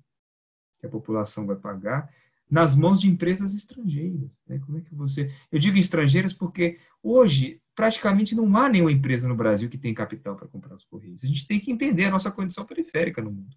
que 0.78 0.86
a 0.86 0.90
população 0.90 1.46
vai 1.46 1.56
pagar, 1.56 2.10
nas 2.50 2.74
mãos 2.74 3.00
de 3.00 3.08
empresas 3.08 3.54
estrangeiras. 3.54 4.42
Né? 4.46 4.58
Como 4.58 4.78
é 4.78 4.80
que 4.80 4.94
você? 4.94 5.32
Eu 5.52 5.58
digo 5.58 5.78
estrangeiras 5.78 6.32
porque 6.32 6.78
hoje 7.02 7.60
praticamente 7.74 8.34
não 8.34 8.56
há 8.56 8.68
nenhuma 8.68 8.90
empresa 8.90 9.28
no 9.28 9.36
Brasil 9.36 9.68
que 9.68 9.78
tem 9.78 9.94
capital 9.94 10.34
para 10.36 10.48
comprar 10.48 10.74
os 10.74 10.84
correios. 10.84 11.22
A 11.22 11.26
gente 11.26 11.46
tem 11.46 11.60
que 11.60 11.70
entender 11.70 12.06
a 12.06 12.10
nossa 12.10 12.30
condição 12.30 12.64
periférica 12.64 13.22
no 13.22 13.30
mundo. 13.30 13.56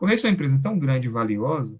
Os 0.00 0.02
correios 0.02 0.22
são 0.22 0.30
uma 0.30 0.34
empresa 0.34 0.58
tão 0.62 0.78
grande 0.78 1.08
e 1.08 1.10
valiosa 1.10 1.78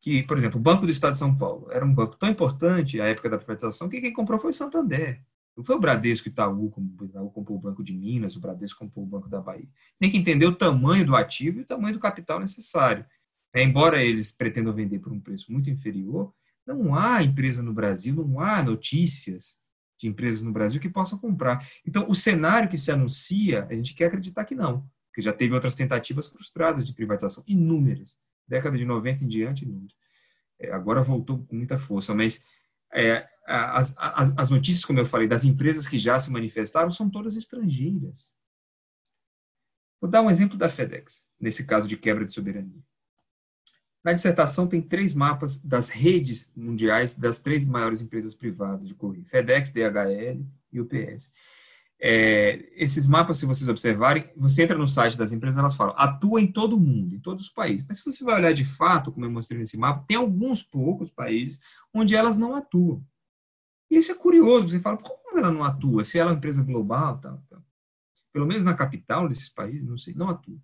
que, 0.00 0.22
por 0.22 0.38
exemplo, 0.38 0.58
o 0.58 0.62
Banco 0.62 0.86
do 0.86 0.90
Estado 0.90 1.12
de 1.12 1.18
São 1.18 1.36
Paulo 1.36 1.70
era 1.70 1.84
um 1.84 1.94
banco 1.94 2.16
tão 2.16 2.30
importante 2.30 2.98
à 2.98 3.04
época 3.04 3.28
da 3.28 3.36
privatização 3.36 3.90
que 3.90 4.00
quem 4.00 4.10
comprou 4.10 4.40
foi 4.40 4.54
Santander. 4.54 5.22
Não 5.54 5.62
foi 5.62 5.76
o 5.76 5.78
Bradesco 5.78 6.28
Itaú, 6.28 6.70
como 6.70 6.96
o 6.98 7.04
Itaú 7.04 7.30
comprou 7.30 7.58
o 7.58 7.60
Banco 7.60 7.84
de 7.84 7.92
Minas, 7.92 8.36
o 8.36 8.40
Bradesco 8.40 8.78
comprou 8.78 9.04
o 9.04 9.06
Banco 9.06 9.28
da 9.28 9.38
Bahia. 9.38 9.68
Tem 9.98 10.10
que 10.10 10.16
entender 10.16 10.46
o 10.46 10.54
tamanho 10.54 11.04
do 11.04 11.14
ativo 11.14 11.58
e 11.58 11.60
o 11.60 11.66
tamanho 11.66 11.92
do 11.92 12.00
capital 12.00 12.40
necessário. 12.40 13.04
É, 13.52 13.62
embora 13.62 14.02
eles 14.02 14.32
pretendam 14.32 14.72
vender 14.72 14.98
por 15.00 15.12
um 15.12 15.20
preço 15.20 15.52
muito 15.52 15.68
inferior, 15.68 16.32
não 16.66 16.94
há 16.94 17.22
empresa 17.22 17.62
no 17.62 17.74
Brasil, 17.74 18.14
não 18.14 18.40
há 18.40 18.62
notícias 18.62 19.58
de 19.98 20.08
empresas 20.08 20.40
no 20.40 20.52
Brasil 20.52 20.80
que 20.80 20.88
possam 20.88 21.18
comprar. 21.18 21.68
Então, 21.86 22.08
o 22.08 22.14
cenário 22.14 22.70
que 22.70 22.78
se 22.78 22.90
anuncia, 22.90 23.66
a 23.68 23.74
gente 23.74 23.92
quer 23.92 24.06
acreditar 24.06 24.46
que 24.46 24.54
não, 24.54 24.88
porque 25.16 25.22
já 25.22 25.32
teve 25.32 25.54
outras 25.54 25.74
tentativas 25.74 26.28
frustradas 26.28 26.84
de 26.84 26.92
privatização, 26.92 27.42
inúmeras 27.46 28.18
década 28.46 28.76
de 28.76 28.84
90 28.84 29.24
em 29.24 29.26
diante, 29.26 29.66
é, 30.58 30.70
agora 30.70 31.00
voltou 31.00 31.42
com 31.46 31.56
muita 31.56 31.78
força, 31.78 32.14
mas 32.14 32.44
é, 32.92 33.26
as, 33.46 33.94
as, 33.96 34.34
as, 34.36 34.50
notícias, 34.50 34.84
como 34.84 35.00
eu 35.00 35.06
falei, 35.06 35.26
das 35.26 35.42
empresas 35.42 35.88
que 35.88 35.96
já 35.96 36.18
se 36.18 36.30
manifestaram 36.30 36.90
são 36.90 37.08
todas 37.08 37.34
estrangeiras. 37.34 38.34
Vou 39.98 40.10
dar 40.10 40.20
um 40.20 40.30
exemplo 40.30 40.58
da 40.58 40.68
FedEx, 40.68 41.26
nesse 41.40 41.64
caso 41.64 41.88
de 41.88 41.96
quebra 41.96 42.26
de 42.26 42.34
soberania. 42.34 42.84
Na 44.04 44.12
dissertação 44.12 44.68
tem 44.68 44.82
três 44.82 45.14
mapas 45.14 45.56
das 45.56 45.88
redes 45.88 46.52
mundiais 46.54 47.14
das 47.14 47.40
três 47.40 47.64
maiores 47.64 48.02
empresas 48.02 48.34
privadas 48.34 48.86
de 48.86 48.94
correio: 48.94 49.24
FedEx, 49.24 49.72
DHL 49.72 50.46
e 50.70 50.78
UPS. 50.78 51.32
É, 51.98 52.68
esses 52.74 53.06
mapas, 53.06 53.38
se 53.38 53.46
vocês 53.46 53.68
observarem, 53.68 54.30
você 54.36 54.62
entra 54.62 54.76
no 54.76 54.86
site 54.86 55.16
das 55.16 55.32
empresas, 55.32 55.58
elas 55.58 55.74
falam, 55.74 55.94
atua 55.96 56.40
em 56.40 56.46
todo 56.46 56.76
o 56.76 56.80
mundo, 56.80 57.14
em 57.14 57.20
todos 57.20 57.46
os 57.46 57.52
países. 57.52 57.86
Mas 57.88 57.98
se 57.98 58.04
você 58.04 58.22
vai 58.22 58.36
olhar 58.36 58.52
de 58.52 58.64
fato, 58.64 59.10
como 59.10 59.24
eu 59.24 59.30
mostrei 59.30 59.58
nesse 59.58 59.78
mapa, 59.78 60.04
tem 60.06 60.16
alguns 60.16 60.62
poucos 60.62 61.10
países 61.10 61.60
onde 61.92 62.14
elas 62.14 62.36
não 62.36 62.54
atuam. 62.54 63.02
E 63.90 63.96
isso 63.96 64.12
é 64.12 64.14
curioso, 64.14 64.68
você 64.68 64.80
fala, 64.80 64.98
como 64.98 65.38
ela 65.38 65.50
não 65.50 65.64
atua? 65.64 66.04
Se 66.04 66.18
ela 66.18 66.30
é 66.30 66.32
uma 66.32 66.38
empresa 66.38 66.62
global, 66.62 67.18
tal, 67.18 67.42
tal. 67.48 67.62
pelo 68.32 68.46
menos 68.46 68.64
na 68.64 68.74
capital 68.74 69.28
desses 69.28 69.48
países, 69.48 69.86
não 69.86 69.96
sei, 69.96 70.12
não 70.14 70.28
atua. 70.28 70.58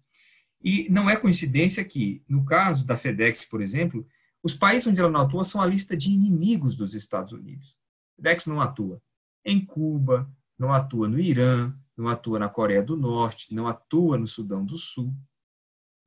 E 0.63 0.89
não 0.91 1.09
é 1.09 1.17
coincidência 1.17 1.85
que, 1.85 2.23
no 2.29 2.45
caso 2.45 2.85
da 2.85 2.97
FedEx, 2.97 3.45
por 3.45 3.61
exemplo, 3.61 4.07
os 4.43 4.55
países 4.55 4.87
onde 4.87 5.01
ela 5.01 5.11
não 5.11 5.21
atua 5.21 5.45
são 5.45 5.61
a 5.61 5.67
lista 5.67 5.97
de 5.97 6.11
inimigos 6.11 6.77
dos 6.77 6.95
Estados 6.95 7.33
Unidos. 7.33 7.77
FedEx 8.17 8.47
não 8.47 8.61
atua 8.61 9.01
em 9.45 9.65
Cuba, 9.65 10.31
não 10.59 10.73
atua 10.73 11.09
no 11.09 11.19
Irã, 11.19 11.75
não 11.97 12.09
atua 12.09 12.39
na 12.39 12.49
Coreia 12.49 12.83
do 12.83 12.97
Norte, 12.97 13.55
não 13.55 13.67
atua 13.67 14.19
no 14.19 14.27
Sudão 14.27 14.65
do 14.65 14.77
Sul, 14.77 15.15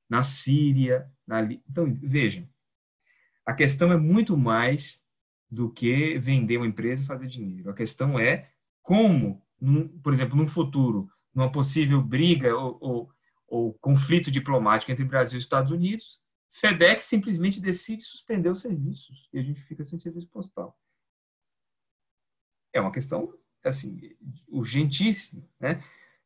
na 0.10 0.24
Síria. 0.24 1.12
Na... 1.26 1.42
Então, 1.42 1.94
vejam, 2.02 2.48
a 3.46 3.54
questão 3.54 3.92
é 3.92 3.98
muito 3.98 4.38
mais 4.38 5.06
do 5.50 5.70
que 5.70 6.18
vender 6.18 6.58
uma 6.58 6.68
empresa 6.68 7.04
e 7.04 7.06
fazer 7.06 7.28
dinheiro. 7.28 7.70
A 7.70 7.74
questão 7.74 8.20
é 8.20 8.50
como, 8.82 9.46
por 10.04 10.14
exemplo, 10.14 10.36
num 10.36 10.48
futuro, 10.48 11.10
numa 11.34 11.52
possível 11.52 12.02
briga 12.02 12.56
ou, 12.56 12.78
ou, 12.82 13.12
ou 13.48 13.74
conflito 13.76 14.32
diplomático 14.32 14.92
entre 14.92 15.06
Brasil 15.06 15.38
e 15.38 15.42
Estados 15.42 15.72
Unidos, 15.72 16.20
FedEx 16.52 17.04
simplesmente 17.04 17.62
decide 17.62 18.04
suspender 18.04 18.50
os 18.50 18.62
serviços 18.62 19.30
e 19.34 19.40
a 19.40 19.42
gente 19.42 19.62
fica 19.62 19.84
sem 19.84 20.00
serviço 20.00 20.28
postal. 20.30 20.78
É 22.74 22.80
uma 22.80 22.92
questão 22.92 23.34
assim, 23.66 24.16
urgentíssimo, 24.48 25.48
né? 25.60 25.84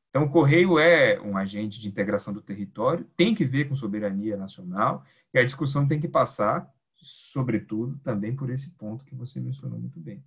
Então, 0.10 0.24
o 0.24 0.30
Correio 0.30 0.80
é 0.80 1.22
um 1.22 1.38
agente 1.38 1.80
de 1.80 1.88
integração 1.88 2.34
do 2.34 2.42
território, 2.42 3.06
tem 3.16 3.36
que 3.36 3.46
ver 3.46 3.70
com 3.70 3.76
soberania 3.76 4.36
nacional, 4.36 5.04
e 5.34 5.38
a 5.38 5.44
discussão 5.44 5.88
tem 5.88 6.00
que 6.00 6.08
passar, 6.08 6.68
sobretudo, 6.96 7.98
também 8.00 8.36
por 8.36 8.50
esse 8.50 8.76
ponto 8.76 9.06
que 9.06 9.14
você 9.14 9.40
mencionou 9.40 9.80
muito 9.80 10.00
bem. 10.00 10.24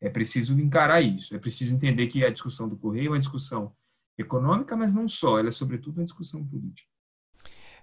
É 0.00 0.08
preciso 0.08 0.58
encarar 0.58 1.02
isso, 1.02 1.34
é 1.34 1.38
preciso 1.38 1.74
entender 1.74 2.06
que 2.06 2.24
a 2.24 2.30
discussão 2.30 2.68
do 2.68 2.76
Correio 2.76 3.08
é 3.08 3.10
uma 3.10 3.18
discussão 3.18 3.74
econômica, 4.18 4.74
mas 4.74 4.94
não 4.94 5.06
só, 5.06 5.38
ela 5.38 5.48
é, 5.48 5.50
sobretudo, 5.50 5.98
uma 5.98 6.04
discussão 6.04 6.44
política. 6.44 6.88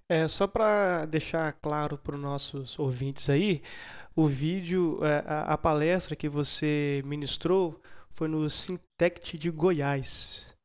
É, 0.09 0.27
só 0.27 0.47
para 0.47 1.05
deixar 1.05 1.53
claro 1.53 1.97
para 1.97 2.15
os 2.15 2.21
nossos 2.21 2.77
ouvintes 2.77 3.29
aí, 3.29 3.61
o 4.15 4.27
vídeo, 4.27 4.99
é, 5.03 5.23
a 5.27 5.57
palestra 5.57 6.15
que 6.15 6.27
você 6.27 7.01
ministrou 7.05 7.81
foi 8.13 8.27
no 8.27 8.49
Sintect 8.49 9.37
de 9.37 9.49
Goiás. 9.49 10.55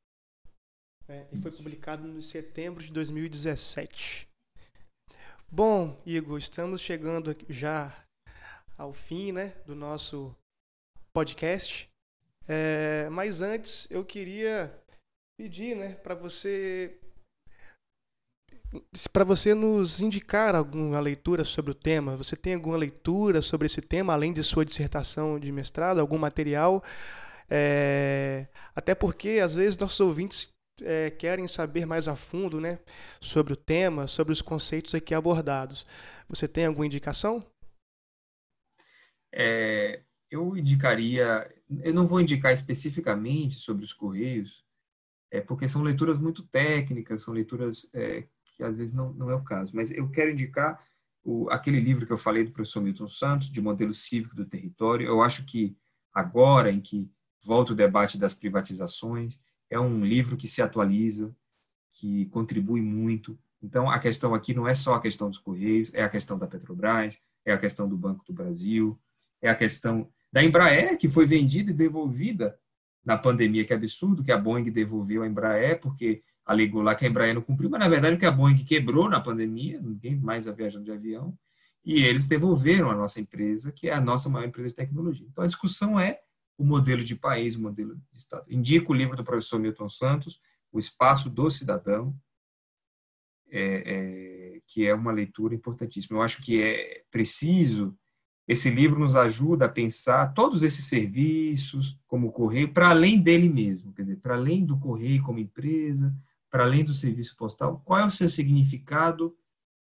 É, 1.09 1.27
e 1.33 1.39
foi 1.39 1.51
publicado 1.51 2.07
em 2.07 2.21
setembro 2.21 2.83
de 2.83 2.93
2017. 2.93 4.29
Bom, 5.51 5.97
Igor, 6.05 6.39
estamos 6.39 6.81
chegando 6.81 7.35
já 7.49 8.05
ao 8.77 8.93
fim 8.93 9.33
né, 9.33 9.55
do 9.65 9.75
nosso 9.75 10.37
podcast. 11.13 11.89
É, 12.47 13.09
mas 13.11 13.41
antes 13.41 13.91
eu 13.91 14.05
queria 14.05 14.73
pedir 15.39 15.75
né, 15.75 15.95
para 15.95 16.15
você 16.15 16.99
para 19.11 19.25
você 19.25 19.55
nos 19.55 20.01
indicar 20.01 20.55
alguma 20.55 21.01
leitura 21.01 21.43
sobre 21.43 21.71
o 21.71 21.75
tema. 21.75 22.17
Você 22.17 22.37
tem 22.37 22.55
alguma 22.55 22.77
leitura 22.77 23.41
sobre 23.41 23.65
esse 23.65 23.81
tema, 23.81 24.13
além 24.13 24.31
de 24.31 24.45
sua 24.45 24.63
dissertação 24.63 25.41
de 25.41 25.51
mestrado, 25.51 26.01
algum 26.01 26.19
material? 26.19 26.85
É, 27.51 28.47
até 28.75 28.95
porque, 28.95 29.41
às 29.43 29.55
vezes, 29.55 29.79
nossos 29.79 30.01
ouvintes 30.01 30.55
é, 30.83 31.11
querem 31.11 31.49
saber 31.49 31.87
mais 31.87 32.09
a 32.09 32.17
fundo 32.17 32.61
né, 32.61 32.79
sobre 33.21 33.53
o 33.53 33.57
tema, 33.57 34.07
sobre 34.07 34.33
os 34.33 34.43
conceitos 34.43 34.95
aqui 34.95 35.15
abordados. 35.15 35.87
Você 36.29 36.47
tem 36.47 36.67
alguma 36.67 36.87
indicação? 36.87 37.45
É, 39.33 40.03
eu 40.31 40.57
indicaria, 40.57 41.53
eu 41.83 41.95
não 41.95 42.07
vou 42.07 42.21
indicar 42.21 42.53
especificamente 42.53 43.55
sobre 43.55 43.85
os 43.85 43.93
Correios, 43.93 44.65
é, 45.31 45.41
porque 45.41 45.69
são 45.69 45.83
leituras 45.83 46.19
muito 46.19 46.43
técnicas, 46.47 47.23
são 47.23 47.35
leituras 47.35 47.91
é, 47.95 48.27
que 48.57 48.63
às 48.63 48.77
vezes 48.77 48.95
não, 48.95 49.13
não 49.13 49.31
é 49.31 49.35
o 49.35 49.45
caso, 49.45 49.73
mas 49.75 49.91
eu 49.91 50.11
quero 50.11 50.31
indicar 50.31 50.83
o, 51.23 51.49
aquele 51.51 51.81
livro 51.81 52.07
que 52.07 52.13
eu 52.13 52.19
falei 52.19 52.45
do 52.45 52.51
professor 52.51 52.83
Milton 52.83 53.07
Santos, 53.07 53.51
de 53.51 53.61
modelo 53.61 53.93
cívico 53.93 54.35
do 54.35 54.47
território. 54.47 55.07
Eu 55.07 55.23
acho 55.23 55.45
que 55.45 55.77
agora, 56.13 56.71
em 56.71 56.81
que 56.81 57.11
volta 57.43 57.73
o 57.73 57.77
debate 57.77 58.19
das 58.19 58.35
privatizações. 58.35 59.43
É 59.71 59.79
um 59.79 60.05
livro 60.05 60.37
que 60.37 60.49
se 60.49 60.63
atualiza, 60.63 61.35
que 61.93 62.27
contribui 62.27 62.81
muito. 62.81 63.39
Então, 63.63 63.91
a 63.91 63.99
questão 63.99 64.35
aqui 64.35 64.55
não 64.55 64.67
é 64.67 64.75
só 64.75 64.95
a 64.95 65.01
questão 65.01 65.29
dos 65.29 65.39
Correios, 65.39 65.93
é 65.95 66.03
a 66.03 66.09
questão 66.09 66.39
da 66.39 66.47
Petrobras, 66.47 67.19
é 67.45 67.53
a 67.53 67.59
questão 67.59 67.89
do 67.89 67.97
Banco 67.97 68.25
do 68.25 68.33
Brasil, 68.33 68.99
é 69.43 69.51
a 69.51 69.55
questão 69.55 70.09
da 70.33 70.43
Embraer, 70.43 70.97
que 70.99 71.09
foi 71.09 71.27
vendida 71.27 71.71
e 71.71 71.75
devolvida 71.75 72.59
na 73.05 73.17
pandemia, 73.17 73.65
que 73.65 73.73
é 73.73 73.77
absurdo, 73.77 74.23
que 74.23 74.33
a 74.33 74.39
Boeing 74.39 74.71
devolveu 74.71 75.23
a 75.23 75.27
Embraer, 75.27 75.81
porque 75.81 76.23
alegou 76.45 76.83
lá 76.83 76.95
que 76.95 77.05
a 77.05 77.09
Embraer 77.09 77.35
não 77.35 77.43
cumpriu, 77.43 77.71
mas 77.71 77.81
na 77.81 77.89
verdade 77.89 78.17
o 78.17 78.19
que 78.19 78.27
a 78.27 78.31
Boeing 78.31 78.65
quebrou 78.65 79.09
na 79.09 79.21
pandemia, 79.21 79.81
ninguém 79.81 80.17
mais 80.17 80.47
está 80.47 80.55
viajando 80.55 80.85
de 80.85 80.93
avião, 80.93 81.37
e 81.85 82.03
eles 82.05 82.29
devolveram 82.29 82.91
a 82.91 82.95
nossa 82.95 83.21
empresa, 83.21 83.73
que 83.73 83.89
é 83.89 83.95
a 83.95 84.01
nossa 84.01 84.29
maior 84.29 84.47
empresa 84.47 84.69
de 84.69 84.75
tecnologia. 84.75 85.27
Então 85.31 85.45
a 85.45 85.47
discussão 85.47 85.99
é 85.99 86.21
o 86.59 86.65
modelo 86.65 87.03
de 87.05 87.15
país, 87.15 87.57
o 87.57 87.63
modelo 87.63 87.95
de 87.95 88.19
Estado. 88.19 88.45
Indico 88.49 88.93
o 88.93 88.97
livro 88.97 89.17
do 89.17 89.25
professor 89.25 89.59
Milton 89.59 89.89
Santos, 89.89 90.41
O 90.71 90.79
Espaço 90.79 91.31
do 91.31 91.49
Cidadão, 91.49 92.15
é, 93.51 93.63
é, 93.87 94.61
que 94.67 94.87
é 94.87 94.93
uma 94.93 95.13
leitura 95.13 95.55
importantíssima. 95.55 96.19
Eu 96.19 96.23
acho 96.23 96.43
que 96.43 96.61
é 96.63 97.05
preciso 97.11 97.97
esse 98.49 98.71
livro 98.71 98.99
nos 98.99 99.15
ajuda 99.15 99.67
a 99.67 99.69
pensar 99.69 100.33
todos 100.33 100.63
esses 100.63 100.87
serviços, 100.87 102.01
como 102.07 102.29
o 102.29 102.33
Correio, 102.33 102.73
para 102.73 102.89
além 102.89 103.21
dele 103.21 103.47
mesmo, 103.47 103.93
quer 103.93 104.03
dizer, 104.03 104.17
para 104.17 104.37
além 104.37 104.65
do 104.65 104.79
Correio 104.79 105.23
como 105.23 105.39
empresa, 105.39 106.17
para 106.51 106.65
além 106.65 106.83
do 106.83 106.95
serviço 106.95 107.37
postal, 107.37 107.83
qual 107.85 108.01
é 108.01 108.07
o 108.07 108.11
seu 108.11 108.27
significado 108.27 109.37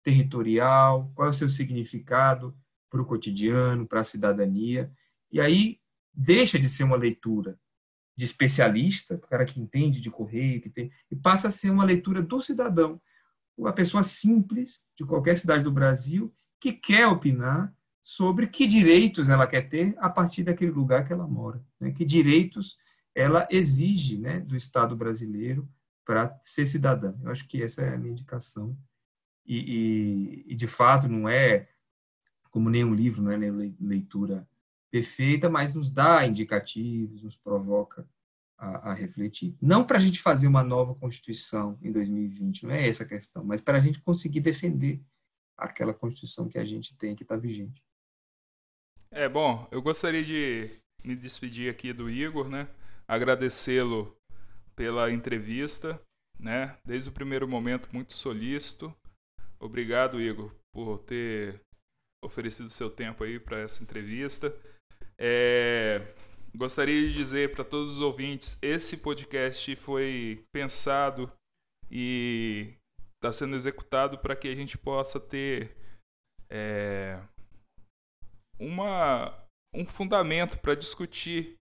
territorial, 0.03 1.09
qual 1.15 1.29
é 1.29 1.31
o 1.31 1.35
seu 1.35 1.49
significado 1.49 2.53
para 2.91 3.01
o 3.01 3.05
cotidiano, 3.05 3.87
para 3.87 4.01
a 4.01 4.05
cidadania. 4.05 4.91
E 5.31 5.41
aí 5.41 5.79
deixa 6.21 6.59
de 6.59 6.69
ser 6.69 6.83
uma 6.83 6.97
leitura 6.97 7.57
de 8.17 8.25
especialista, 8.25 9.15
o 9.15 9.21
cara 9.21 9.45
que 9.45 9.61
entende 9.61 10.01
de 10.01 10.11
correio, 10.11 10.61
que 10.61 10.69
tem, 10.69 10.91
e 11.09 11.15
passa 11.15 11.47
a 11.47 11.53
ser 11.53 11.71
uma 11.71 11.85
leitura 11.85 12.21
do 12.21 12.43
cidadão, 12.43 13.01
uma 13.57 13.73
pessoa 13.73 14.03
simples 14.03 14.85
de 14.97 15.05
qualquer 15.05 15.37
cidade 15.37 15.63
do 15.63 15.71
Brasil 15.71 16.35
que 16.61 16.73
quer 16.73 17.07
opinar 17.07 17.73
sobre 18.03 18.49
que 18.49 18.67
direitos 18.67 19.29
ela 19.29 19.47
quer 19.47 19.69
ter 19.69 19.95
a 19.99 20.11
partir 20.11 20.43
daquele 20.43 20.73
lugar 20.73 21.07
que 21.07 21.13
ela 21.13 21.29
mora, 21.29 21.65
né? 21.79 21.93
que 21.93 22.05
direitos 22.05 22.77
ela 23.15 23.47
exige 23.51 24.19
né, 24.19 24.41
do 24.41 24.57
Estado 24.57 24.97
brasileiro 24.97 25.69
para 26.05 26.37
ser 26.43 26.67
cidadã. 26.67 27.15
Eu 27.23 27.31
acho 27.31 27.47
que 27.47 27.63
essa 27.63 27.83
é 27.83 27.95
a 27.95 27.99
minha 27.99 28.13
indicação. 28.13 28.77
E, 29.47 29.59
e, 30.47 30.53
e, 30.53 30.55
de 30.57 30.67
fato, 30.67 31.09
não 31.09 31.29
é 31.29 31.69
como 32.51 32.71
nenhum 32.71 32.95
livro, 32.95 33.23
não 33.23 33.31
é 33.31 33.37
leitura 33.81 34.49
perfeita, 34.91 35.49
mas 35.49 35.75
nos 35.75 35.91
dá 35.91 36.27
indicativos, 36.27 37.23
nos 37.23 37.37
provoca 37.37 38.09
a, 38.57 38.91
a 38.91 38.93
refletir. 38.93 39.57
Não 39.61 39.85
para 39.85 39.99
a 39.99 40.01
gente 40.01 40.21
fazer 40.21 40.47
uma 40.47 40.63
nova 40.63 40.95
Constituição 40.95 41.79
em 41.83 41.93
2020, 41.93 42.67
não 42.67 42.75
é 42.75 42.89
essa 42.89 43.05
a 43.05 43.09
questão, 43.09 43.45
mas 43.45 43.61
para 43.61 43.79
a 43.79 43.81
gente 43.81 44.01
conseguir 44.01 44.41
defender 44.41 45.01
aquela 45.57 45.95
Constituição 45.95 46.49
que 46.49 46.59
a 46.59 46.65
gente 46.65 46.97
tem 46.97 47.15
que 47.15 47.23
está 47.23 47.37
vigente. 47.37 47.83
É, 49.11 49.29
bom, 49.29 49.67
eu 49.71 49.81
gostaria 49.81 50.23
de 50.23 50.71
me 51.05 51.17
despedir 51.17 51.71
aqui 51.71 51.93
do 51.93 52.11
Igor, 52.11 52.49
né? 52.49 52.69
Agradecê-lo 53.07 54.17
pela 54.77 55.11
entrevista, 55.11 56.01
né? 56.39 56.77
Desde 56.85 57.09
o 57.09 57.13
primeiro 57.13 57.49
momento, 57.49 57.89
muito 57.93 58.17
solícito. 58.17 58.95
Obrigado, 59.59 60.21
Igor, 60.21 60.55
por 60.73 60.99
ter 60.99 61.61
oferecido 62.23 62.69
seu 62.69 62.91
tempo 62.91 63.25
aí 63.25 63.41
para 63.41 63.59
essa 63.59 63.83
entrevista. 63.83 64.55
É, 65.21 66.15
gostaria 66.55 67.09
de 67.09 67.15
dizer 67.15 67.53
para 67.53 67.65
todos 67.65 67.95
os 67.95 68.01
ouvintes, 68.01 68.59
esse 68.63 68.99
podcast 68.99 69.75
foi 69.77 70.45
pensado 70.53 71.31
e 71.91 72.75
está 73.17 73.33
sendo 73.33 73.57
executado 73.57 74.19
para 74.19 74.37
que 74.37 74.47
a 74.47 74.55
gente 74.55 74.79
possa 74.79 75.19
ter 75.19 75.77
é, 76.49 77.21
uma, 78.59 79.37
um 79.75 79.85
fundamento 79.85 80.59
para 80.59 80.75
discutir 80.75 81.55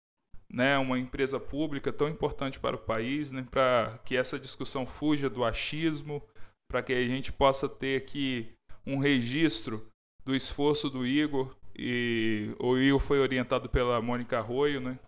né, 0.52 0.76
uma 0.78 0.98
empresa 0.98 1.38
pública 1.38 1.92
tão 1.92 2.08
importante 2.08 2.58
para 2.58 2.76
o 2.76 2.80
país, 2.84 3.32
né, 3.32 3.46
para 3.50 3.98
que 4.04 4.16
essa 4.16 4.38
discussão 4.38 4.86
fuja 4.86 5.30
do 5.30 5.44
achismo, 5.44 6.22
para 6.68 6.82
que 6.82 6.92
a 6.92 7.06
gente 7.06 7.32
possa 7.32 7.68
ter 7.68 7.96
aqui 7.96 8.52
um 8.86 8.98
registro 8.98 9.88
do 10.24 10.34
esforço 10.34 10.90
do 10.90 11.06
Igor 11.06 11.56
e 11.76 12.54
o 12.58 12.76
Igor 12.76 13.00
foi 13.00 13.18
orientado 13.18 13.68
pela 13.68 14.00
Mônica 14.00 14.38
Arroio, 14.38 14.80
né? 14.80 14.98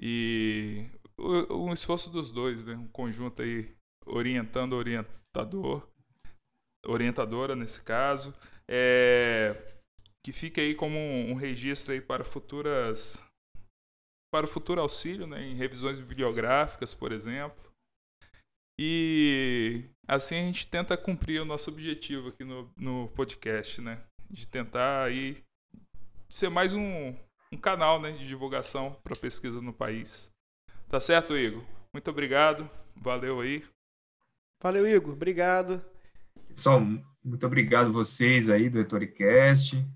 E 0.00 0.86
um 1.18 1.72
esforço 1.72 2.10
dos 2.10 2.30
dois, 2.30 2.64
né? 2.64 2.74
Um 2.74 2.88
conjunto 2.88 3.42
aí 3.42 3.74
orientando 4.06 4.72
orientador, 4.72 5.86
orientadora 6.86 7.54
nesse 7.54 7.82
caso. 7.82 8.34
É, 8.68 9.54
que 10.24 10.32
fique 10.32 10.60
aí 10.60 10.74
como 10.74 10.96
um, 10.96 11.32
um 11.32 11.34
registro 11.34 11.92
aí 11.92 12.00
para 12.00 12.24
futuras 12.24 13.22
para 14.32 14.46
o 14.46 14.48
futuro 14.48 14.80
auxílio, 14.80 15.26
né, 15.26 15.44
em 15.44 15.54
revisões 15.54 16.00
bibliográficas, 16.00 16.94
por 16.94 17.12
exemplo. 17.12 17.70
E 18.80 19.84
assim 20.08 20.36
a 20.36 20.46
gente 20.46 20.66
tenta 20.66 20.96
cumprir 20.96 21.42
o 21.42 21.44
nosso 21.44 21.70
objetivo 21.70 22.28
aqui 22.28 22.42
no, 22.42 22.72
no 22.74 23.08
podcast, 23.08 23.80
né? 23.82 24.02
De 24.30 24.46
tentar 24.46 25.04
aí 25.04 25.44
ser 26.32 26.48
mais 26.48 26.72
um, 26.72 27.14
um 27.52 27.58
canal 27.58 28.00
né, 28.00 28.12
de 28.12 28.26
divulgação 28.26 28.96
para 29.04 29.14
pesquisa 29.14 29.60
no 29.60 29.72
país. 29.72 30.32
Tá 30.88 30.98
certo, 30.98 31.36
Igor? 31.36 31.62
Muito 31.92 32.10
obrigado. 32.10 32.68
Valeu 32.96 33.40
aí. 33.40 33.62
Valeu, 34.62 34.88
Igor. 34.88 35.12
Obrigado. 35.12 35.84
Pessoal, 36.48 36.80
muito 37.22 37.46
obrigado 37.46 37.92
vocês 37.92 38.48
aí 38.48 38.70
do 38.70 38.80
Etoricast. 38.80 39.86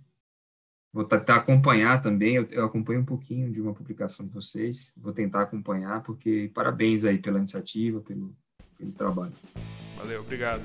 Vou 0.93 1.05
tentar 1.05 1.37
acompanhar 1.37 2.01
também, 2.01 2.37
eu, 2.37 2.47
eu 2.51 2.65
acompanho 2.65 3.01
um 3.01 3.05
pouquinho 3.05 3.51
de 3.53 3.61
uma 3.61 3.75
publicação 3.75 4.27
de 4.27 4.33
vocês, 4.33 4.95
vou 4.97 5.13
tentar 5.13 5.43
acompanhar, 5.43 6.03
porque 6.03 6.51
parabéns 6.55 7.05
aí 7.05 7.19
pela 7.19 7.39
iniciativa, 7.39 8.01
pelo, 8.01 8.35
pelo 8.79 8.93
trabalho. 8.93 9.35
Valeu, 9.99 10.23
obrigado. 10.23 10.63